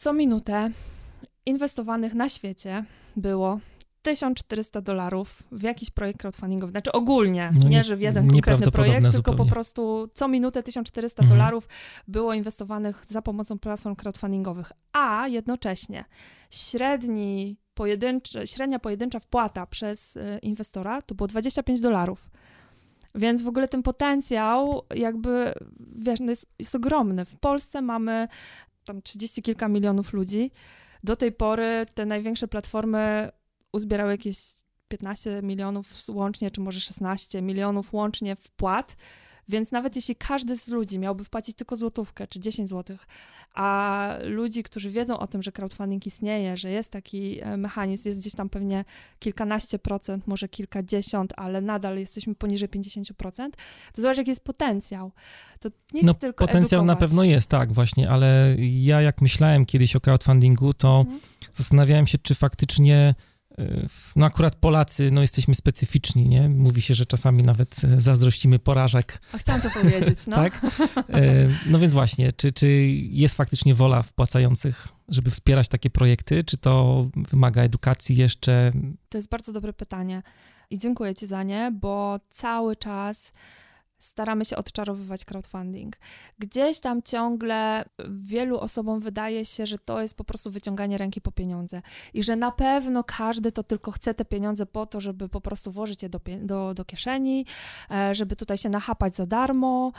co 0.00 0.12
minutę 0.12 0.70
inwestowanych 1.46 2.14
na 2.14 2.28
świecie 2.28 2.84
było 3.16 3.60
1400 4.02 4.80
dolarów 4.80 5.42
w 5.52 5.62
jakiś 5.62 5.90
projekt 5.90 6.20
crowdfundingowy. 6.20 6.70
Znaczy 6.70 6.92
ogólnie, 6.92 7.50
No 7.54 7.60
nie, 7.60 7.68
nie- 7.68 7.84
że 7.84 7.96
w 7.96 8.00
jeden 8.00 8.30
konkretny 8.30 8.70
projekt, 8.70 9.12
tylko 9.12 9.34
po 9.34 9.46
prostu 9.46 10.08
co 10.14 10.28
minutę 10.28 10.62
1400 10.62 11.22
Mhm. 11.22 11.38
dolarów 11.38 11.68
było 12.08 12.34
inwestowanych 12.34 13.04
za 13.08 13.22
pomocą 13.22 13.58
platform 13.58 13.96
crowdfundingowych. 13.96 14.72
A 14.92 15.28
jednocześnie 15.28 16.04
średni 16.50 17.56
pojedynczy, 17.74 18.46
średnia 18.46 18.78
pojedyncza 18.78 19.18
wpłata 19.20 19.66
przez 19.66 20.16
y, 20.16 20.38
inwestora 20.42 21.02
to 21.02 21.14
było 21.14 21.26
25 21.26 21.80
dolarów. 21.80 22.30
Więc 23.14 23.42
w 23.42 23.48
ogóle 23.48 23.68
ten 23.68 23.82
potencjał 23.82 24.82
jakby, 24.94 25.52
wiesz, 25.96 26.20
no 26.20 26.30
jest, 26.30 26.46
jest 26.58 26.74
ogromny. 26.74 27.24
W 27.24 27.36
Polsce 27.36 27.82
mamy 27.82 28.28
tam 28.90 29.02
30 29.02 29.42
kilka 29.42 29.68
milionów 29.68 30.12
ludzi. 30.12 30.50
Do 31.04 31.16
tej 31.16 31.32
pory 31.32 31.86
te 31.94 32.06
największe 32.06 32.48
platformy 32.48 33.30
uzbierały 33.72 34.10
jakieś 34.10 34.36
15 34.88 35.42
milionów 35.42 35.92
łącznie, 36.08 36.50
czy 36.50 36.60
może 36.60 36.80
16 36.80 37.42
milionów 37.42 37.92
łącznie 37.92 38.36
wpłat. 38.36 38.96
Więc 39.50 39.72
nawet 39.72 39.96
jeśli 39.96 40.16
każdy 40.16 40.56
z 40.58 40.68
ludzi 40.68 40.98
miałby 40.98 41.24
wpłacić 41.24 41.56
tylko 41.56 41.76
złotówkę 41.76 42.26
czy 42.26 42.40
10 42.40 42.68
złotych, 42.68 43.06
a 43.54 44.08
ludzi, 44.24 44.62
którzy 44.62 44.90
wiedzą 44.90 45.18
o 45.18 45.26
tym, 45.26 45.42
że 45.42 45.52
crowdfunding 45.52 46.06
istnieje, 46.06 46.56
że 46.56 46.70
jest 46.70 46.90
taki 46.90 47.40
e, 47.40 47.56
mechanizm, 47.56 48.08
jest 48.08 48.18
gdzieś 48.20 48.34
tam 48.34 48.48
pewnie 48.48 48.84
kilkanaście 49.18 49.78
procent, 49.78 50.26
może 50.26 50.48
kilkadziesiąt, 50.48 51.32
ale 51.36 51.60
nadal 51.60 51.98
jesteśmy 51.98 52.34
poniżej 52.34 52.68
50%, 52.68 53.50
to 53.92 54.02
zobacz, 54.02 54.18
jaki 54.18 54.30
jest 54.30 54.44
potencjał. 54.44 55.12
To 55.60 55.68
nie 55.92 56.02
No 56.02 56.08
jest 56.08 56.20
tylko 56.20 56.46
potencjał 56.46 56.84
na 56.84 56.92
edukować. 56.92 57.10
pewno 57.10 57.24
jest, 57.24 57.48
tak 57.48 57.72
właśnie, 57.72 58.10
ale 58.10 58.56
ja 58.58 59.00
jak 59.02 59.20
myślałem 59.20 59.66
kiedyś 59.66 59.96
o 59.96 60.00
crowdfundingu, 60.00 60.72
to 60.72 61.00
Mhm. 61.00 61.20
zastanawiałem 61.54 62.06
się, 62.06 62.18
czy 62.18 62.34
faktycznie 62.34 63.14
no 64.16 64.26
akurat 64.26 64.56
Polacy, 64.56 65.10
no 65.10 65.20
jesteśmy 65.20 65.54
specyficzni, 65.54 66.28
nie? 66.28 66.48
Mówi 66.48 66.82
się, 66.82 66.94
że 66.94 67.06
czasami 67.06 67.42
nawet 67.42 67.84
y, 67.84 68.00
zazdrościmy 68.00 68.58
porażek. 68.58 69.20
A 69.32 69.38
chciałam 69.38 69.60
to 69.60 69.70
powiedzieć, 69.70 70.18
no. 70.26 70.36
tak? 70.36 70.60
Y, 70.98 71.48
no 71.66 71.78
więc 71.78 71.92
właśnie, 71.92 72.32
czy, 72.32 72.52
czy 72.52 72.68
jest 73.10 73.36
faktycznie 73.36 73.74
wola 73.74 74.02
wpłacających, 74.02 74.88
żeby 75.08 75.30
wspierać 75.30 75.68
takie 75.68 75.90
projekty, 75.90 76.44
czy 76.44 76.58
to 76.58 77.06
wymaga 77.16 77.62
edukacji 77.62 78.16
jeszcze? 78.16 78.72
To 79.08 79.18
jest 79.18 79.28
bardzo 79.28 79.52
dobre 79.52 79.72
pytanie 79.72 80.22
i 80.70 80.78
dziękuję 80.78 81.14
Ci 81.14 81.26
za 81.26 81.42
nie, 81.42 81.72
bo 81.80 82.20
cały 82.30 82.76
czas 82.76 83.32
staramy 84.00 84.44
się 84.44 84.56
odczarowywać 84.56 85.24
crowdfunding. 85.24 85.96
Gdzieś 86.38 86.80
tam 86.80 87.02
ciągle 87.02 87.84
wielu 88.08 88.58
osobom 88.58 89.00
wydaje 89.00 89.44
się, 89.44 89.66
że 89.66 89.78
to 89.78 90.00
jest 90.00 90.16
po 90.16 90.24
prostu 90.24 90.50
wyciąganie 90.50 90.98
ręki 90.98 91.20
po 91.20 91.32
pieniądze 91.32 91.82
i 92.14 92.22
że 92.22 92.36
na 92.36 92.50
pewno 92.50 93.04
każdy 93.04 93.52
to 93.52 93.62
tylko 93.62 93.90
chce 93.90 94.14
te 94.14 94.24
pieniądze 94.24 94.66
po 94.66 94.86
to, 94.86 95.00
żeby 95.00 95.28
po 95.28 95.40
prostu 95.40 95.72
włożyć 95.72 96.02
je 96.02 96.08
do, 96.08 96.20
do, 96.42 96.74
do 96.74 96.84
kieszeni, 96.84 97.46
e, 97.90 98.14
żeby 98.14 98.36
tutaj 98.36 98.58
się 98.58 98.68
nachapać 98.68 99.16
za 99.16 99.26
darmo 99.26 99.92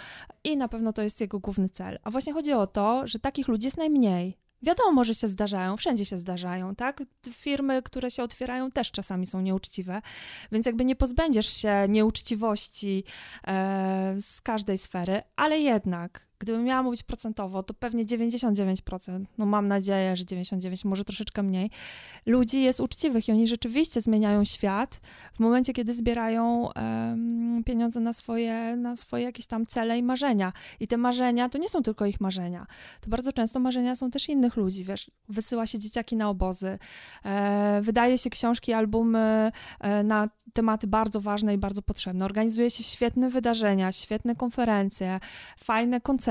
i 0.43 0.57
na 0.57 0.67
pewno 0.67 0.93
to 0.93 1.01
jest 1.01 1.21
jego 1.21 1.39
główny 1.39 1.69
cel. 1.69 1.99
A 2.03 2.11
właśnie 2.11 2.33
chodzi 2.33 2.53
o 2.53 2.67
to, 2.67 3.07
że 3.07 3.19
takich 3.19 3.47
ludzi 3.47 3.67
jest 3.67 3.77
najmniej. 3.77 4.40
Wiadomo, 4.61 5.03
że 5.03 5.15
się 5.15 5.27
zdarzają, 5.27 5.77
wszędzie 5.77 6.05
się 6.05 6.17
zdarzają, 6.17 6.75
tak? 6.75 7.03
Firmy, 7.31 7.81
które 7.81 8.11
się 8.11 8.23
otwierają, 8.23 8.69
też 8.69 8.91
czasami 8.91 9.25
są 9.25 9.41
nieuczciwe, 9.41 10.01
więc 10.51 10.65
jakby 10.65 10.85
nie 10.85 10.95
pozbędziesz 10.95 11.53
się 11.57 11.85
nieuczciwości 11.89 13.03
e, 13.47 14.15
z 14.21 14.41
każdej 14.41 14.77
sfery, 14.77 15.21
ale 15.35 15.59
jednak 15.59 16.30
Gdybym 16.41 16.63
miała 16.63 16.83
mówić 16.83 17.03
procentowo, 17.03 17.63
to 17.63 17.73
pewnie 17.73 18.05
99%, 18.05 19.25
no 19.37 19.45
mam 19.45 19.67
nadzieję, 19.67 20.15
że 20.15 20.23
99%, 20.23 20.85
może 20.85 21.03
troszeczkę 21.05 21.43
mniej, 21.43 21.69
ludzi 22.25 22.61
jest 22.61 22.79
uczciwych 22.79 23.27
i 23.27 23.31
oni 23.31 23.47
rzeczywiście 23.47 24.01
zmieniają 24.01 24.43
świat 24.43 25.01
w 25.33 25.39
momencie, 25.39 25.73
kiedy 25.73 25.93
zbierają 25.93 26.69
um, 26.75 27.63
pieniądze 27.63 27.99
na 27.99 28.13
swoje, 28.13 28.75
na 28.75 28.95
swoje 28.95 29.23
jakieś 29.23 29.45
tam 29.45 29.65
cele 29.65 29.97
i 29.97 30.03
marzenia. 30.03 30.53
I 30.79 30.87
te 30.87 30.97
marzenia 30.97 31.49
to 31.49 31.57
nie 31.57 31.69
są 31.69 31.81
tylko 31.81 32.05
ich 32.05 32.21
marzenia. 32.21 32.67
To 33.01 33.09
bardzo 33.09 33.33
często 33.33 33.59
marzenia 33.59 33.95
są 33.95 34.11
też 34.11 34.29
innych 34.29 34.55
ludzi, 34.55 34.83
wiesz, 34.83 35.11
wysyła 35.29 35.67
się 35.67 35.79
dzieciaki 35.79 36.15
na 36.15 36.29
obozy, 36.29 36.79
e, 37.25 37.79
wydaje 37.81 38.17
się 38.17 38.29
książki, 38.29 38.73
albumy 38.73 39.51
e, 39.79 40.03
na 40.03 40.29
tematy 40.53 40.87
bardzo 40.87 41.19
ważne 41.19 41.53
i 41.53 41.57
bardzo 41.57 41.81
potrzebne. 41.81 42.25
Organizuje 42.25 42.71
się 42.71 42.83
świetne 42.83 43.29
wydarzenia, 43.29 43.91
świetne 43.91 44.35
konferencje, 44.35 45.19
fajne 45.57 46.01
koncerty. 46.01 46.30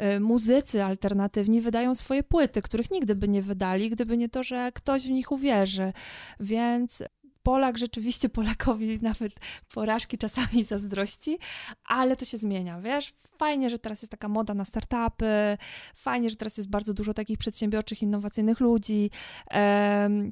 Y, 0.00 0.20
muzycy 0.20 0.84
alternatywni 0.84 1.60
wydają 1.60 1.94
swoje 1.94 2.22
płyty, 2.22 2.62
których 2.62 2.90
nigdy 2.90 3.14
by 3.14 3.28
nie 3.28 3.42
wydali, 3.42 3.90
gdyby 3.90 4.16
nie 4.16 4.28
to, 4.28 4.42
że 4.42 4.72
ktoś 4.72 5.06
w 5.06 5.10
nich 5.10 5.32
uwierzy. 5.32 5.92
Więc 6.40 7.02
Polak 7.48 7.78
rzeczywiście 7.78 8.28
Polakowi 8.28 8.98
nawet 9.02 9.32
porażki 9.74 10.18
czasami 10.18 10.64
zazdrości, 10.64 11.38
ale 11.84 12.16
to 12.16 12.24
się 12.24 12.38
zmienia, 12.38 12.80
wiesz? 12.80 13.14
Fajnie, 13.36 13.70
że 13.70 13.78
teraz 13.78 14.02
jest 14.02 14.10
taka 14.10 14.28
moda 14.28 14.54
na 14.54 14.64
startupy, 14.64 15.58
fajnie, 15.94 16.30
że 16.30 16.36
teraz 16.36 16.56
jest 16.56 16.70
bardzo 16.70 16.94
dużo 16.94 17.14
takich 17.14 17.38
przedsiębiorczych, 17.38 18.02
innowacyjnych 18.02 18.60
ludzi. 18.60 19.10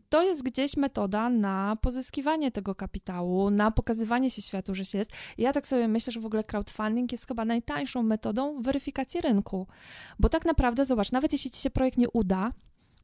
To 0.09 0.23
jest 0.23 0.43
gdzieś 0.43 0.77
metoda 0.77 1.31
na 1.31 1.77
pozyskiwanie 1.81 2.51
tego 2.51 2.75
kapitału, 2.75 3.51
na 3.51 3.71
pokazywanie 3.71 4.31
się 4.31 4.43
światu, 4.43 4.75
że 4.75 4.85
się 4.85 4.99
jest. 4.99 5.11
Ja 5.39 5.53
tak 5.53 5.67
sobie 5.67 5.89
myślę, 5.89 6.13
że 6.13 6.21
w 6.21 6.27
ogóle 6.27 6.45
crowdfunding 6.45 7.13
jest 7.13 7.29
chyba 7.29 7.45
najtańszą 7.45 8.03
metodą 8.03 8.63
weryfikacji 8.63 9.21
rynku, 9.21 9.67
bo 10.19 10.29
tak 10.29 10.45
naprawdę, 10.45 10.85
zobacz, 10.85 11.13
nawet 11.13 11.33
jeśli 11.33 11.51
ci 11.51 11.61
się 11.61 11.71
projekt 11.71 11.99
nie 11.99 12.11
uda, 12.11 12.51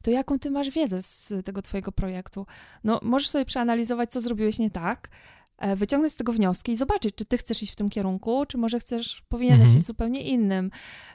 to 0.03 0.11
jaką 0.11 0.39
ty 0.39 0.51
masz 0.51 0.69
wiedzę 0.69 1.01
z 1.01 1.33
tego 1.45 1.61
twojego 1.61 1.91
projektu? 1.91 2.45
No, 2.83 2.99
możesz 3.03 3.29
sobie 3.29 3.45
przeanalizować, 3.45 4.11
co 4.11 4.21
zrobiłeś 4.21 4.59
nie 4.59 4.69
tak, 4.71 5.09
e, 5.57 5.75
wyciągnąć 5.75 6.13
z 6.13 6.15
tego 6.15 6.31
wnioski 6.31 6.71
i 6.71 6.75
zobaczyć, 6.75 7.15
czy 7.15 7.25
ty 7.25 7.37
chcesz 7.37 7.63
iść 7.63 7.73
w 7.73 7.75
tym 7.75 7.89
kierunku, 7.89 8.45
czy 8.45 8.57
może 8.57 8.79
chcesz, 8.79 9.23
powinieneś 9.29 9.61
mhm. 9.61 9.77
iść 9.77 9.87
zupełnie 9.87 10.21
innym. 10.21 10.71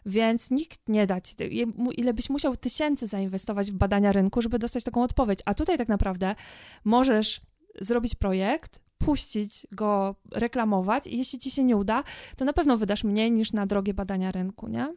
Więc 0.07 0.51
nikt 0.51 0.89
nie 0.89 1.07
da 1.07 1.21
ci, 1.21 1.35
ile 1.97 2.15
byś 2.15 2.31
musiał 2.31 2.57
tysięcy 2.57 3.07
zainwestować 3.07 3.71
w 3.71 3.75
badania 3.75 4.13
rynku, 4.13 4.43
żeby 4.43 4.59
dostać 4.59 4.85
taką 4.85 5.03
odpowiedź. 5.03 5.39
A 5.45 5.55
tutaj 5.55 5.79
tak 5.79 5.89
naprawdę 5.89 6.35
możesz 6.85 7.41
zrobić 7.81 8.15
projekt, 8.15 8.81
puścić 8.99 9.67
go, 9.73 10.15
reklamować 10.33 11.07
i 11.07 11.19
jeśli 11.19 11.39
ci 11.39 11.51
się 11.51 11.65
nie 11.65 11.77
uda, 11.77 12.05
to 12.37 12.45
na 12.45 12.53
pewno 12.53 12.77
wydasz 12.77 13.05
mniej 13.05 13.33
niż 13.33 13.53
na 13.53 13.67
drogie 13.67 13.95
badania 13.95 14.33
rynku, 14.33 14.69
nie? 14.69 14.89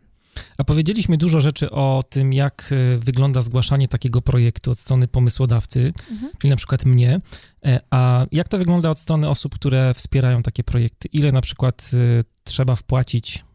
A 0.58 0.64
powiedzieliśmy 0.64 1.18
dużo 1.18 1.40
rzeczy 1.40 1.72
o 1.72 2.03
tym, 2.10 2.34
jak 2.34 2.70
e, 2.72 2.98
wygląda 2.98 3.41
zgłaszanie 3.41 3.88
takiego 3.88 4.22
projektu 4.22 4.72
od 4.72 4.80
strony 4.80 5.08
pomysłodawcy, 5.08 5.94
mhm. 6.12 6.32
czyli 6.40 6.49
na 6.49 6.56
przykład 6.56 6.86
mnie. 6.86 7.20
E, 7.66 7.80
a 7.90 8.26
jak 8.32 8.48
to 8.48 8.58
wygląda 8.58 8.90
od 8.90 8.99
strony 8.99 9.30
osób, 9.30 9.56
które 9.56 9.94
wspierają 9.94 10.44
takie 10.44 10.64
projekty? 10.64 11.08
Ile 11.14 11.32
na 11.32 11.41
przykład 11.41 11.91
e, 11.94 12.24
trzeba 12.44 12.76
wpłacić 12.76 13.45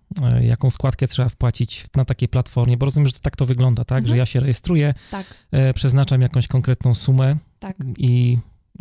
jaką 0.40 0.70
składkę 0.70 1.09
trzeba 1.09 1.28
wpłacić 1.28 1.85
na 1.97 2.05
takiej 2.05 2.28
platformie, 2.28 2.77
bo 2.77 2.86
rozumiem, 2.86 3.09
że 3.09 3.12
tak 3.12 3.36
to 3.36 3.44
wygląda, 3.44 3.85
tak? 3.85 3.98
Mhm. 3.98 4.11
Że 4.11 4.16
ja 4.16 4.27
się 4.27 4.40
rejestruję, 4.40 4.94
tak. 5.11 5.27
przeznaczam 5.74 6.20
jakąś 6.20 6.48
konkretną 6.48 6.94
sumę 6.94 7.36
tak. 7.59 7.77
i 7.98 8.39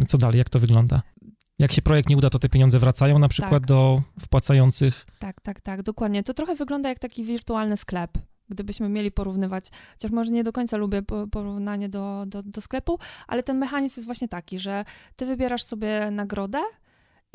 co 0.07 0.17
dalej, 0.17 0.37
jak 0.37 0.49
to 0.49 0.59
wygląda? 0.59 1.01
Jak 1.59 1.71
się 1.71 1.81
projekt 1.81 2.09
nie 2.09 2.17
uda, 2.17 2.29
to 2.29 2.39
te 2.39 2.49
pieniądze 2.49 2.79
wracają 2.79 3.19
na 3.19 3.27
przykład 3.27 3.53
tak. 3.53 3.65
do 3.65 4.01
wpłacających. 4.19 5.05
Tak, 5.19 5.41
tak, 5.41 5.61
tak, 5.61 5.83
dokładnie. 5.83 6.23
To 6.23 6.33
trochę 6.33 6.55
wygląda 6.55 6.89
jak 6.89 6.99
taki 6.99 7.23
wirtualny 7.23 7.77
sklep. 7.77 8.11
Gdybyśmy 8.49 8.89
mieli 8.89 9.11
porównywać, 9.11 9.69
chociaż 9.91 10.11
może 10.11 10.31
nie 10.31 10.43
do 10.43 10.51
końca 10.51 10.77
lubię 10.77 11.01
porównanie 11.31 11.89
do, 11.89 12.23
do, 12.27 12.43
do 12.43 12.61
sklepu, 12.61 12.99
ale 13.27 13.43
ten 13.43 13.57
mechanizm 13.57 13.99
jest 13.99 14.05
właśnie 14.05 14.27
taki, 14.27 14.59
że 14.59 14.85
ty 15.15 15.25
wybierasz 15.25 15.63
sobie 15.63 16.11
nagrodę, 16.11 16.59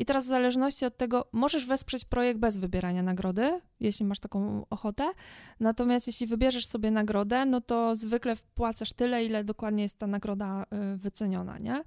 i 0.01 0.05
teraz 0.05 0.25
w 0.25 0.27
zależności 0.27 0.85
od 0.85 0.97
tego 0.97 1.29
możesz 1.31 1.65
wesprzeć 1.65 2.05
projekt 2.05 2.39
bez 2.39 2.57
wybierania 2.57 3.03
nagrody, 3.03 3.61
jeśli 3.79 4.05
masz 4.05 4.19
taką 4.19 4.65
ochotę. 4.69 5.11
Natomiast 5.59 6.07
jeśli 6.07 6.27
wybierzesz 6.27 6.65
sobie 6.65 6.91
nagrodę, 6.91 7.45
no 7.45 7.61
to 7.61 7.95
zwykle 7.95 8.35
wpłacasz 8.35 8.93
tyle, 8.93 9.25
ile 9.25 9.43
dokładnie 9.43 9.83
jest 9.83 9.97
ta 9.97 10.07
nagroda 10.07 10.63
y, 10.63 10.97
wyceniona, 10.97 11.57
nie? 11.57 11.83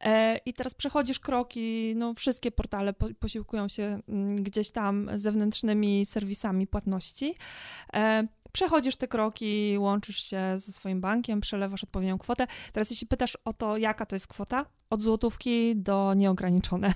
E, 0.00 0.36
I 0.36 0.52
teraz 0.52 0.74
przechodzisz 0.74 1.20
kroki, 1.20 1.94
no 1.96 2.14
wszystkie 2.14 2.50
portale 2.50 2.92
posiłkują 3.18 3.68
się 3.68 4.00
mm, 4.08 4.36
gdzieś 4.36 4.70
tam 4.70 5.10
zewnętrznymi 5.14 6.06
serwisami 6.06 6.66
płatności. 6.66 7.34
E, 7.94 8.28
przechodzisz 8.52 8.96
te 8.96 9.08
kroki, 9.08 9.78
łączysz 9.78 10.22
się 10.22 10.40
ze 10.54 10.72
swoim 10.72 11.00
bankiem, 11.00 11.40
przelewasz 11.40 11.84
odpowiednią 11.84 12.18
kwotę. 12.18 12.46
Teraz 12.72 12.90
jeśli 12.90 13.06
pytasz 13.06 13.38
o 13.44 13.52
to, 13.52 13.76
jaka 13.76 14.06
to 14.06 14.16
jest 14.16 14.26
kwota, 14.26 14.66
od 14.90 15.02
złotówki 15.02 15.76
do 15.76 16.14
nieograniczone. 16.14 16.92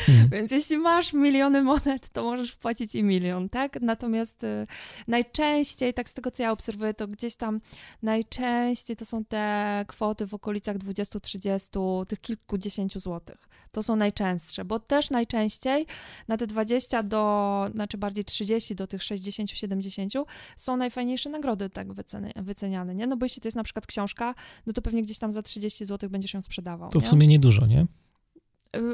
Hmm. 0.00 0.28
Więc 0.32 0.50
jeśli 0.52 0.78
masz 0.78 1.12
miliony 1.12 1.62
monet, 1.62 2.08
to 2.08 2.22
możesz 2.22 2.50
wpłacić 2.50 2.94
i 2.94 3.02
milion, 3.02 3.48
tak? 3.48 3.80
Natomiast 3.80 4.44
y, 4.44 4.66
najczęściej, 5.08 5.94
tak 5.94 6.08
z 6.08 6.14
tego 6.14 6.30
co 6.30 6.42
ja 6.42 6.52
obserwuję, 6.52 6.94
to 6.94 7.08
gdzieś 7.08 7.36
tam 7.36 7.60
najczęściej 8.02 8.96
to 8.96 9.04
są 9.04 9.24
te 9.24 9.84
kwoty 9.88 10.26
w 10.26 10.34
okolicach 10.34 10.78
20-30, 10.78 12.06
tych 12.06 12.20
kilkudziesięciu 12.20 13.00
złotych. 13.00 13.48
To 13.72 13.82
są 13.82 13.96
najczęstsze, 13.96 14.64
bo 14.64 14.78
też 14.78 15.10
najczęściej 15.10 15.86
na 16.28 16.36
te 16.36 16.46
20 16.46 17.02
do, 17.02 17.70
znaczy 17.74 17.98
bardziej 17.98 18.24
30 18.24 18.74
do 18.74 18.86
tych 18.86 19.00
60-70 19.00 20.24
są 20.56 20.76
najfajniejsze 20.76 21.30
nagrody 21.30 21.70
tak 21.70 21.88
wyceniane, 22.36 22.94
nie? 22.94 23.06
No 23.06 23.16
bo 23.16 23.24
jeśli 23.24 23.42
to 23.42 23.48
jest 23.48 23.56
na 23.56 23.64
przykład 23.64 23.86
książka, 23.86 24.34
no 24.66 24.72
to 24.72 24.82
pewnie 24.82 25.02
gdzieś 25.02 25.18
tam 25.18 25.32
za 25.32 25.42
30 25.42 25.84
zł 25.84 26.10
będziesz 26.10 26.34
ją 26.34 26.42
sprzedawał. 26.42 26.90
To 26.90 27.00
w 27.00 27.17
sumie 27.18 27.26
niedużo, 27.26 27.66
nie? 27.66 27.86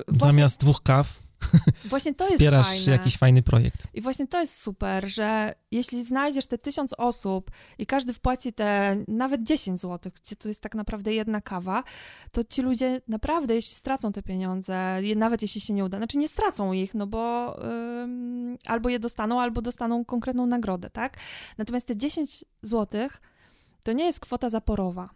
Właśnie, 0.09 0.33
Zamiast 0.33 0.61
dwóch 0.61 0.83
kaw 0.83 1.25
właśnie 1.85 2.15
to 2.15 2.25
wspierasz 2.25 2.67
jest 2.67 2.85
fajne. 2.85 2.93
jakiś 2.99 3.17
fajny 3.17 3.43
projekt. 3.43 3.87
I 3.95 4.01
właśnie 4.01 4.27
to 4.27 4.41
jest 4.41 4.61
super, 4.61 5.09
że 5.09 5.55
jeśli 5.71 6.05
znajdziesz 6.05 6.47
te 6.47 6.59
tysiąc 6.59 6.95
osób 6.99 7.51
i 7.79 7.87
każdy 7.87 8.13
wpłaci 8.13 8.53
te 8.53 8.97
nawet 9.09 9.43
10 9.43 9.81
zł, 9.81 10.13
gdzie 10.23 10.37
to 10.37 10.49
jest 10.49 10.61
tak 10.61 10.75
naprawdę 10.75 11.15
jedna 11.15 11.41
kawa, 11.41 11.83
to 12.33 12.45
ci 12.45 12.63
ludzie 12.63 13.01
naprawdę, 13.09 13.55
jeśli 13.55 13.75
stracą 13.75 14.13
te 14.13 14.23
pieniądze, 14.23 15.01
nawet 15.17 15.43
jeśli 15.43 15.61
się 15.61 15.75
nie 15.75 15.85
uda, 15.85 15.99
znaczy 15.99 16.19
nie 16.19 16.29
stracą 16.29 16.73
ich, 16.73 16.95
no 16.95 17.07
bo 17.07 17.57
ym, 18.03 18.57
albo 18.67 18.89
je 18.89 18.99
dostaną, 18.99 19.41
albo 19.41 19.63
dostaną 19.63 20.05
konkretną 20.05 20.47
nagrodę, 20.47 20.91
tak? 20.91 21.17
Natomiast 21.59 21.87
te 21.87 21.97
10 21.97 22.45
zł 22.63 23.09
to 23.83 23.93
nie 23.93 24.05
jest 24.05 24.21
kwota 24.21 24.49
zaporowa 24.49 25.09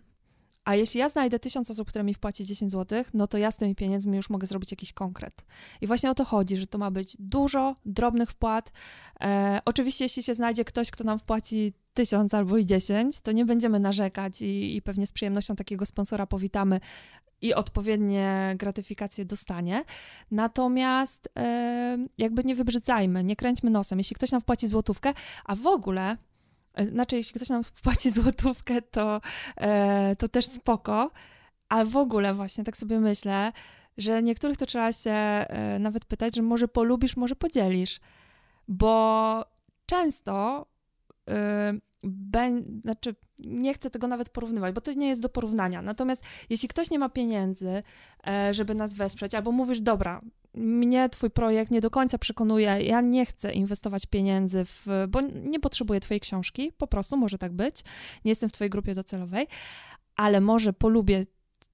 a 0.68 0.74
jeśli 0.74 1.00
ja 1.00 1.08
znajdę 1.08 1.38
tysiąc 1.38 1.70
osób, 1.70 1.88
które 1.88 2.04
mi 2.04 2.14
wpłaci 2.14 2.44
10 2.44 2.72
zł, 2.72 3.04
no 3.14 3.26
to 3.26 3.38
ja 3.38 3.50
z 3.50 3.56
tymi 3.56 3.74
pieniędzmi 3.74 4.16
już 4.16 4.30
mogę 4.30 4.46
zrobić 4.46 4.70
jakiś 4.70 4.92
konkret. 4.92 5.44
I 5.80 5.86
właśnie 5.86 6.10
o 6.10 6.14
to 6.14 6.24
chodzi, 6.24 6.56
że 6.56 6.66
to 6.66 6.78
ma 6.78 6.90
być 6.90 7.16
dużo 7.18 7.76
drobnych 7.84 8.30
wpłat. 8.30 8.72
E, 9.20 9.60
oczywiście, 9.64 10.04
jeśli 10.04 10.22
się 10.22 10.34
znajdzie 10.34 10.64
ktoś, 10.64 10.90
kto 10.90 11.04
nam 11.04 11.18
wpłaci 11.18 11.72
tysiąc 11.94 12.34
albo 12.34 12.56
i 12.56 12.66
dziesięć, 12.66 13.20
to 13.20 13.32
nie 13.32 13.44
będziemy 13.44 13.80
narzekać 13.80 14.42
i, 14.42 14.76
i 14.76 14.82
pewnie 14.82 15.06
z 15.06 15.12
przyjemnością 15.12 15.56
takiego 15.56 15.86
sponsora 15.86 16.26
powitamy 16.26 16.80
i 17.40 17.54
odpowiednie 17.54 18.54
gratyfikacje 18.56 19.24
dostanie. 19.24 19.84
Natomiast 20.30 21.28
e, 21.36 21.98
jakby 22.18 22.44
nie 22.44 22.54
wybrzydzajmy, 22.54 23.24
nie 23.24 23.36
kręćmy 23.36 23.70
nosem. 23.70 23.98
Jeśli 23.98 24.16
ktoś 24.16 24.32
nam 24.32 24.40
wpłaci 24.40 24.68
złotówkę, 24.68 25.14
a 25.44 25.56
w 25.56 25.66
ogóle 25.66 26.16
Znaczy, 26.92 27.16
jeśli 27.16 27.34
ktoś 27.34 27.48
nam 27.48 27.62
wpłaci 27.64 28.10
złotówkę, 28.20 28.82
to, 28.82 29.20
e, 29.56 30.16
to 30.16 30.28
też 30.28 30.46
spoko, 30.46 31.10
ale 31.68 31.84
w 31.84 31.96
ogóle 31.96 32.34
właśnie 32.34 32.64
tak 32.64 32.76
sobie 32.76 33.00
myślę, 33.00 33.52
że 33.98 34.22
niektórych 34.22 34.56
to 34.56 34.66
trzeba 34.66 34.92
się 34.92 35.10
e, 35.10 35.78
nawet 35.78 36.04
pytać, 36.04 36.36
że 36.36 36.42
może 36.42 36.68
polubisz, 36.68 37.16
może 37.16 37.36
podzielisz, 37.36 38.00
bo 38.68 39.44
często 39.86 40.66
e, 41.28 41.78
znaczy 42.82 43.14
nie 43.38 43.74
chcę 43.74 43.90
tego 43.90 44.06
nawet 44.06 44.28
porównywać, 44.28 44.74
bo 44.74 44.80
to 44.80 44.92
nie 44.92 45.08
jest 45.08 45.22
do 45.22 45.28
porównania. 45.28 45.82
Natomiast 45.82 46.22
jeśli 46.50 46.68
ktoś 46.68 46.90
nie 46.90 46.98
ma 46.98 47.08
pieniędzy, 47.08 47.82
e, 48.26 48.54
żeby 48.54 48.74
nas 48.74 48.94
wesprzeć, 48.94 49.34
albo 49.34 49.52
mówisz, 49.52 49.80
dobra, 49.80 50.20
mnie 50.58 51.08
twój 51.08 51.30
projekt 51.30 51.70
nie 51.70 51.80
do 51.80 51.90
końca 51.90 52.18
przekonuje, 52.18 52.82
ja 52.82 53.00
nie 53.00 53.26
chcę 53.26 53.52
inwestować 53.52 54.06
pieniędzy, 54.06 54.64
w, 54.64 54.86
bo 55.08 55.20
nie 55.20 55.60
potrzebuję 55.60 56.00
twojej 56.00 56.20
książki, 56.20 56.72
po 56.78 56.86
prostu 56.86 57.16
może 57.16 57.38
tak 57.38 57.52
być, 57.52 57.82
nie 58.24 58.30
jestem 58.30 58.48
w 58.48 58.52
twojej 58.52 58.70
grupie 58.70 58.94
docelowej, 58.94 59.46
ale 60.16 60.40
może 60.40 60.72
polubię 60.72 61.24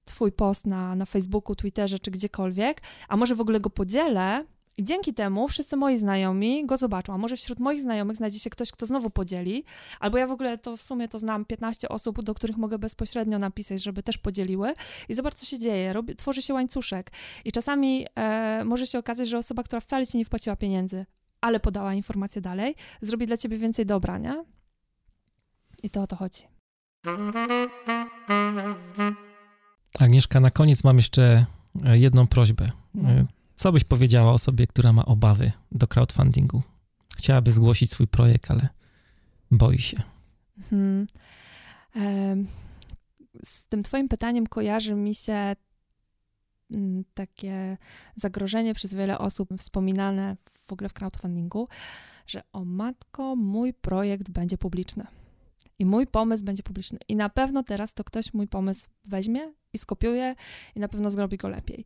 twój 0.05 0.31
post 0.31 0.67
na, 0.67 0.95
na 0.95 1.05
Facebooku, 1.05 1.55
Twitterze 1.55 1.99
czy 1.99 2.11
gdziekolwiek, 2.11 2.81
a 3.07 3.17
może 3.17 3.35
w 3.35 3.41
ogóle 3.41 3.59
go 3.59 3.69
podzielę 3.69 4.45
i 4.77 4.83
dzięki 4.83 5.13
temu 5.13 5.47
wszyscy 5.47 5.77
moi 5.77 5.97
znajomi 5.97 6.65
go 6.65 6.77
zobaczą. 6.77 7.13
A 7.13 7.17
może 7.17 7.35
wśród 7.35 7.59
moich 7.59 7.81
znajomych 7.81 8.17
znajdzie 8.17 8.39
się 8.39 8.49
ktoś, 8.49 8.71
kto 8.71 8.85
znowu 8.85 9.09
podzieli, 9.09 9.63
albo 9.99 10.17
ja 10.17 10.27
w 10.27 10.31
ogóle 10.31 10.57
to 10.57 10.77
w 10.77 10.81
sumie 10.81 11.07
to 11.07 11.19
znam 11.19 11.45
15 11.45 11.89
osób, 11.89 12.23
do 12.23 12.33
których 12.33 12.57
mogę 12.57 12.79
bezpośrednio 12.79 13.39
napisać, 13.39 13.83
żeby 13.83 14.03
też 14.03 14.17
podzieliły. 14.17 14.73
I 15.09 15.13
zobacz, 15.13 15.33
co 15.33 15.45
się 15.45 15.59
dzieje. 15.59 15.93
Robi, 15.93 16.15
tworzy 16.15 16.41
się 16.41 16.53
łańcuszek. 16.53 17.11
I 17.45 17.51
czasami 17.51 18.05
e, 18.15 18.63
może 18.65 18.87
się 18.87 18.99
okazać, 18.99 19.27
że 19.27 19.37
osoba, 19.37 19.63
która 19.63 19.79
wcale 19.79 20.07
ci 20.07 20.17
nie 20.17 20.25
wpłaciła 20.25 20.55
pieniędzy, 20.55 21.05
ale 21.41 21.59
podała 21.59 21.93
informację 21.93 22.41
dalej, 22.41 22.75
zrobi 23.01 23.27
dla 23.27 23.37
ciebie 23.37 23.57
więcej 23.57 23.85
dobra, 23.85 24.17
nie? 24.17 24.43
I 25.83 25.89
to 25.89 26.01
o 26.01 26.07
to 26.07 26.15
chodzi. 26.15 26.41
Agnieszka, 29.99 30.39
na 30.39 30.51
koniec 30.51 30.83
mam 30.83 30.97
jeszcze 30.97 31.45
e, 31.85 31.97
jedną 31.97 32.27
prośbę. 32.27 32.71
No. 32.93 33.09
Co 33.55 33.71
byś 33.71 33.83
powiedziała 33.83 34.31
osobie, 34.31 34.67
która 34.67 34.93
ma 34.93 35.05
obawy 35.05 35.51
do 35.71 35.87
crowdfundingu? 35.87 36.61
Chciałaby 37.17 37.51
zgłosić 37.51 37.91
swój 37.91 38.07
projekt, 38.07 38.51
ale 38.51 38.69
boi 39.51 39.79
się. 39.79 39.97
Hmm. 40.69 41.07
Z 43.43 43.67
tym 43.67 43.83
Twoim 43.83 44.09
pytaniem 44.09 44.47
kojarzy 44.47 44.95
mi 44.95 45.15
się 45.15 45.55
mm, 46.71 47.03
takie 47.13 47.77
zagrożenie 48.15 48.73
przez 48.73 48.93
wiele 48.93 49.17
osób 49.17 49.49
wspominane 49.57 50.37
w 50.65 50.73
ogóle 50.73 50.89
w 50.89 50.93
crowdfundingu, 50.93 51.67
że 52.27 52.43
o 52.53 52.65
matko, 52.65 53.35
mój 53.35 53.73
projekt 53.73 54.29
będzie 54.29 54.57
publiczny. 54.57 55.07
I 55.79 55.85
mój 55.85 56.07
pomysł 56.07 56.45
będzie 56.45 56.63
publiczny. 56.63 56.99
I 57.07 57.15
na 57.15 57.29
pewno 57.29 57.63
teraz 57.63 57.93
to 57.93 58.03
ktoś 58.03 58.33
mój 58.33 58.47
pomysł 58.47 58.87
weźmie 59.07 59.53
i 59.73 59.77
skopiuje 59.77 60.35
i 60.75 60.79
na 60.79 60.87
pewno 60.87 61.09
zrobi 61.09 61.37
go 61.37 61.47
lepiej. 61.49 61.85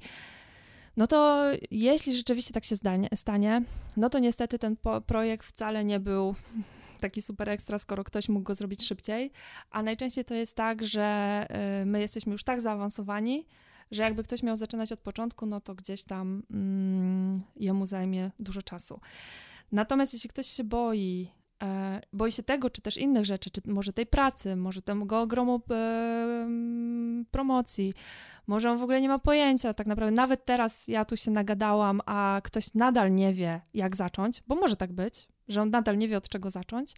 No 0.97 1.07
to 1.07 1.45
jeśli 1.71 2.17
rzeczywiście 2.17 2.53
tak 2.53 2.63
się 2.63 2.75
zdanie, 2.75 3.09
stanie, 3.15 3.61
no 3.97 4.09
to 4.09 4.19
niestety 4.19 4.59
ten 4.59 4.77
projekt 5.05 5.45
wcale 5.45 5.85
nie 5.85 5.99
był 5.99 6.35
taki 7.01 7.21
super 7.21 7.49
ekstra, 7.49 7.79
skoro 7.79 8.03
ktoś 8.03 8.29
mógł 8.29 8.43
go 8.43 8.55
zrobić 8.55 8.87
szybciej, 8.87 9.31
a 9.71 9.83
najczęściej 9.83 10.25
to 10.25 10.33
jest 10.33 10.55
tak, 10.55 10.85
że 10.85 11.47
y, 11.81 11.85
my 11.85 11.99
jesteśmy 11.99 12.31
już 12.31 12.43
tak 12.43 12.61
zaawansowani, 12.61 13.45
że 13.91 14.03
jakby 14.03 14.23
ktoś 14.23 14.43
miał 14.43 14.55
zaczynać 14.55 14.91
od 14.91 14.99
początku, 14.99 15.45
no 15.45 15.61
to 15.61 15.75
gdzieś 15.75 16.03
tam 16.03 16.43
mm, 16.51 17.41
jemu 17.55 17.85
zajmie 17.85 18.31
dużo 18.39 18.61
czasu. 18.61 18.99
Natomiast 19.71 20.13
jeśli 20.13 20.29
ktoś 20.29 20.47
się 20.47 20.63
boi 20.63 21.31
boi 22.13 22.31
się 22.31 22.43
tego, 22.43 22.69
czy 22.69 22.81
też 22.81 22.97
innych 22.97 23.25
rzeczy, 23.25 23.49
czy 23.49 23.61
może 23.67 23.93
tej 23.93 24.05
pracy, 24.05 24.55
może 24.55 24.81
tego 24.81 25.21
ogromu 25.21 25.61
e, 25.71 26.47
promocji, 27.31 27.93
może 28.47 28.71
on 28.71 28.77
w 28.77 28.83
ogóle 28.83 29.01
nie 29.01 29.07
ma 29.07 29.19
pojęcia 29.19 29.73
tak 29.73 29.87
naprawdę. 29.87 30.15
Nawet 30.15 30.45
teraz 30.45 30.87
ja 30.87 31.05
tu 31.05 31.17
się 31.17 31.31
nagadałam, 31.31 32.01
a 32.05 32.41
ktoś 32.43 32.73
nadal 32.73 33.15
nie 33.15 33.33
wie, 33.33 33.61
jak 33.73 33.95
zacząć, 33.95 34.43
bo 34.47 34.55
może 34.55 34.75
tak 34.75 34.93
być, 34.93 35.27
że 35.49 35.61
on 35.61 35.69
nadal 35.69 35.97
nie 35.97 36.07
wie, 36.07 36.17
od 36.17 36.29
czego 36.29 36.49
zacząć, 36.49 36.93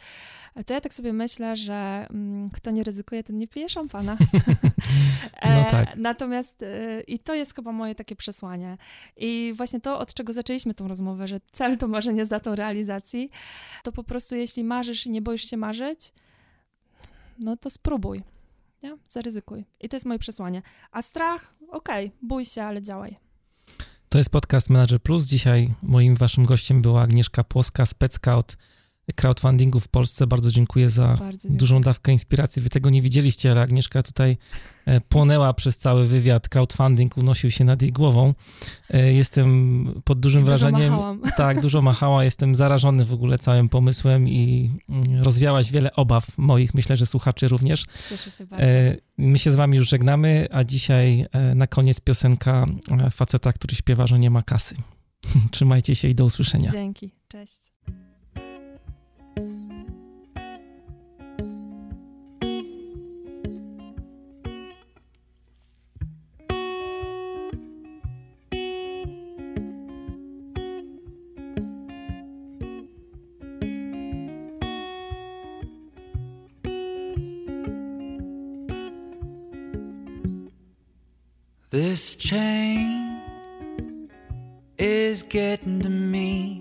to 0.66 0.74
ja 0.74 0.82
tak 0.82 0.94
sobie 0.94 1.14
myślę, 1.14 1.56
że 1.56 2.08
mm, 2.10 2.50
kto 2.50 2.72
nie 2.72 2.84
ryzykuje, 2.84 3.24
ten 3.24 3.38
nie 3.38 3.48
pije 3.48 3.70
szampana. 3.70 4.18
no 5.44 5.50
e, 5.50 5.66
tak. 5.66 5.96
Natomiast 5.98 6.62
y, 6.62 7.04
i 7.08 7.20
to 7.20 7.36
jest 7.36 7.56
chyba 7.56 7.72
moje 7.72 7.96
takie 7.96 8.16
przesłanie. 8.16 8.78
I 9.18 9.54
właśnie 9.56 9.82
to, 9.82 10.00
od 10.00 10.14
czego 10.14 10.34
zaczęliśmy 10.34 10.74
tą 10.74 10.88
rozmowę, 10.88 11.28
że 11.28 11.40
cel 11.52 11.78
to 11.78 11.88
marzenie 11.88 12.26
za 12.26 12.40
tą 12.40 12.56
realizacji, 12.56 13.30
to 13.84 13.92
po 13.92 14.04
prostu 14.04 14.36
jeśli 14.36 14.64
marzysz 14.64 15.06
i 15.06 15.10
nie 15.10 15.22
boisz 15.22 15.50
się 15.50 15.58
marzyć, 15.58 16.12
no 17.40 17.58
to 17.58 17.70
spróbuj. 17.70 18.24
Nie? 18.84 18.98
Zaryzykuj. 19.10 19.66
I 19.80 19.90
to 19.90 19.96
jest 19.96 20.06
moje 20.06 20.20
przesłanie. 20.20 20.62
A 20.92 21.02
strach, 21.02 21.56
okej, 21.70 22.06
okay, 22.06 22.18
bój 22.22 22.46
się, 22.46 22.64
ale 22.64 22.82
działaj. 22.82 23.31
To 24.12 24.18
jest 24.18 24.30
podcast 24.30 24.70
Manager 24.70 25.02
Plus. 25.02 25.26
Dzisiaj 25.26 25.74
moim 25.84 26.16
waszym 26.16 26.46
gościem 26.46 26.82
była 26.82 27.02
Agnieszka 27.02 27.44
Płoska, 27.44 27.86
SpecScout 27.86 28.58
crowdfundingu 29.14 29.80
w 29.80 29.88
Polsce. 29.88 30.28
Bardzo 30.28 30.52
dziękuję 30.52 30.90
za 30.90 31.16
Bardzo 31.20 31.50
dużą 31.50 31.82
dawkę 31.82 32.12
inspiracji. 32.12 32.62
Wy 32.62 32.70
tego 32.70 32.90
nie 32.90 33.02
widzieliście, 33.02 33.52
ale 33.52 33.62
Agnieszka 33.62 34.04
tutaj 34.04 34.38
e, 34.86 35.02
płonęła 35.02 35.54
przez 35.54 35.78
cały 35.78 36.06
wywiad. 36.06 36.50
Crowdfunding 36.50 37.18
unosił 37.18 37.52
się 37.52 37.64
nad 37.64 37.82
jej 37.82 37.92
głową. 37.92 38.34
E, 38.90 39.14
jestem 39.14 40.02
pod 40.04 40.20
dużym 40.20 40.42
dużo 40.42 40.48
wrażeniem. 40.48 40.92
Machałam. 40.92 41.22
Tak, 41.38 41.62
dużo 41.62 41.82
machała. 41.82 42.24
Jestem 42.24 42.56
zarażony 42.56 43.06
w 43.06 43.14
ogóle 43.14 43.38
całym 43.38 43.70
pomysłem 43.70 44.30
i 44.30 44.70
mm, 44.90 45.22
rozwiałaś 45.22 45.72
wiele 45.72 45.96
obaw 45.96 46.38
moich, 46.38 46.74
myślę, 46.74 46.98
że 46.98 47.06
słuchaczy 47.06 47.48
również. 47.48 47.86
Cieszę 48.10 48.32
się 48.32 48.46
bardzo. 48.46 48.66
My 49.18 49.38
się 49.38 49.52
z 49.52 49.56
wami 49.56 49.78
już 49.78 49.90
żegnamy, 49.90 50.48
a 50.52 50.64
dzisiaj 50.64 51.26
na 51.56 51.68
koniec 51.68 52.02
piosenka 52.02 52.66
faceta, 53.12 53.54
który 53.54 53.76
śpiewa, 53.76 54.08
że 54.08 54.20
nie 54.20 54.30
ma 54.30 54.44
kasy. 54.44 54.76
Trzymajcie 55.52 55.96
się 55.96 56.08
i 56.08 56.16
do 56.16 56.26
usłyszenia. 56.26 56.72
Dzięki. 56.72 57.12
Cześć. 57.28 57.72
This 81.72 82.16
chain 82.18 83.22
is 84.78 85.24
getting 85.24 85.82
to 85.82 85.90
me. 85.90 86.61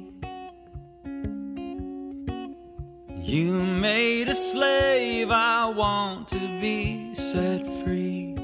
You 3.31 3.53
made 3.63 4.27
a 4.27 4.35
slave, 4.35 5.31
I 5.31 5.69
want 5.69 6.27
to 6.31 6.41
be 6.61 7.15
set 7.15 7.65
free. 7.81 8.35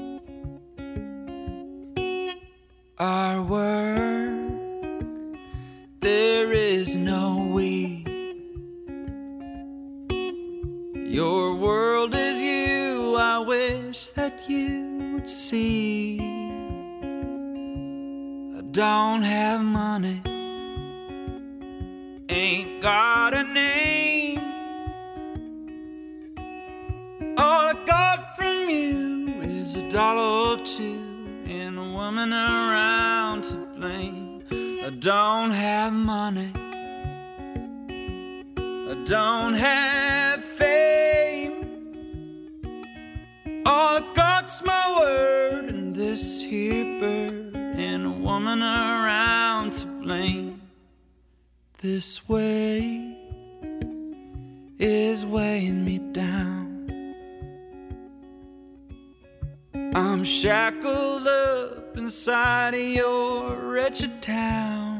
Our 2.97 3.41
work, 3.41 4.49
there 5.99 6.53
is 6.53 6.95
no 6.95 7.49
we. 7.51 8.05
Your 10.95 11.53
world 11.55 12.15
is 12.15 12.37
you, 12.37 13.17
I 13.17 13.39
wish 13.39 14.07
that 14.11 14.49
you 14.49 15.15
would 15.15 15.27
see 15.27 16.21
I 18.57 18.61
don't 18.71 19.23
have 19.23 19.59
money, 19.59 20.21
ain't 22.29 22.81
got 22.81 23.33
a 23.33 23.43
name. 23.43 24.06
A 29.87 29.91
dollar 29.91 30.57
or 30.57 30.65
two 30.65 30.99
and 31.47 31.77
a 31.77 31.83
woman 31.83 32.33
around 32.33 33.43
to 33.43 33.55
blame. 33.77 34.43
I 34.51 34.89
don't 34.89 35.51
have 35.51 35.93
money, 35.93 36.51
I 38.91 39.03
don't 39.05 39.53
have 39.53 40.43
fame. 40.43 41.53
All 43.65 43.97
I 43.97 44.13
got's 44.13 44.61
my 44.63 44.99
word 44.99 45.65
and 45.65 45.95
this 45.95 46.41
here 46.41 46.99
bird 46.99 47.55
and 47.55 48.05
a 48.07 48.09
woman 48.09 48.61
around 48.61 49.73
to 49.73 49.85
blame. 49.85 50.61
This 51.81 52.27
way 52.27 53.15
is 54.79 55.25
weighing 55.25 55.85
me 55.85 55.99
down. 55.99 56.66
I'm 60.17 60.23
shackled 60.23 61.27
up 61.27 61.95
inside 61.95 62.73
of 62.73 62.79
your 62.81 63.55
wretched 63.55 64.19
town. 64.19 64.97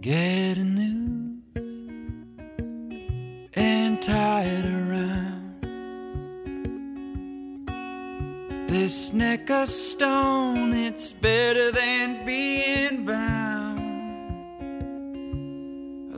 Getting 0.00 0.74
news 0.74 1.44
and 3.54 4.02
tie 4.02 4.42
it 4.42 4.64
around 4.64 5.60
this 8.68 9.12
neck 9.12 9.48
of 9.48 9.68
stone. 9.68 10.74
It's 10.74 11.12
better 11.12 11.70
than 11.70 12.26
being 12.26 13.06
bound. 13.06 13.78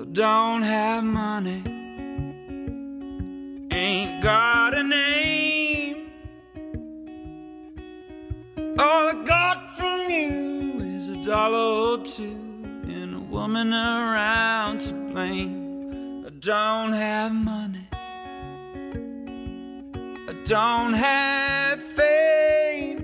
I 0.01 0.05
don't 0.13 0.63
have 0.63 1.05
money, 1.05 1.63
ain't 3.71 4.23
got 4.23 4.73
a 4.73 4.83
name. 4.83 5.58
All 8.81 9.09
I 9.09 9.25
got 9.25 9.77
from 9.77 10.09
you 10.09 10.79
is 10.97 11.09
a 11.09 11.25
dollar 11.25 11.97
or 11.99 12.05
two 12.05 12.39
and 12.87 13.13
a 13.13 13.19
woman 13.19 13.73
around 13.73 14.83
to 14.83 14.93
blame. 14.95 16.25
I 16.25 16.31
don't 16.39 16.93
have 16.93 17.33
money. 17.33 17.89
I 20.33 20.35
don't 20.45 20.93
have 20.93 21.83
fame. 21.83 23.01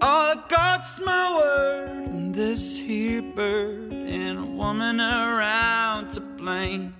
All 0.00 0.38
I 0.38 0.42
got's 0.48 0.98
my 1.00 1.34
word 1.34 2.08
and 2.14 2.34
this 2.34 2.78
here 2.78 3.20
bird 3.20 3.92
and 3.92 4.38
a 4.38 4.46
woman 4.46 5.02
around 5.02 6.12
to 6.12 6.20
blame. 6.20 6.94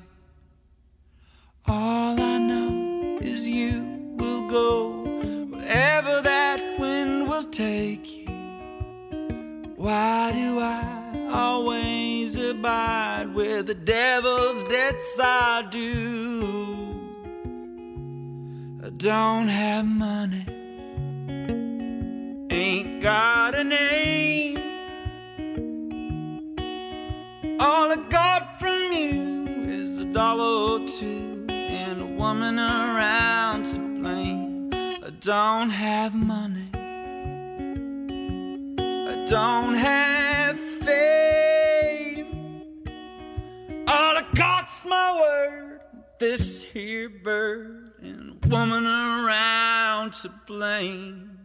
All 1.67 2.21
I 2.21 2.37
know 2.37 3.19
is 3.23 3.49
you 3.49 3.81
will 4.19 4.47
go 4.51 5.07
wherever 5.51 6.21
that 6.21 6.56
will 7.37 7.45
take 7.51 8.17
you. 8.19 8.27
Why 9.77 10.33
do 10.33 10.59
I 10.59 11.29
always 11.31 12.37
abide 12.37 13.35
where 13.35 13.63
the 13.63 13.75
devil's 13.75 14.63
debts 14.65 15.19
I 15.23 15.67
do? 15.71 16.95
I 18.83 18.89
don't 18.91 19.49
have 19.49 19.85
money, 19.85 20.47
ain't 22.51 23.03
got 23.03 23.55
a 23.55 23.65
name. 23.65 24.57
All 27.61 27.93
I 27.93 27.97
got 28.09 28.59
from 28.59 28.93
you 28.93 29.63
is 29.69 29.99
a 29.99 30.07
dollar 30.07 30.81
or 30.81 30.89
two 30.89 31.45
and 31.51 32.01
a 32.01 32.07
woman 32.07 32.59
around 32.59 33.67
to 33.67 33.79
blame. 33.79 34.71
I 34.73 35.11
don't 35.21 35.71
have 35.71 36.15
money, 36.15 36.69
don't 39.27 39.75
have 39.75 40.59
fame. 40.59 42.27
All 43.89 44.17
I 44.17 44.25
got's 44.35 44.85
my 44.85 45.21
word, 45.21 45.81
this 46.21 46.63
here 46.63 47.09
bird, 47.09 47.91
and 48.01 48.39
woman 48.47 48.87
around 48.87 50.15
to 50.23 50.33
blame. 50.47 51.36